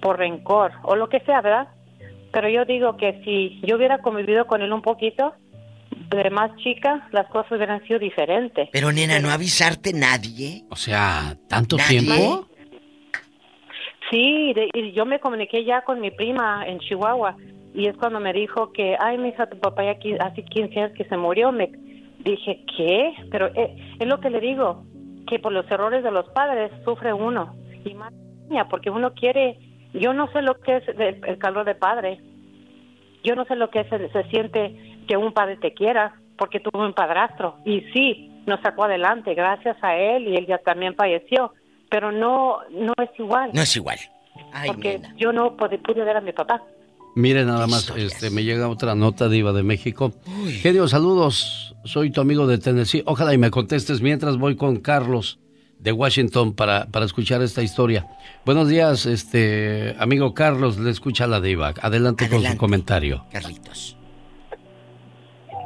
por 0.00 0.18
rencor 0.18 0.72
o 0.84 0.96
lo 0.96 1.08
que 1.08 1.20
sea, 1.20 1.40
¿verdad? 1.40 1.68
Pero 2.32 2.48
yo 2.48 2.64
digo 2.64 2.96
que 2.96 3.20
si 3.24 3.60
yo 3.66 3.76
hubiera 3.76 3.98
convivido 3.98 4.46
con 4.46 4.62
él 4.62 4.72
un 4.72 4.82
poquito, 4.82 5.34
de 6.10 6.30
más 6.30 6.54
chica, 6.56 7.08
las 7.12 7.26
cosas 7.28 7.52
hubieran 7.52 7.82
sido 7.86 7.98
diferentes. 7.98 8.68
Pero 8.72 8.90
nena, 8.92 9.18
¿no 9.20 9.30
avisarte 9.30 9.92
nadie? 9.92 10.62
O 10.70 10.76
sea, 10.76 11.36
¿tanto 11.48 11.76
¿Nadie? 11.76 12.00
tiempo? 12.00 12.46
Sí, 14.10 14.52
de- 14.54 14.70
y 14.74 14.92
yo 14.92 15.06
me 15.06 15.20
comuniqué 15.20 15.64
ya 15.64 15.82
con 15.82 16.00
mi 16.00 16.10
prima 16.10 16.64
en 16.66 16.80
Chihuahua 16.80 17.36
y 17.74 17.86
es 17.86 17.96
cuando 17.96 18.18
me 18.18 18.32
dijo 18.32 18.72
que, 18.72 18.96
ay, 18.98 19.18
mija, 19.18 19.48
tu 19.48 19.58
papá 19.58 19.84
ya 19.84 19.96
hace 20.24 20.42
15 20.44 20.80
años 20.80 20.92
que 20.96 21.04
se 21.04 21.16
murió. 21.16 21.52
Me 21.52 21.70
dije, 22.24 22.64
¿qué? 22.76 23.12
Pero 23.30 23.46
eh, 23.54 23.76
es 24.00 24.06
lo 24.08 24.18
que 24.20 24.30
le 24.30 24.40
digo, 24.40 24.84
que 25.28 25.38
por 25.38 25.52
los 25.52 25.70
errores 25.70 26.02
de 26.02 26.10
los 26.10 26.28
padres 26.30 26.72
sufre 26.84 27.12
uno 27.12 27.54
y 27.84 27.94
más 27.94 28.12
niña, 28.48 28.68
porque 28.68 28.90
uno 28.90 29.12
quiere, 29.14 29.56
yo 29.92 30.12
no 30.12 30.30
sé 30.32 30.42
lo 30.42 30.58
que 30.60 30.76
es 30.76 30.88
el, 30.88 31.24
el 31.24 31.38
calor 31.38 31.64
de 31.64 31.74
padre, 31.74 32.20
yo 33.24 33.34
no 33.34 33.44
sé 33.44 33.56
lo 33.56 33.70
que 33.70 33.84
se, 33.84 34.08
se 34.10 34.24
siente 34.24 34.98
que 35.06 35.16
un 35.16 35.32
padre 35.32 35.56
te 35.56 35.74
quiera, 35.74 36.14
porque 36.36 36.60
tuvo 36.60 36.84
un 36.84 36.94
padrastro 36.94 37.56
y 37.64 37.80
sí, 37.92 38.30
nos 38.46 38.60
sacó 38.60 38.84
adelante 38.84 39.34
gracias 39.34 39.76
a 39.82 39.96
él 39.96 40.28
y 40.28 40.36
él 40.36 40.46
ya 40.46 40.58
también 40.58 40.94
falleció, 40.94 41.52
pero 41.90 42.12
no, 42.12 42.58
no 42.70 42.94
es 43.02 43.10
igual. 43.18 43.50
No 43.52 43.60
es 43.60 43.76
igual. 43.76 43.98
Ay, 44.52 44.68
porque 44.68 45.00
yo 45.16 45.32
no 45.32 45.56
pude, 45.56 45.78
pude 45.78 46.02
ver 46.04 46.16
a 46.16 46.20
mi 46.20 46.32
papá. 46.32 46.62
Mire 47.14 47.44
nada 47.44 47.66
más, 47.66 47.92
este, 47.96 48.30
me 48.30 48.44
llega 48.44 48.68
otra 48.68 48.94
nota 48.94 49.28
diva 49.28 49.52
de 49.52 49.64
México. 49.64 50.12
Genio, 50.62 50.86
saludos. 50.86 51.74
Soy 51.84 52.10
tu 52.12 52.20
amigo 52.20 52.46
de 52.46 52.58
Tennessee. 52.58 53.02
Ojalá 53.04 53.34
y 53.34 53.38
me 53.38 53.50
contestes 53.50 54.00
mientras 54.00 54.38
voy 54.38 54.54
con 54.54 54.76
Carlos 54.76 55.40
de 55.80 55.92
Washington 55.92 56.54
para, 56.54 56.86
para 56.86 57.06
escuchar 57.06 57.42
esta 57.42 57.62
historia. 57.62 58.06
Buenos 58.44 58.68
días, 58.68 59.06
este 59.06 59.96
amigo 59.98 60.34
Carlos, 60.34 60.78
le 60.78 60.90
escucha 60.90 61.26
la 61.26 61.40
diva. 61.40 61.74
Adelante, 61.80 62.28
con 62.28 62.42
su 62.42 62.56
comentario. 62.56 63.24
Carlitos. 63.32 63.96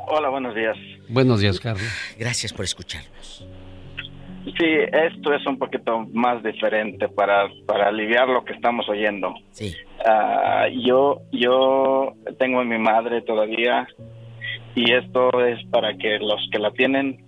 Hola, 0.07 0.29
buenos 0.29 0.55
días. 0.55 0.77
Buenos 1.09 1.41
días, 1.41 1.59
Carlos. 1.59 1.87
Gracias 2.19 2.53
por 2.53 2.65
escucharnos. 2.65 3.47
Sí, 4.45 4.67
esto 4.93 5.33
es 5.33 5.45
un 5.47 5.59
poquito 5.59 6.07
más 6.13 6.43
diferente 6.43 7.09
para, 7.09 7.49
para 7.67 7.89
aliviar 7.89 8.29
lo 8.29 8.45
que 8.45 8.53
estamos 8.53 8.87
oyendo. 8.89 9.35
Sí. 9.53 9.75
Ah, 10.07 10.67
yo, 10.71 11.23
yo 11.33 12.13
tengo 12.39 12.61
a 12.61 12.65
mi 12.65 12.79
madre 12.79 13.23
todavía 13.23 13.89
y 14.75 14.93
esto 14.93 15.31
es 15.45 15.65
para 15.71 15.97
que 15.97 16.19
los 16.19 16.47
que 16.53 16.59
la 16.59 16.73
tienen 16.73 17.24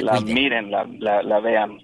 la, 0.00 0.20
miren, 0.20 0.70
la, 0.70 0.86
la, 0.98 1.22
la 1.22 1.40
vean. 1.40 1.78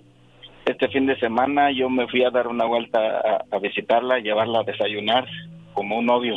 Este 0.64 0.88
fin 0.88 1.06
de 1.06 1.18
semana 1.18 1.70
yo 1.70 1.88
me 1.88 2.08
fui 2.08 2.24
a 2.24 2.30
dar 2.30 2.48
una 2.48 2.64
vuelta 2.64 2.98
a, 3.00 3.44
a 3.50 3.58
visitarla, 3.58 4.18
llevarla 4.18 4.60
a 4.60 4.64
desayunar 4.64 5.26
como 5.74 5.98
un 5.98 6.06
novio, 6.06 6.36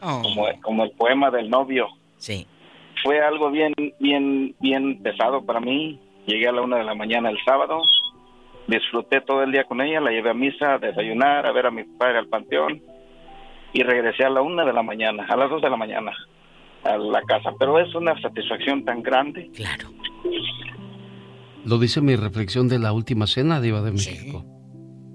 como, 0.00 0.46
como 0.60 0.84
el 0.84 0.90
poema 0.92 1.30
del 1.30 1.48
novio. 1.50 1.88
Sí. 2.16 2.46
Fue 3.02 3.20
algo 3.20 3.50
bien, 3.50 3.74
bien, 3.98 4.54
bien 4.60 5.02
pesado 5.02 5.44
para 5.44 5.60
mí. 5.60 5.98
Llegué 6.26 6.48
a 6.48 6.52
la 6.52 6.62
una 6.62 6.78
de 6.78 6.84
la 6.84 6.94
mañana 6.94 7.30
el 7.30 7.38
sábado, 7.44 7.82
disfruté 8.68 9.20
todo 9.20 9.42
el 9.42 9.50
día 9.52 9.64
con 9.64 9.80
ella, 9.80 10.00
la 10.00 10.12
llevé 10.12 10.30
a 10.30 10.34
misa, 10.34 10.74
a 10.74 10.78
desayunar, 10.78 11.46
a 11.46 11.52
ver 11.52 11.66
a 11.66 11.70
mi 11.70 11.82
padre 11.84 12.18
al 12.18 12.28
panteón 12.28 12.80
y 13.72 13.82
regresé 13.82 14.24
a 14.24 14.30
la 14.30 14.42
una 14.42 14.64
de 14.64 14.72
la 14.72 14.82
mañana, 14.82 15.26
a 15.28 15.36
las 15.36 15.50
dos 15.50 15.62
de 15.62 15.70
la 15.70 15.76
mañana 15.76 16.12
a 16.84 16.96
la 16.96 17.22
casa. 17.22 17.52
Pero 17.58 17.78
es 17.78 17.94
una 17.94 18.20
satisfacción 18.20 18.84
tan 18.84 19.02
grande. 19.02 19.50
Claro. 19.54 19.88
Lo 21.64 21.78
dice 21.78 22.00
mi 22.00 22.16
reflexión 22.16 22.68
de 22.68 22.80
la 22.80 22.92
última 22.92 23.28
cena, 23.28 23.60
Diva 23.60 23.82
de 23.82 23.92
México. 23.92 24.44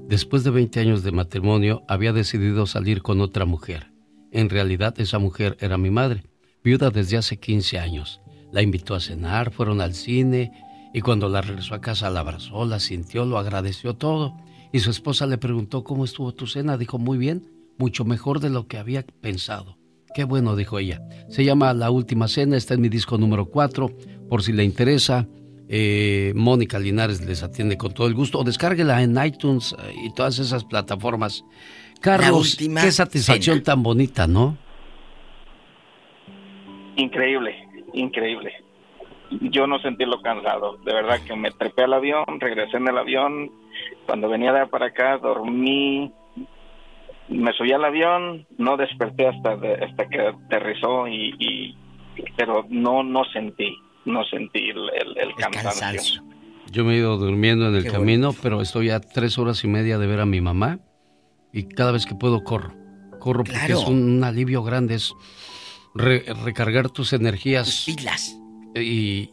Después 0.07 0.45
de 0.45 0.51
20 0.51 0.79
años 0.79 1.03
de 1.03 1.11
matrimonio, 1.11 1.83
había 1.89 2.13
decidido 2.13 2.65
salir 2.65 3.01
con 3.01 3.19
otra 3.19 3.43
mujer. 3.45 3.91
En 4.31 4.49
realidad, 4.49 4.97
esa 4.99 5.19
mujer 5.19 5.57
era 5.59 5.77
mi 5.77 5.89
madre, 5.89 6.23
viuda 6.63 6.89
desde 6.89 7.17
hace 7.17 7.37
15 7.37 7.79
años. 7.79 8.21
La 8.53 8.61
invitó 8.61 8.95
a 8.95 9.01
cenar, 9.01 9.51
fueron 9.51 9.81
al 9.81 9.93
cine 9.93 10.53
y 10.93 11.01
cuando 11.01 11.27
la 11.27 11.41
regresó 11.41 11.75
a 11.75 11.81
casa 11.81 12.09
la 12.09 12.21
abrazó, 12.21 12.65
la 12.65 12.79
sintió, 12.79 13.25
lo 13.25 13.37
agradeció 13.37 13.95
todo. 13.95 14.37
Y 14.71 14.79
su 14.79 14.89
esposa 14.89 15.25
le 15.25 15.37
preguntó 15.37 15.83
cómo 15.83 16.05
estuvo 16.05 16.33
tu 16.33 16.47
cena. 16.47 16.77
Dijo, 16.77 16.97
muy 16.97 17.17
bien, 17.17 17.51
mucho 17.77 18.05
mejor 18.05 18.39
de 18.39 18.49
lo 18.49 18.67
que 18.67 18.77
había 18.77 19.05
pensado. 19.21 19.77
Qué 20.15 20.23
bueno, 20.23 20.55
dijo 20.55 20.79
ella. 20.79 21.01
Se 21.29 21.43
llama 21.43 21.73
La 21.73 21.91
Última 21.91 22.29
Cena, 22.29 22.55
está 22.55 22.73
en 22.73 22.81
mi 22.81 22.89
disco 22.89 23.17
número 23.17 23.47
4, 23.47 23.91
por 24.29 24.43
si 24.43 24.53
le 24.53 24.63
interesa. 24.63 25.27
Eh, 25.69 26.31
Mónica 26.35 26.79
Linares 26.79 27.25
les 27.25 27.43
atiende 27.43 27.77
con 27.77 27.93
todo 27.93 28.07
el 28.07 28.13
gusto. 28.13 28.39
O 28.39 28.43
descárguela 28.43 29.01
en 29.01 29.17
iTunes 29.23 29.75
eh, 29.77 29.93
y 30.05 30.13
todas 30.13 30.39
esas 30.39 30.63
plataformas. 30.63 31.43
Carlos, 32.01 32.55
qué 32.57 32.91
satisfacción 32.91 33.57
Cena. 33.57 33.63
tan 33.65 33.83
bonita, 33.83 34.27
¿no? 34.27 34.57
Increíble, 36.95 37.55
increíble. 37.93 38.53
Yo 39.41 39.67
no 39.67 39.77
sentí 39.79 40.05
lo 40.05 40.21
cansado. 40.21 40.77
De 40.85 40.93
verdad 40.93 41.19
que 41.25 41.35
me 41.35 41.51
trepé 41.51 41.83
al 41.83 41.93
avión, 41.93 42.23
regresé 42.39 42.77
en 42.77 42.87
el 42.87 42.97
avión. 42.97 43.51
Cuando 44.05 44.29
venía 44.29 44.53
de 44.53 44.65
para 44.67 44.87
acá, 44.87 45.17
dormí. 45.17 46.11
Me 47.29 47.51
subí 47.53 47.73
al 47.73 47.83
avión, 47.83 48.47
no 48.57 48.77
desperté 48.77 49.27
hasta, 49.27 49.57
de- 49.57 49.83
hasta 49.83 50.07
que 50.07 50.19
aterrizó 50.21 51.07
y, 51.09 51.33
y- 51.37 51.75
pero 52.37 52.65
no 52.69 53.03
no 53.03 53.25
sentí, 53.25 53.75
no 54.07 54.23
sentí 54.25 54.69
el, 54.69 54.89
el- 54.99 55.17
el 55.17 55.35
cansancio. 55.51 56.23
Yo 56.71 56.83
me 56.83 56.95
he 56.95 56.97
ido 56.97 57.17
durmiendo 57.17 57.67
en 57.69 57.75
el 57.75 57.83
Qué 57.83 57.91
camino, 57.91 58.33
pero 58.41 58.61
estoy 58.61 58.89
a 58.89 58.99
tres 58.99 59.37
horas 59.37 59.63
y 59.63 59.67
media 59.67 59.97
de 59.97 60.07
ver 60.07 60.19
a 60.19 60.25
mi 60.25 60.41
mamá 60.41 60.79
y 61.53 61.63
cada 61.63 61.91
vez 61.91 62.05
que 62.05 62.15
puedo 62.15 62.43
corro. 62.43 62.73
Corro 63.19 63.43
porque 63.43 63.71
es 63.73 63.79
un, 63.87 64.03
un 64.17 64.23
alivio 64.23 64.63
grande, 64.63 64.95
es 64.95 65.13
re- 65.95 66.25
recargar 66.43 66.89
tus 66.89 67.13
energías. 67.13 67.83
pilas. 67.85 68.35
Y, 68.75 68.81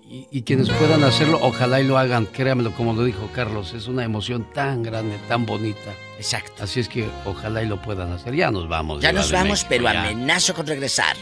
y- 0.09 0.29
y 0.31 0.43
quienes 0.43 0.71
puedan 0.71 1.03
hacerlo, 1.05 1.39
ojalá 1.43 1.81
y 1.81 1.87
lo 1.87 1.99
hagan, 1.99 2.25
créamelo, 2.27 2.71
como 2.73 2.95
lo 2.95 3.05
dijo 3.05 3.29
Carlos, 3.35 3.75
es 3.75 3.89
una 3.89 4.05
emoción 4.05 4.47
tan 4.55 4.83
grande, 4.83 5.17
tan 5.29 5.45
bonita. 5.45 5.93
Exacto. 6.17 6.63
Así 6.63 6.81
es 6.81 6.89
que 6.89 7.09
ojalá 7.27 7.63
y 7.63 7.67
lo 7.67 7.83
puedan 7.83 8.13
hacer. 8.13 8.35
Ya 8.37 8.51
nos 8.53 8.69
vamos. 8.69 9.03
Ya 9.03 9.13
nos 9.13 9.31
vamos, 9.33 9.51
México, 9.51 9.67
pero 9.69 9.85
ya. 9.85 10.03
amenazo 10.05 10.55
con 10.55 10.67
regresar. 10.67 11.17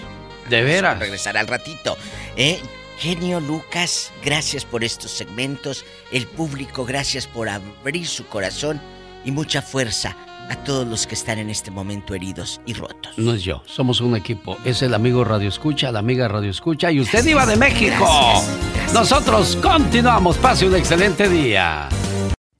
De 0.50 0.62
veras. 0.62 0.98
Regresar 0.98 1.36
al 1.36 1.46
ratito. 1.48 1.96
¿eh? 2.36 2.60
Genio 3.02 3.40
Lucas, 3.40 4.12
gracias 4.24 4.64
por 4.64 4.84
estos 4.84 5.10
segmentos. 5.10 5.84
El 6.12 6.28
público, 6.28 6.84
gracias 6.84 7.26
por 7.26 7.48
abrir 7.48 8.06
su 8.06 8.24
corazón 8.28 8.80
y 9.24 9.32
mucha 9.32 9.60
fuerza 9.60 10.16
a 10.48 10.54
todos 10.62 10.86
los 10.86 11.08
que 11.08 11.16
están 11.16 11.40
en 11.40 11.50
este 11.50 11.72
momento 11.72 12.14
heridos 12.14 12.60
y 12.64 12.74
rotos. 12.74 13.18
No 13.18 13.34
es 13.34 13.42
yo, 13.42 13.60
somos 13.66 14.00
un 14.00 14.14
equipo. 14.14 14.56
Es 14.64 14.82
el 14.82 14.94
amigo 14.94 15.24
Radio 15.24 15.48
Escucha, 15.48 15.90
la 15.90 15.98
amiga 15.98 16.28
Radio 16.28 16.50
Escucha 16.50 16.92
y 16.92 17.00
usted 17.00 17.26
iba 17.26 17.44
de 17.44 17.56
México. 17.56 18.06
Nosotros 18.94 19.56
continuamos. 19.56 20.38
Pase 20.38 20.68
un 20.68 20.76
excelente 20.76 21.28
día. 21.28 21.88